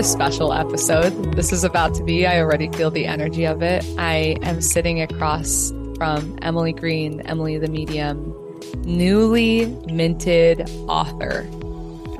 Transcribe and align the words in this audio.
A 0.00 0.02
special 0.02 0.54
episode 0.54 1.34
this 1.34 1.52
is 1.52 1.62
about 1.62 1.92
to 1.96 2.02
be. 2.02 2.26
I 2.26 2.40
already 2.40 2.70
feel 2.70 2.90
the 2.90 3.04
energy 3.04 3.44
of 3.44 3.60
it. 3.60 3.84
I 3.98 4.38
am 4.40 4.62
sitting 4.62 4.98
across 5.02 5.72
from 5.98 6.38
Emily 6.40 6.72
Green, 6.72 7.20
Emily 7.26 7.58
the 7.58 7.68
Medium, 7.68 8.34
newly 8.78 9.66
minted 9.92 10.70
author 10.88 11.46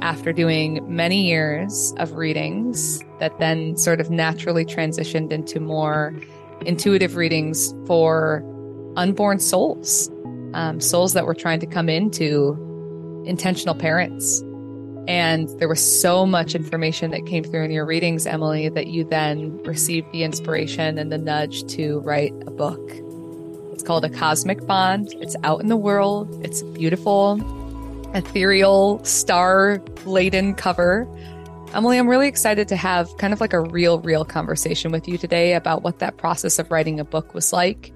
after 0.02 0.30
doing 0.30 0.84
many 0.94 1.26
years 1.26 1.94
of 1.96 2.12
readings 2.16 3.00
that 3.18 3.38
then 3.38 3.78
sort 3.78 3.98
of 3.98 4.10
naturally 4.10 4.66
transitioned 4.66 5.32
into 5.32 5.58
more 5.58 6.15
intuitive 6.66 7.16
readings 7.16 7.72
for 7.87 8.44
unborn 8.96 9.38
souls, 9.38 10.10
um, 10.52 10.82
souls 10.82 11.15
that 11.15 11.24
were 11.24 11.34
trying 11.34 11.60
to 11.60 11.66
come 11.66 11.88
into 11.88 13.22
intentional 13.24 13.74
parents 13.74 14.42
and 15.10 15.48
there 15.58 15.66
was 15.66 16.00
so 16.00 16.24
much 16.24 16.54
information 16.54 17.10
that 17.10 17.26
came 17.26 17.42
through 17.42 17.64
in 17.64 17.72
your 17.72 17.84
readings, 17.84 18.28
Emily, 18.28 18.68
that 18.68 18.86
you 18.86 19.02
then 19.02 19.60
received 19.64 20.06
the 20.12 20.22
inspiration 20.22 20.98
and 20.98 21.10
the 21.10 21.18
nudge 21.18 21.66
to 21.74 21.98
write 22.02 22.32
a 22.46 22.50
book. 22.52 22.80
It's 23.72 23.82
called 23.82 24.04
A 24.04 24.08
Cosmic 24.08 24.64
Bond. 24.68 25.12
It's 25.14 25.34
out 25.42 25.60
in 25.60 25.66
the 25.66 25.76
world. 25.76 26.28
It's 26.44 26.62
beautiful, 26.62 27.40
ethereal, 28.14 29.04
star 29.04 29.82
laden 30.04 30.54
cover. 30.54 31.08
Emily, 31.74 31.98
I'm 31.98 32.08
really 32.08 32.28
excited 32.28 32.68
to 32.68 32.76
have 32.76 33.10
kind 33.16 33.32
of 33.32 33.40
like 33.40 33.52
a 33.52 33.60
real, 33.60 33.98
real 33.98 34.24
conversation 34.24 34.92
with 34.92 35.08
you 35.08 35.18
today 35.18 35.54
about 35.54 35.82
what 35.82 35.98
that 35.98 36.18
process 36.18 36.60
of 36.60 36.70
writing 36.70 37.00
a 37.00 37.04
book 37.04 37.34
was 37.34 37.52
like, 37.52 37.92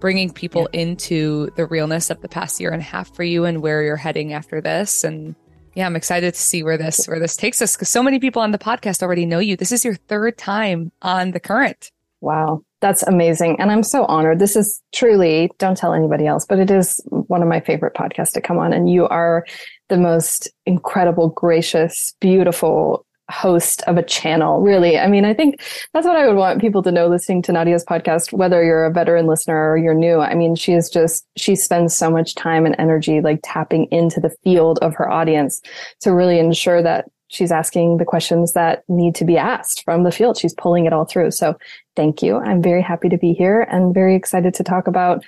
bringing 0.00 0.30
people 0.30 0.68
yeah. 0.74 0.80
into 0.82 1.48
the 1.56 1.64
realness 1.64 2.10
of 2.10 2.20
the 2.20 2.28
past 2.28 2.60
year 2.60 2.72
and 2.72 2.82
a 2.82 2.84
half 2.84 3.14
for 3.16 3.22
you 3.22 3.46
and 3.46 3.62
where 3.62 3.82
you're 3.82 3.96
heading 3.96 4.34
after 4.34 4.60
this. 4.60 5.02
And 5.02 5.34
yeah, 5.74 5.86
I'm 5.86 5.96
excited 5.96 6.34
to 6.34 6.40
see 6.40 6.62
where 6.62 6.76
this 6.76 7.06
where 7.06 7.20
this 7.20 7.36
takes 7.36 7.62
us 7.62 7.76
because 7.76 7.88
so 7.88 8.02
many 8.02 8.18
people 8.18 8.42
on 8.42 8.52
the 8.52 8.58
podcast 8.58 9.02
already 9.02 9.26
know 9.26 9.38
you. 9.38 9.56
This 9.56 9.72
is 9.72 9.84
your 9.84 9.94
third 9.94 10.38
time 10.38 10.92
on 11.02 11.32
the 11.32 11.40
current. 11.40 11.90
Wow, 12.20 12.62
that's 12.80 13.02
amazing. 13.04 13.60
And 13.60 13.70
I'm 13.70 13.82
so 13.82 14.04
honored. 14.06 14.38
This 14.40 14.56
is 14.56 14.82
truly, 14.92 15.50
don't 15.58 15.76
tell 15.76 15.94
anybody 15.94 16.26
else, 16.26 16.44
but 16.44 16.58
it 16.58 16.70
is 16.70 17.00
one 17.10 17.42
of 17.42 17.48
my 17.48 17.60
favorite 17.60 17.94
podcasts 17.94 18.32
to 18.32 18.40
come 18.40 18.58
on. 18.58 18.72
And 18.72 18.90
you 18.90 19.06
are 19.08 19.46
the 19.88 19.96
most 19.96 20.50
incredible, 20.66 21.28
gracious, 21.28 22.14
beautiful, 22.20 23.06
host 23.30 23.82
of 23.82 23.96
a 23.96 24.02
channel, 24.02 24.60
really. 24.60 24.98
I 24.98 25.06
mean, 25.06 25.24
I 25.24 25.34
think 25.34 25.60
that's 25.92 26.06
what 26.06 26.16
I 26.16 26.26
would 26.26 26.36
want 26.36 26.60
people 26.60 26.82
to 26.82 26.92
know 26.92 27.08
listening 27.08 27.42
to 27.42 27.52
Nadia's 27.52 27.84
podcast, 27.84 28.32
whether 28.32 28.64
you're 28.64 28.86
a 28.86 28.92
veteran 28.92 29.26
listener 29.26 29.70
or 29.70 29.76
you're 29.76 29.94
new. 29.94 30.20
I 30.20 30.34
mean, 30.34 30.54
she 30.54 30.72
is 30.72 30.88
just, 30.88 31.26
she 31.36 31.54
spends 31.54 31.96
so 31.96 32.10
much 32.10 32.34
time 32.34 32.64
and 32.64 32.74
energy 32.78 33.20
like 33.20 33.40
tapping 33.42 33.86
into 33.90 34.20
the 34.20 34.34
field 34.44 34.78
of 34.80 34.94
her 34.94 35.10
audience 35.10 35.60
to 36.00 36.14
really 36.14 36.38
ensure 36.38 36.82
that 36.82 37.06
she's 37.28 37.52
asking 37.52 37.98
the 37.98 38.04
questions 38.04 38.52
that 38.52 38.82
need 38.88 39.14
to 39.16 39.24
be 39.24 39.36
asked 39.36 39.84
from 39.84 40.02
the 40.02 40.12
field. 40.12 40.38
She's 40.38 40.54
pulling 40.54 40.86
it 40.86 40.92
all 40.92 41.04
through. 41.04 41.30
So 41.32 41.58
thank 41.94 42.22
you. 42.22 42.38
I'm 42.38 42.62
very 42.62 42.82
happy 42.82 43.10
to 43.10 43.18
be 43.18 43.34
here 43.34 43.62
and 43.70 43.92
very 43.92 44.16
excited 44.16 44.54
to 44.54 44.64
talk 44.64 44.86
about 44.86 45.22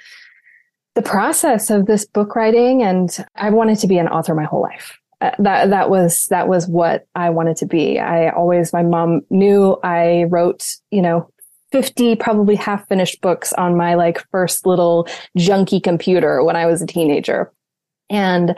the 0.94 1.02
process 1.02 1.70
of 1.70 1.86
this 1.86 2.06
book 2.06 2.34
writing. 2.34 2.82
And 2.82 3.14
I've 3.36 3.52
wanted 3.52 3.78
to 3.80 3.86
be 3.86 3.98
an 3.98 4.08
author 4.08 4.34
my 4.34 4.44
whole 4.44 4.62
life. 4.62 4.98
Uh, 5.20 5.30
that 5.38 5.70
that 5.70 5.90
was 5.90 6.26
that 6.26 6.48
was 6.48 6.66
what 6.66 7.06
I 7.14 7.30
wanted 7.30 7.56
to 7.58 7.66
be. 7.66 7.98
I 7.98 8.30
always 8.30 8.72
my 8.72 8.82
mom 8.82 9.20
knew 9.28 9.78
I 9.82 10.24
wrote, 10.24 10.64
you 10.90 11.02
know, 11.02 11.30
50 11.72 12.16
probably 12.16 12.56
half 12.56 12.88
finished 12.88 13.20
books 13.20 13.52
on 13.52 13.76
my 13.76 13.94
like 13.94 14.24
first 14.30 14.66
little 14.66 15.06
junky 15.38 15.82
computer 15.82 16.42
when 16.42 16.56
I 16.56 16.66
was 16.66 16.82
a 16.82 16.86
teenager. 16.86 17.52
And 18.08 18.56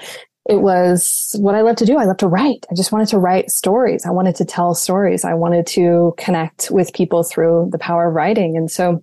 it 0.49 0.61
was 0.61 1.37
what 1.39 1.55
I 1.55 1.61
love 1.61 1.77
to 1.77 1.87
do. 1.87 1.99
I 1.99 2.05
love 2.05 2.17
to 2.19 2.27
write. 2.27 2.67
I 2.71 2.75
just 2.75 2.91
wanted 2.91 3.09
to 3.09 3.19
write 3.19 3.51
stories. 3.51 4.05
I 4.05 4.11
wanted 4.11 4.35
to 4.37 4.45
tell 4.45 4.75
stories. 4.75 5.25
I 5.25 5.35
wanted 5.35 5.67
to 5.69 6.15
connect 6.17 6.71
with 6.71 6.95
people 6.95 7.23
through 7.23 7.69
the 7.71 7.79
power 7.79 8.09
of 8.09 8.15
writing. 8.15 8.57
And 8.57 8.71
so 8.71 9.03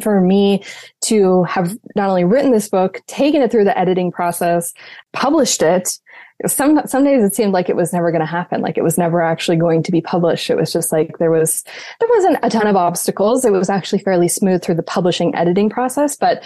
for 0.00 0.20
me 0.20 0.64
to 1.02 1.44
have 1.44 1.76
not 1.96 2.08
only 2.08 2.24
written 2.24 2.50
this 2.50 2.68
book, 2.68 3.00
taken 3.06 3.42
it 3.42 3.50
through 3.50 3.64
the 3.64 3.78
editing 3.78 4.10
process, 4.10 4.72
published 5.12 5.62
it, 5.62 5.98
some 6.46 6.80
some 6.86 7.04
days 7.04 7.24
it 7.24 7.34
seemed 7.34 7.52
like 7.52 7.68
it 7.68 7.76
was 7.76 7.92
never 7.92 8.10
going 8.10 8.20
to 8.20 8.26
happen 8.26 8.60
like 8.60 8.76
it 8.76 8.82
was 8.82 8.98
never 8.98 9.22
actually 9.22 9.56
going 9.56 9.82
to 9.82 9.92
be 9.92 10.00
published. 10.00 10.50
It 10.50 10.56
was 10.56 10.72
just 10.72 10.92
like 10.92 11.18
there 11.18 11.30
was 11.30 11.64
there 12.00 12.08
wasn't 12.10 12.38
a 12.42 12.50
ton 12.50 12.66
of 12.66 12.76
obstacles. 12.76 13.44
It 13.44 13.52
was 13.52 13.70
actually 13.70 14.00
fairly 14.00 14.28
smooth 14.28 14.62
through 14.62 14.74
the 14.74 14.82
publishing 14.82 15.34
editing 15.34 15.70
process 15.70 16.16
but 16.16 16.42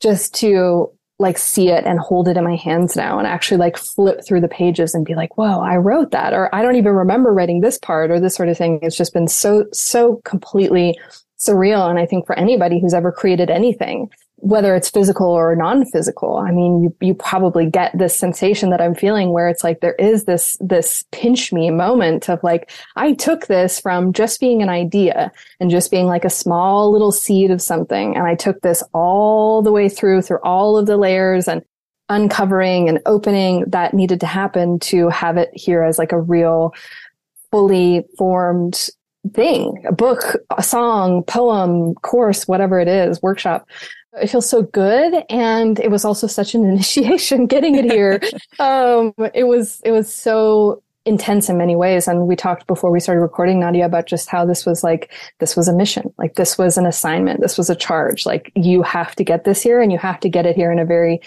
just 0.00 0.34
to 0.34 0.90
like 1.18 1.38
see 1.38 1.68
it 1.68 1.84
and 1.84 1.98
hold 2.00 2.28
it 2.28 2.36
in 2.36 2.44
my 2.44 2.56
hands 2.56 2.96
now 2.96 3.18
and 3.18 3.26
actually 3.26 3.56
like 3.56 3.76
flip 3.76 4.20
through 4.26 4.40
the 4.40 4.48
pages 4.48 4.94
and 4.94 5.04
be 5.04 5.14
like 5.14 5.36
whoa 5.36 5.60
i 5.60 5.76
wrote 5.76 6.10
that 6.10 6.32
or 6.32 6.52
i 6.54 6.62
don't 6.62 6.76
even 6.76 6.92
remember 6.92 7.32
writing 7.32 7.60
this 7.60 7.78
part 7.78 8.10
or 8.10 8.18
this 8.18 8.34
sort 8.34 8.48
of 8.48 8.58
thing. 8.58 8.78
It's 8.82 8.96
just 8.96 9.12
been 9.12 9.28
so 9.28 9.66
so 9.72 10.20
completely 10.24 10.98
surreal. 11.38 11.88
And 11.88 11.98
i 11.98 12.06
think 12.06 12.26
for 12.26 12.38
anybody 12.38 12.80
who's 12.80 12.94
ever 12.94 13.12
created 13.12 13.50
anything 13.50 14.10
whether 14.42 14.74
it's 14.74 14.90
physical 14.90 15.28
or 15.28 15.54
non-physical. 15.54 16.36
I 16.36 16.50
mean, 16.50 16.82
you, 16.82 16.96
you 17.00 17.14
probably 17.14 17.64
get 17.64 17.96
this 17.96 18.18
sensation 18.18 18.70
that 18.70 18.80
I'm 18.80 18.96
feeling 18.96 19.30
where 19.30 19.48
it's 19.48 19.62
like 19.62 19.78
there 19.80 19.94
is 19.94 20.24
this, 20.24 20.56
this 20.60 21.04
pinch 21.12 21.52
me 21.52 21.70
moment 21.70 22.28
of 22.28 22.42
like, 22.42 22.68
I 22.96 23.12
took 23.12 23.46
this 23.46 23.78
from 23.78 24.12
just 24.12 24.40
being 24.40 24.60
an 24.60 24.68
idea 24.68 25.30
and 25.60 25.70
just 25.70 25.92
being 25.92 26.06
like 26.06 26.24
a 26.24 26.30
small 26.30 26.90
little 26.90 27.12
seed 27.12 27.52
of 27.52 27.62
something. 27.62 28.16
And 28.16 28.26
I 28.26 28.34
took 28.34 28.60
this 28.62 28.82
all 28.92 29.62
the 29.62 29.70
way 29.70 29.88
through, 29.88 30.22
through 30.22 30.40
all 30.42 30.76
of 30.76 30.86
the 30.86 30.96
layers 30.96 31.46
and 31.46 31.62
uncovering 32.08 32.88
and 32.88 32.98
opening 33.06 33.64
that 33.68 33.94
needed 33.94 34.18
to 34.20 34.26
happen 34.26 34.80
to 34.80 35.08
have 35.08 35.36
it 35.36 35.50
here 35.54 35.84
as 35.84 35.98
like 35.98 36.10
a 36.10 36.20
real, 36.20 36.74
fully 37.52 38.04
formed 38.18 38.88
thing, 39.34 39.84
a 39.86 39.92
book, 39.92 40.38
a 40.58 40.64
song, 40.64 41.22
poem, 41.22 41.94
course, 41.94 42.48
whatever 42.48 42.80
it 42.80 42.88
is, 42.88 43.22
workshop. 43.22 43.68
It 44.20 44.28
feels 44.28 44.48
so 44.48 44.62
good. 44.62 45.24
And 45.30 45.78
it 45.78 45.90
was 45.90 46.04
also 46.04 46.26
such 46.26 46.54
an 46.54 46.64
initiation 46.68 47.46
getting 47.46 47.74
it 47.76 47.84
here. 47.84 48.20
um, 48.58 49.14
it 49.34 49.44
was, 49.44 49.80
it 49.84 49.92
was 49.92 50.12
so 50.12 50.82
intense 51.04 51.48
in 51.48 51.58
many 51.58 51.74
ways. 51.74 52.06
And 52.06 52.26
we 52.26 52.36
talked 52.36 52.66
before 52.66 52.90
we 52.90 53.00
started 53.00 53.20
recording, 53.20 53.60
Nadia, 53.60 53.86
about 53.86 54.06
just 54.06 54.28
how 54.28 54.44
this 54.44 54.64
was 54.64 54.84
like, 54.84 55.12
this 55.40 55.56
was 55.56 55.66
a 55.66 55.74
mission. 55.74 56.12
Like 56.18 56.34
this 56.34 56.56
was 56.56 56.78
an 56.78 56.86
assignment. 56.86 57.40
This 57.40 57.58
was 57.58 57.70
a 57.70 57.74
charge. 57.74 58.24
Like 58.24 58.52
you 58.54 58.82
have 58.82 59.16
to 59.16 59.24
get 59.24 59.44
this 59.44 59.62
here 59.62 59.80
and 59.80 59.90
you 59.90 59.98
have 59.98 60.20
to 60.20 60.28
get 60.28 60.46
it 60.46 60.54
here 60.54 60.70
in 60.70 60.78
a 60.78 60.84
very 60.84 61.20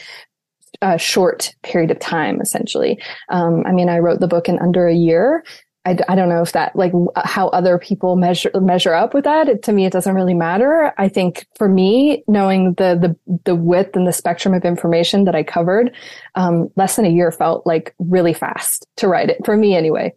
uh, 0.82 0.98
short 0.98 1.54
period 1.64 1.92
of 1.92 2.00
time, 2.00 2.40
essentially. 2.42 3.00
Um, 3.30 3.64
I 3.66 3.72
mean, 3.72 3.90
I 3.90 4.00
wrote 4.00 4.20
the 4.20 4.28
book 4.28 4.48
in 4.48 4.60
under 4.60 4.88
a 4.88 4.96
year. 4.96 5.44
I, 5.86 5.98
I 6.10 6.16
don't 6.16 6.30
know 6.30 6.42
if 6.42 6.52
that 6.54 6.76
like 6.76 6.92
how 7.16 7.48
other 7.50 7.78
people 7.78 8.16
measure 8.16 8.52
measure 8.56 8.94
up 8.94 9.14
with 9.14 9.24
that. 9.26 9.48
It, 9.48 9.64
to 9.64 9.74
me, 9.74 9.86
it 9.86 9.94
doesn't 9.94 10.16
really 10.16 10.34
matter. 10.34 10.94
I 10.98 11.10
think 11.10 11.48
for 11.56 11.70
me, 11.70 12.24
knowing 12.28 12.74
the 12.74 13.16
the 13.26 13.40
the 13.46 13.56
width 13.56 13.96
and 13.96 14.08
the 14.08 14.14
spectrum 14.14 14.54
of 14.54 14.66
information 14.66 15.26
that 15.26 15.36
I 15.36 15.44
covered, 15.44 15.96
um, 16.34 16.70
less 16.76 16.96
than 16.96 17.06
a 17.06 17.10
year 17.10 17.32
felt 17.32 17.66
like 17.66 17.94
really 18.00 18.34
fast 18.34 18.88
to 18.98 19.08
write 19.08 19.30
it 19.30 19.46
for 19.46 19.56
me 19.56 19.76
anyway. 19.76 20.14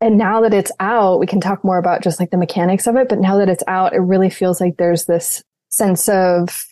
And 0.00 0.16
now 0.16 0.42
that 0.42 0.54
it's 0.54 0.70
out, 0.78 1.18
we 1.18 1.26
can 1.26 1.40
talk 1.40 1.64
more 1.64 1.78
about 1.78 2.02
just 2.02 2.20
like 2.20 2.30
the 2.30 2.36
mechanics 2.36 2.86
of 2.86 2.96
it. 2.96 3.08
But 3.08 3.18
now 3.18 3.38
that 3.38 3.48
it's 3.48 3.64
out, 3.66 3.94
it 3.94 3.98
really 3.98 4.30
feels 4.30 4.60
like 4.60 4.76
there's 4.76 5.06
this 5.06 5.42
sense 5.70 6.08
of 6.08 6.66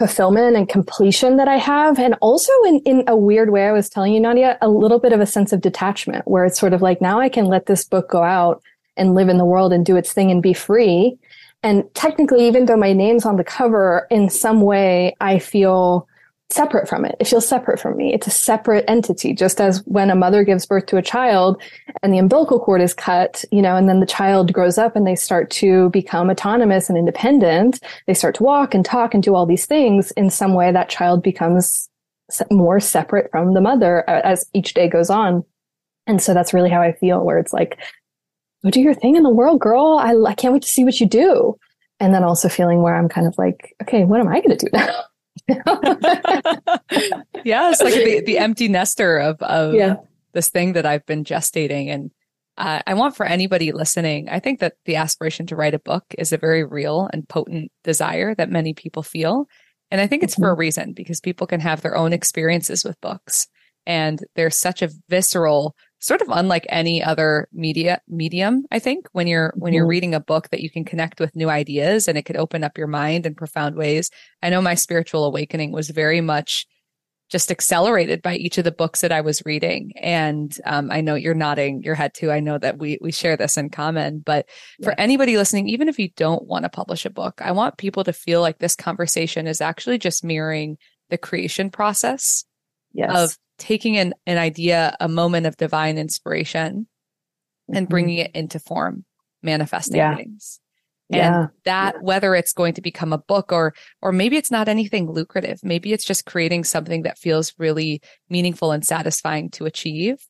fulfillment 0.00 0.56
and 0.56 0.66
completion 0.66 1.36
that 1.36 1.46
I 1.46 1.56
have. 1.56 1.98
And 1.98 2.14
also 2.22 2.50
in, 2.66 2.80
in 2.86 3.04
a 3.06 3.14
weird 3.14 3.50
way, 3.50 3.66
I 3.66 3.72
was 3.72 3.90
telling 3.90 4.14
you, 4.14 4.20
Nadia, 4.20 4.56
a 4.62 4.68
little 4.70 4.98
bit 4.98 5.12
of 5.12 5.20
a 5.20 5.26
sense 5.26 5.52
of 5.52 5.60
detachment 5.60 6.26
where 6.26 6.46
it's 6.46 6.58
sort 6.58 6.72
of 6.72 6.80
like 6.80 7.02
now 7.02 7.20
I 7.20 7.28
can 7.28 7.44
let 7.44 7.66
this 7.66 7.84
book 7.84 8.08
go 8.08 8.22
out 8.22 8.62
and 8.96 9.14
live 9.14 9.28
in 9.28 9.36
the 9.36 9.44
world 9.44 9.74
and 9.74 9.84
do 9.84 9.96
its 9.96 10.14
thing 10.14 10.30
and 10.30 10.42
be 10.42 10.54
free. 10.54 11.18
And 11.62 11.84
technically, 11.92 12.46
even 12.46 12.64
though 12.64 12.78
my 12.78 12.94
name's 12.94 13.26
on 13.26 13.36
the 13.36 13.44
cover, 13.44 14.06
in 14.10 14.30
some 14.30 14.62
way, 14.62 15.14
I 15.20 15.38
feel 15.38 16.08
separate 16.52 16.88
from 16.88 17.04
it. 17.04 17.16
It 17.20 17.28
feels 17.28 17.46
separate 17.46 17.78
from 17.78 17.96
me. 17.96 18.12
It's 18.12 18.26
a 18.26 18.30
separate 18.30 18.84
entity, 18.88 19.32
just 19.32 19.60
as 19.60 19.84
when 19.86 20.10
a 20.10 20.16
mother 20.16 20.44
gives 20.44 20.66
birth 20.66 20.86
to 20.86 20.96
a 20.96 21.02
child 21.02 21.60
and 22.02 22.12
the 22.12 22.18
umbilical 22.18 22.58
cord 22.58 22.80
is 22.80 22.94
cut, 22.94 23.44
you 23.52 23.62
know, 23.62 23.76
and 23.76 23.88
then 23.88 24.00
the 24.00 24.06
child 24.06 24.52
grows 24.52 24.78
up 24.78 24.96
and 24.96 25.06
they 25.06 25.14
start 25.14 25.50
to 25.50 25.90
become 25.90 26.30
autonomous 26.30 26.88
and 26.88 26.98
independent. 26.98 27.80
They 28.06 28.14
start 28.14 28.34
to 28.36 28.42
walk 28.42 28.74
and 28.74 28.84
talk 28.84 29.14
and 29.14 29.22
do 29.22 29.34
all 29.34 29.46
these 29.46 29.66
things. 29.66 30.10
In 30.12 30.30
some 30.30 30.54
way, 30.54 30.72
that 30.72 30.88
child 30.88 31.22
becomes 31.22 31.88
more 32.50 32.80
separate 32.80 33.30
from 33.30 33.54
the 33.54 33.60
mother 33.60 34.08
uh, 34.08 34.20
as 34.24 34.46
each 34.54 34.74
day 34.74 34.88
goes 34.88 35.10
on. 35.10 35.44
And 36.06 36.22
so 36.22 36.34
that's 36.34 36.54
really 36.54 36.70
how 36.70 36.80
I 36.80 36.92
feel, 36.92 37.24
where 37.24 37.38
it's 37.38 37.52
like, 37.52 37.78
go 38.64 38.70
do 38.70 38.80
your 38.80 38.94
thing 38.94 39.16
in 39.16 39.22
the 39.22 39.30
world, 39.30 39.60
girl. 39.60 39.98
I, 40.00 40.14
I 40.28 40.34
can't 40.34 40.52
wait 40.52 40.62
to 40.62 40.68
see 40.68 40.84
what 40.84 41.00
you 41.00 41.06
do. 41.06 41.56
And 42.00 42.14
then 42.14 42.24
also 42.24 42.48
feeling 42.48 42.82
where 42.82 42.94
I'm 42.94 43.08
kind 43.08 43.26
of 43.26 43.36
like, 43.36 43.74
okay, 43.82 44.04
what 44.04 44.20
am 44.20 44.28
I 44.28 44.40
going 44.40 44.56
to 44.56 44.66
do 44.66 44.70
now? 44.72 45.02
yeah, 47.44 47.70
it's 47.70 47.80
like 47.80 47.94
the, 47.94 48.22
the 48.24 48.38
empty 48.38 48.68
nester 48.68 49.18
of, 49.18 49.40
of 49.42 49.74
yeah. 49.74 49.96
this 50.32 50.48
thing 50.48 50.74
that 50.74 50.86
I've 50.86 51.04
been 51.06 51.24
gestating. 51.24 51.88
And 51.88 52.10
uh, 52.56 52.80
I 52.86 52.94
want 52.94 53.16
for 53.16 53.26
anybody 53.26 53.72
listening, 53.72 54.28
I 54.28 54.38
think 54.40 54.60
that 54.60 54.74
the 54.84 54.96
aspiration 54.96 55.46
to 55.46 55.56
write 55.56 55.74
a 55.74 55.78
book 55.78 56.04
is 56.18 56.32
a 56.32 56.38
very 56.38 56.64
real 56.64 57.08
and 57.12 57.28
potent 57.28 57.70
desire 57.84 58.34
that 58.34 58.50
many 58.50 58.74
people 58.74 59.02
feel. 59.02 59.46
And 59.90 60.00
I 60.00 60.06
think 60.06 60.22
it's 60.22 60.34
mm-hmm. 60.34 60.42
for 60.42 60.50
a 60.50 60.56
reason 60.56 60.92
because 60.92 61.20
people 61.20 61.46
can 61.46 61.60
have 61.60 61.80
their 61.80 61.96
own 61.96 62.12
experiences 62.12 62.84
with 62.84 63.00
books. 63.00 63.48
And 63.86 64.20
there's 64.36 64.58
such 64.58 64.82
a 64.82 64.90
visceral 65.08 65.74
sort 66.00 66.22
of 66.22 66.28
unlike 66.30 66.66
any 66.70 67.02
other 67.02 67.46
media 67.52 68.00
medium, 68.08 68.64
I 68.70 68.78
think, 68.78 69.06
when 69.12 69.26
you're 69.26 69.52
when 69.56 69.72
you're 69.72 69.84
mm-hmm. 69.84 69.90
reading 69.90 70.14
a 70.14 70.20
book 70.20 70.48
that 70.50 70.60
you 70.60 70.70
can 70.70 70.84
connect 70.84 71.20
with 71.20 71.36
new 71.36 71.48
ideas 71.48 72.08
and 72.08 72.18
it 72.18 72.24
could 72.24 72.36
open 72.36 72.64
up 72.64 72.76
your 72.76 72.86
mind 72.86 73.26
in 73.26 73.34
profound 73.34 73.76
ways. 73.76 74.10
I 74.42 74.50
know 74.50 74.62
my 74.62 74.74
spiritual 74.74 75.24
awakening 75.24 75.72
was 75.72 75.90
very 75.90 76.20
much 76.20 76.66
just 77.30 77.50
accelerated 77.52 78.22
by 78.22 78.34
each 78.34 78.58
of 78.58 78.64
the 78.64 78.72
books 78.72 79.02
that 79.02 79.12
I 79.12 79.20
was 79.20 79.44
reading. 79.46 79.92
And 79.96 80.56
um, 80.64 80.90
I 80.90 81.00
know 81.00 81.14
you're 81.14 81.32
nodding 81.32 81.82
your 81.82 81.94
head 81.94 82.12
too. 82.12 82.32
I 82.32 82.40
know 82.40 82.58
that 82.58 82.78
we 82.78 82.98
we 83.00 83.12
share 83.12 83.36
this 83.36 83.56
in 83.56 83.70
common. 83.70 84.18
But 84.18 84.48
for 84.82 84.98
anybody 84.98 85.36
listening, 85.36 85.68
even 85.68 85.88
if 85.88 85.98
you 85.98 86.08
don't 86.16 86.46
want 86.46 86.64
to 86.64 86.70
publish 86.70 87.04
a 87.06 87.10
book, 87.10 87.40
I 87.42 87.52
want 87.52 87.78
people 87.78 88.04
to 88.04 88.12
feel 88.12 88.40
like 88.40 88.58
this 88.58 88.74
conversation 88.74 89.46
is 89.46 89.60
actually 89.60 89.98
just 89.98 90.24
mirroring 90.24 90.76
the 91.10 91.18
creation 91.18 91.70
process 91.70 92.44
yes. 92.92 93.10
of 93.14 93.38
taking 93.60 93.96
an, 93.96 94.14
an 94.26 94.38
idea, 94.38 94.96
a 94.98 95.08
moment 95.08 95.46
of 95.46 95.56
divine 95.56 95.98
inspiration, 95.98 96.88
mm-hmm. 97.70 97.76
and 97.76 97.88
bringing 97.88 98.18
it 98.18 98.32
into 98.34 98.58
form, 98.58 99.04
manifesting 99.42 99.98
yeah. 99.98 100.16
things. 100.16 100.60
And 101.12 101.18
yeah. 101.18 101.46
that 101.64 101.94
yeah. 101.96 102.00
whether 102.02 102.34
it's 102.34 102.52
going 102.52 102.74
to 102.74 102.80
become 102.80 103.12
a 103.12 103.18
book 103.18 103.52
or 103.52 103.74
or 104.00 104.12
maybe 104.12 104.36
it's 104.36 104.50
not 104.50 104.68
anything 104.68 105.10
lucrative, 105.10 105.58
maybe 105.64 105.92
it's 105.92 106.04
just 106.04 106.24
creating 106.24 106.64
something 106.64 107.02
that 107.02 107.18
feels 107.18 107.52
really 107.58 108.00
meaningful 108.28 108.70
and 108.70 108.84
satisfying 108.84 109.50
to 109.50 109.66
achieve. 109.66 110.24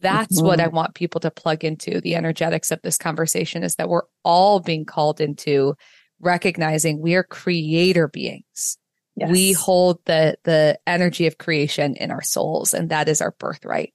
That's 0.00 0.38
mm-hmm. 0.38 0.46
what 0.46 0.60
I 0.60 0.68
want 0.68 0.94
people 0.94 1.20
to 1.22 1.30
plug 1.30 1.64
into. 1.64 2.00
The 2.00 2.14
energetics 2.14 2.70
of 2.70 2.80
this 2.82 2.96
conversation 2.96 3.64
is 3.64 3.74
that 3.74 3.88
we're 3.88 4.04
all 4.24 4.60
being 4.60 4.84
called 4.84 5.20
into 5.20 5.74
recognizing 6.20 7.00
we 7.00 7.14
are 7.16 7.24
creator 7.24 8.06
beings. 8.06 8.78
Yes. 9.20 9.30
We 9.30 9.52
hold 9.52 9.98
the 10.06 10.38
the 10.44 10.78
energy 10.86 11.26
of 11.26 11.36
creation 11.36 11.94
in 11.96 12.10
our 12.10 12.22
souls 12.22 12.72
and 12.72 12.88
that 12.88 13.08
is 13.08 13.20
our 13.20 13.32
birthright. 13.32 13.92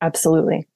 Absolutely. 0.00 0.66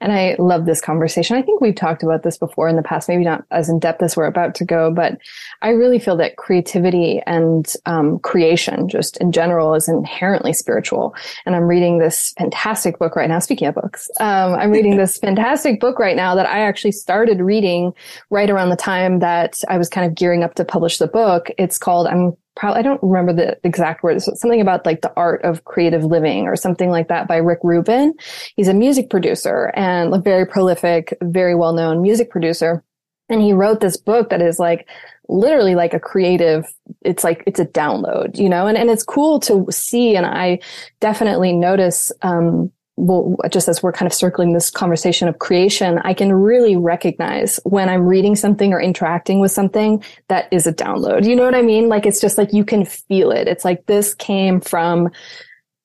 And 0.00 0.12
I 0.12 0.36
love 0.38 0.66
this 0.66 0.80
conversation. 0.80 1.36
I 1.36 1.42
think 1.42 1.60
we've 1.60 1.74
talked 1.74 2.02
about 2.02 2.22
this 2.22 2.38
before 2.38 2.68
in 2.68 2.76
the 2.76 2.82
past, 2.82 3.08
maybe 3.08 3.24
not 3.24 3.44
as 3.50 3.68
in 3.68 3.78
depth 3.78 4.02
as 4.02 4.16
we're 4.16 4.26
about 4.26 4.54
to 4.56 4.64
go, 4.64 4.90
but 4.90 5.18
I 5.62 5.70
really 5.70 5.98
feel 5.98 6.16
that 6.16 6.36
creativity 6.36 7.22
and 7.26 7.72
um, 7.86 8.18
creation, 8.20 8.88
just 8.88 9.16
in 9.18 9.32
general, 9.32 9.74
is 9.74 9.88
inherently 9.88 10.52
spiritual. 10.52 11.14
And 11.46 11.54
I'm 11.54 11.64
reading 11.64 11.98
this 11.98 12.32
fantastic 12.38 12.98
book 12.98 13.16
right 13.16 13.28
now. 13.28 13.38
Speaking 13.38 13.68
of 13.68 13.74
books, 13.74 14.10
um, 14.20 14.54
I'm 14.54 14.70
reading 14.70 14.96
this 14.98 15.18
fantastic 15.18 15.80
book 15.80 15.98
right 15.98 16.16
now 16.16 16.34
that 16.34 16.46
I 16.46 16.60
actually 16.60 16.92
started 16.92 17.40
reading 17.40 17.92
right 18.30 18.50
around 18.50 18.70
the 18.70 18.76
time 18.76 19.20
that 19.20 19.60
I 19.68 19.78
was 19.78 19.88
kind 19.88 20.06
of 20.06 20.14
gearing 20.14 20.42
up 20.42 20.54
to 20.54 20.64
publish 20.64 20.98
the 20.98 21.08
book. 21.08 21.50
It's 21.58 21.78
called, 21.78 22.06
I'm 22.06 22.36
probably, 22.56 22.80
I 22.80 22.82
don't 22.82 23.02
remember 23.02 23.32
the 23.32 23.58
exact 23.64 24.02
words, 24.02 24.24
something 24.24 24.60
about 24.60 24.84
like 24.84 25.02
the 25.02 25.12
art 25.16 25.42
of 25.44 25.64
creative 25.64 26.04
living 26.04 26.46
or 26.46 26.56
something 26.56 26.90
like 26.90 27.08
that 27.08 27.28
by 27.28 27.36
Rick 27.36 27.60
Rubin. 27.62 28.14
He's 28.56 28.68
a 28.68 28.74
music 28.74 29.10
producer 29.10 29.72
and 29.74 30.14
a 30.14 30.18
very 30.18 30.46
prolific, 30.46 31.16
very 31.22 31.54
well 31.54 31.72
known 31.72 32.02
music 32.02 32.30
producer. 32.30 32.82
And 33.28 33.40
he 33.40 33.52
wrote 33.52 33.80
this 33.80 33.96
book 33.96 34.30
that 34.30 34.42
is 34.42 34.58
like 34.58 34.88
literally 35.28 35.76
like 35.76 35.94
a 35.94 36.00
creative, 36.00 36.66
it's 37.02 37.22
like, 37.22 37.44
it's 37.46 37.60
a 37.60 37.66
download, 37.66 38.36
you 38.36 38.48
know, 38.48 38.66
and, 38.66 38.76
and 38.76 38.90
it's 38.90 39.04
cool 39.04 39.38
to 39.40 39.66
see. 39.70 40.16
And 40.16 40.26
I 40.26 40.58
definitely 40.98 41.52
notice, 41.52 42.10
um, 42.22 42.72
well, 43.00 43.36
just 43.50 43.68
as 43.68 43.82
we're 43.82 43.92
kind 43.92 44.06
of 44.06 44.12
circling 44.12 44.52
this 44.52 44.70
conversation 44.70 45.26
of 45.26 45.38
creation, 45.38 45.98
I 46.04 46.14
can 46.14 46.32
really 46.32 46.76
recognize 46.76 47.58
when 47.64 47.88
I'm 47.88 48.06
reading 48.06 48.36
something 48.36 48.72
or 48.72 48.80
interacting 48.80 49.40
with 49.40 49.52
something 49.52 50.04
that 50.28 50.48
is 50.52 50.66
a 50.66 50.72
download. 50.72 51.26
You 51.26 51.34
know 51.34 51.44
what 51.44 51.54
I 51.54 51.62
mean? 51.62 51.88
Like 51.88 52.06
it's 52.06 52.20
just 52.20 52.36
like 52.36 52.52
you 52.52 52.64
can 52.64 52.84
feel 52.84 53.30
it. 53.30 53.48
It's 53.48 53.64
like 53.64 53.86
this 53.86 54.14
came 54.14 54.60
from 54.60 55.10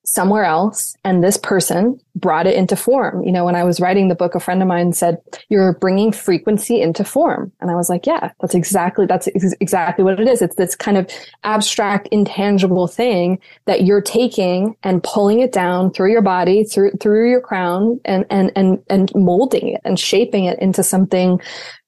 somewhere 0.06 0.46
else 0.46 0.96
and 1.04 1.24
this 1.24 1.38
person 1.38 2.00
brought 2.16 2.48
it 2.48 2.56
into 2.56 2.76
form. 2.76 3.24
You 3.24 3.32
know, 3.32 3.44
when 3.44 3.56
I 3.56 3.64
was 3.64 3.82
writing 3.82 4.08
the 4.08 4.16
book, 4.16 4.36
a 4.36 4.40
friend 4.40 4.62
of 4.62 4.68
mine 4.68 4.94
said, 4.94 5.18
you're 5.50 5.74
bringing 5.74 6.12
frequency 6.12 6.80
into 6.80 7.04
form. 7.04 7.52
And 7.60 7.72
I 7.72 7.76
was 7.76 7.90
like, 7.90 8.06
yeah, 8.06 8.32
that's 8.40 8.56
exactly, 8.56 9.06
that's 9.06 9.28
ex- 9.28 9.56
exactly 9.60 10.06
what 10.06 10.20
it 10.20 10.28
is. 10.28 10.42
It's 10.42 10.56
this 10.56 10.76
kind 10.76 10.98
of 10.98 11.10
abstract, 11.44 12.08
intangible 12.12 12.88
thing 12.88 13.40
that 13.66 13.84
you're 13.84 14.02
taking 14.02 14.76
and 14.84 15.04
pulling 15.04 15.40
it 15.40 15.52
down 15.52 15.92
through 15.92 16.12
your 16.12 16.22
body, 16.22 16.64
through, 16.64 16.92
through 17.02 17.30
your 17.30 17.42
crown 17.42 18.00
and, 18.06 18.26
and, 18.30 18.52
and, 18.56 18.84
and 18.90 19.12
molding 19.16 19.70
it 19.70 19.82
and 19.84 20.00
shaping 20.00 20.46
it 20.46 20.60
into 20.60 20.84
something 20.84 21.42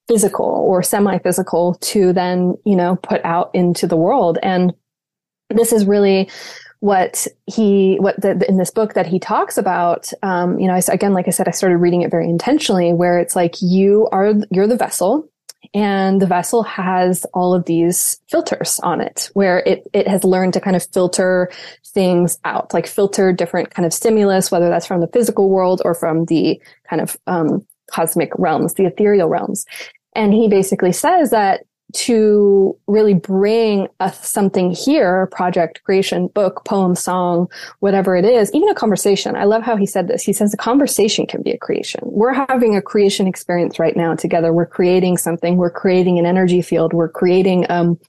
physical 0.08 0.46
or 0.46 0.82
semi-physical 0.82 1.76
to 1.82 2.14
then, 2.14 2.56
you 2.66 2.76
know, 2.76 2.96
put 3.04 3.24
out 3.24 3.52
into 3.54 3.86
the 3.86 3.98
world. 3.98 4.40
And 4.42 4.74
this 5.50 5.72
is 5.72 5.86
really 5.86 6.30
what 6.80 7.28
he 7.46 7.96
what 8.00 8.20
the, 8.22 8.46
in 8.48 8.58
this 8.58 8.72
book 8.72 8.94
that 8.94 9.08
he 9.08 9.20
talks 9.20 9.58
about 9.58 10.10
um, 10.24 10.60
you 10.60 10.68
know 10.68 10.74
I, 10.74 10.82
again 10.92 11.14
like 11.14 11.28
i 11.28 11.32
said 11.32 11.48
i 11.48 11.52
started 11.52 11.78
reading 11.78 12.02
it 12.02 12.12
very 12.12 12.30
intentionally 12.30 12.94
where 12.94 13.20
it's 13.20 13.36
like 13.36 13.56
you 13.62 14.08
are 14.12 14.34
you're 14.52 14.68
the 14.68 14.78
vessel 14.78 15.28
and 15.74 16.22
the 16.22 16.28
vessel 16.28 16.64
has 16.64 17.26
all 17.34 17.54
of 17.54 17.66
these 17.66 18.22
filters 18.30 18.80
on 18.84 19.02
it 19.02 19.30
where 19.34 19.60
it, 19.66 19.84
it 19.92 20.08
has 20.08 20.24
learned 20.24 20.54
to 20.54 20.62
kind 20.62 20.76
of 20.76 20.86
filter 20.94 21.52
things 21.88 22.38
out 22.46 22.74
like 22.74 22.86
filter 22.86 23.34
different 23.34 23.72
kind 23.72 23.86
of 23.86 23.94
stimulus 23.94 24.52
whether 24.52 24.70
that's 24.70 24.86
from 24.86 25.02
the 25.02 25.08
physical 25.08 25.50
world 25.50 25.82
or 25.84 25.96
from 25.96 26.26
the 26.26 26.62
kind 26.88 27.02
of 27.02 27.18
um, 27.26 27.66
cosmic 27.92 28.32
realms 28.38 28.76
the 28.76 28.86
ethereal 28.86 29.30
realms. 29.30 29.66
And 30.16 30.34
he 30.34 30.48
basically 30.48 30.92
says 30.92 31.32
that 31.32 31.64
to 31.98 32.78
really 32.86 33.16
bring 33.16 33.88
a, 34.00 34.14
something 34.14 34.72
here, 34.72 35.28
project, 35.28 35.84
creation, 35.84 36.28
book, 36.28 36.64
poem, 36.64 36.94
song, 36.94 37.48
whatever 37.80 38.16
it 38.16 38.24
is, 38.24 38.52
even 38.54 38.70
a 38.70 38.76
conversation. 38.76 39.36
I 39.36 39.46
love 39.46 39.64
how 39.64 39.76
he 39.76 39.88
said 39.88 40.08
this. 40.08 40.22
He 40.22 40.32
says 40.32 40.54
a 40.54 40.58
conversation 40.58 41.26
can 41.26 41.42
be 41.42 41.52
a 41.52 41.58
creation. 41.58 42.02
We're 42.04 42.34
having 42.34 42.76
a 42.76 42.84
creation 42.84 43.26
experience 43.26 43.80
right 43.80 43.98
now 43.98 44.14
together. 44.14 44.54
We're 44.54 44.68
creating 44.68 45.18
something. 45.18 45.58
We're 45.58 45.72
creating 45.72 46.20
an 46.20 46.28
energy 46.28 46.62
field. 46.62 46.94
We're 46.94 47.10
creating, 47.10 47.66
um, 47.70 48.00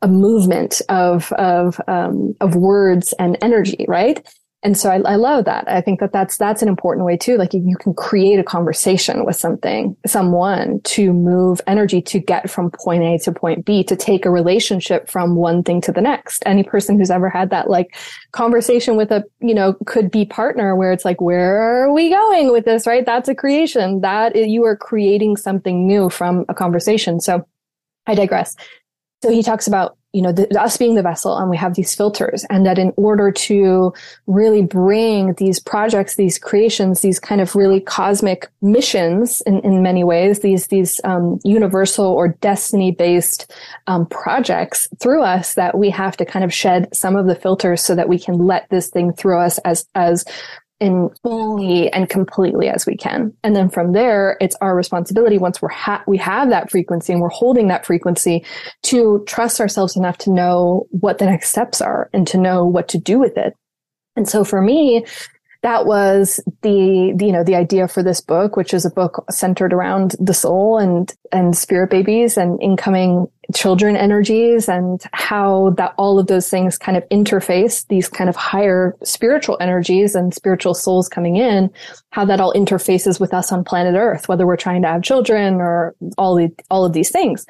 a 0.00 0.06
movement 0.08 0.80
of, 0.88 1.32
of, 1.32 1.80
um, 1.88 2.36
of 2.40 2.54
words 2.54 3.14
and 3.18 3.36
energy, 3.42 3.84
right? 3.88 4.24
And 4.64 4.78
so 4.78 4.88
I, 4.90 4.96
I, 5.00 5.16
love 5.16 5.44
that. 5.44 5.68
I 5.68 5.82
think 5.82 6.00
that 6.00 6.10
that's, 6.10 6.38
that's 6.38 6.62
an 6.62 6.68
important 6.68 7.04
way 7.04 7.18
too. 7.18 7.36
Like 7.36 7.52
you 7.52 7.76
can 7.78 7.92
create 7.92 8.38
a 8.38 8.42
conversation 8.42 9.26
with 9.26 9.36
something, 9.36 9.94
someone 10.06 10.80
to 10.84 11.12
move 11.12 11.60
energy 11.66 12.00
to 12.00 12.18
get 12.18 12.48
from 12.48 12.70
point 12.70 13.02
A 13.02 13.18
to 13.24 13.32
point 13.32 13.66
B, 13.66 13.84
to 13.84 13.94
take 13.94 14.24
a 14.24 14.30
relationship 14.30 15.10
from 15.10 15.36
one 15.36 15.62
thing 15.62 15.82
to 15.82 15.92
the 15.92 16.00
next. 16.00 16.42
Any 16.46 16.62
person 16.62 16.98
who's 16.98 17.10
ever 17.10 17.28
had 17.28 17.50
that 17.50 17.68
like 17.68 17.94
conversation 18.32 18.96
with 18.96 19.10
a, 19.10 19.22
you 19.40 19.54
know, 19.54 19.74
could 19.84 20.10
be 20.10 20.24
partner 20.24 20.74
where 20.74 20.92
it's 20.92 21.04
like, 21.04 21.20
where 21.20 21.84
are 21.84 21.92
we 21.92 22.08
going 22.08 22.50
with 22.50 22.64
this? 22.64 22.86
Right. 22.86 23.04
That's 23.04 23.28
a 23.28 23.34
creation 23.34 24.00
that 24.00 24.34
you 24.34 24.64
are 24.64 24.76
creating 24.76 25.36
something 25.36 25.86
new 25.86 26.08
from 26.08 26.46
a 26.48 26.54
conversation. 26.54 27.20
So 27.20 27.46
I 28.06 28.14
digress. 28.14 28.56
So 29.24 29.30
he 29.30 29.42
talks 29.42 29.66
about 29.66 29.96
you 30.14 30.22
know, 30.22 30.30
the, 30.30 30.46
us 30.60 30.76
being 30.76 30.94
the 30.94 31.02
vessel 31.02 31.36
and 31.36 31.50
we 31.50 31.56
have 31.56 31.74
these 31.74 31.92
filters 31.92 32.46
and 32.48 32.64
that 32.64 32.78
in 32.78 32.92
order 32.96 33.32
to 33.32 33.92
really 34.28 34.62
bring 34.62 35.34
these 35.38 35.58
projects, 35.58 36.14
these 36.14 36.38
creations, 36.38 37.00
these 37.00 37.18
kind 37.18 37.40
of 37.40 37.56
really 37.56 37.80
cosmic 37.80 38.48
missions 38.62 39.40
in, 39.40 39.58
in 39.60 39.82
many 39.82 40.04
ways, 40.04 40.38
these, 40.38 40.68
these, 40.68 41.00
um, 41.02 41.40
universal 41.42 42.06
or 42.06 42.28
destiny 42.28 42.92
based, 42.92 43.52
um, 43.88 44.06
projects 44.06 44.86
through 45.00 45.24
us 45.24 45.54
that 45.54 45.76
we 45.76 45.90
have 45.90 46.16
to 46.18 46.24
kind 46.24 46.44
of 46.44 46.54
shed 46.54 46.94
some 46.94 47.16
of 47.16 47.26
the 47.26 47.34
filters 47.34 47.82
so 47.82 47.96
that 47.96 48.08
we 48.08 48.18
can 48.18 48.38
let 48.38 48.70
this 48.70 48.90
thing 48.90 49.12
through 49.12 49.40
us 49.40 49.58
as, 49.64 49.84
as 49.96 50.24
in 50.80 51.10
fully 51.22 51.90
and 51.92 52.08
completely 52.08 52.68
as 52.68 52.84
we 52.86 52.96
can. 52.96 53.32
And 53.42 53.54
then 53.54 53.70
from 53.70 53.92
there, 53.92 54.36
it's 54.40 54.56
our 54.60 54.74
responsibility 54.76 55.38
once 55.38 55.62
we're 55.62 55.68
ha- 55.68 56.02
we 56.06 56.16
have 56.18 56.50
that 56.50 56.70
frequency 56.70 57.12
and 57.12 57.22
we're 57.22 57.28
holding 57.28 57.68
that 57.68 57.86
frequency 57.86 58.44
to 58.84 59.24
trust 59.26 59.60
ourselves 59.60 59.96
enough 59.96 60.18
to 60.18 60.30
know 60.30 60.86
what 60.90 61.18
the 61.18 61.26
next 61.26 61.50
steps 61.50 61.80
are 61.80 62.10
and 62.12 62.26
to 62.28 62.38
know 62.38 62.64
what 62.64 62.88
to 62.88 62.98
do 62.98 63.18
with 63.18 63.36
it. 63.36 63.54
And 64.16 64.28
so 64.28 64.44
for 64.44 64.60
me, 64.60 65.04
that 65.64 65.86
was 65.86 66.38
the, 66.62 67.12
the, 67.16 67.26
you 67.26 67.32
know 67.32 67.42
the 67.42 67.56
idea 67.56 67.88
for 67.88 68.02
this 68.02 68.20
book 68.20 68.56
which 68.56 68.72
is 68.72 68.84
a 68.84 68.90
book 68.90 69.24
centered 69.30 69.72
around 69.72 70.14
the 70.20 70.34
soul 70.34 70.78
and 70.78 71.12
and 71.32 71.56
spirit 71.56 71.90
babies 71.90 72.36
and 72.36 72.62
incoming 72.62 73.26
children 73.54 73.96
energies 73.96 74.68
and 74.68 75.02
how 75.12 75.70
that 75.70 75.94
all 75.98 76.18
of 76.18 76.28
those 76.28 76.48
things 76.48 76.78
kind 76.78 76.96
of 76.96 77.02
interface 77.10 77.86
these 77.88 78.08
kind 78.08 78.30
of 78.30 78.36
higher 78.36 78.94
spiritual 79.02 79.56
energies 79.60 80.14
and 80.14 80.32
spiritual 80.32 80.74
souls 80.74 81.08
coming 81.08 81.36
in 81.36 81.70
how 82.10 82.24
that 82.24 82.40
all 82.40 82.54
interfaces 82.54 83.18
with 83.18 83.34
us 83.34 83.50
on 83.50 83.64
planet 83.64 83.94
earth 83.96 84.28
whether 84.28 84.46
we're 84.46 84.56
trying 84.56 84.82
to 84.82 84.88
have 84.88 85.02
children 85.02 85.54
or 85.54 85.94
all 86.18 86.34
the 86.34 86.50
all 86.70 86.84
of 86.84 86.92
these 86.92 87.10
things. 87.10 87.46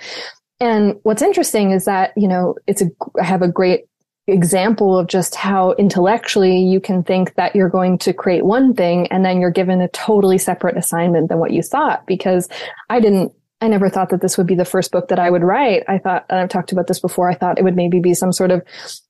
And 0.60 0.96
what's 1.02 1.22
interesting 1.22 1.72
is 1.72 1.84
that 1.84 2.12
you 2.16 2.28
know 2.28 2.56
it's 2.66 2.82
a 2.82 2.86
i 3.20 3.24
have 3.24 3.42
a 3.42 3.48
great 3.48 3.86
example 4.26 4.98
of 4.98 5.06
just 5.06 5.34
how 5.34 5.72
intellectually 5.72 6.58
you 6.58 6.80
can 6.80 7.02
think 7.02 7.34
that 7.34 7.54
you're 7.54 7.68
going 7.68 7.98
to 7.98 8.12
create 8.12 8.44
one 8.44 8.74
thing 8.74 9.06
and 9.08 9.24
then 9.24 9.40
you're 9.40 9.50
given 9.50 9.80
a 9.80 9.88
totally 9.88 10.38
separate 10.38 10.76
assignment 10.76 11.28
than 11.28 11.38
what 11.38 11.52
you 11.52 11.62
thought 11.62 12.06
because 12.06 12.48
I 12.88 13.00
didn't 13.00 13.32
I 13.60 13.68
never 13.68 13.88
thought 13.88 14.10
that 14.10 14.20
this 14.20 14.36
would 14.36 14.46
be 14.46 14.56
the 14.56 14.64
first 14.66 14.92
book 14.92 15.08
that 15.08 15.18
I 15.18 15.30
would 15.30 15.42
write. 15.42 15.84
I 15.88 15.96
thought, 15.96 16.26
and 16.28 16.38
I've 16.38 16.50
talked 16.50 16.70
about 16.70 16.86
this 16.86 17.00
before, 17.00 17.30
I 17.30 17.34
thought 17.34 17.58
it 17.58 17.64
would 17.64 17.76
maybe 17.76 17.98
be 17.98 18.12
some 18.12 18.30
sort 18.30 18.50
of 18.50 18.62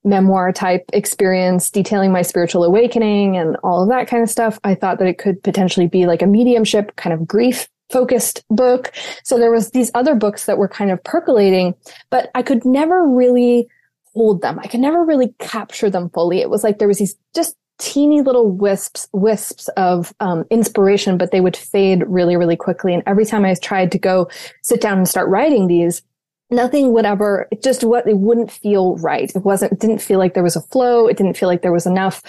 memoir 0.05 0.53
type 0.53 0.85
experience 0.93 1.69
detailing 1.69 2.13
my 2.13 2.21
spiritual 2.21 2.63
awakening 2.63 3.35
and 3.35 3.57
all 3.63 3.83
of 3.83 3.89
that 3.89 4.07
kind 4.07 4.23
of 4.23 4.29
stuff. 4.29 4.57
I 4.63 4.73
thought 4.75 4.99
that 4.99 5.09
it 5.09 5.17
could 5.17 5.43
potentially 5.43 5.87
be 5.87 6.05
like 6.05 6.21
a 6.21 6.27
mediumship 6.27 6.95
kind 6.95 7.13
of 7.13 7.27
grief 7.27 7.67
focused 7.91 8.45
book. 8.49 8.93
So 9.23 9.37
there 9.37 9.51
was 9.51 9.71
these 9.71 9.91
other 9.93 10.15
books 10.15 10.45
that 10.45 10.57
were 10.57 10.69
kind 10.69 10.89
of 10.89 11.03
percolating, 11.03 11.75
but 12.09 12.29
I 12.33 12.41
could 12.41 12.63
never 12.63 13.05
really 13.05 13.67
hold 14.15 14.41
them. 14.41 14.59
I 14.59 14.67
could 14.67 14.79
never 14.79 15.03
really 15.03 15.35
capture 15.39 15.89
them 15.89 16.09
fully. 16.09 16.39
It 16.39 16.49
was 16.49 16.63
like 16.63 16.79
there 16.79 16.87
was 16.87 16.99
these 16.99 17.15
just 17.35 17.55
teeny 17.77 18.21
little 18.21 18.49
wisps 18.49 19.07
wisps 19.11 19.67
of 19.75 20.13
um, 20.21 20.45
inspiration 20.49 21.17
but 21.17 21.31
they 21.31 21.41
would 21.41 21.57
fade 21.57 22.03
really 22.07 22.37
really 22.37 22.55
quickly 22.55 22.93
and 22.93 23.03
every 23.05 23.25
time 23.25 23.43
i 23.43 23.53
tried 23.55 23.91
to 23.91 23.97
go 23.97 24.29
sit 24.63 24.79
down 24.79 24.97
and 24.97 25.09
start 25.09 25.27
writing 25.27 25.67
these 25.67 26.01
nothing 26.49 26.93
would 26.93 27.05
ever 27.05 27.49
it 27.51 27.61
just 27.61 27.83
what 27.83 28.07
it 28.07 28.17
wouldn't 28.17 28.49
feel 28.49 28.95
right 28.97 29.35
it 29.35 29.43
wasn't 29.43 29.71
it 29.73 29.79
didn't 29.79 29.99
feel 29.99 30.19
like 30.19 30.33
there 30.33 30.43
was 30.43 30.55
a 30.55 30.61
flow 30.61 31.07
it 31.07 31.17
didn't 31.17 31.35
feel 31.35 31.49
like 31.49 31.63
there 31.63 31.73
was 31.73 31.85
enough 31.85 32.23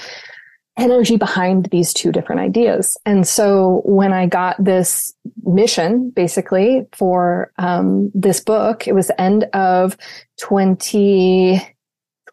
energy 0.77 1.17
behind 1.17 1.67
these 1.67 1.93
two 1.93 2.11
different 2.11 2.41
ideas 2.41 2.97
and 3.07 3.27
so 3.27 3.83
when 3.85 4.13
i 4.13 4.27
got 4.27 4.63
this 4.63 5.15
mission 5.45 6.11
basically 6.11 6.85
for 6.93 7.53
um, 7.59 8.11
this 8.15 8.41
book 8.41 8.89
it 8.89 8.95
was 8.95 9.07
the 9.07 9.21
end 9.21 9.45
of 9.53 9.97
20 10.41 11.76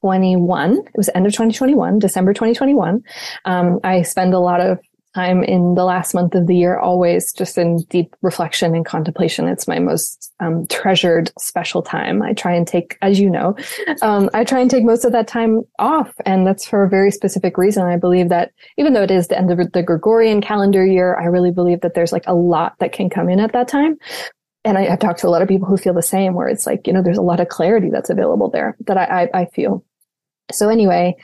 2021. 0.04 0.78
It 0.78 0.98
was 0.98 1.10
end 1.16 1.26
of 1.26 1.32
2021, 1.32 2.00
December 2.00 2.34
2021. 2.34 3.02
Um, 3.46 3.80
I 3.84 4.02
spend 4.02 4.34
a 4.34 4.40
lot 4.40 4.60
of 4.60 4.80
time 5.16 5.44
in 5.44 5.76
the 5.76 5.86
last 5.86 6.14
month 6.14 6.34
of 6.34 6.48
the 6.48 6.56
year, 6.56 6.78
always 6.78 7.32
just 7.32 7.58
in 7.58 7.78
deep 7.90 8.16
reflection 8.22 8.76
and 8.76 8.84
contemplation. 8.84 9.48
It's 9.48 9.68
my 9.68 9.78
most 9.78 10.34
um, 10.40 10.66
treasured 10.68 11.32
special 11.40 11.84
time. 11.84 12.22
I 12.24 12.34
try 12.34 12.54
and 12.54 12.68
take, 12.68 12.98
as 13.02 13.20
you 13.20 13.30
know, 13.30 13.56
um, 14.02 14.30
I 14.34 14.44
try 14.44 14.60
and 14.60 14.72
take 14.72 14.84
most 14.84 15.06
of 15.06 15.12
that 15.12 15.28
time 15.28 15.62
off. 15.78 16.12
And 16.26 16.48
that's 16.48 16.68
for 16.68 16.84
a 16.84 16.90
very 16.90 17.12
specific 17.12 17.58
reason. 17.58 17.84
I 17.84 17.96
believe 17.96 18.30
that 18.30 18.52
even 18.78 18.94
though 18.94 19.04
it 19.04 19.12
is 19.12 19.28
the 19.28 19.38
end 19.38 19.52
of 19.52 19.72
the 19.72 19.84
Gregorian 19.84 20.42
calendar 20.42 20.86
year, 20.86 21.16
I 21.16 21.26
really 21.26 21.52
believe 21.52 21.82
that 21.82 21.94
there's 21.94 22.12
like 22.12 22.26
a 22.28 22.34
lot 22.34 22.74
that 22.80 22.92
can 22.92 23.10
come 23.10 23.30
in 23.30 23.40
at 23.40 23.54
that 23.54 23.68
time 23.68 23.98
and 24.66 24.78
I, 24.78 24.84
have 24.84 25.00
talked 25.00 25.20
to 25.20 25.28
a 25.28 25.30
lot 25.30 25.42
of 25.42 25.48
people 25.48 25.68
who 25.68 25.78
feel 25.78 25.94
the 25.94 26.02
same, 26.02 26.34
where 26.34 26.48
it's 26.48 26.66
like, 26.66 26.88
you 26.88 26.94
know, 26.94 27.02
there's 27.02 27.18
a 27.18 27.24
lot 27.24 27.40
of 27.40 27.50
clarity 27.50 27.90
that's 27.92 28.10
available 28.10 28.50
there 28.50 28.78
that 28.88 28.98
I, 28.98 29.24
I, 29.24 29.42
I 29.42 29.46
feel. 29.46 29.84
So 30.54 30.70
anyway, 30.70 31.16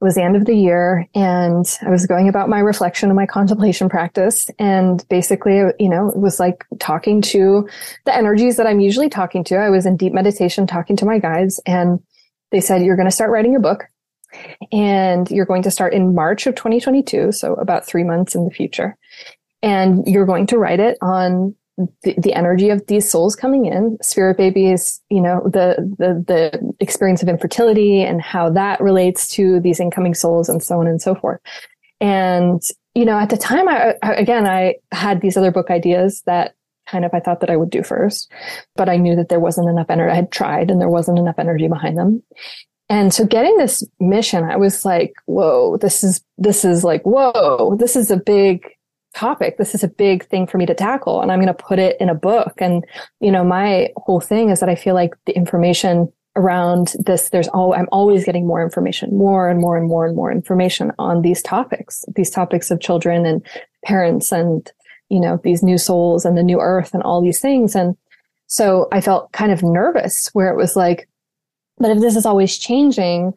it 0.00 0.04
was 0.04 0.14
the 0.14 0.22
end 0.22 0.36
of 0.36 0.44
the 0.44 0.54
year 0.54 1.08
and 1.14 1.66
I 1.82 1.90
was 1.90 2.06
going 2.06 2.28
about 2.28 2.48
my 2.48 2.60
reflection 2.60 3.08
and 3.08 3.16
my 3.16 3.26
contemplation 3.26 3.88
practice. 3.88 4.46
And 4.58 5.04
basically, 5.08 5.56
you 5.80 5.88
know, 5.88 6.08
it 6.08 6.18
was 6.18 6.38
like 6.38 6.64
talking 6.78 7.20
to 7.22 7.68
the 8.04 8.14
energies 8.14 8.56
that 8.58 8.66
I'm 8.66 8.78
usually 8.78 9.08
talking 9.08 9.42
to. 9.44 9.56
I 9.56 9.70
was 9.70 9.86
in 9.86 9.96
deep 9.96 10.12
meditation 10.12 10.68
talking 10.68 10.96
to 10.96 11.04
my 11.04 11.18
guides 11.18 11.60
and 11.66 11.98
they 12.52 12.60
said, 12.60 12.82
you're 12.82 12.96
going 12.96 13.08
to 13.08 13.14
start 13.14 13.30
writing 13.30 13.56
a 13.56 13.60
book 13.60 13.86
and 14.70 15.28
you're 15.30 15.46
going 15.46 15.62
to 15.62 15.70
start 15.70 15.94
in 15.94 16.14
March 16.14 16.46
of 16.46 16.54
2022. 16.54 17.32
So 17.32 17.54
about 17.54 17.84
three 17.84 18.04
months 18.04 18.36
in 18.36 18.44
the 18.44 18.50
future. 18.50 18.96
And 19.62 20.06
you're 20.06 20.26
going 20.26 20.46
to 20.48 20.58
write 20.58 20.78
it 20.78 20.96
on 21.02 21.56
the, 22.02 22.14
the 22.18 22.34
energy 22.34 22.70
of 22.70 22.86
these 22.86 23.08
souls 23.08 23.36
coming 23.36 23.66
in. 23.66 23.98
Spirit 24.02 24.36
babies 24.36 25.00
you 25.10 25.20
know 25.20 25.42
the, 25.44 25.76
the 25.98 26.24
the 26.26 26.74
experience 26.80 27.22
of 27.22 27.28
infertility 27.28 28.02
and 28.02 28.20
how 28.20 28.50
that 28.50 28.80
relates 28.80 29.28
to 29.28 29.60
these 29.60 29.80
incoming 29.80 30.14
souls 30.14 30.48
and 30.48 30.62
so 30.62 30.80
on 30.80 30.86
and 30.86 31.00
so 31.00 31.14
forth. 31.14 31.40
And 32.00 32.62
you 32.98 33.04
know 33.04 33.18
at 33.18 33.30
the 33.30 33.36
time 33.36 33.68
I, 33.68 33.94
I 34.02 34.14
again 34.14 34.46
i 34.46 34.74
had 34.90 35.20
these 35.20 35.36
other 35.36 35.52
book 35.52 35.70
ideas 35.70 36.22
that 36.26 36.54
kind 36.88 37.04
of 37.04 37.14
i 37.14 37.20
thought 37.20 37.40
that 37.40 37.50
i 37.50 37.56
would 37.56 37.70
do 37.70 37.82
first 37.84 38.30
but 38.74 38.88
i 38.88 38.96
knew 38.96 39.14
that 39.14 39.28
there 39.28 39.38
wasn't 39.38 39.68
enough 39.68 39.88
energy 39.88 40.10
i 40.10 40.16
had 40.16 40.32
tried 40.32 40.70
and 40.70 40.80
there 40.80 40.88
wasn't 40.88 41.18
enough 41.18 41.38
energy 41.38 41.68
behind 41.68 41.96
them. 41.96 42.22
And 42.90 43.12
so 43.12 43.26
getting 43.26 43.56
this 43.58 43.84
mission 44.00 44.44
i 44.44 44.56
was 44.56 44.84
like 44.84 45.12
whoa 45.26 45.76
this 45.76 46.02
is 46.02 46.22
this 46.38 46.64
is 46.64 46.82
like 46.82 47.02
whoa 47.02 47.76
this 47.78 47.94
is 47.94 48.10
a 48.10 48.16
big 48.16 48.66
topic. 49.18 49.58
This 49.58 49.74
is 49.74 49.82
a 49.82 49.88
big 49.88 50.24
thing 50.28 50.46
for 50.46 50.58
me 50.58 50.66
to 50.66 50.74
tackle 50.74 51.20
and 51.20 51.32
I'm 51.32 51.40
going 51.40 51.54
to 51.54 51.54
put 51.54 51.80
it 51.80 51.96
in 52.00 52.08
a 52.08 52.14
book. 52.14 52.54
And, 52.58 52.86
you 53.20 53.32
know, 53.32 53.42
my 53.42 53.90
whole 53.96 54.20
thing 54.20 54.50
is 54.50 54.60
that 54.60 54.68
I 54.68 54.76
feel 54.76 54.94
like 54.94 55.14
the 55.26 55.34
information 55.34 56.12
around 56.36 56.94
this, 57.00 57.30
there's 57.30 57.48
all, 57.48 57.74
I'm 57.74 57.88
always 57.90 58.24
getting 58.24 58.46
more 58.46 58.62
information, 58.62 59.16
more 59.16 59.48
and 59.48 59.60
more 59.60 59.76
and 59.76 59.88
more 59.88 60.06
and 60.06 60.14
more 60.14 60.30
information 60.30 60.92
on 61.00 61.22
these 61.22 61.42
topics, 61.42 62.04
these 62.14 62.30
topics 62.30 62.70
of 62.70 62.80
children 62.80 63.26
and 63.26 63.44
parents 63.84 64.30
and, 64.30 64.70
you 65.08 65.18
know, 65.18 65.40
these 65.42 65.64
new 65.64 65.78
souls 65.78 66.24
and 66.24 66.38
the 66.38 66.44
new 66.44 66.60
earth 66.60 66.94
and 66.94 67.02
all 67.02 67.20
these 67.20 67.40
things. 67.40 67.74
And 67.74 67.96
so 68.46 68.86
I 68.92 69.00
felt 69.00 69.32
kind 69.32 69.50
of 69.50 69.64
nervous 69.64 70.28
where 70.32 70.48
it 70.48 70.56
was 70.56 70.76
like, 70.76 71.08
but 71.78 71.90
if 71.90 72.00
this 72.00 72.14
is 72.14 72.26
always 72.26 72.56
changing, 72.56 73.34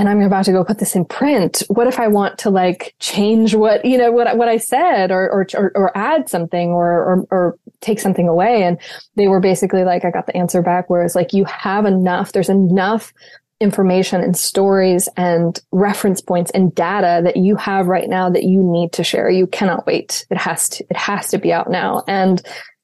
and 0.00 0.08
I'm 0.08 0.22
about 0.22 0.46
to 0.46 0.52
go 0.52 0.64
put 0.64 0.78
this 0.78 0.96
in 0.96 1.04
print. 1.04 1.62
What 1.68 1.86
if 1.86 2.00
I 2.00 2.08
want 2.08 2.38
to 2.38 2.48
like 2.48 2.94
change 3.00 3.54
what, 3.54 3.84
you 3.84 3.98
know, 3.98 4.10
what, 4.10 4.34
what 4.38 4.48
I 4.48 4.56
said 4.56 5.10
or, 5.10 5.30
or, 5.30 5.46
or, 5.54 5.72
or 5.74 5.96
add 5.96 6.26
something 6.26 6.70
or, 6.70 6.90
or, 6.90 7.26
or 7.30 7.58
take 7.82 8.00
something 8.00 8.26
away? 8.26 8.62
And 8.62 8.78
they 9.16 9.28
were 9.28 9.40
basically 9.40 9.84
like, 9.84 10.06
I 10.06 10.10
got 10.10 10.26
the 10.26 10.34
answer 10.34 10.62
back 10.62 10.88
where 10.88 11.04
it's 11.04 11.14
like, 11.14 11.34
you 11.34 11.44
have 11.44 11.84
enough, 11.84 12.32
there's 12.32 12.48
enough 12.48 13.12
information 13.60 14.22
and 14.22 14.34
stories 14.38 15.06
and 15.18 15.60
reference 15.70 16.22
points 16.22 16.50
and 16.52 16.74
data 16.74 17.20
that 17.22 17.36
you 17.36 17.54
have 17.56 17.86
right 17.86 18.08
now 18.08 18.30
that 18.30 18.44
you 18.44 18.62
need 18.62 18.92
to 18.92 19.04
share. 19.04 19.28
You 19.28 19.46
cannot 19.46 19.86
wait. 19.86 20.24
It 20.30 20.38
has 20.38 20.70
to, 20.70 20.86
it 20.88 20.96
has 20.96 21.28
to 21.28 21.36
be 21.36 21.52
out 21.52 21.70
now. 21.70 22.04
And 22.08 22.40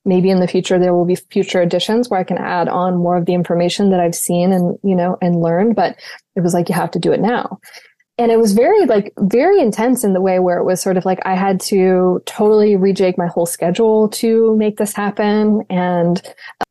maybe 0.07 0.31
in 0.31 0.41
the 0.41 0.49
future 0.49 0.79
there 0.79 0.95
will 0.95 1.05
be 1.05 1.17
future 1.17 1.61
editions 1.61 2.09
where 2.09 2.21
I 2.21 2.25
can 2.25 2.39
add 2.39 2.69
on 2.69 2.97
more 2.97 3.17
of 3.17 3.27
the 3.27 3.35
information 3.35 3.91
that 3.91 4.01
I've 4.01 4.15
seen 4.15 4.53
and, 4.53 4.79
you 4.83 4.95
know, 4.95 5.19
and 5.21 5.41
learned, 5.43 5.77
but 5.77 5.97
it 6.37 6.41
was 6.41 6.55
like, 6.55 6.69
you 6.69 6.75
have 6.75 6.93
to 6.93 6.99
do 6.99 7.13
it 7.13 7.21
now. 7.21 7.59
And 8.19 8.33
it 8.33 8.39
was 8.39 8.55
very, 8.55 8.87
like, 8.87 9.13
very 9.19 9.61
intense 9.61 10.03
in 10.03 10.15
the 10.15 10.23
way 10.23 10.39
where 10.39 10.57
it 10.57 10.65
was 10.65 10.81
sort 10.81 10.97
of 10.97 11.05
like 11.05 11.19
I 11.27 11.35
had 11.35 11.61
to 11.63 12.23
totally 12.25 12.75
rejig 12.75 13.19
my 13.19 13.27
whole 13.27 13.45
schedule 13.45 14.09
to 14.11 14.57
make 14.57 14.79
this 14.79 14.95
happen 14.95 15.65
and, 15.69 16.23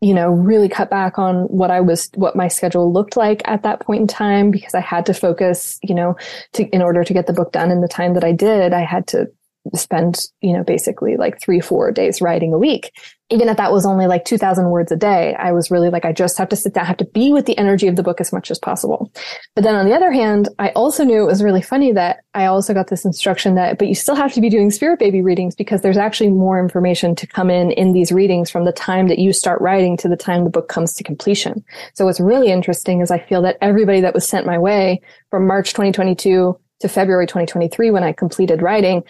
you 0.02 0.16
know, 0.16 0.30
really 0.30 0.68
cut 0.68 0.90
back 0.90 1.20
on 1.20 1.44
what 1.44 1.70
I 1.70 1.82
was, 1.82 2.10
what 2.16 2.36
my 2.36 2.48
schedule 2.48 2.92
looked 2.92 3.16
like 3.16 3.44
at 3.46 3.62
that 3.62 3.82
point 3.82 4.02
in 4.02 4.08
time 4.08 4.50
because 4.50 4.74
I 4.74 4.80
had 4.80 5.06
to 5.06 5.14
focus, 5.14 5.78
you 5.84 5.94
know, 5.94 6.16
to, 6.54 6.64
in 6.70 6.82
order 6.82 7.04
to 7.04 7.14
get 7.14 7.28
the 7.28 7.34
book 7.34 7.52
done 7.52 7.70
in 7.70 7.82
the 7.82 7.88
time 7.88 8.16
that 8.16 8.24
I 8.24 8.32
did, 8.32 8.74
I 8.74 8.82
had 8.82 9.06
to 9.08 9.28
spend, 9.74 10.26
you 10.42 10.54
know, 10.54 10.64
basically 10.64 11.18
like 11.18 11.40
three, 11.42 11.60
four 11.60 11.92
days 11.92 12.22
writing 12.22 12.54
a 12.54 12.58
week. 12.58 12.92
Even 13.32 13.50
if 13.50 13.58
that 13.58 13.72
was 13.72 13.88
only 13.88 14.06
like 14.06 14.24
2000 14.24 14.70
words 14.70 14.92
a 14.92 14.96
day, 14.96 15.34
I 15.40 15.52
was 15.52 15.72
really 15.72 15.90
like, 15.90 16.06
I 16.06 16.14
just 16.14 16.38
have 16.38 16.50
to 16.50 16.56
sit 16.56 16.76
down, 16.76 16.84
I 16.84 16.88
have 16.88 16.98
to 16.98 17.06
be 17.06 17.34
with 17.34 17.48
the 17.48 17.58
energy 17.58 17.88
of 17.88 17.96
the 17.96 18.04
book 18.04 18.22
as 18.22 18.32
much 18.32 18.52
as 18.52 18.60
possible. 18.60 19.12
But 19.56 19.64
then 19.64 19.76
on 19.76 19.88
the 19.88 19.96
other 19.96 20.12
hand, 20.12 20.48
I 20.60 20.70
also 20.70 21.04
knew 21.04 21.24
it 21.24 21.26
was 21.26 21.42
really 21.42 21.64
funny 21.64 21.92
that 21.94 22.20
I 22.36 22.46
also 22.46 22.76
got 22.76 22.90
this 22.90 23.04
instruction 23.04 23.56
that, 23.56 23.80
but 23.80 23.88
you 23.88 23.96
still 23.96 24.14
have 24.14 24.34
to 24.34 24.42
be 24.42 24.50
doing 24.50 24.70
spirit 24.70 25.00
baby 25.00 25.24
readings 25.24 25.56
because 25.56 25.82
there's 25.82 25.98
actually 25.98 26.30
more 26.30 26.60
information 26.60 27.16
to 27.16 27.26
come 27.26 27.50
in 27.50 27.72
in 27.72 27.94
these 27.94 28.12
readings 28.12 28.52
from 28.52 28.66
the 28.66 28.72
time 28.72 29.08
that 29.08 29.18
you 29.18 29.34
start 29.34 29.60
writing 29.60 29.98
to 29.98 30.08
the 30.08 30.16
time 30.16 30.44
the 30.44 30.52
book 30.52 30.70
comes 30.70 30.94
to 30.94 31.04
completion. 31.04 31.64
So 31.96 32.06
what's 32.06 32.20
really 32.20 32.52
interesting 32.52 33.02
is 33.02 33.10
I 33.10 33.20
feel 33.20 33.42
that 33.42 33.58
everybody 33.60 34.02
that 34.02 34.14
was 34.14 34.28
sent 34.28 34.46
my 34.46 34.60
way 34.60 35.02
from 35.32 35.48
March 35.48 35.72
2022 35.72 36.60
to 36.82 36.90
February 36.90 37.26
2023 37.26 37.92
when 37.92 38.04
I 38.04 38.12
completed 38.12 38.62
writing 38.62 39.04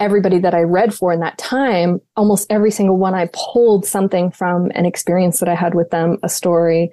everybody 0.00 0.38
that 0.38 0.54
I 0.54 0.60
read 0.60 0.94
for 0.94 1.12
in 1.12 1.20
that 1.20 1.38
time, 1.38 2.00
almost 2.16 2.46
every 2.50 2.70
single 2.70 2.96
one 2.96 3.14
I 3.14 3.28
pulled 3.32 3.84
something 3.84 4.30
from 4.30 4.70
an 4.74 4.86
experience 4.86 5.40
that 5.40 5.48
I 5.48 5.54
had 5.54 5.74
with 5.74 5.90
them, 5.90 6.18
a 6.22 6.28
story, 6.28 6.90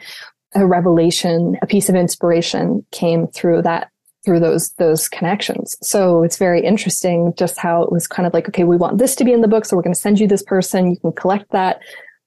a 0.56 0.66
revelation, 0.66 1.58
a 1.62 1.68
piece 1.68 1.90
of 1.90 1.96
inspiration 1.96 2.86
came 2.92 3.28
through 3.28 3.62
that 3.64 3.90
through 4.24 4.40
those 4.40 4.72
those 4.80 5.08
connections. 5.08 5.76
So 5.84 6.24
it's 6.24 6.38
very 6.38 6.66
interesting 6.66 7.34
just 7.38 7.60
how 7.60 7.84
it 7.84 7.92
was 7.92 8.08
kind 8.08 8.26
of 8.26 8.34
like, 8.34 8.48
okay, 8.50 8.64
we 8.64 8.78
want 8.78 8.98
this 8.98 9.16
to 9.18 9.24
be 9.24 9.34
in 9.34 9.42
the 9.42 9.48
book, 9.48 9.66
so 9.66 9.76
we're 9.76 9.84
going 9.84 9.94
to 9.94 10.00
send 10.00 10.20
you 10.20 10.28
this 10.28 10.44
person. 10.44 10.90
You 10.90 10.98
can 10.98 11.12
collect 11.12 11.52
that 11.52 11.80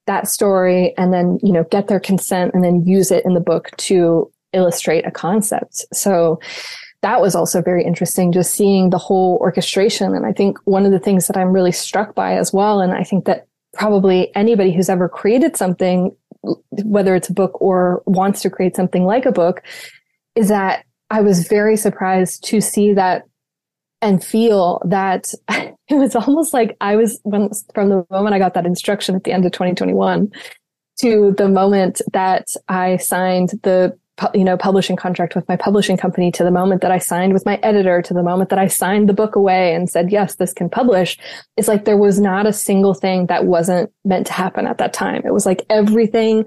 that 0.07 0.27
story 0.27 0.93
and 0.97 1.13
then 1.13 1.37
you 1.43 1.51
know 1.51 1.65
get 1.65 1.87
their 1.87 1.99
consent 1.99 2.51
and 2.53 2.63
then 2.63 2.85
use 2.85 3.11
it 3.11 3.25
in 3.25 3.33
the 3.33 3.41
book 3.41 3.69
to 3.77 4.31
illustrate 4.53 5.05
a 5.05 5.11
concept. 5.11 5.85
So 5.93 6.39
that 7.01 7.21
was 7.21 7.35
also 7.35 7.61
very 7.61 7.83
interesting, 7.83 8.31
just 8.31 8.53
seeing 8.53 8.89
the 8.89 8.97
whole 8.97 9.37
orchestration. 9.41 10.13
And 10.13 10.25
I 10.25 10.33
think 10.33 10.57
one 10.65 10.85
of 10.85 10.91
the 10.91 10.99
things 10.99 11.27
that 11.27 11.37
I'm 11.37 11.53
really 11.53 11.71
struck 11.71 12.13
by 12.13 12.35
as 12.35 12.51
well, 12.51 12.81
and 12.81 12.93
I 12.93 13.03
think 13.03 13.25
that 13.25 13.47
probably 13.73 14.33
anybody 14.35 14.73
who's 14.73 14.89
ever 14.89 15.07
created 15.07 15.55
something, 15.55 16.15
whether 16.83 17.15
it's 17.15 17.29
a 17.29 17.33
book 17.33 17.61
or 17.61 18.03
wants 18.05 18.41
to 18.41 18.49
create 18.49 18.75
something 18.75 19.05
like 19.05 19.25
a 19.25 19.31
book, 19.31 19.63
is 20.35 20.49
that 20.49 20.85
I 21.09 21.21
was 21.21 21.47
very 21.47 21.77
surprised 21.77 22.43
to 22.45 22.61
see 22.61 22.93
that 22.93 23.23
and 24.01 24.23
feel 24.23 24.81
that 24.85 25.33
it 25.49 25.75
was 25.89 26.15
almost 26.15 26.53
like 26.53 26.75
I 26.81 26.95
was 26.95 27.19
when, 27.23 27.49
from 27.73 27.89
the 27.89 28.05
moment 28.11 28.35
I 28.35 28.39
got 28.39 28.53
that 28.53 28.65
instruction 28.65 29.15
at 29.15 29.23
the 29.23 29.31
end 29.31 29.45
of 29.45 29.51
2021 29.51 30.31
to 30.99 31.33
the 31.37 31.47
moment 31.47 32.01
that 32.11 32.47
I 32.67 32.97
signed 32.97 33.51
the 33.63 33.97
you 34.33 34.43
know, 34.43 34.57
publishing 34.57 34.95
contract 34.95 35.35
with 35.35 35.47
my 35.47 35.55
publishing 35.55 35.97
company 35.97 36.31
to 36.31 36.43
the 36.43 36.51
moment 36.51 36.81
that 36.81 36.91
I 36.91 36.97
signed 36.97 37.33
with 37.33 37.45
my 37.45 37.55
editor 37.63 38.01
to 38.01 38.13
the 38.13 38.23
moment 38.23 38.49
that 38.49 38.59
I 38.59 38.67
signed 38.67 39.09
the 39.09 39.13
book 39.13 39.35
away 39.35 39.73
and 39.73 39.89
said, 39.89 40.11
yes, 40.11 40.35
this 40.35 40.53
can 40.53 40.69
publish. 40.69 41.17
It's 41.57 41.67
like 41.67 41.85
there 41.85 41.97
was 41.97 42.19
not 42.19 42.45
a 42.45 42.53
single 42.53 42.93
thing 42.93 43.27
that 43.27 43.45
wasn't 43.45 43.91
meant 44.05 44.27
to 44.27 44.33
happen 44.33 44.67
at 44.67 44.77
that 44.77 44.93
time. 44.93 45.21
It 45.25 45.33
was 45.33 45.45
like 45.45 45.65
everything 45.69 46.45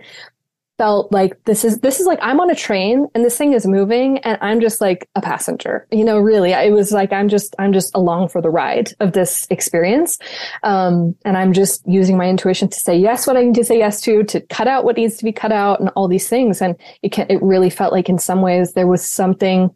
felt 0.79 1.13
like 1.13 1.43
this 1.45 1.65
is 1.65 1.81
this 1.81 2.01
is 2.01 2.07
like 2.07 2.19
I'm 2.23 2.41
on 2.41 2.51
a 2.51 2.55
train 2.55 3.07
and 3.15 3.25
this 3.25 3.37
thing 3.37 3.53
is 3.53 3.67
moving 3.67 4.19
and 4.19 4.39
I'm 4.41 4.61
just 4.61 4.81
like 4.81 5.09
a 5.15 5.21
passenger. 5.21 5.87
You 5.91 6.05
know, 6.05 6.19
really, 6.19 6.53
it 6.53 6.73
was 6.73 6.93
like 6.93 7.13
I'm 7.13 7.29
just 7.29 7.55
I'm 7.59 7.73
just 7.73 7.95
along 7.95 8.29
for 8.29 8.41
the 8.41 8.51
ride 8.51 8.93
of 9.01 9.13
this 9.13 9.47
experience, 9.51 10.19
um, 10.63 11.15
and 11.25 11.37
I'm 11.37 11.53
just 11.53 11.87
using 11.87 12.17
my 12.17 12.29
intuition 12.29 12.69
to 12.69 12.81
say 12.81 12.97
yes 12.97 13.27
what 13.27 13.37
I 13.37 13.45
need 13.45 13.55
to 13.57 13.65
say 13.65 13.79
yes 13.79 14.01
to, 14.03 14.25
to 14.25 14.41
cut 14.41 14.69
out 14.69 14.85
what 14.85 14.97
needs 14.97 15.17
to 15.19 15.25
be 15.25 15.33
cut 15.33 15.53
out, 15.53 15.81
and 15.81 15.91
all 15.91 16.09
these 16.09 16.29
things. 16.29 16.61
And 16.63 16.77
it 17.03 17.13
can 17.13 17.27
it 17.29 17.43
really 17.43 17.71
felt 17.71 17.93
like 17.93 18.09
in 18.09 18.19
some 18.19 18.41
ways 18.43 18.73
there 18.73 18.87
was 18.87 19.05
something 19.09 19.71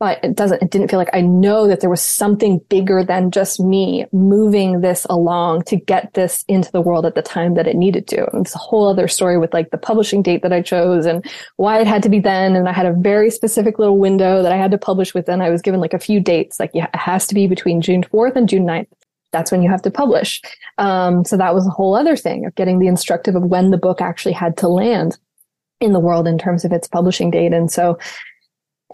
but 0.00 0.18
it 0.24 0.34
doesn't, 0.34 0.62
it 0.62 0.70
didn't 0.70 0.90
feel 0.90 0.98
like 0.98 1.10
I 1.12 1.20
know 1.20 1.68
that 1.68 1.80
there 1.80 1.90
was 1.90 2.00
something 2.00 2.58
bigger 2.70 3.04
than 3.04 3.30
just 3.30 3.60
me 3.60 4.06
moving 4.12 4.80
this 4.80 5.06
along 5.10 5.64
to 5.64 5.76
get 5.76 6.14
this 6.14 6.42
into 6.48 6.72
the 6.72 6.80
world 6.80 7.04
at 7.04 7.14
the 7.14 7.22
time 7.22 7.52
that 7.54 7.66
it 7.66 7.76
needed 7.76 8.08
to. 8.08 8.26
And 8.32 8.46
it's 8.46 8.54
a 8.54 8.58
whole 8.58 8.88
other 8.88 9.06
story 9.06 9.36
with 9.36 9.52
like 9.52 9.70
the 9.70 9.78
publishing 9.78 10.22
date 10.22 10.40
that 10.42 10.54
I 10.54 10.62
chose 10.62 11.04
and 11.04 11.22
why 11.56 11.78
it 11.78 11.86
had 11.86 12.02
to 12.04 12.08
be 12.08 12.18
then. 12.18 12.56
And 12.56 12.66
I 12.66 12.72
had 12.72 12.86
a 12.86 12.94
very 12.94 13.30
specific 13.30 13.78
little 13.78 13.98
window 13.98 14.42
that 14.42 14.52
I 14.52 14.56
had 14.56 14.70
to 14.70 14.78
publish 14.78 15.12
within. 15.12 15.42
I 15.42 15.50
was 15.50 15.60
given 15.60 15.80
like 15.80 15.92
a 15.92 15.98
few 15.98 16.18
dates, 16.18 16.58
like 16.58 16.70
yeah, 16.72 16.88
it 16.94 16.98
has 16.98 17.26
to 17.26 17.34
be 17.34 17.46
between 17.46 17.82
June 17.82 18.02
4th 18.02 18.36
and 18.36 18.48
June 18.48 18.64
9th. 18.64 18.88
That's 19.32 19.52
when 19.52 19.62
you 19.62 19.68
have 19.68 19.82
to 19.82 19.90
publish. 19.90 20.40
Um, 20.78 21.26
so 21.26 21.36
that 21.36 21.54
was 21.54 21.66
a 21.66 21.70
whole 21.70 21.94
other 21.94 22.16
thing 22.16 22.46
of 22.46 22.54
getting 22.54 22.78
the 22.78 22.88
instructive 22.88 23.36
of 23.36 23.42
when 23.42 23.70
the 23.70 23.76
book 23.76 24.00
actually 24.00 24.32
had 24.32 24.56
to 24.56 24.68
land 24.68 25.18
in 25.80 25.92
the 25.92 26.00
world 26.00 26.26
in 26.26 26.38
terms 26.38 26.64
of 26.64 26.72
its 26.72 26.88
publishing 26.88 27.30
date. 27.30 27.52
And 27.52 27.70
so 27.70 27.98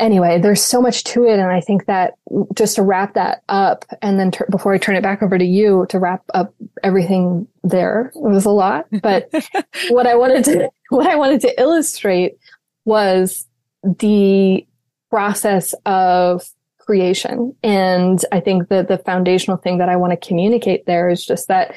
anyway, 0.01 0.39
there's 0.39 0.63
so 0.63 0.81
much 0.81 1.05
to 1.05 1.25
it. 1.25 1.39
And 1.39 1.51
I 1.51 1.61
think 1.61 1.87
that 1.87 2.15
just 2.55 2.77
to 2.77 2.83
wrap 2.83 3.15
that 3.15 3.43
up 3.49 3.85
and 4.03 4.19
then 4.19 4.31
t- 4.31 4.45
before 4.51 4.75
I 4.75 4.79
turn 4.79 4.97
it 4.97 5.03
back 5.03 5.23
over 5.23 5.39
to 5.39 5.45
you 5.45 5.87
to 5.89 5.99
wrap 5.99 6.23
up 6.35 6.55
everything 6.83 7.47
there, 7.65 8.13
it 8.15 8.21
was 8.21 8.45
a 8.45 8.51
lot. 8.51 8.87
But 9.03 9.31
what 9.89 10.07
I 10.07 10.15
wanted 10.15 10.45
to, 10.45 10.71
what 10.91 11.07
I 11.07 11.17
wanted 11.17 11.41
to 11.43 11.61
illustrate 11.61 12.37
was 12.85 13.47
the 13.83 14.67
process 15.11 15.75
of 15.85 16.49
creation. 16.79 17.55
And 17.63 18.25
I 18.31 18.41
think 18.41 18.69
that 18.69 18.89
the 18.89 18.99
foundational 18.99 19.57
thing 19.57 19.79
that 19.79 19.89
I 19.89 19.97
want 19.97 20.13
to 20.13 20.29
communicate 20.29 20.87
there 20.87 21.09
is 21.09 21.25
just 21.25 21.49
that 21.49 21.75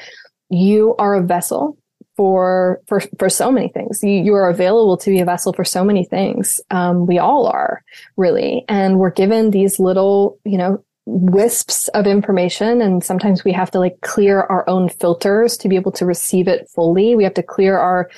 you 0.50 0.94
are 0.98 1.14
a 1.14 1.22
vessel 1.22 1.76
for 2.20 2.82
for 2.86 3.00
for 3.18 3.30
so 3.30 3.50
many 3.50 3.68
things. 3.68 4.02
You, 4.02 4.10
you 4.10 4.34
are 4.34 4.50
available 4.50 4.98
to 4.98 5.08
be 5.08 5.20
a 5.20 5.24
vessel 5.24 5.54
for 5.54 5.64
so 5.64 5.82
many 5.82 6.04
things. 6.04 6.60
Um, 6.70 7.06
we 7.06 7.18
all 7.18 7.46
are 7.46 7.82
really, 8.18 8.66
and 8.68 8.98
we're 8.98 9.10
given 9.10 9.52
these 9.52 9.80
little, 9.80 10.38
you 10.44 10.58
know, 10.58 10.84
wisps 11.06 11.88
of 11.88 12.06
information 12.06 12.82
and 12.82 13.02
sometimes 13.02 13.42
we 13.42 13.52
have 13.52 13.70
to 13.70 13.78
like 13.78 13.98
clear 14.02 14.42
our 14.42 14.68
own 14.68 14.90
filters 14.90 15.56
to 15.56 15.66
be 15.66 15.74
able 15.74 15.90
to 15.90 16.04
receive 16.04 16.46
it 16.46 16.68
fully 16.72 17.16
we 17.16 17.24
have 17.24 17.34
to 17.34 17.42
clear 17.42 17.78
our 17.78 18.08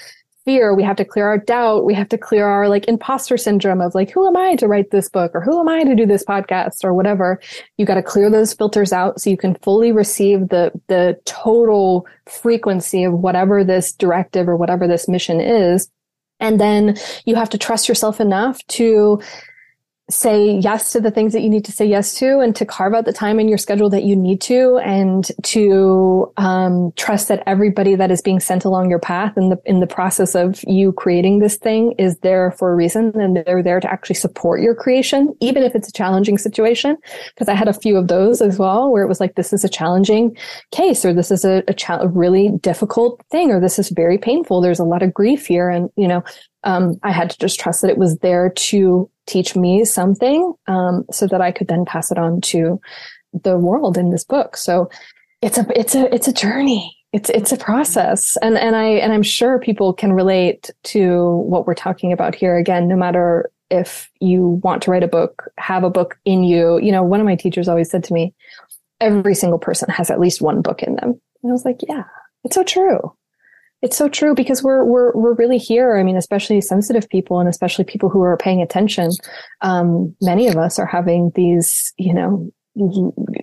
fear. 0.44 0.74
We 0.74 0.82
have 0.82 0.96
to 0.96 1.04
clear 1.04 1.26
our 1.26 1.38
doubt. 1.38 1.84
We 1.84 1.94
have 1.94 2.08
to 2.10 2.18
clear 2.18 2.46
our 2.46 2.68
like 2.68 2.88
imposter 2.88 3.36
syndrome 3.36 3.80
of 3.80 3.94
like, 3.94 4.10
who 4.10 4.26
am 4.26 4.36
I 4.36 4.56
to 4.56 4.68
write 4.68 4.90
this 4.90 5.08
book 5.08 5.32
or 5.34 5.40
who 5.40 5.60
am 5.60 5.68
I 5.68 5.84
to 5.84 5.94
do 5.94 6.06
this 6.06 6.24
podcast 6.24 6.84
or 6.84 6.94
whatever. 6.94 7.40
You 7.78 7.86
got 7.86 7.94
to 7.94 8.02
clear 8.02 8.30
those 8.30 8.52
filters 8.52 8.92
out 8.92 9.20
so 9.20 9.30
you 9.30 9.36
can 9.36 9.54
fully 9.56 9.92
receive 9.92 10.48
the, 10.48 10.72
the 10.88 11.18
total 11.24 12.06
frequency 12.26 13.04
of 13.04 13.12
whatever 13.12 13.64
this 13.64 13.92
directive 13.92 14.48
or 14.48 14.56
whatever 14.56 14.86
this 14.86 15.08
mission 15.08 15.40
is. 15.40 15.88
And 16.40 16.60
then 16.60 16.96
you 17.24 17.36
have 17.36 17.50
to 17.50 17.58
trust 17.58 17.88
yourself 17.88 18.20
enough 18.20 18.58
to 18.68 19.22
say 20.12 20.58
yes 20.58 20.92
to 20.92 21.00
the 21.00 21.10
things 21.10 21.32
that 21.32 21.40
you 21.40 21.48
need 21.48 21.64
to 21.64 21.72
say 21.72 21.86
yes 21.86 22.14
to 22.14 22.40
and 22.40 22.54
to 22.54 22.66
carve 22.66 22.94
out 22.94 23.04
the 23.04 23.12
time 23.12 23.40
in 23.40 23.48
your 23.48 23.58
schedule 23.58 23.88
that 23.88 24.04
you 24.04 24.14
need 24.14 24.40
to 24.40 24.78
and 24.78 25.30
to 25.42 26.30
um, 26.36 26.92
trust 26.96 27.28
that 27.28 27.42
everybody 27.46 27.94
that 27.94 28.10
is 28.10 28.20
being 28.20 28.38
sent 28.38 28.64
along 28.64 28.90
your 28.90 28.98
path 28.98 29.36
in 29.36 29.48
the 29.48 29.60
in 29.64 29.80
the 29.80 29.86
process 29.86 30.34
of 30.34 30.62
you 30.66 30.92
creating 30.92 31.38
this 31.38 31.56
thing 31.56 31.92
is 31.98 32.18
there 32.18 32.50
for 32.52 32.72
a 32.72 32.76
reason 32.76 33.12
and 33.18 33.36
they're 33.36 33.62
there 33.62 33.80
to 33.80 33.90
actually 33.90 34.14
support 34.14 34.60
your 34.60 34.74
creation 34.74 35.34
even 35.40 35.62
if 35.62 35.74
it's 35.74 35.88
a 35.88 35.92
challenging 35.92 36.38
situation. 36.38 36.96
Because 37.34 37.48
i 37.48 37.54
had 37.54 37.68
a 37.68 37.72
few 37.72 37.96
of 37.96 38.08
those 38.08 38.42
as 38.42 38.58
well 38.58 38.90
where 38.90 39.02
it 39.02 39.08
was 39.08 39.20
like 39.20 39.34
this 39.34 39.52
is 39.52 39.64
a 39.64 39.68
challenging 39.68 40.36
case 40.70 41.04
or 41.04 41.12
this 41.12 41.30
is 41.30 41.44
a, 41.44 41.62
a, 41.68 41.74
cha- 41.74 42.00
a 42.00 42.08
really 42.08 42.50
difficult 42.60 43.24
thing 43.30 43.50
or 43.50 43.60
this 43.60 43.78
is 43.78 43.88
very 43.90 44.18
painful. 44.18 44.60
There's 44.60 44.78
a 44.78 44.84
lot 44.84 45.02
of 45.02 45.14
grief 45.14 45.46
here 45.46 45.70
and 45.70 45.90
you 45.96 46.06
know 46.06 46.22
um, 46.64 46.98
I 47.02 47.10
had 47.10 47.30
to 47.30 47.38
just 47.38 47.58
trust 47.58 47.82
that 47.82 47.90
it 47.90 47.98
was 47.98 48.18
there 48.18 48.50
to 48.50 49.10
teach 49.26 49.56
me 49.56 49.84
something 49.84 50.54
um, 50.66 51.04
so 51.10 51.26
that 51.26 51.40
I 51.40 51.52
could 51.52 51.68
then 51.68 51.84
pass 51.84 52.10
it 52.10 52.18
on 52.18 52.40
to 52.42 52.80
the 53.32 53.56
world 53.56 53.96
in 53.96 54.10
this 54.10 54.24
book. 54.24 54.56
So 54.56 54.90
it's 55.40 55.58
a 55.58 55.66
it's 55.78 55.94
a 55.94 56.12
it's 56.14 56.28
a 56.28 56.32
journey. 56.32 56.96
It's 57.12 57.28
it's 57.30 57.52
a 57.52 57.56
process, 57.56 58.36
and 58.38 58.56
and 58.56 58.74
I 58.76 58.84
and 58.84 59.12
I'm 59.12 59.22
sure 59.22 59.58
people 59.58 59.92
can 59.92 60.12
relate 60.12 60.70
to 60.84 61.36
what 61.46 61.66
we're 61.66 61.74
talking 61.74 62.12
about 62.12 62.34
here. 62.34 62.56
Again, 62.56 62.88
no 62.88 62.96
matter 62.96 63.50
if 63.70 64.10
you 64.20 64.60
want 64.62 64.82
to 64.82 64.90
write 64.90 65.02
a 65.02 65.08
book, 65.08 65.50
have 65.58 65.84
a 65.84 65.90
book 65.90 66.18
in 66.24 66.44
you. 66.44 66.78
You 66.78 66.92
know, 66.92 67.02
one 67.02 67.20
of 67.20 67.26
my 67.26 67.36
teachers 67.36 67.68
always 67.68 67.90
said 67.90 68.04
to 68.04 68.14
me, 68.14 68.34
"Every 69.00 69.34
single 69.34 69.58
person 69.58 69.90
has 69.90 70.10
at 70.10 70.20
least 70.20 70.40
one 70.40 70.62
book 70.62 70.82
in 70.82 70.96
them." 70.96 71.20
And 71.42 71.50
I 71.50 71.52
was 71.52 71.64
like, 71.64 71.80
"Yeah, 71.86 72.04
it's 72.44 72.54
so 72.54 72.64
true." 72.64 73.12
It's 73.82 73.96
so 73.96 74.08
true 74.08 74.34
because 74.34 74.62
we're 74.62 74.84
we're 74.84 75.12
we're 75.12 75.34
really 75.34 75.58
here. 75.58 75.96
I 75.96 76.04
mean, 76.04 76.16
especially 76.16 76.60
sensitive 76.60 77.08
people 77.08 77.40
and 77.40 77.48
especially 77.48 77.84
people 77.84 78.08
who 78.08 78.22
are 78.22 78.36
paying 78.36 78.62
attention. 78.62 79.10
Um, 79.60 80.14
many 80.22 80.46
of 80.46 80.56
us 80.56 80.78
are 80.78 80.86
having 80.86 81.32
these, 81.34 81.92
you 81.98 82.14
know, 82.14 82.48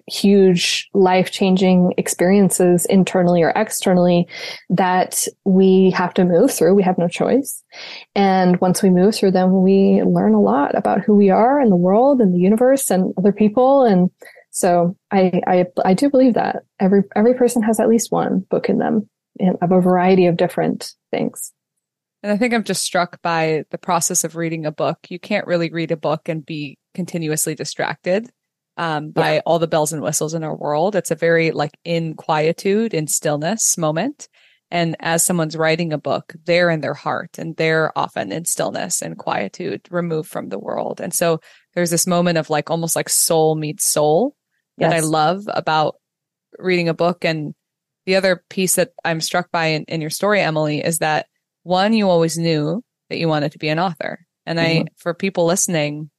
huge 0.08 0.90
life 0.94 1.32
changing 1.32 1.94
experiences 1.98 2.86
internally 2.86 3.44
or 3.44 3.52
externally 3.56 4.28
that 4.70 5.28
we 5.46 5.92
have 5.92 6.14
to 6.16 6.26
move 6.26 6.52
through. 6.52 6.74
We 6.74 6.84
have 6.84 6.98
no 6.98 7.08
choice. 7.08 7.64
And 8.16 8.60
once 8.60 8.82
we 8.82 8.90
move 8.90 9.16
through 9.16 9.32
them, 9.32 9.62
we 9.62 10.02
learn 10.04 10.34
a 10.34 10.42
lot 10.42 10.76
about 10.76 11.02
who 11.02 11.16
we 11.16 11.30
are 11.30 11.60
and 11.60 11.72
the 11.72 11.76
world 11.76 12.22
and 12.22 12.34
the 12.34 12.40
universe 12.40 12.90
and 12.90 13.14
other 13.18 13.32
people. 13.32 13.84
And 13.84 14.10
so 14.50 14.96
I, 15.12 15.42
I, 15.46 15.66
I 15.86 15.94
do 15.94 16.10
believe 16.10 16.34
that 16.34 16.64
every, 16.80 17.04
every 17.16 17.36
person 17.36 17.62
has 17.62 17.80
at 17.80 17.90
least 17.90 18.12
one 18.12 18.40
book 18.50 18.68
in 18.68 18.80
them 18.80 19.08
of 19.62 19.72
a 19.72 19.82
variety 19.82 20.26
of 20.26 20.38
different 20.38 20.94
things. 21.12 21.54
And 22.22 22.32
I 22.32 22.38
think 22.38 22.54
I'm 22.54 22.64
just 22.64 22.84
struck 22.84 23.22
by 23.22 23.64
the 23.72 23.78
process 23.78 24.24
of 24.24 24.36
reading 24.36 24.66
a 24.66 24.72
book. 24.72 24.98
You 25.10 25.20
can't 25.20 25.48
really 25.48 25.72
read 25.72 25.92
a 25.92 25.98
book 25.98 26.28
and 26.28 26.46
be 26.46 26.78
continuously 26.94 27.56
distracted 27.56 28.30
um, 28.76 29.12
by 29.12 29.36
yeah. 29.36 29.42
all 29.46 29.60
the 29.60 29.68
bells 29.68 29.94
and 29.94 30.02
whistles 30.02 30.34
in 30.34 30.44
our 30.44 30.56
world. 30.56 30.96
It's 30.96 31.12
a 31.12 31.16
very 31.16 31.52
like 31.52 31.78
in 31.86 32.16
quietude, 32.16 32.94
in 32.94 33.08
stillness 33.08 33.78
moment. 33.78 34.28
And 34.72 34.96
as 35.00 35.26
someone's 35.26 35.58
writing 35.58 35.94
a 35.94 35.98
book, 35.98 36.34
they're 36.46 36.70
in 36.70 36.82
their 36.82 36.94
heart 36.94 37.38
and 37.40 37.56
they're 37.56 37.98
often 37.98 38.32
in 38.32 38.46
stillness 38.46 39.02
and 39.02 39.18
quietude, 39.18 39.88
removed 39.90 40.30
from 40.30 40.50
the 40.50 40.60
world. 40.60 41.02
And 41.02 41.14
so 41.14 41.40
there's 41.74 41.90
this 41.90 42.06
moment 42.06 42.38
of 42.38 42.50
like 42.50 42.70
almost 42.70 42.96
like 42.96 43.10
soul 43.10 43.56
meets 43.56 43.90
soul 43.90 44.36
yes. 44.78 44.92
that 44.92 44.98
I 44.98 45.00
love 45.00 45.44
about 45.48 45.96
reading 46.58 46.90
a 46.90 46.94
book 46.94 47.26
and 47.26 47.56
the 48.10 48.16
other 48.16 48.44
piece 48.50 48.74
that 48.74 48.90
I'm 49.06 49.22
struck 49.22 49.52
by 49.52 49.68
in, 49.68 49.84
in 49.84 50.02
your 50.02 50.10
story, 50.10 50.42
Emily, 50.42 50.84
is 50.84 50.98
that 50.98 51.28
one, 51.62 51.94
you 51.94 52.10
always 52.10 52.40
knew 52.40 52.84
that 53.12 53.20
you 53.20 53.28
wanted 53.28 53.52
to 53.52 53.60
be 53.60 53.70
an 53.70 53.78
author. 53.78 54.26
And 54.48 54.58
mm-hmm. 54.58 54.82
I, 54.82 54.86
for 54.98 55.14
people 55.14 55.46
listening, 55.46 56.10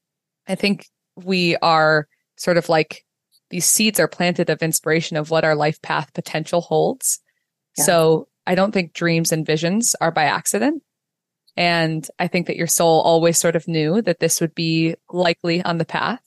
I 0.47 0.55
think 0.55 0.87
we 1.17 1.57
are 1.57 2.07
sort 2.37 2.59
of 2.59 2.69
like 2.69 3.05
these 3.51 3.65
seeds 3.65 3.99
are 3.99 4.07
planted 4.07 4.51
of 4.51 4.63
inspiration 4.63 5.17
of 5.17 5.31
what 5.31 5.45
our 5.45 5.57
life 5.57 5.83
path 5.83 6.15
potential 6.15 6.61
holds. 6.61 7.19
Yeah. 7.77 7.83
So 7.87 8.29
I 8.47 8.55
don't 8.55 8.71
think 8.71 8.93
dreams 8.93 9.33
and 9.33 9.45
visions 9.45 9.97
are 10.01 10.13
by 10.13 10.27
accident. 10.27 10.85
And 11.57 12.07
I 12.21 12.29
think 12.29 12.47
that 12.47 12.57
your 12.57 12.69
soul 12.69 13.01
always 13.01 13.37
sort 13.37 13.57
of 13.57 13.67
knew 13.67 14.01
that 14.03 14.21
this 14.21 14.41
would 14.41 14.55
be 14.55 14.95
likely 15.11 15.61
on 15.61 15.79
the 15.79 15.85
path. 15.85 16.23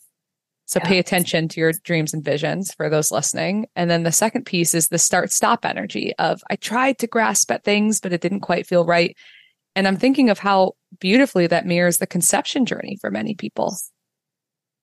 So 0.65 0.79
pay 0.79 0.97
attention 0.97 1.49
to 1.49 1.59
your 1.59 1.73
dreams 1.83 2.13
and 2.13 2.23
visions 2.23 2.73
for 2.73 2.89
those 2.89 3.11
listening. 3.11 3.67
And 3.75 3.91
then 3.91 4.03
the 4.03 4.11
second 4.11 4.45
piece 4.45 4.73
is 4.73 4.87
the 4.87 4.97
start 4.97 5.31
stop 5.31 5.65
energy 5.65 6.13
of 6.17 6.41
I 6.49 6.55
tried 6.55 6.97
to 6.99 7.07
grasp 7.07 7.51
at 7.51 7.63
things, 7.63 7.99
but 7.99 8.13
it 8.13 8.21
didn't 8.21 8.39
quite 8.39 8.65
feel 8.65 8.85
right. 8.85 9.15
And 9.75 9.87
I'm 9.87 9.97
thinking 9.97 10.29
of 10.29 10.39
how 10.39 10.73
beautifully 10.99 11.47
that 11.47 11.65
mirrors 11.65 11.97
the 11.97 12.07
conception 12.07 12.65
journey 12.65 12.97
for 13.01 13.11
many 13.11 13.35
people. 13.35 13.75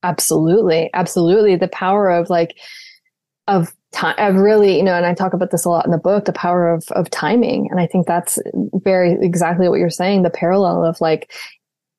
Absolutely. 0.03 0.91
Absolutely. 0.93 1.57
The 1.57 1.69
power 1.69 2.11
of 2.11 2.31
like, 2.31 2.57
of 3.49 3.73
time, 3.93 4.15
of 4.19 4.37
really, 4.37 4.77
you 4.77 4.83
know, 4.83 4.95
and 4.95 5.07
I 5.07 5.15
talk 5.15 5.33
about 5.33 5.51
this 5.51 5.65
a 5.65 5.71
lot 5.71 5.85
in 5.85 5.91
the 5.91 5.99
book, 5.99 6.25
the 6.25 6.33
power 6.33 6.73
of, 6.73 6.85
of 6.93 7.11
timing. 7.11 7.69
And 7.71 7.81
I 7.81 7.87
think 7.87 8.07
that's 8.07 8.39
very 8.75 9.17
exactly 9.21 9.69
what 9.69 9.79
you're 9.79 9.91
saying. 9.91 10.23
The 10.23 10.31
parallel 10.31 10.85
of 10.85 11.01
like, 11.01 11.33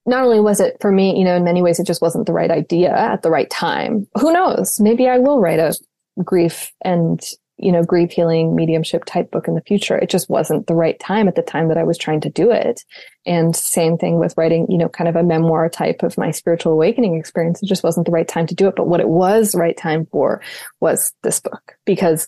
not 0.06 0.24
only 0.24 0.40
was 0.40 0.60
it 0.60 0.78
for 0.82 0.92
me, 0.92 1.18
you 1.18 1.24
know, 1.24 1.36
in 1.36 1.44
many 1.44 1.62
ways, 1.62 1.80
it 1.80 1.88
just 1.88 2.02
wasn't 2.02 2.26
the 2.26 2.34
right 2.34 2.52
idea 2.52 2.92
at 2.96 3.22
the 3.22 3.30
right 3.30 3.50
time. 3.50 4.08
Who 4.20 4.34
knows? 4.34 4.80
Maybe 4.80 5.08
I 5.08 5.20
will 5.20 5.40
write 5.40 5.60
a 5.60 5.76
grief 6.24 6.72
and, 6.84 7.22
you 7.58 7.72
know, 7.72 7.84
grief 7.84 8.12
healing 8.12 8.56
mediumship 8.56 9.06
type 9.06 9.30
book 9.30 9.48
in 9.48 9.54
the 9.54 9.62
future. 9.62 9.98
It 9.98 10.10
just 10.10 10.30
wasn't 10.30 10.66
the 10.66 10.74
right 10.74 11.00
time 11.00 11.28
at 11.28 11.36
the 11.36 11.44
time 11.44 11.68
that 11.68 11.78
I 11.78 11.84
was 11.84 11.98
trying 11.98 12.22
to 12.22 12.30
do 12.30 12.52
it. 12.52 12.82
And 13.26 13.56
same 13.56 13.98
thing 13.98 14.20
with 14.20 14.34
writing, 14.38 14.66
you 14.70 14.78
know, 14.78 14.90
kind 14.90 15.08
of 15.08 15.16
a 15.16 15.24
memoir 15.24 15.70
type 15.70 16.02
of 16.02 16.18
my 16.18 16.32
spiritual 16.32 16.74
awakening 16.74 17.16
experience. 17.16 17.62
It 17.62 17.68
just 17.68 17.84
wasn't 17.84 18.08
the 18.08 18.12
right 18.12 18.28
time 18.28 18.48
to 18.48 18.56
do 18.56 18.68
it. 18.68 18.76
But 18.76 18.88
what 18.88 19.02
it 19.02 19.10
was 19.10 19.52
the 19.52 19.60
right 19.60 19.78
time 19.78 20.08
for 20.12 20.42
was 20.80 21.14
this 21.22 21.40
book 21.40 21.74
because 21.86 22.28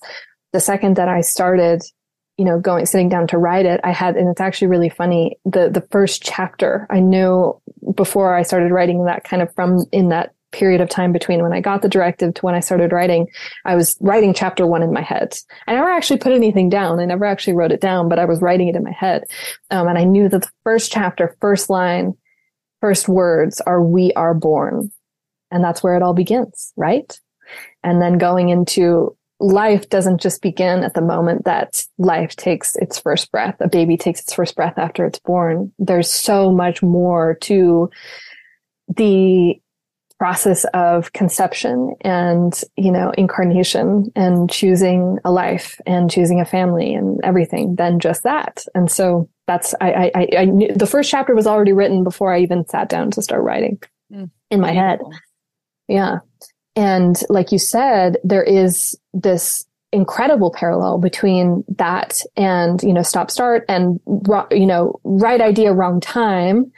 the 0.51 0.59
second 0.59 0.97
that 0.97 1.09
I 1.09 1.21
started 1.21 1.81
you 2.38 2.45
know, 2.45 2.59
going, 2.59 2.86
sitting 2.86 3.09
down 3.09 3.27
to 3.27 3.38
write 3.38 3.65
it, 3.65 3.79
I 3.83 3.91
had, 3.91 4.15
and 4.15 4.27
it's 4.27 4.41
actually 4.41 4.67
really 4.67 4.89
funny. 4.89 5.38
The, 5.45 5.69
the 5.69 5.86
first 5.91 6.23
chapter, 6.23 6.88
I 6.89 6.99
knew 6.99 7.59
before 7.96 8.36
I 8.36 8.43
started 8.43 8.72
writing 8.72 9.06
that 9.06 9.24
kind 9.24 9.41
of 9.41 9.54
from 9.56 9.86
in 9.91 10.10
that 10.10 10.34
period 10.54 10.80
of 10.80 10.89
time 10.89 11.12
between 11.12 11.41
when 11.41 11.52
I 11.52 11.60
got 11.60 11.82
the 11.82 11.89
directive 11.89 12.36
to 12.36 12.41
when 12.46 12.56
I 12.56 12.60
started 12.62 12.93
writing, 12.93 13.28
I 13.65 13.76
was 13.76 13.98
writing 14.00 14.34
chapter 14.34 14.65
one 14.65 14.84
in 14.84 14.93
my 14.93 15.02
head. 15.02 15.36
I 15.67 15.74
never 15.74 15.89
actually 15.89 16.19
put 16.19 16.32
anything 16.32 16.69
down. 16.69 17.00
I 17.00 17.06
never 17.06 17.26
actually 17.26 17.54
wrote 17.54 17.72
it 17.72 17.82
down, 17.82 18.08
but 18.08 18.19
I 18.19 18.26
was 18.26 18.41
writing 18.41 18.67
it 18.67 18.76
in 18.76 18.84
my 18.84 18.91
head. 18.91 19.24
Um, 19.72 19.88
and 19.88 19.98
I 19.98 20.06
knew 20.06 20.30
that 20.30 20.43
the 20.43 20.52
first 20.63 20.91
chapter, 20.91 21.36
first 21.41 21.69
line, 21.69 22.13
first 22.80 23.10
words 23.10 23.60
are, 23.62 23.84
we 23.84 24.13
are 24.13 24.34
born. 24.34 24.91
And 25.52 25.63
that's 25.63 25.84
where 25.84 25.96
it 25.96 26.04
all 26.04 26.13
begins, 26.13 26.72
right? 26.78 27.19
And 27.84 28.02
then 28.02 28.17
going 28.17 28.50
into 28.50 29.17
life 29.43 29.89
doesn't 29.89 30.21
just 30.21 30.41
begin 30.41 30.84
at 30.84 30.93
the 30.93 31.01
moment 31.01 31.43
that 31.43 31.84
life 31.97 32.36
takes 32.36 32.77
its 32.77 32.97
first 32.97 33.29
breath. 33.29 33.56
A 33.60 33.67
baby 33.67 33.97
takes 33.97 34.21
its 34.21 34.34
first 34.34 34.56
breath 34.56 34.77
after 34.77 35.06
it's 35.06 35.19
born. 35.19 35.71
There's 35.77 36.10
so 36.10 36.49
much 36.49 36.82
more 36.82 37.38
to 37.41 37.89
the 38.95 39.60
process 40.17 40.63
of 40.73 41.12
conception 41.12 41.93
and, 42.01 42.62
you 42.77 42.89
know, 42.89 43.12
incarnation 43.17 44.10
and 44.15 44.49
choosing 44.49 45.17
a 45.25 45.32
life 45.32 45.82
and 45.86 46.10
choosing 46.10 46.39
a 46.39 46.45
family 46.45 46.93
and 46.93 47.19
everything 47.23 47.75
than 47.75 47.99
just 47.99 48.23
that. 48.23 48.63
And 48.73 48.89
so 48.89 49.29
that's, 49.45 49.75
I, 49.82 50.10
I, 50.15 50.27
I 50.38 50.45
knew 50.45 50.73
the 50.73 50.88
first 50.88 51.12
chapter 51.12 51.36
was 51.36 51.47
already 51.47 51.73
written 51.73 52.06
before 52.06 52.34
I 52.34 52.39
even 52.39 52.65
sat 52.65 52.88
down 52.88 53.12
to 53.12 53.21
start 53.21 53.43
writing 53.43 53.82
mm, 54.10 54.29
in 54.49 54.62
my 54.62 54.71
beautiful. 54.71 55.12
head. 55.12 55.19
Yeah. 55.89 56.17
And 56.75 57.21
like 57.29 57.51
you 57.51 57.59
said, 57.59 58.17
there 58.23 58.43
is 58.43 58.97
this 59.13 59.65
incredible 59.91 60.51
parallel 60.51 60.97
between 60.97 61.63
that 61.77 62.19
and, 62.36 62.81
you 62.81 62.91
know, 62.91 63.03
stop 63.03 63.29
start 63.29 63.63
and, 63.69 63.99
you 64.51 64.65
know, 64.65 64.99
right 65.03 65.39
idea, 65.39 65.71
wrong 65.71 66.01
time. 66.01 66.71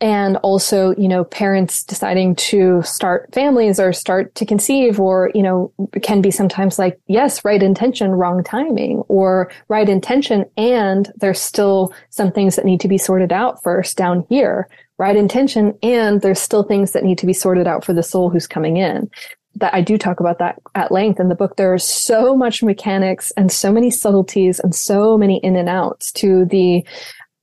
And 0.00 0.36
also, 0.38 0.96
you 0.96 1.06
know, 1.06 1.22
parents 1.22 1.84
deciding 1.84 2.34
to 2.36 2.82
start 2.82 3.32
families 3.32 3.78
or 3.78 3.92
start 3.92 4.34
to 4.34 4.44
conceive 4.44 4.98
or, 4.98 5.30
you 5.32 5.44
know, 5.44 5.72
can 6.02 6.20
be 6.20 6.32
sometimes 6.32 6.76
like, 6.76 6.98
yes, 7.06 7.44
right 7.44 7.62
intention, 7.62 8.10
wrong 8.10 8.42
timing 8.42 9.02
or 9.06 9.52
right 9.68 9.88
intention. 9.88 10.44
And 10.56 11.12
there's 11.16 11.40
still 11.40 11.94
some 12.10 12.32
things 12.32 12.56
that 12.56 12.64
need 12.64 12.80
to 12.80 12.88
be 12.88 12.98
sorted 12.98 13.32
out 13.32 13.62
first 13.62 13.96
down 13.96 14.26
here 14.28 14.68
right 14.98 15.16
intention 15.16 15.76
and 15.82 16.20
there's 16.20 16.38
still 16.38 16.62
things 16.62 16.92
that 16.92 17.02
need 17.02 17.18
to 17.18 17.26
be 17.26 17.32
sorted 17.32 17.66
out 17.66 17.84
for 17.84 17.92
the 17.92 18.04
soul 18.04 18.30
who's 18.30 18.46
coming 18.46 18.76
in 18.76 19.10
that 19.56 19.74
I 19.74 19.80
do 19.80 19.98
talk 19.98 20.20
about 20.20 20.38
that 20.38 20.58
at 20.74 20.92
length 20.92 21.20
in 21.20 21.28
the 21.28 21.34
book. 21.34 21.56
There 21.56 21.72
are 21.72 21.78
so 21.78 22.36
much 22.36 22.62
mechanics 22.62 23.32
and 23.36 23.52
so 23.52 23.72
many 23.72 23.90
subtleties 23.90 24.58
and 24.60 24.74
so 24.74 25.18
many 25.18 25.38
in 25.38 25.56
and 25.56 25.68
outs 25.68 26.10
to 26.12 26.44
the 26.46 26.84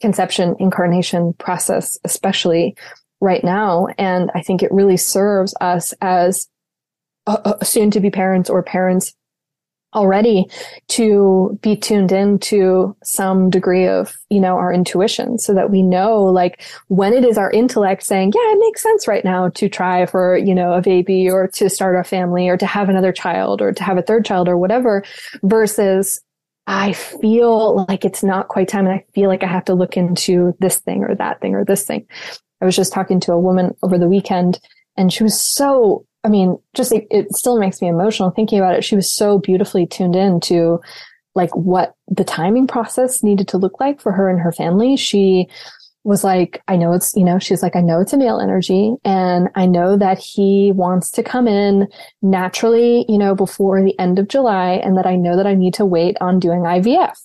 conception 0.02 0.56
incarnation 0.60 1.34
process, 1.34 1.98
especially 2.04 2.76
right 3.22 3.43
now. 3.43 3.88
And 3.98 4.32
I 4.34 4.41
think 4.41 4.63
it 4.63 4.72
really 4.72 4.98
serves 4.98 5.54
us 5.62 5.93
as 6.02 6.48
uh, 7.28 7.63
soon 7.63 7.91
to 7.91 8.00
be 8.00 8.10
parents 8.10 8.50
or 8.50 8.63
parents 8.63 9.13
already 9.95 10.45
to 10.88 11.58
be 11.62 11.75
tuned 11.75 12.12
in 12.12 12.38
to 12.38 12.95
some 13.04 13.49
degree 13.49 13.88
of, 13.88 14.15
you 14.30 14.39
know, 14.39 14.56
our 14.56 14.71
intuition 14.71 15.39
so 15.39 15.54
that 15.54 15.71
we 15.71 15.82
know 15.82 16.23
like 16.23 16.62
when 16.88 17.13
it 17.13 17.25
is 17.25 17.38
our 17.38 17.49
intellect 17.52 18.04
saying, 18.04 18.32
yeah, 18.36 18.52
it 18.54 18.60
makes 18.60 18.84
sense 18.84 19.08
right 19.08 19.25
now 19.25 19.49
to 19.49 19.67
try 19.67 20.06
for, 20.06 20.38
you 20.38 20.54
know, 20.54 20.73
a 20.73 20.82
baby 20.82 21.30
or 21.30 21.47
to 21.47 21.69
start 21.69 21.95
a 21.95 22.04
family 22.04 22.49
or 22.49 22.58
to 22.58 22.67
have 22.67 22.89
another 22.89 23.12
child 23.12 23.62
or 23.62 23.71
to 23.71 23.84
have 23.84 23.97
a 23.97 24.04
third 24.04 24.25
child 24.25 24.47
or 24.47 24.58
whatever 24.58 25.04
versus 25.43 26.21
I 26.67 26.93
feel 26.93 27.86
like 27.88 28.06
it's 28.06 28.23
not 28.23 28.47
quite 28.47 28.67
time 28.67 28.86
and 28.86 28.93
I 28.93 29.06
feel 29.15 29.28
like 29.28 29.43
I 29.43 29.47
have 29.47 29.65
to 29.65 29.73
look 29.73 29.97
into 29.97 30.56
this 30.60 30.78
thing 30.78 31.04
or 31.04 31.15
that 31.15 31.41
thing 31.41 31.56
or 31.56 31.65
this 31.65 31.84
thing. 31.84 32.06
I 32.62 32.65
was 32.65 32.75
just 32.75 32.93
talking 32.93 33.19
to 33.21 33.32
a 33.32 33.39
woman 33.39 33.75
over 33.82 33.97
the 33.97 34.08
weekend 34.08 34.60
and 34.95 35.12
she 35.12 35.23
was 35.23 35.41
so 35.41 36.06
I 36.24 36.30
mean, 36.30 36.58
just 36.74 36.92
it, 36.92 37.34
still 37.34 37.60
makes 37.60 37.82
me 37.82 37.88
emotional 37.88 38.32
thinking 38.32 38.60
about 38.60 38.76
it. 38.76 38.84
She 38.84 38.96
was 38.96 39.12
so 39.12 39.40
beautifully 39.40 39.86
tuned 39.86 40.16
in 40.16 40.40
to 40.42 40.80
like 41.36 41.56
what 41.56 41.96
the 42.08 42.24
timing 42.24 42.68
process 42.68 43.24
needed 43.24 43.48
to 43.50 43.58
look 43.58 43.80
like 43.80 44.02
for 44.02 44.12
her 44.12 44.30
and 44.30 44.40
her 44.40 44.52
family. 44.52 44.98
She 44.98 45.48
was 46.04 46.24
like, 46.24 46.62
I 46.68 46.76
know 46.76 46.94
it's, 46.94 47.16
you 47.16 47.24
know, 47.24 47.40
she's 47.40 47.62
like, 47.62 47.76
I 47.76 47.82
know 47.82 48.02
it's 48.02 48.14
a 48.14 48.18
male 48.18 48.40
energy 48.40 48.96
and 49.06 49.50
I 49.56 49.66
know 49.66 49.96
that 49.98 50.18
he 50.18 50.72
wants 50.74 51.12
to 51.12 51.24
come 51.24 51.48
in 51.48 51.88
naturally, 52.22 53.06
you 53.08 53.18
know, 53.18 53.36
before 53.36 53.82
the 53.84 53.98
end 54.00 54.18
of 54.18 54.28
July 54.28 54.74
and 54.84 54.98
that 54.98 55.06
I 55.06 55.16
know 55.16 55.38
that 55.38 55.48
I 55.48 55.56
need 55.56 55.74
to 55.76 55.86
wait 55.86 56.18
on 56.20 56.40
doing 56.40 56.62
IVF 56.62 57.18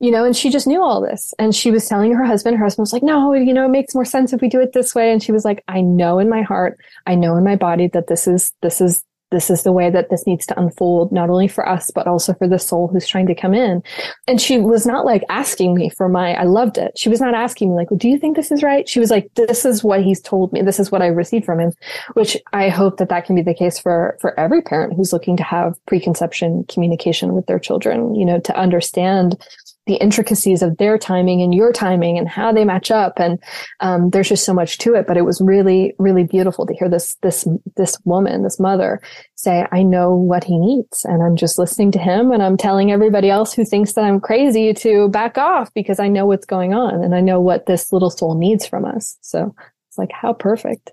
you 0.00 0.10
know, 0.10 0.24
and 0.24 0.36
she 0.36 0.50
just 0.50 0.66
knew 0.66 0.82
all 0.82 1.00
this. 1.00 1.32
And 1.38 1.54
she 1.54 1.70
was 1.70 1.88
telling 1.88 2.12
her 2.12 2.24
husband, 2.24 2.56
her 2.56 2.64
husband 2.64 2.82
was 2.82 2.92
like, 2.92 3.02
no, 3.02 3.32
you 3.32 3.54
know, 3.54 3.66
it 3.66 3.70
makes 3.70 3.94
more 3.94 4.04
sense 4.04 4.32
if 4.32 4.40
we 4.40 4.48
do 4.48 4.60
it 4.60 4.72
this 4.72 4.94
way. 4.94 5.12
And 5.12 5.22
she 5.22 5.32
was 5.32 5.44
like, 5.44 5.62
I 5.68 5.80
know 5.80 6.18
in 6.18 6.28
my 6.28 6.42
heart, 6.42 6.78
I 7.06 7.14
know 7.14 7.36
in 7.36 7.44
my 7.44 7.56
body 7.56 7.88
that 7.88 8.08
this 8.08 8.26
is, 8.26 8.52
this 8.60 8.80
is, 8.80 9.04
this 9.30 9.50
is 9.50 9.64
the 9.64 9.72
way 9.72 9.90
that 9.90 10.10
this 10.10 10.26
needs 10.28 10.46
to 10.46 10.60
unfold, 10.60 11.10
not 11.10 11.28
only 11.28 11.48
for 11.48 11.68
us, 11.68 11.90
but 11.92 12.06
also 12.06 12.34
for 12.34 12.46
the 12.46 12.58
soul 12.58 12.86
who's 12.86 13.06
trying 13.06 13.26
to 13.26 13.34
come 13.34 13.52
in. 13.52 13.82
And 14.28 14.40
she 14.40 14.58
was 14.58 14.86
not 14.86 15.04
like 15.04 15.24
asking 15.28 15.74
me 15.74 15.90
for 15.90 16.08
my, 16.08 16.34
I 16.34 16.44
loved 16.44 16.78
it. 16.78 16.92
She 16.96 17.08
was 17.08 17.20
not 17.20 17.34
asking 17.34 17.70
me 17.70 17.74
like, 17.74 17.90
well, 17.90 17.98
do 17.98 18.08
you 18.08 18.16
think 18.16 18.36
this 18.36 18.52
is 18.52 18.62
right? 18.62 18.88
She 18.88 19.00
was 19.00 19.10
like, 19.10 19.28
this 19.34 19.64
is 19.64 19.82
what 19.82 20.04
he's 20.04 20.20
told 20.20 20.52
me. 20.52 20.62
This 20.62 20.78
is 20.78 20.92
what 20.92 21.02
I 21.02 21.06
received 21.06 21.46
from 21.46 21.58
him, 21.58 21.72
which 22.12 22.36
I 22.52 22.68
hope 22.68 22.98
that 22.98 23.08
that 23.08 23.24
can 23.24 23.34
be 23.34 23.42
the 23.42 23.54
case 23.54 23.78
for, 23.78 24.16
for 24.20 24.38
every 24.38 24.62
parent 24.62 24.94
who's 24.94 25.12
looking 25.12 25.36
to 25.38 25.42
have 25.42 25.74
preconception 25.86 26.64
communication 26.68 27.34
with 27.34 27.46
their 27.46 27.58
children, 27.58 28.14
you 28.14 28.24
know, 28.24 28.38
to 28.38 28.56
understand 28.56 29.42
the 29.86 29.96
intricacies 29.96 30.62
of 30.62 30.76
their 30.78 30.96
timing 30.96 31.42
and 31.42 31.54
your 31.54 31.72
timing 31.72 32.16
and 32.16 32.28
how 32.28 32.52
they 32.52 32.64
match 32.64 32.90
up. 32.90 33.14
And 33.18 33.38
um, 33.80 34.10
there's 34.10 34.28
just 34.28 34.44
so 34.44 34.54
much 34.54 34.78
to 34.78 34.94
it. 34.94 35.06
But 35.06 35.16
it 35.16 35.24
was 35.24 35.40
really, 35.40 35.94
really 35.98 36.24
beautiful 36.24 36.66
to 36.66 36.74
hear 36.74 36.88
this 36.88 37.16
this 37.22 37.46
this 37.76 37.98
woman, 38.04 38.42
this 38.42 38.58
mother, 38.58 39.00
say, 39.34 39.66
"I 39.72 39.82
know 39.82 40.14
what 40.14 40.44
he 40.44 40.58
needs, 40.58 41.04
and 41.04 41.22
I'm 41.22 41.36
just 41.36 41.58
listening 41.58 41.90
to 41.92 41.98
him, 41.98 42.30
and 42.32 42.42
I'm 42.42 42.56
telling 42.56 42.92
everybody 42.92 43.30
else 43.30 43.52
who 43.52 43.64
thinks 43.64 43.92
that 43.92 44.04
I'm 44.04 44.20
crazy 44.20 44.72
to 44.74 45.08
back 45.08 45.36
off 45.36 45.72
because 45.74 46.00
I 46.00 46.08
know 46.08 46.26
what's 46.26 46.46
going 46.46 46.72
on 46.72 47.02
and 47.02 47.14
I 47.14 47.20
know 47.20 47.40
what 47.40 47.66
this 47.66 47.92
little 47.92 48.10
soul 48.10 48.36
needs 48.36 48.66
from 48.66 48.84
us." 48.84 49.18
So 49.20 49.54
it's 49.88 49.98
like 49.98 50.12
how 50.12 50.32
perfect. 50.32 50.92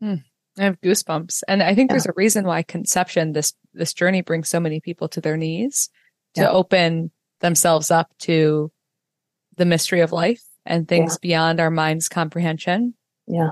Hmm. 0.00 0.16
I 0.58 0.64
have 0.64 0.80
goosebumps, 0.80 1.42
and 1.48 1.62
I 1.62 1.74
think 1.74 1.90
yeah. 1.90 1.94
there's 1.94 2.06
a 2.06 2.12
reason 2.16 2.46
why 2.46 2.62
conception 2.62 3.32
this 3.32 3.52
this 3.74 3.92
journey 3.92 4.22
brings 4.22 4.48
so 4.48 4.60
many 4.60 4.80
people 4.80 5.08
to 5.08 5.20
their 5.20 5.36
knees 5.36 5.90
to 6.34 6.42
yeah. 6.42 6.50
open 6.50 7.10
themselves 7.40 7.90
up 7.90 8.10
to 8.20 8.70
the 9.56 9.64
mystery 9.64 10.00
of 10.00 10.12
life 10.12 10.42
and 10.66 10.88
things 10.88 11.14
yeah. 11.14 11.28
beyond 11.28 11.60
our 11.60 11.70
mind's 11.70 12.08
comprehension. 12.08 12.94
Yeah. 13.26 13.50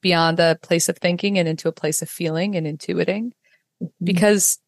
Beyond 0.00 0.40
a 0.40 0.58
place 0.62 0.88
of 0.88 0.98
thinking 0.98 1.38
and 1.38 1.48
into 1.48 1.68
a 1.68 1.72
place 1.72 2.02
of 2.02 2.08
feeling 2.08 2.56
and 2.56 2.66
intuiting. 2.66 3.32
Mm-hmm. 3.82 3.86
Because 4.02 4.58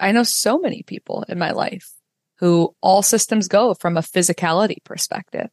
I 0.00 0.12
know 0.12 0.22
so 0.22 0.58
many 0.58 0.82
people 0.82 1.24
in 1.28 1.38
my 1.38 1.50
life 1.52 1.92
who 2.38 2.74
all 2.80 3.02
systems 3.02 3.48
go 3.48 3.74
from 3.74 3.96
a 3.96 4.00
physicality 4.00 4.82
perspective. 4.84 5.50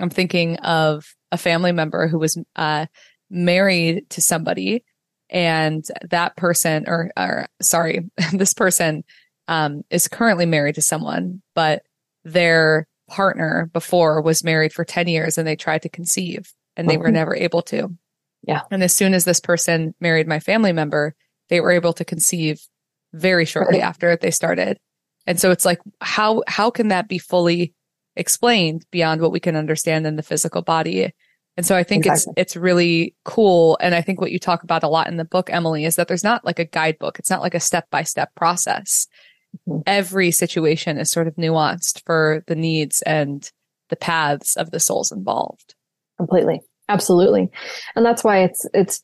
I'm 0.00 0.10
thinking 0.10 0.56
of 0.58 1.14
a 1.32 1.38
family 1.38 1.72
member 1.72 2.08
who 2.08 2.18
was 2.18 2.38
uh, 2.56 2.86
married 3.30 4.10
to 4.10 4.20
somebody 4.20 4.84
and 5.30 5.84
that 6.10 6.36
person 6.36 6.84
or, 6.86 7.10
or 7.16 7.46
sorry, 7.60 8.10
this 8.32 8.54
person 8.54 9.04
um, 9.46 9.82
is 9.90 10.08
currently 10.08 10.46
married 10.46 10.74
to 10.76 10.82
someone, 10.82 11.42
but 11.54 11.82
their 12.32 12.86
partner 13.08 13.70
before 13.72 14.20
was 14.20 14.44
married 14.44 14.72
for 14.72 14.84
10 14.84 15.08
years 15.08 15.38
and 15.38 15.46
they 15.46 15.56
tried 15.56 15.82
to 15.82 15.88
conceive 15.88 16.52
and 16.76 16.88
they 16.88 16.94
mm-hmm. 16.94 17.02
were 17.02 17.10
never 17.10 17.34
able 17.34 17.62
to. 17.62 17.88
Yeah. 18.46 18.62
And 18.70 18.82
as 18.82 18.94
soon 18.94 19.14
as 19.14 19.24
this 19.24 19.40
person 19.40 19.94
married 20.00 20.28
my 20.28 20.38
family 20.38 20.72
member, 20.72 21.14
they 21.48 21.60
were 21.60 21.72
able 21.72 21.92
to 21.94 22.04
conceive 22.04 22.60
very 23.12 23.44
shortly 23.44 23.78
right. 23.78 23.86
after 23.86 24.16
they 24.16 24.30
started. 24.30 24.78
And 25.26 25.40
so 25.40 25.50
it's 25.50 25.64
like, 25.64 25.80
how, 26.00 26.42
how 26.46 26.70
can 26.70 26.88
that 26.88 27.08
be 27.08 27.18
fully 27.18 27.74
explained 28.16 28.84
beyond 28.90 29.20
what 29.20 29.32
we 29.32 29.40
can 29.40 29.56
understand 29.56 30.06
in 30.06 30.16
the 30.16 30.22
physical 30.22 30.62
body? 30.62 31.12
And 31.56 31.66
so 31.66 31.76
I 31.76 31.82
think 31.82 32.06
exactly. 32.06 32.34
it's, 32.36 32.54
it's 32.54 32.56
really 32.56 33.16
cool. 33.24 33.76
And 33.80 33.94
I 33.94 34.00
think 34.00 34.20
what 34.20 34.30
you 34.30 34.38
talk 34.38 34.62
about 34.62 34.84
a 34.84 34.88
lot 34.88 35.08
in 35.08 35.16
the 35.16 35.24
book, 35.24 35.50
Emily, 35.50 35.84
is 35.84 35.96
that 35.96 36.06
there's 36.06 36.24
not 36.24 36.44
like 36.44 36.58
a 36.58 36.64
guidebook. 36.64 37.18
It's 37.18 37.30
not 37.30 37.42
like 37.42 37.54
a 37.54 37.60
step 37.60 37.90
by 37.90 38.04
step 38.04 38.34
process. 38.36 39.08
Mm-hmm. 39.66 39.80
every 39.86 40.30
situation 40.30 40.98
is 40.98 41.10
sort 41.10 41.26
of 41.26 41.36
nuanced 41.36 42.02
for 42.04 42.44
the 42.46 42.54
needs 42.54 43.02
and 43.02 43.50
the 43.88 43.96
paths 43.96 44.56
of 44.56 44.70
the 44.70 44.80
souls 44.80 45.10
involved. 45.12 45.74
Completely. 46.16 46.60
Absolutely. 46.88 47.50
And 47.96 48.04
that's 48.04 48.24
why 48.24 48.42
it's, 48.42 48.66
it's 48.74 49.02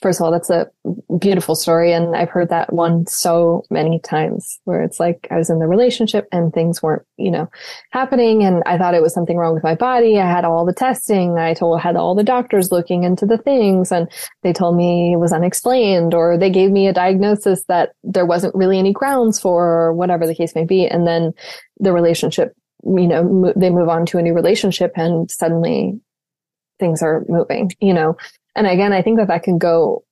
first 0.00 0.20
of 0.20 0.24
all, 0.24 0.30
that's 0.30 0.50
a 0.50 0.68
beautiful 1.18 1.54
story. 1.54 1.92
And 1.92 2.16
I've 2.16 2.30
heard 2.30 2.48
that 2.48 2.72
one 2.72 3.06
so 3.06 3.64
many 3.70 3.98
times 4.00 4.58
where 4.64 4.82
it's 4.82 4.98
like 4.98 5.26
I 5.30 5.36
was 5.36 5.50
in 5.50 5.58
the 5.58 5.66
relationship 5.66 6.26
and 6.32 6.52
things 6.52 6.82
weren't, 6.82 7.04
you 7.16 7.30
know, 7.30 7.50
happening. 7.90 8.42
And 8.42 8.62
I 8.66 8.78
thought 8.78 8.94
it 8.94 9.02
was 9.02 9.14
something 9.14 9.36
wrong 9.36 9.54
with 9.54 9.62
my 9.62 9.74
body. 9.74 10.18
I 10.18 10.30
had 10.30 10.44
all 10.44 10.64
the 10.64 10.72
testing. 10.72 11.38
I 11.38 11.54
told, 11.54 11.80
had 11.80 11.96
all 11.96 12.14
the 12.14 12.24
doctors 12.24 12.72
looking 12.72 13.04
into 13.04 13.26
the 13.26 13.38
things 13.38 13.92
and 13.92 14.10
they 14.42 14.52
told 14.52 14.76
me 14.76 15.12
it 15.12 15.18
was 15.18 15.32
unexplained 15.32 16.14
or 16.14 16.36
they 16.36 16.50
gave 16.50 16.70
me 16.70 16.88
a 16.88 16.92
diagnosis 16.92 17.64
that 17.68 17.92
there 18.02 18.26
wasn't 18.26 18.54
really 18.54 18.78
any 18.78 18.92
grounds 18.92 19.38
for 19.38 19.64
or 19.64 19.92
whatever 19.92 20.26
the 20.26 20.34
case 20.34 20.54
may 20.54 20.64
be. 20.64 20.86
And 20.86 21.06
then 21.06 21.32
the 21.78 21.92
relationship, 21.92 22.54
you 22.84 23.06
know, 23.06 23.24
mo- 23.24 23.52
they 23.54 23.70
move 23.70 23.88
on 23.88 24.06
to 24.06 24.18
a 24.18 24.22
new 24.22 24.34
relationship 24.34 24.92
and 24.96 25.30
suddenly 25.30 26.00
things 26.80 27.02
are 27.02 27.24
moving, 27.28 27.70
you 27.80 27.94
know, 27.94 28.16
and 28.56 28.66
again, 28.66 28.92
I 28.92 29.02
think 29.02 29.18
that 29.18 29.28
that 29.28 29.42
can 29.42 29.58
go 29.58 30.04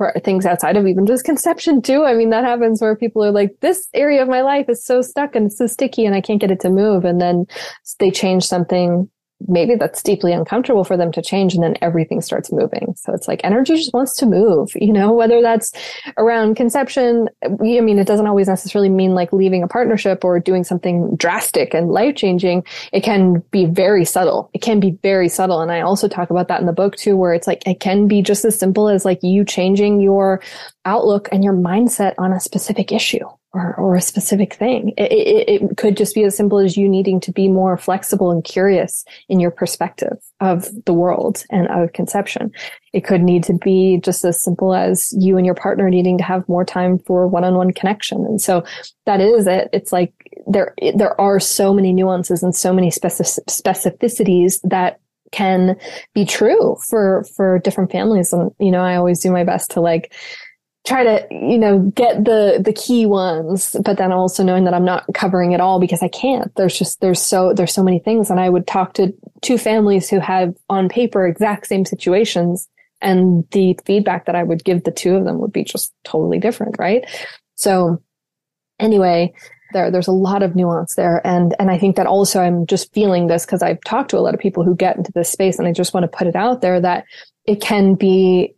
for 0.00 0.14
things 0.24 0.46
outside 0.46 0.78
of 0.78 0.86
even 0.86 1.04
just 1.04 1.26
conception 1.26 1.82
too. 1.82 2.06
I 2.06 2.14
mean, 2.14 2.30
that 2.30 2.42
happens 2.42 2.80
where 2.80 2.96
people 2.96 3.22
are 3.22 3.30
like, 3.30 3.50
this 3.60 3.86
area 3.92 4.22
of 4.22 4.28
my 4.28 4.40
life 4.40 4.70
is 4.70 4.82
so 4.82 5.02
stuck 5.02 5.36
and 5.36 5.44
it's 5.44 5.58
so 5.58 5.66
sticky 5.66 6.06
and 6.06 6.14
I 6.14 6.22
can't 6.22 6.40
get 6.40 6.50
it 6.50 6.60
to 6.60 6.70
move. 6.70 7.04
And 7.04 7.20
then 7.20 7.44
they 7.98 8.10
change 8.10 8.46
something 8.46 9.10
maybe 9.48 9.74
that's 9.74 10.02
deeply 10.02 10.32
uncomfortable 10.32 10.84
for 10.84 10.96
them 10.96 11.10
to 11.12 11.22
change 11.22 11.54
and 11.54 11.62
then 11.62 11.76
everything 11.80 12.20
starts 12.20 12.52
moving. 12.52 12.94
So 12.96 13.12
it's 13.12 13.28
like 13.28 13.40
energy 13.44 13.76
just 13.76 13.92
wants 13.92 14.14
to 14.16 14.26
move, 14.26 14.70
you 14.74 14.92
know, 14.92 15.12
whether 15.12 15.40
that's 15.40 15.72
around 16.16 16.56
conception. 16.56 17.28
I 17.42 17.48
mean, 17.48 17.98
it 17.98 18.06
doesn't 18.06 18.26
always 18.26 18.48
necessarily 18.48 18.88
mean 18.88 19.14
like 19.14 19.32
leaving 19.32 19.62
a 19.62 19.68
partnership 19.68 20.24
or 20.24 20.38
doing 20.40 20.64
something 20.64 21.16
drastic 21.16 21.74
and 21.74 21.90
life 21.90 22.16
changing. 22.16 22.64
It 22.92 23.02
can 23.02 23.42
be 23.50 23.66
very 23.66 24.04
subtle. 24.04 24.50
It 24.52 24.62
can 24.62 24.80
be 24.80 24.92
very 25.02 25.28
subtle. 25.28 25.60
And 25.60 25.72
I 25.72 25.80
also 25.80 26.08
talk 26.08 26.30
about 26.30 26.48
that 26.48 26.60
in 26.60 26.66
the 26.66 26.72
book 26.72 26.96
too, 26.96 27.16
where 27.16 27.34
it's 27.34 27.46
like, 27.46 27.66
it 27.66 27.80
can 27.80 28.08
be 28.08 28.22
just 28.22 28.44
as 28.44 28.58
simple 28.58 28.88
as 28.88 29.04
like 29.04 29.22
you 29.22 29.44
changing 29.44 30.00
your 30.00 30.42
outlook 30.84 31.28
and 31.32 31.44
your 31.44 31.54
mindset 31.54 32.14
on 32.18 32.32
a 32.32 32.40
specific 32.40 32.92
issue 32.92 33.26
or, 33.52 33.74
or 33.76 33.96
a 33.96 34.00
specific 34.00 34.54
thing. 34.54 34.92
It, 34.96 35.10
it, 35.12 35.62
it, 35.62 35.76
could 35.76 35.96
just 35.96 36.14
be 36.14 36.22
as 36.22 36.36
simple 36.36 36.58
as 36.58 36.76
you 36.76 36.88
needing 36.88 37.20
to 37.20 37.32
be 37.32 37.48
more 37.48 37.76
flexible 37.76 38.30
and 38.30 38.44
curious 38.44 39.04
in 39.28 39.40
your 39.40 39.50
perspective 39.50 40.18
of 40.38 40.68
the 40.84 40.92
world 40.92 41.44
and 41.50 41.66
of 41.68 41.92
conception. 41.92 42.52
It 42.92 43.04
could 43.04 43.22
need 43.22 43.42
to 43.44 43.54
be 43.54 43.98
just 44.02 44.24
as 44.24 44.42
simple 44.42 44.74
as 44.74 45.12
you 45.18 45.36
and 45.36 45.44
your 45.44 45.56
partner 45.56 45.90
needing 45.90 46.16
to 46.18 46.24
have 46.24 46.48
more 46.48 46.64
time 46.64 46.98
for 47.00 47.26
one-on-one 47.26 47.72
connection. 47.72 48.24
And 48.24 48.40
so 48.40 48.64
that 49.06 49.20
is 49.20 49.48
it. 49.48 49.68
It's 49.72 49.92
like 49.92 50.12
there, 50.46 50.74
there 50.94 51.20
are 51.20 51.40
so 51.40 51.74
many 51.74 51.92
nuances 51.92 52.44
and 52.44 52.54
so 52.54 52.72
many 52.72 52.90
specific, 52.90 53.44
specificities 53.46 54.60
that 54.62 55.00
can 55.32 55.76
be 56.14 56.24
true 56.24 56.76
for, 56.88 57.24
for 57.36 57.58
different 57.60 57.90
families. 57.90 58.32
And, 58.32 58.50
you 58.60 58.70
know, 58.70 58.82
I 58.82 58.96
always 58.96 59.20
do 59.20 59.30
my 59.30 59.44
best 59.44 59.72
to 59.72 59.80
like, 59.80 60.12
try 60.86 61.04
to 61.04 61.26
you 61.30 61.58
know 61.58 61.78
get 61.94 62.24
the 62.24 62.60
the 62.64 62.72
key 62.72 63.04
ones 63.04 63.76
but 63.84 63.98
then 63.98 64.12
also 64.12 64.42
knowing 64.42 64.64
that 64.64 64.72
i'm 64.72 64.84
not 64.84 65.04
covering 65.12 65.52
it 65.52 65.60
all 65.60 65.78
because 65.78 66.02
i 66.02 66.08
can't. 66.08 66.54
There's 66.56 66.78
just 66.78 67.00
there's 67.00 67.20
so 67.20 67.52
there's 67.52 67.72
so 67.72 67.82
many 67.82 67.98
things. 67.98 68.30
And 68.30 68.40
i 68.40 68.48
would 68.48 68.66
talk 68.66 68.94
to 68.94 69.12
two 69.42 69.58
families 69.58 70.08
who 70.08 70.20
have 70.20 70.54
on 70.68 70.88
paper 70.88 71.26
exact 71.26 71.66
same 71.66 71.84
situations. 71.84 72.68
And 73.02 73.44
the 73.50 73.78
feedback 73.84 74.26
that 74.26 74.34
i 74.34 74.42
would 74.42 74.64
give 74.64 74.84
the 74.84 74.90
two 74.90 75.16
of 75.16 75.24
them 75.24 75.38
would 75.38 75.52
be 75.52 75.64
just 75.64 75.92
totally 76.04 76.38
different 76.38 76.76
right? 76.78 77.04
So 77.56 78.02
anyway 78.78 79.32
there 79.72 79.90
there's 79.90 80.08
a 80.08 80.12
lot 80.12 80.42
of 80.42 80.56
nuance 80.56 80.94
there. 80.94 81.24
And 81.26 81.54
and 81.58 81.70
i 81.70 81.78
think 81.78 81.96
that 81.96 82.06
also 82.06 82.40
i'm 82.40 82.66
just 82.66 82.92
feeling 82.94 83.26
this 83.26 83.44
because 83.44 83.62
i've 83.62 83.82
talked 83.84 84.10
to 84.10 84.18
a 84.18 84.24
lot 84.24 84.34
of 84.34 84.40
people 84.40 84.64
who 84.64 84.74
get 84.74 84.96
into 84.96 85.12
this 85.12 85.30
space 85.30 85.58
and 85.58 85.68
i 85.68 85.72
just 85.72 85.92
want 85.92 86.04
to 86.04 86.16
put 86.16 86.26
it 86.26 86.36
out 86.36 86.62
there 86.62 86.80
that 86.80 87.04
it 87.44 87.60
can 87.60 87.94
be 87.94 88.54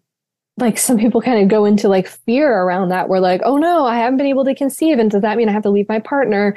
like 0.59 0.79
some 0.79 0.99
people 0.99 1.21
kind 1.23 1.43
of 1.43 1.49
go 1.49 1.65
into 1.65 1.88
like 1.88 2.07
fear 2.07 2.51
around 2.51 2.91
that. 2.91 3.09
We're 3.09 3.21
like, 3.21 3.41
oh 3.45 3.57
no, 3.57 3.87
I 3.87 3.97
haven't 3.97 4.19
been 4.19 4.27
able 4.27 4.45
to 4.45 4.55
conceive. 4.55 4.99
And 4.99 5.11
does 5.11 5.23
that 5.23 5.37
mean 5.37 5.49
I 5.49 5.53
have 5.53 5.62
to 5.62 5.71
leave 5.71 5.88
my 5.88 5.99
partner? 5.99 6.57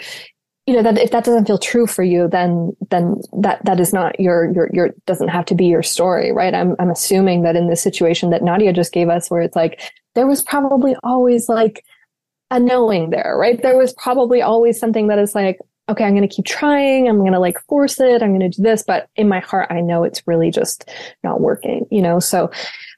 You 0.68 0.76
know, 0.76 0.84
that 0.84 0.98
if 0.98 1.12
that 1.12 1.24
doesn't 1.24 1.46
feel 1.46 1.60
true 1.60 1.88
for 1.88 2.04
you, 2.04 2.28
then, 2.28 2.72
then 2.90 3.16
that, 3.40 3.64
that 3.66 3.80
is 3.80 3.94
not 3.94 4.20
your, 4.20 4.52
your, 4.54 4.70
your, 4.74 4.90
doesn't 5.06 5.28
have 5.28 5.46
to 5.46 5.56
be 5.56 5.66
your 5.66 5.84
story, 5.84 6.32
right? 6.32 6.54
I'm, 6.54 6.76
I'm 6.80 6.90
assuming 6.90 7.44
that 7.44 7.56
in 7.56 7.70
this 7.70 7.82
situation 7.82 8.32
that 8.32 8.44
Nadia 8.44 8.74
just 8.74 8.92
gave 8.92 9.08
us 9.08 9.30
where 9.30 9.42
it's 9.42 9.56
like, 9.56 9.80
there 10.16 10.28
was 10.28 10.42
probably 10.42 10.96
always 11.04 11.48
like 11.48 11.84
a 12.50 12.60
knowing 12.60 13.12
there, 13.12 13.38
right? 13.40 13.62
There 13.62 13.78
was 13.78 13.94
probably 13.94 14.42
always 14.42 14.80
something 14.80 15.08
that 15.08 15.20
is 15.20 15.36
like, 15.36 15.60
okay, 15.88 16.04
I'm 16.04 16.16
going 16.16 16.28
to 16.28 16.36
keep 16.36 16.46
trying. 16.46 17.08
I'm 17.08 17.20
going 17.20 17.34
to 17.34 17.40
like 17.40 17.60
force 17.68 18.00
it. 18.00 18.24
I'm 18.24 18.38
going 18.38 18.50
to 18.50 18.58
do 18.58 18.64
this. 18.64 18.84
But 18.84 19.08
in 19.16 19.28
my 19.28 19.40
heart, 19.40 19.68
I 19.70 19.82
know 19.82 20.04
it's 20.04 20.26
really 20.26 20.50
just 20.50 20.90
not 21.24 21.42
working, 21.42 21.86
you 21.92 22.02
know? 22.02 22.20
So 22.20 22.50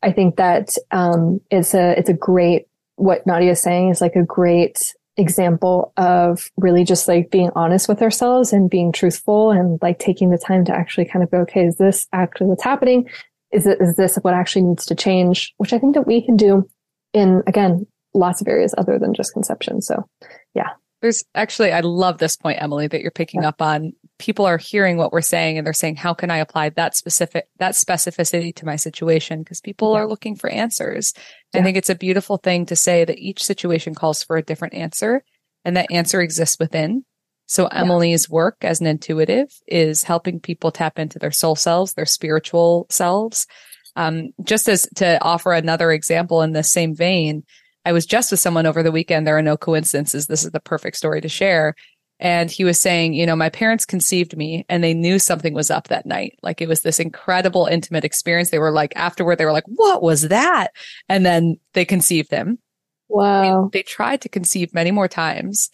I 0.04 0.12
think 0.12 0.38
that, 0.38 0.76
um, 0.92 1.42
it's 1.52 1.74
a, 1.74 1.98
it's 1.98 2.10
a 2.10 2.14
great, 2.14 2.68
what 2.96 3.28
Nadia 3.28 3.52
is 3.52 3.62
saying 3.62 3.90
is 3.90 4.00
like 4.00 4.16
a 4.16 4.24
great 4.24 4.94
example 5.18 5.92
of 5.98 6.50
really 6.58 6.84
just 6.84 7.08
like 7.08 7.30
being 7.32 7.50
honest 7.56 7.90
with 7.90 8.02
ourselves 8.02 8.54
and 8.54 8.70
being 8.70 8.92
truthful 8.92 9.52
and 9.52 9.80
like 9.82 10.00
taking 10.00 10.30
the 10.30 10.38
time 10.38 10.64
to 10.64 10.72
actually 10.72 11.06
kind 11.06 11.24
of 11.24 11.32
go, 11.32 11.40
okay, 11.40 11.66
is 11.66 11.78
this 11.78 12.08
actually 12.14 12.48
what's 12.48 12.64
happening? 12.64 13.10
Is 13.52 13.66
it, 13.66 13.82
is 13.82 13.96
this 13.96 14.16
what 14.18 14.34
actually 14.34 14.62
needs 14.62 14.86
to 14.86 14.96
change? 14.96 15.54
Which 15.58 15.74
I 15.74 15.80
think 15.80 15.96
that 15.96 16.08
we 16.08 16.24
can 16.24 16.38
do 16.38 16.70
in, 17.14 17.44
again, 17.48 17.86
lots 18.14 18.42
of 18.42 18.48
areas 18.48 18.74
other 18.78 18.98
than 18.98 19.14
just 19.14 19.34
conception. 19.34 19.82
So 19.82 20.08
yeah. 20.54 20.70
There's 21.02 21.24
actually, 21.36 21.72
I 21.72 21.82
love 21.82 22.18
this 22.18 22.38
point, 22.38 22.62
Emily, 22.62 22.88
that 22.88 23.02
you're 23.02 23.12
picking 23.12 23.46
up 23.46 23.62
on. 23.62 23.94
People 24.18 24.46
are 24.46 24.58
hearing 24.58 24.98
what 24.98 25.12
we're 25.12 25.22
saying 25.22 25.58
and 25.58 25.66
they're 25.66 25.74
saying, 25.74 25.98
how 25.98 26.16
can 26.16 26.32
I 26.32 26.38
apply 26.38 26.70
that 26.70 26.96
specific, 26.96 27.48
that 27.60 27.74
specificity 27.74 28.56
to 28.56 28.66
my 28.66 28.76
situation? 28.76 29.44
Because 29.44 29.62
people 29.62 29.94
yeah. 29.94 30.00
are 30.00 30.08
looking 30.08 30.36
for 30.36 30.50
answers. 30.50 31.14
Yeah. 31.54 31.62
I 31.62 31.64
think 31.64 31.78
it's 31.78 31.92
a 31.92 31.96
beautiful 31.96 32.38
thing 32.38 32.66
to 32.66 32.76
say 32.76 33.06
that 33.06 33.20
each 33.20 33.44
situation 33.44 33.94
calls 33.94 34.24
for 34.24 34.38
a 34.38 34.44
different 34.44 34.74
answer 34.74 35.24
and 35.64 35.78
that 35.78 35.92
answer 35.92 36.20
exists 36.20 36.58
within. 36.60 37.06
So 37.46 37.68
Emily's 37.68 38.30
work 38.30 38.58
as 38.62 38.82
an 38.82 38.88
intuitive 38.88 39.48
is 39.68 40.04
helping 40.04 40.40
people 40.40 40.72
tap 40.72 41.00
into 41.00 41.18
their 41.18 41.32
soul 41.32 41.56
selves, 41.56 41.94
their 41.94 42.06
spiritual 42.06 42.88
selves. 42.90 43.48
Um, 43.96 44.32
just 44.44 44.68
as 44.68 44.88
to 44.96 45.22
offer 45.24 45.54
another 45.54 45.92
example 45.92 46.42
in 46.42 46.52
the 46.52 46.64
same 46.64 46.94
vein, 46.94 47.44
I 47.88 47.94
was 47.94 48.06
just 48.06 48.32
with 48.32 48.42
someone 48.42 48.66
over 48.66 48.84
the 48.84 48.92
weekend. 48.92 49.26
There 49.26 49.38
are 49.38 49.42
no 49.42 49.56
coincidences. 49.56 50.28
This 50.28 50.44
is 50.44 50.52
the 50.52 50.60
perfect 50.60 50.98
story 50.98 51.22
to 51.22 51.30
share. 51.30 51.74
And 52.20 52.52
he 52.52 52.66
was 52.66 52.82
saying, 52.82 53.14
you 53.14 53.26
know, 53.26 53.36
my 53.36 53.48
parents 53.48 53.86
conceived 53.86 54.36
me 54.36 54.66
and 54.68 54.84
they 54.84 54.94
knew 54.94 55.20
something 55.20 55.54
was 55.54 55.72
up 55.72 55.88
that 55.88 56.06
night. 56.06 56.38
Like 56.44 56.62
it 56.62 56.68
was 56.68 56.82
this 56.82 57.00
incredible 57.00 57.66
intimate 57.68 58.04
experience. 58.04 58.50
They 58.50 58.60
were 58.60 58.72
like, 58.72 58.92
afterward, 58.98 59.38
they 59.38 59.46
were 59.46 59.54
like, 59.54 59.64
what 59.68 60.04
was 60.04 60.24
that? 60.24 60.72
And 61.08 61.26
then 61.26 61.56
they 61.76 61.86
conceived 61.86 62.30
him. 62.30 62.60
Wow. 63.08 63.70
They, 63.72 63.80
they 63.80 63.84
tried 63.84 64.20
to 64.22 64.30
conceive 64.30 64.74
many 64.74 64.92
more 64.92 65.08
times 65.08 65.70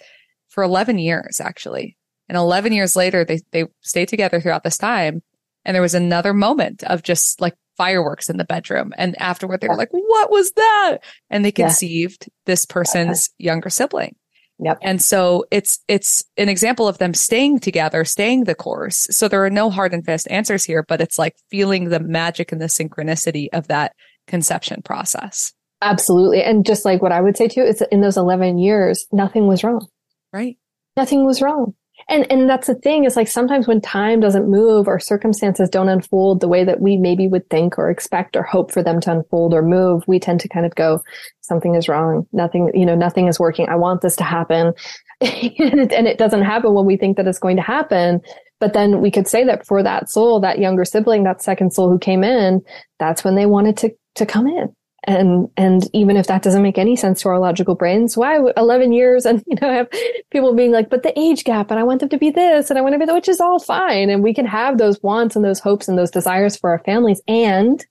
for 0.50 0.64
11 0.64 1.00
years, 1.00 1.40
actually. 1.40 1.98
And 2.30 2.38
11 2.38 2.74
years 2.74 2.96
later, 2.96 3.26
they, 3.26 3.40
they 3.52 3.66
stayed 3.82 4.08
together 4.08 4.40
throughout 4.40 4.64
this 4.64 4.78
time. 4.78 5.24
And 5.66 5.74
there 5.74 5.82
was 5.82 5.96
another 5.96 6.36
moment 6.36 6.84
of 6.84 7.02
just 7.02 7.42
like 7.42 7.56
fireworks 7.78 8.30
in 8.30 8.38
the 8.38 8.46
bedroom. 8.46 8.94
And 8.98 9.20
afterward, 9.22 9.62
they 9.62 9.68
were 9.68 9.76
like, 9.76 9.92
what 9.92 10.32
was 10.32 10.52
that? 10.52 10.98
And 11.30 11.44
they 11.44 11.52
conceived 11.52 12.26
yeah. 12.28 12.34
this 12.46 12.66
person's 12.66 13.30
younger 13.38 13.70
sibling. 13.70 14.16
Yep. 14.60 14.78
And 14.82 15.02
so 15.02 15.46
it's, 15.52 15.80
it's 15.88 16.24
an 16.38 16.48
example 16.48 16.88
of 16.88 17.00
them 17.00 17.14
staying 17.14 17.60
together, 17.60 18.06
staying 18.06 18.44
the 18.44 18.56
course. 18.56 19.08
So 19.10 19.28
there 19.28 19.44
are 19.44 19.50
no 19.50 19.70
hard 19.70 19.94
and 19.94 20.06
fast 20.06 20.28
answers 20.30 20.64
here, 20.64 20.86
but 20.88 21.02
it's 21.02 21.18
like 21.18 21.36
feeling 21.50 21.90
the 21.90 22.00
magic 22.00 22.52
and 22.52 22.62
the 22.62 22.68
synchronicity 22.68 23.48
of 23.52 23.68
that 23.68 23.94
conception 24.28 24.82
process. 24.84 25.52
Absolutely. 25.82 26.44
And 26.44 26.66
just 26.66 26.86
like 26.86 27.02
what 27.02 27.12
I 27.12 27.20
would 27.20 27.36
say 27.36 27.48
too, 27.48 27.62
is 27.62 27.84
in 27.92 28.02
those 28.02 28.16
11 28.16 28.58
years, 28.58 29.06
nothing 29.12 29.48
was 29.48 29.64
wrong. 29.64 29.88
Right. 30.32 30.58
Nothing 30.96 31.26
was 31.26 31.42
wrong. 31.42 31.74
And, 32.10 32.30
and 32.32 32.50
that's 32.50 32.68
the 32.68 32.76
thing 32.76 33.06
is 33.06 33.16
like 33.16 33.28
sometimes 33.28 33.68
when 33.68 33.82
time 33.82 34.20
doesn't 34.20 34.50
move 34.50 34.88
or 34.88 35.00
circumstances 35.00 35.70
don't 35.70 35.90
unfold 35.90 36.40
the 36.42 36.48
way 36.48 36.64
that 36.64 36.82
we 36.82 36.98
maybe 36.98 37.28
would 37.28 37.50
think 37.50 37.78
or 37.78 37.90
expect 37.90 38.36
or 38.36 38.44
hope 38.44 38.72
for 38.72 38.84
them 38.84 39.00
to 39.02 39.12
unfold 39.12 39.54
or 39.54 39.62
move, 39.62 40.04
we 40.08 40.20
tend 40.20 40.40
to 40.42 40.50
kind 40.50 40.66
of 40.66 40.76
go, 40.76 41.02
something 41.42 41.76
is 41.76 41.88
wrong. 41.88 42.28
Nothing, 42.32 42.72
you 42.74 42.86
know, 42.86 42.96
nothing 42.96 43.28
is 43.28 43.40
working. 43.40 43.68
I 43.70 43.76
want 43.76 44.02
this 44.02 44.16
to 44.18 44.24
happen. 44.24 44.74
and, 45.22 46.08
it, 46.08 46.18
doesn't 46.18 46.44
happen 46.44 46.74
when 46.74 46.86
we 46.86 46.98
think 46.98 47.18
that 47.18 47.28
it's 47.28 47.40
going 47.40 47.56
to 47.56 47.62
happen. 47.62 48.22
But 48.60 48.74
then 48.74 49.02
we 49.02 49.12
could 49.12 49.28
say 49.28 49.44
that 49.46 49.66
for 49.66 49.84
that 49.84 50.10
soul, 50.10 50.40
that 50.42 50.60
younger 50.60 50.86
sibling, 50.86 51.24
that 51.24 51.42
second 51.42 51.74
soul 51.74 51.90
who 51.90 52.00
came 52.00 52.24
in, 52.24 52.62
that's 53.00 53.24
when 53.24 53.36
they 53.36 53.46
wanted 53.46 53.78
to, 53.78 53.92
to 54.16 54.26
come 54.26 54.48
in 54.48 54.74
and 55.06 55.50
and 55.58 55.90
even 55.94 56.18
if 56.18 56.28
that 56.28 56.44
doesn't 56.44 56.62
make 56.62 56.78
any 56.78 56.96
sense 56.96 57.22
to 57.22 57.30
our 57.30 57.40
logical 57.40 57.76
brains 57.76 58.16
why 58.16 58.40
11 58.58 58.94
years 58.94 59.26
and 59.26 59.44
you 59.48 59.58
know 59.62 59.72
have 59.72 59.90
people 60.32 60.54
being 60.54 60.72
like 60.72 60.90
but 60.90 61.04
the 61.04 61.18
age 61.20 61.44
gap 61.44 61.72
and 61.72 61.80
i 61.80 61.84
want 61.84 62.00
them 62.00 62.10
to 62.10 62.18
be 62.18 62.30
this 62.30 62.70
and 62.70 62.78
i 62.78 62.82
want 62.82 62.94
to 62.94 63.00
be 63.00 63.06
that 63.06 63.14
which 63.14 63.30
is 63.30 63.40
all 63.40 63.60
fine. 63.60 64.10
And 64.10 64.22
we 64.22 64.34
can 64.34 64.46
have 64.46 64.78
those 64.78 65.02
wants 65.02 65.36
and 65.36 65.46
those 65.46 65.60
hopes 65.60 65.88
and 65.88 65.98
those 65.98 66.12
desires 66.12 66.58
for 66.58 66.72
our 66.72 66.80
families. 66.80 67.22
And 67.28 67.86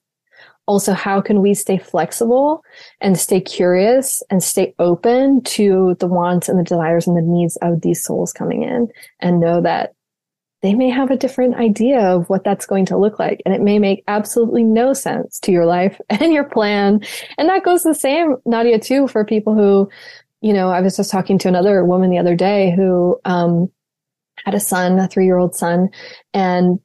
also 0.66 0.92
how 0.92 1.20
can 1.20 1.40
we 1.40 1.54
stay 1.54 1.78
flexible 1.78 2.62
and 3.00 3.18
stay 3.18 3.40
curious 3.40 4.22
and 4.30 4.42
stay 4.42 4.74
open 4.78 5.42
to 5.42 5.96
the 5.98 6.06
wants 6.06 6.48
and 6.48 6.58
the 6.58 6.64
desires 6.64 7.06
and 7.06 7.16
the 7.16 7.22
needs 7.22 7.56
of 7.62 7.80
these 7.80 8.04
souls 8.04 8.32
coming 8.32 8.62
in 8.62 8.88
and 9.20 9.40
know 9.40 9.60
that 9.60 9.94
they 10.62 10.74
may 10.74 10.88
have 10.88 11.10
a 11.10 11.16
different 11.16 11.56
idea 11.56 12.00
of 12.00 12.28
what 12.30 12.44
that's 12.44 12.66
going 12.66 12.86
to 12.86 12.96
look 12.96 13.18
like. 13.18 13.42
And 13.44 13.54
it 13.54 13.60
may 13.60 13.78
make 13.78 14.04
absolutely 14.06 14.62
no 14.62 14.92
sense 14.92 15.40
to 15.40 15.52
your 15.52 15.66
life 15.66 16.00
and 16.10 16.32
your 16.32 16.44
plan. 16.44 17.00
And 17.36 17.48
that 17.48 17.64
goes 17.64 17.82
the 17.82 17.94
same, 17.94 18.36
Nadia, 18.46 18.78
too, 18.78 19.08
for 19.08 19.24
people 19.24 19.54
who, 19.54 19.90
you 20.40 20.52
know, 20.52 20.70
I 20.70 20.80
was 20.80 20.96
just 20.96 21.10
talking 21.10 21.38
to 21.38 21.48
another 21.48 21.84
woman 21.84 22.10
the 22.10 22.18
other 22.18 22.36
day 22.36 22.72
who, 22.74 23.20
um, 23.24 23.70
had 24.44 24.54
a 24.54 24.60
son, 24.60 24.98
a 24.98 25.06
three 25.06 25.24
year 25.24 25.36
old 25.36 25.54
son, 25.54 25.90
and 26.34 26.80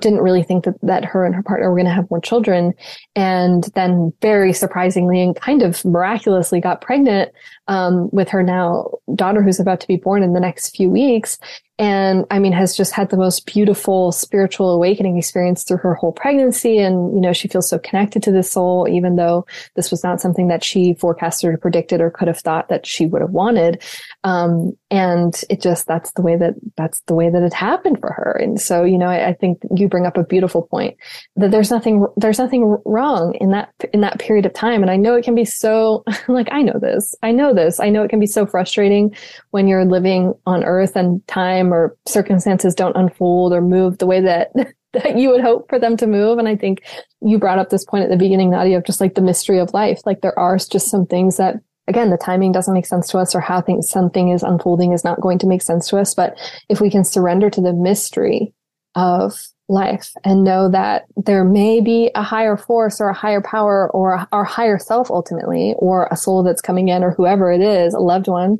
didn't 0.00 0.20
really 0.20 0.42
think 0.42 0.64
that, 0.64 0.74
that 0.82 1.04
her 1.04 1.24
and 1.24 1.34
her 1.34 1.42
partner 1.42 1.68
were 1.68 1.76
going 1.76 1.86
to 1.86 1.92
have 1.92 2.10
more 2.10 2.20
children. 2.20 2.74
And 3.16 3.64
then 3.74 4.12
very 4.22 4.52
surprisingly 4.52 5.20
and 5.20 5.34
kind 5.34 5.62
of 5.62 5.84
miraculously 5.84 6.60
got 6.60 6.80
pregnant, 6.80 7.32
um, 7.68 8.10
with 8.10 8.28
her 8.28 8.42
now 8.42 8.90
daughter 9.14 9.42
who's 9.42 9.60
about 9.60 9.80
to 9.80 9.86
be 9.86 9.96
born 9.96 10.22
in 10.22 10.32
the 10.32 10.40
next 10.40 10.74
few 10.74 10.90
weeks 10.90 11.38
and 11.78 12.24
I 12.30 12.40
mean, 12.40 12.52
has 12.52 12.76
just 12.76 12.92
had 12.92 13.10
the 13.10 13.16
most 13.16 13.46
beautiful 13.46 14.10
spiritual 14.10 14.70
awakening 14.70 15.16
experience 15.16 15.62
through 15.62 15.76
her 15.78 15.94
whole 15.94 16.10
pregnancy. 16.10 16.78
And, 16.78 17.14
you 17.14 17.20
know, 17.20 17.32
she 17.32 17.46
feels 17.46 17.70
so 17.70 17.78
connected 17.78 18.20
to 18.24 18.32
this 18.32 18.50
soul, 18.50 18.88
even 18.90 19.14
though 19.14 19.46
this 19.76 19.92
was 19.92 20.02
not 20.02 20.20
something 20.20 20.48
that 20.48 20.64
she 20.64 20.94
forecasted 20.94 21.50
or 21.50 21.56
predicted 21.56 22.00
or 22.00 22.10
could 22.10 22.26
have 22.26 22.40
thought 22.40 22.68
that 22.68 22.84
she 22.84 23.06
would 23.06 23.20
have 23.20 23.30
wanted. 23.30 23.80
Um, 24.24 24.76
and 24.90 25.40
it 25.48 25.62
just, 25.62 25.86
that's 25.86 26.10
the 26.12 26.22
way 26.22 26.34
that, 26.34 26.54
that's 26.76 27.00
the 27.02 27.14
way 27.14 27.30
that 27.30 27.44
it 27.44 27.54
happened 27.54 28.00
for 28.00 28.12
her. 28.12 28.32
And 28.32 28.60
so, 28.60 28.82
you 28.82 28.98
know, 28.98 29.06
I, 29.06 29.28
I 29.28 29.32
think 29.34 29.62
you 29.72 29.88
bring 29.88 30.06
up 30.06 30.16
a 30.16 30.24
beautiful 30.24 30.62
point 30.62 30.96
that 31.36 31.52
there's 31.52 31.70
nothing, 31.70 32.04
there's 32.16 32.38
nothing 32.40 32.76
wrong 32.86 33.36
in 33.40 33.52
that, 33.52 33.72
in 33.92 34.00
that 34.00 34.18
period 34.18 34.46
of 34.46 34.52
time. 34.52 34.82
And 34.82 34.90
I 34.90 34.96
know 34.96 35.14
it 35.14 35.24
can 35.24 35.36
be 35.36 35.44
so, 35.44 36.02
like, 36.28 36.48
I 36.50 36.62
know 36.62 36.78
this, 36.80 37.14
I 37.22 37.30
know 37.30 37.54
this, 37.58 37.80
I 37.80 37.90
know 37.90 38.02
it 38.02 38.08
can 38.08 38.20
be 38.20 38.26
so 38.26 38.46
frustrating 38.46 39.14
when 39.50 39.68
you're 39.68 39.84
living 39.84 40.34
on 40.46 40.64
earth 40.64 40.96
and 40.96 41.26
time 41.26 41.72
or 41.72 41.96
circumstances 42.06 42.74
don't 42.74 42.96
unfold 42.96 43.52
or 43.52 43.60
move 43.60 43.98
the 43.98 44.06
way 44.06 44.20
that 44.20 44.52
that 44.94 45.18
you 45.18 45.28
would 45.28 45.42
hope 45.42 45.68
for 45.68 45.78
them 45.78 45.96
to 45.98 46.06
move. 46.06 46.38
And 46.38 46.48
I 46.48 46.56
think 46.56 46.82
you 47.20 47.38
brought 47.38 47.58
up 47.58 47.68
this 47.68 47.84
point 47.84 48.04
at 48.04 48.10
the 48.10 48.16
beginning, 48.16 48.50
Nadia, 48.50 48.78
of 48.78 48.84
just 48.84 49.02
like 49.02 49.14
the 49.14 49.20
mystery 49.20 49.58
of 49.58 49.74
life. 49.74 50.00
Like 50.06 50.22
there 50.22 50.38
are 50.38 50.56
just 50.56 50.88
some 50.88 51.04
things 51.04 51.36
that 51.36 51.56
again, 51.88 52.10
the 52.10 52.18
timing 52.18 52.52
doesn't 52.52 52.74
make 52.74 52.86
sense 52.86 53.08
to 53.08 53.18
us 53.18 53.34
or 53.34 53.40
how 53.40 53.60
things, 53.60 53.88
something 53.88 54.28
is 54.28 54.42
unfolding 54.42 54.92
is 54.92 55.04
not 55.04 55.20
going 55.20 55.38
to 55.38 55.46
make 55.46 55.62
sense 55.62 55.88
to 55.88 55.98
us. 55.98 56.14
But 56.14 56.38
if 56.68 56.80
we 56.80 56.90
can 56.90 57.04
surrender 57.04 57.50
to 57.50 57.60
the 57.60 57.72
mystery 57.72 58.52
of 58.94 59.48
life 59.68 60.12
and 60.24 60.44
know 60.44 60.68
that 60.70 61.04
there 61.16 61.44
may 61.44 61.80
be 61.80 62.10
a 62.14 62.22
higher 62.22 62.56
force 62.56 63.00
or 63.00 63.08
a 63.08 63.14
higher 63.14 63.42
power 63.42 63.90
or 63.92 64.26
our 64.32 64.44
higher 64.44 64.78
self 64.78 65.10
ultimately, 65.10 65.74
or 65.78 66.08
a 66.10 66.16
soul 66.16 66.42
that's 66.42 66.60
coming 66.60 66.88
in 66.88 67.04
or 67.04 67.12
whoever 67.12 67.52
it 67.52 67.60
is, 67.60 67.94
a 67.94 67.98
loved 67.98 68.28
one 68.28 68.58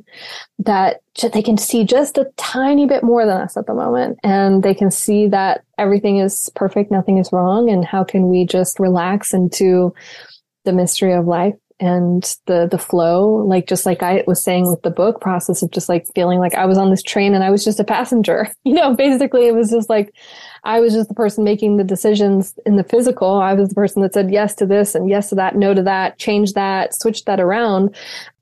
that 0.59 1.01
they 1.33 1.41
can 1.41 1.57
see 1.57 1.83
just 1.83 2.17
a 2.17 2.29
tiny 2.37 2.85
bit 2.85 3.03
more 3.03 3.25
than 3.25 3.41
us 3.41 3.57
at 3.57 3.65
the 3.65 3.73
moment. 3.73 4.19
And 4.23 4.63
they 4.63 4.73
can 4.73 4.91
see 4.91 5.27
that 5.27 5.63
everything 5.77 6.17
is 6.17 6.49
perfect. 6.55 6.91
Nothing 6.91 7.17
is 7.17 7.31
wrong. 7.31 7.69
And 7.69 7.83
how 7.83 8.03
can 8.03 8.29
we 8.29 8.45
just 8.45 8.79
relax 8.79 9.33
into 9.33 9.93
the 10.65 10.73
mystery 10.73 11.13
of 11.13 11.25
life 11.25 11.55
and 11.79 12.37
the 12.45 12.67
the 12.69 12.77
flow 12.77 13.43
like 13.45 13.67
just 13.67 13.85
like 13.85 14.03
i 14.03 14.23
was 14.27 14.43
saying 14.43 14.67
with 14.67 14.81
the 14.81 14.89
book 14.89 15.21
process 15.21 15.61
of 15.61 15.71
just 15.71 15.89
like 15.89 16.05
feeling 16.13 16.39
like 16.39 16.55
i 16.55 16.65
was 16.65 16.77
on 16.77 16.89
this 16.89 17.03
train 17.03 17.33
and 17.33 17.43
i 17.43 17.49
was 17.49 17.63
just 17.63 17.79
a 17.79 17.83
passenger 17.83 18.51
you 18.63 18.73
know 18.73 18.95
basically 18.95 19.47
it 19.47 19.55
was 19.55 19.69
just 19.69 19.89
like 19.89 20.13
i 20.63 20.79
was 20.79 20.93
just 20.93 21.07
the 21.07 21.15
person 21.15 21.43
making 21.43 21.77
the 21.77 21.83
decisions 21.83 22.53
in 22.65 22.75
the 22.75 22.83
physical. 22.83 23.39
I 23.39 23.53
was 23.53 23.69
the 23.69 23.75
person 23.75 24.01
that 24.01 24.13
said 24.13 24.31
yes 24.31 24.55
to 24.55 24.65
this 24.65 24.95
and 24.95 25.09
yes 25.09 25.29
to 25.29 25.35
that 25.35 25.55
no 25.55 25.73
to 25.73 25.83
that 25.83 26.17
change 26.17 26.53
that 26.53 26.93
switch 26.93 27.25
that 27.25 27.39
around. 27.39 27.95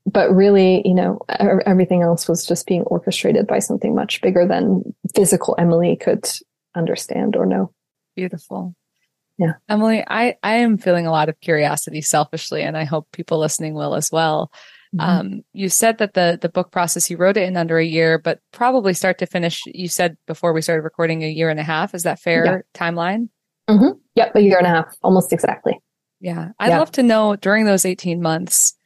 But 0.06 0.30
really 0.34 0.82
you 0.84 0.94
know 0.94 1.20
everything 1.28 2.02
else 2.02 2.28
was 2.28 2.46
just 2.46 2.66
being 2.66 2.82
orchestrated 2.82 3.46
by 3.46 3.58
something 3.58 3.94
much 3.94 4.20
bigger 4.20 4.46
than 4.46 4.82
physical 5.14 5.54
emily 5.58 5.96
could 5.96 6.28
understand 6.74 7.36
or 7.36 7.46
know. 7.46 7.72
Beautiful 8.16 8.74
yeah. 9.38 9.52
Emily, 9.68 10.04
I, 10.06 10.36
I 10.42 10.54
am 10.54 10.78
feeling 10.78 11.06
a 11.06 11.12
lot 11.12 11.28
of 11.28 11.40
curiosity 11.40 12.00
selfishly, 12.00 12.62
and 12.62 12.76
I 12.76 12.84
hope 12.84 13.10
people 13.12 13.38
listening 13.38 13.74
will 13.74 13.94
as 13.94 14.10
well. 14.10 14.50
Mm-hmm. 14.94 15.00
Um, 15.00 15.42
you 15.52 15.68
said 15.68 15.98
that 15.98 16.14
the, 16.14 16.38
the 16.40 16.48
book 16.48 16.72
process, 16.72 17.10
you 17.10 17.16
wrote 17.16 17.36
it 17.36 17.44
in 17.44 17.56
under 17.56 17.78
a 17.78 17.84
year, 17.84 18.18
but 18.18 18.40
probably 18.52 18.94
start 18.94 19.18
to 19.18 19.26
finish, 19.26 19.62
you 19.66 19.88
said 19.88 20.16
before 20.26 20.52
we 20.52 20.62
started 20.62 20.82
recording 20.82 21.22
a 21.22 21.28
year 21.28 21.50
and 21.50 21.60
a 21.60 21.64
half. 21.64 21.94
Is 21.94 22.02
that 22.02 22.20
fair 22.20 22.44
yeah. 22.44 22.58
timeline? 22.74 23.28
Mm-hmm. 23.68 23.98
Yep. 24.14 24.34
A 24.34 24.40
year 24.40 24.58
and 24.58 24.66
a 24.66 24.70
half, 24.70 24.94
almost 25.02 25.32
exactly. 25.32 25.78
Yeah. 26.20 26.48
I'd 26.58 26.70
yeah. 26.70 26.78
love 26.78 26.90
to 26.92 27.02
know 27.02 27.36
during 27.36 27.64
those 27.64 27.84
18 27.84 28.20
months, 28.20 28.77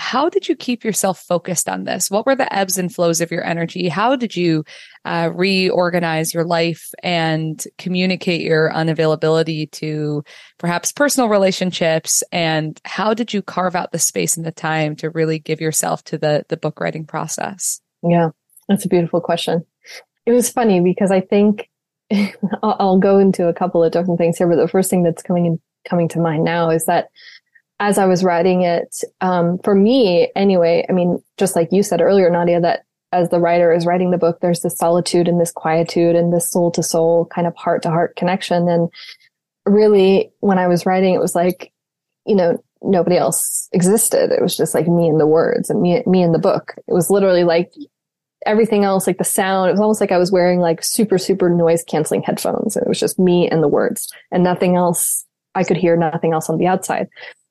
how 0.00 0.30
did 0.30 0.48
you 0.48 0.56
keep 0.56 0.82
yourself 0.82 1.20
focused 1.20 1.68
on 1.68 1.84
this? 1.84 2.10
What 2.10 2.24
were 2.24 2.34
the 2.34 2.52
ebbs 2.52 2.78
and 2.78 2.92
flows 2.92 3.20
of 3.20 3.30
your 3.30 3.44
energy? 3.44 3.86
How 3.86 4.16
did 4.16 4.34
you 4.34 4.64
uh, 5.04 5.28
reorganize 5.34 6.32
your 6.32 6.44
life 6.44 6.88
and 7.02 7.62
communicate 7.76 8.40
your 8.40 8.72
unavailability 8.72 9.70
to 9.72 10.24
perhaps 10.58 10.90
personal 10.90 11.28
relationships? 11.28 12.22
And 12.32 12.80
how 12.86 13.12
did 13.12 13.34
you 13.34 13.42
carve 13.42 13.76
out 13.76 13.92
the 13.92 13.98
space 13.98 14.38
and 14.38 14.46
the 14.46 14.52
time 14.52 14.96
to 14.96 15.10
really 15.10 15.38
give 15.38 15.60
yourself 15.60 16.02
to 16.04 16.16
the 16.16 16.46
the 16.48 16.56
book 16.56 16.80
writing 16.80 17.04
process? 17.04 17.82
Yeah, 18.02 18.30
that's 18.68 18.86
a 18.86 18.88
beautiful 18.88 19.20
question. 19.20 19.66
It 20.24 20.32
was 20.32 20.48
funny 20.48 20.80
because 20.80 21.10
I 21.10 21.20
think 21.20 21.68
I'll, 22.10 22.76
I'll 22.80 22.98
go 22.98 23.18
into 23.18 23.48
a 23.48 23.54
couple 23.54 23.84
of 23.84 23.92
different 23.92 24.18
things 24.18 24.38
here, 24.38 24.48
but 24.48 24.56
the 24.56 24.66
first 24.66 24.88
thing 24.88 25.02
that's 25.02 25.22
coming 25.22 25.44
in 25.44 25.60
coming 25.88 26.08
to 26.08 26.20
mind 26.20 26.44
now 26.44 26.70
is 26.70 26.84
that 26.86 27.08
as 27.80 27.96
I 27.96 28.04
was 28.04 28.22
writing 28.22 28.60
it, 28.62 29.02
um, 29.22 29.58
for 29.64 29.74
me 29.74 30.30
anyway, 30.36 30.84
I 30.88 30.92
mean, 30.92 31.18
just 31.38 31.56
like 31.56 31.70
you 31.72 31.82
said 31.82 32.02
earlier, 32.02 32.28
Nadia, 32.30 32.60
that 32.60 32.84
as 33.10 33.30
the 33.30 33.40
writer 33.40 33.72
is 33.72 33.86
writing 33.86 34.10
the 34.10 34.18
book, 34.18 34.38
there's 34.40 34.60
this 34.60 34.76
solitude 34.76 35.26
and 35.26 35.40
this 35.40 35.50
quietude 35.50 36.14
and 36.14 36.32
this 36.32 36.48
soul 36.48 36.70
to 36.72 36.82
soul 36.82 37.24
kind 37.34 37.46
of 37.46 37.56
heart 37.56 37.82
to 37.82 37.88
heart 37.88 38.14
connection. 38.16 38.68
And 38.68 38.90
really, 39.64 40.30
when 40.40 40.58
I 40.58 40.68
was 40.68 40.84
writing, 40.84 41.14
it 41.14 41.20
was 41.20 41.34
like, 41.34 41.72
you 42.26 42.36
know, 42.36 42.62
nobody 42.82 43.16
else 43.16 43.68
existed. 43.72 44.30
It 44.30 44.42
was 44.42 44.56
just 44.56 44.74
like 44.74 44.86
me 44.86 45.08
and 45.08 45.18
the 45.18 45.26
words 45.26 45.70
and 45.70 45.80
me, 45.80 46.02
me 46.06 46.22
and 46.22 46.34
the 46.34 46.38
book. 46.38 46.74
It 46.86 46.92
was 46.92 47.10
literally 47.10 47.44
like 47.44 47.72
everything 48.44 48.84
else, 48.84 49.06
like 49.06 49.18
the 49.18 49.24
sound. 49.24 49.70
It 49.70 49.72
was 49.72 49.80
almost 49.80 50.02
like 50.02 50.12
I 50.12 50.18
was 50.18 50.30
wearing 50.30 50.60
like 50.60 50.84
super, 50.84 51.16
super 51.16 51.48
noise 51.48 51.82
canceling 51.82 52.22
headphones. 52.22 52.76
And 52.76 52.84
it 52.84 52.88
was 52.88 53.00
just 53.00 53.18
me 53.18 53.48
and 53.48 53.62
the 53.62 53.68
words 53.68 54.12
and 54.30 54.44
nothing 54.44 54.76
else. 54.76 55.24
I 55.54 55.64
could 55.64 55.78
hear 55.78 55.96
nothing 55.96 56.32
else 56.32 56.48
on 56.48 56.58
the 56.58 56.68
outside 56.68 57.08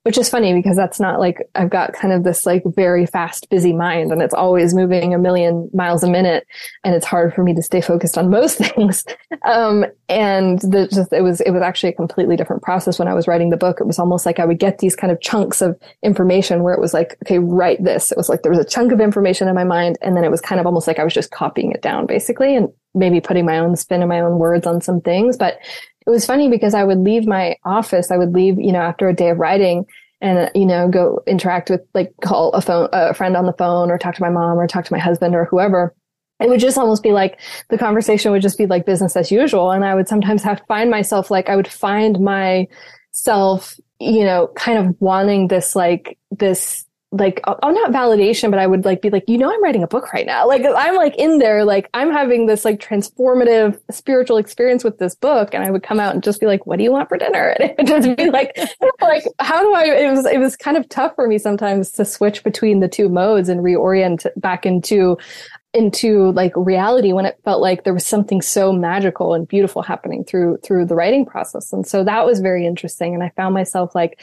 which 0.09 0.17
is 0.17 0.27
funny 0.27 0.55
because 0.55 0.75
that's 0.75 0.99
not 0.99 1.19
like 1.19 1.47
I've 1.53 1.69
got 1.69 1.93
kind 1.93 2.11
of 2.11 2.23
this 2.23 2.43
like 2.43 2.63
very 2.65 3.05
fast, 3.05 3.47
busy 3.51 3.73
mind 3.73 4.11
and 4.11 4.23
it's 4.23 4.33
always 4.33 4.73
moving 4.73 5.13
a 5.13 5.19
million 5.19 5.69
miles 5.71 6.03
a 6.03 6.09
minute. 6.09 6.47
And 6.83 6.95
it's 6.95 7.05
hard 7.05 7.31
for 7.35 7.43
me 7.43 7.53
to 7.53 7.61
stay 7.61 7.79
focused 7.79 8.17
on 8.17 8.31
most 8.31 8.57
things. 8.57 9.05
Um, 9.43 9.85
and 10.07 10.57
the, 10.61 10.87
just, 10.91 11.13
it 11.13 11.21
was, 11.21 11.41
it 11.41 11.51
was 11.51 11.61
actually 11.61 11.89
a 11.89 11.93
completely 11.93 12.35
different 12.35 12.63
process 12.63 12.97
when 12.97 13.07
I 13.07 13.13
was 13.13 13.27
writing 13.27 13.51
the 13.51 13.55
book. 13.55 13.77
It 13.79 13.85
was 13.85 13.99
almost 13.99 14.25
like 14.25 14.39
I 14.39 14.45
would 14.45 14.57
get 14.57 14.79
these 14.79 14.95
kind 14.95 15.11
of 15.11 15.21
chunks 15.21 15.61
of 15.61 15.79
information 16.01 16.63
where 16.63 16.73
it 16.73 16.81
was 16.81 16.91
like, 16.91 17.15
okay, 17.23 17.37
write 17.37 17.83
this. 17.83 18.11
It 18.11 18.17
was 18.17 18.29
like 18.29 18.41
there 18.41 18.51
was 18.51 18.57
a 18.57 18.65
chunk 18.65 18.91
of 18.91 18.99
information 18.99 19.47
in 19.47 19.53
my 19.53 19.63
mind. 19.63 19.99
And 20.01 20.17
then 20.17 20.23
it 20.23 20.31
was 20.31 20.41
kind 20.41 20.59
of 20.59 20.65
almost 20.65 20.87
like 20.87 20.97
I 20.97 21.03
was 21.03 21.13
just 21.13 21.29
copying 21.29 21.71
it 21.71 21.83
down 21.83 22.07
basically 22.07 22.55
and 22.55 22.69
maybe 22.93 23.21
putting 23.21 23.45
my 23.45 23.59
own 23.59 23.75
spin 23.75 24.01
and 24.01 24.09
my 24.09 24.19
own 24.19 24.39
words 24.39 24.65
on 24.65 24.81
some 24.81 25.01
things. 25.01 25.37
But 25.37 25.59
it 26.05 26.09
was 26.09 26.25
funny 26.25 26.49
because 26.49 26.73
I 26.73 26.83
would 26.83 26.99
leave 26.99 27.27
my 27.27 27.55
office. 27.63 28.11
I 28.11 28.17
would 28.17 28.33
leave, 28.33 28.59
you 28.59 28.71
know, 28.71 28.81
after 28.81 29.07
a 29.07 29.13
day 29.13 29.29
of 29.29 29.37
writing 29.37 29.85
and, 30.21 30.49
you 30.55 30.65
know, 30.65 30.89
go 30.89 31.21
interact 31.27 31.69
with 31.69 31.81
like 31.93 32.11
call 32.21 32.51
a 32.53 32.61
phone, 32.61 32.89
a 32.91 33.13
friend 33.13 33.37
on 33.37 33.45
the 33.45 33.53
phone 33.53 33.91
or 33.91 33.97
talk 33.97 34.15
to 34.15 34.21
my 34.21 34.29
mom 34.29 34.57
or 34.57 34.67
talk 34.67 34.85
to 34.85 34.93
my 34.93 34.99
husband 34.99 35.35
or 35.35 35.45
whoever. 35.45 35.95
It 36.39 36.49
would 36.49 36.59
just 36.59 36.77
almost 36.77 37.03
be 37.03 37.11
like 37.11 37.39
the 37.69 37.77
conversation 37.77 38.31
would 38.31 38.41
just 38.41 38.57
be 38.57 38.65
like 38.65 38.85
business 38.85 39.15
as 39.15 39.31
usual. 39.31 39.71
And 39.71 39.83
I 39.83 39.93
would 39.93 40.07
sometimes 40.07 40.41
have 40.43 40.59
to 40.59 40.65
find 40.65 40.89
myself 40.89 41.29
like 41.29 41.49
I 41.49 41.55
would 41.55 41.67
find 41.67 42.19
myself, 42.19 43.77
you 43.99 44.23
know, 44.23 44.49
kind 44.55 44.77
of 44.77 44.95
wanting 44.99 45.49
this 45.49 45.75
like 45.75 46.17
this 46.31 46.85
like 47.11 47.41
uh, 47.45 47.55
oh 47.63 47.71
not 47.71 47.91
validation 47.91 48.51
but 48.51 48.59
i 48.59 48.67
would 48.67 48.85
like 48.85 49.01
be 49.01 49.09
like 49.09 49.23
you 49.27 49.37
know 49.37 49.51
i'm 49.51 49.63
writing 49.63 49.81
a 49.81 49.87
book 49.87 50.13
right 50.13 50.27
now. 50.27 50.47
Like 50.47 50.63
i'm 50.63 50.95
like 50.95 51.15
in 51.15 51.39
there 51.39 51.65
like 51.65 51.89
i'm 51.95 52.11
having 52.11 52.45
this 52.45 52.63
like 52.63 52.79
transformative 52.79 53.79
spiritual 53.89 54.37
experience 54.37 54.83
with 54.83 54.99
this 54.99 55.15
book 55.15 55.53
and 55.53 55.63
i 55.63 55.71
would 55.71 55.81
come 55.81 55.99
out 55.99 56.13
and 56.13 56.23
just 56.23 56.39
be 56.39 56.45
like 56.45 56.67
what 56.67 56.77
do 56.77 56.83
you 56.83 56.91
want 56.91 57.09
for 57.09 57.17
dinner? 57.17 57.55
And 57.59 57.71
it 57.71 57.77
would 57.77 57.87
just 57.87 58.17
be 58.17 58.29
like 58.29 58.55
like 59.01 59.23
how 59.39 59.59
do 59.61 59.73
i 59.73 59.85
it 59.85 60.11
was 60.11 60.25
it 60.25 60.37
was 60.37 60.55
kind 60.55 60.77
of 60.77 60.87
tough 60.89 61.15
for 61.15 61.27
me 61.27 61.39
sometimes 61.39 61.91
to 61.93 62.05
switch 62.05 62.43
between 62.43 62.79
the 62.79 62.87
two 62.87 63.09
modes 63.09 63.49
and 63.49 63.61
reorient 63.61 64.27
back 64.37 64.65
into 64.65 65.17
into 65.73 66.31
like 66.31 66.51
reality 66.55 67.11
when 67.13 67.25
it 67.25 67.39
felt 67.43 67.61
like 67.61 67.83
there 67.83 67.93
was 67.93 68.05
something 68.05 68.41
so 68.41 68.71
magical 68.71 69.33
and 69.33 69.47
beautiful 69.47 69.81
happening 69.81 70.23
through 70.23 70.57
through 70.63 70.85
the 70.85 70.95
writing 70.95 71.25
process. 71.25 71.71
And 71.73 71.85
so 71.87 72.03
that 72.03 72.25
was 72.25 72.39
very 72.39 72.65
interesting 72.65 73.15
and 73.15 73.23
i 73.23 73.29
found 73.35 73.53
myself 73.55 73.95
like 73.95 74.21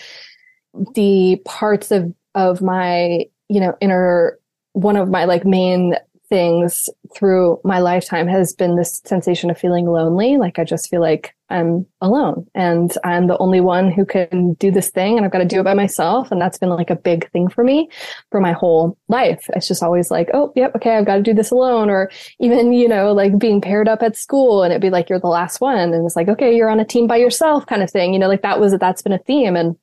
the 0.94 1.40
parts 1.44 1.90
of 1.90 2.12
of 2.36 2.62
my, 2.62 3.24
you 3.48 3.60
know, 3.60 3.74
inner, 3.80 4.38
one 4.72 4.96
of 4.96 5.08
my 5.08 5.24
like 5.24 5.44
main 5.44 5.96
things 6.28 6.88
through 7.14 7.60
my 7.64 7.78
lifetime 7.78 8.26
has 8.26 8.52
been 8.52 8.76
this 8.76 9.00
sensation 9.04 9.50
of 9.50 9.58
feeling 9.58 9.86
lonely. 9.86 10.36
Like 10.36 10.58
I 10.58 10.64
just 10.64 10.88
feel 10.88 11.00
like 11.00 11.34
I'm 11.48 11.86
alone 12.00 12.46
and 12.54 12.92
I'm 13.04 13.28
the 13.28 13.38
only 13.38 13.60
one 13.60 13.92
who 13.92 14.04
can 14.04 14.54
do 14.54 14.72
this 14.72 14.90
thing 14.90 15.16
and 15.16 15.24
I've 15.24 15.30
got 15.30 15.38
to 15.38 15.44
do 15.44 15.60
it 15.60 15.64
by 15.64 15.74
myself. 15.74 16.32
And 16.32 16.40
that's 16.40 16.58
been 16.58 16.70
like 16.70 16.90
a 16.90 16.96
big 16.96 17.30
thing 17.30 17.48
for 17.48 17.62
me 17.62 17.88
for 18.30 18.40
my 18.40 18.52
whole 18.52 18.98
life. 19.08 19.44
It's 19.50 19.68
just 19.68 19.82
always 19.82 20.10
like, 20.10 20.28
oh, 20.34 20.52
yep, 20.56 20.74
okay, 20.74 20.96
I've 20.96 21.06
got 21.06 21.16
to 21.16 21.22
do 21.22 21.34
this 21.34 21.52
alone. 21.52 21.88
Or 21.90 22.10
even, 22.40 22.72
you 22.72 22.88
know, 22.88 23.12
like 23.12 23.38
being 23.38 23.60
paired 23.60 23.88
up 23.88 24.02
at 24.02 24.16
school 24.16 24.64
and 24.64 24.72
it'd 24.72 24.82
be 24.82 24.90
like, 24.90 25.08
you're 25.08 25.20
the 25.20 25.28
last 25.28 25.60
one. 25.60 25.78
And 25.78 26.04
it's 26.04 26.16
like, 26.16 26.28
okay, 26.28 26.54
you're 26.54 26.70
on 26.70 26.80
a 26.80 26.84
team 26.84 27.06
by 27.06 27.16
yourself 27.16 27.66
kind 27.66 27.82
of 27.82 27.90
thing. 27.90 28.12
You 28.12 28.18
know, 28.18 28.28
like 28.28 28.42
that 28.42 28.58
was, 28.58 28.76
that's 28.78 29.02
been 29.02 29.12
a 29.12 29.18
theme. 29.18 29.54
And 29.54 29.76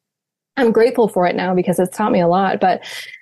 I'm 0.55 0.71
grateful 0.71 1.07
for 1.07 1.25
it 1.27 1.35
now 1.35 1.55
because 1.55 1.79
it's 1.79 1.95
taught 1.95 2.11
me 2.11 2.21
a 2.21 2.27
lot. 2.27 2.59
But 2.59 2.81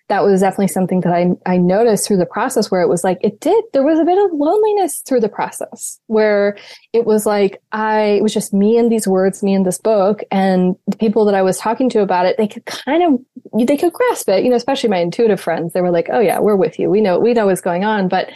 that 0.09 0.25
was 0.25 0.41
definitely 0.41 0.67
something 0.67 0.99
that 1.01 1.13
I, 1.13 1.29
I 1.45 1.55
noticed 1.55 2.05
through 2.05 2.17
the 2.17 2.25
process 2.25 2.69
where 2.69 2.81
it 2.81 2.89
was 2.89 3.01
like, 3.01 3.17
it 3.21 3.39
did, 3.39 3.63
there 3.71 3.81
was 3.81 3.97
a 3.97 4.03
bit 4.03 4.17
of 4.17 4.33
loneliness 4.33 5.01
through 5.05 5.21
the 5.21 5.29
process 5.29 6.01
where 6.07 6.57
it 6.91 7.05
was 7.05 7.25
like, 7.25 7.61
I, 7.71 8.19
was 8.21 8.33
just 8.33 8.53
me 8.53 8.77
and 8.77 8.91
these 8.91 9.07
words, 9.07 9.41
me 9.41 9.53
and 9.53 9.65
this 9.65 9.77
book 9.77 10.21
and 10.29 10.75
the 10.87 10.97
people 10.97 11.23
that 11.23 11.33
I 11.33 11.41
was 11.41 11.57
talking 11.57 11.89
to 11.91 12.01
about 12.01 12.25
it, 12.25 12.35
they 12.35 12.49
could 12.49 12.65
kind 12.65 13.03
of, 13.03 13.65
they 13.65 13.77
could 13.77 13.93
grasp 13.93 14.27
it, 14.27 14.43
you 14.43 14.49
know, 14.49 14.57
especially 14.57 14.89
my 14.89 14.97
intuitive 14.97 15.39
friends. 15.39 15.71
They 15.71 15.79
were 15.79 15.91
like, 15.91 16.09
oh 16.11 16.19
yeah, 16.19 16.39
we're 16.39 16.57
with 16.57 16.77
you. 16.77 16.89
We 16.89 16.99
know, 16.99 17.17
we 17.17 17.31
know 17.31 17.45
what's 17.45 17.61
going 17.61 17.85
on. 17.85 18.09
But 18.09 18.31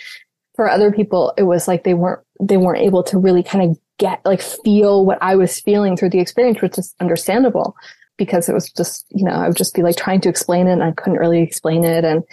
for 0.56 0.70
other 0.70 0.93
people, 0.93 1.34
it 1.38 1.43
was 1.43 1.68
like 1.68 1.84
they 1.84 1.93
weren't, 1.93 2.22
they 2.41 2.56
weren't 2.56 2.84
able 2.84 3.04
to 3.04 3.18
really 3.18 3.43
kind 3.43 3.70
of 3.70 3.78
get, 3.98 4.22
like 4.24 4.41
feel 4.41 5.06
what 5.06 5.18
I 5.22 5.36
was 5.36 5.60
feeling 5.60 5.98
through 5.98 6.12
the 6.12 6.22
experience, 6.22 6.62
which 6.62 6.78
is 6.78 6.96
understandable 7.02 7.76
because 8.18 8.49
it 8.49 8.53
was 8.53 8.72
just, 8.72 9.05
you 9.09 9.24
know, 9.26 9.32
I 9.32 9.47
would 9.47 9.57
just 9.57 9.76
be 9.76 9.84
like 9.84 9.97
trying 9.97 10.22
to 10.22 10.30
explain 10.30 10.68
it 10.68 10.74
and 10.74 10.84
I 10.84 10.91
couldn't 10.91 11.20
really 11.20 11.41
explain 11.41 11.84
it. 11.84 12.03
And 12.03 12.24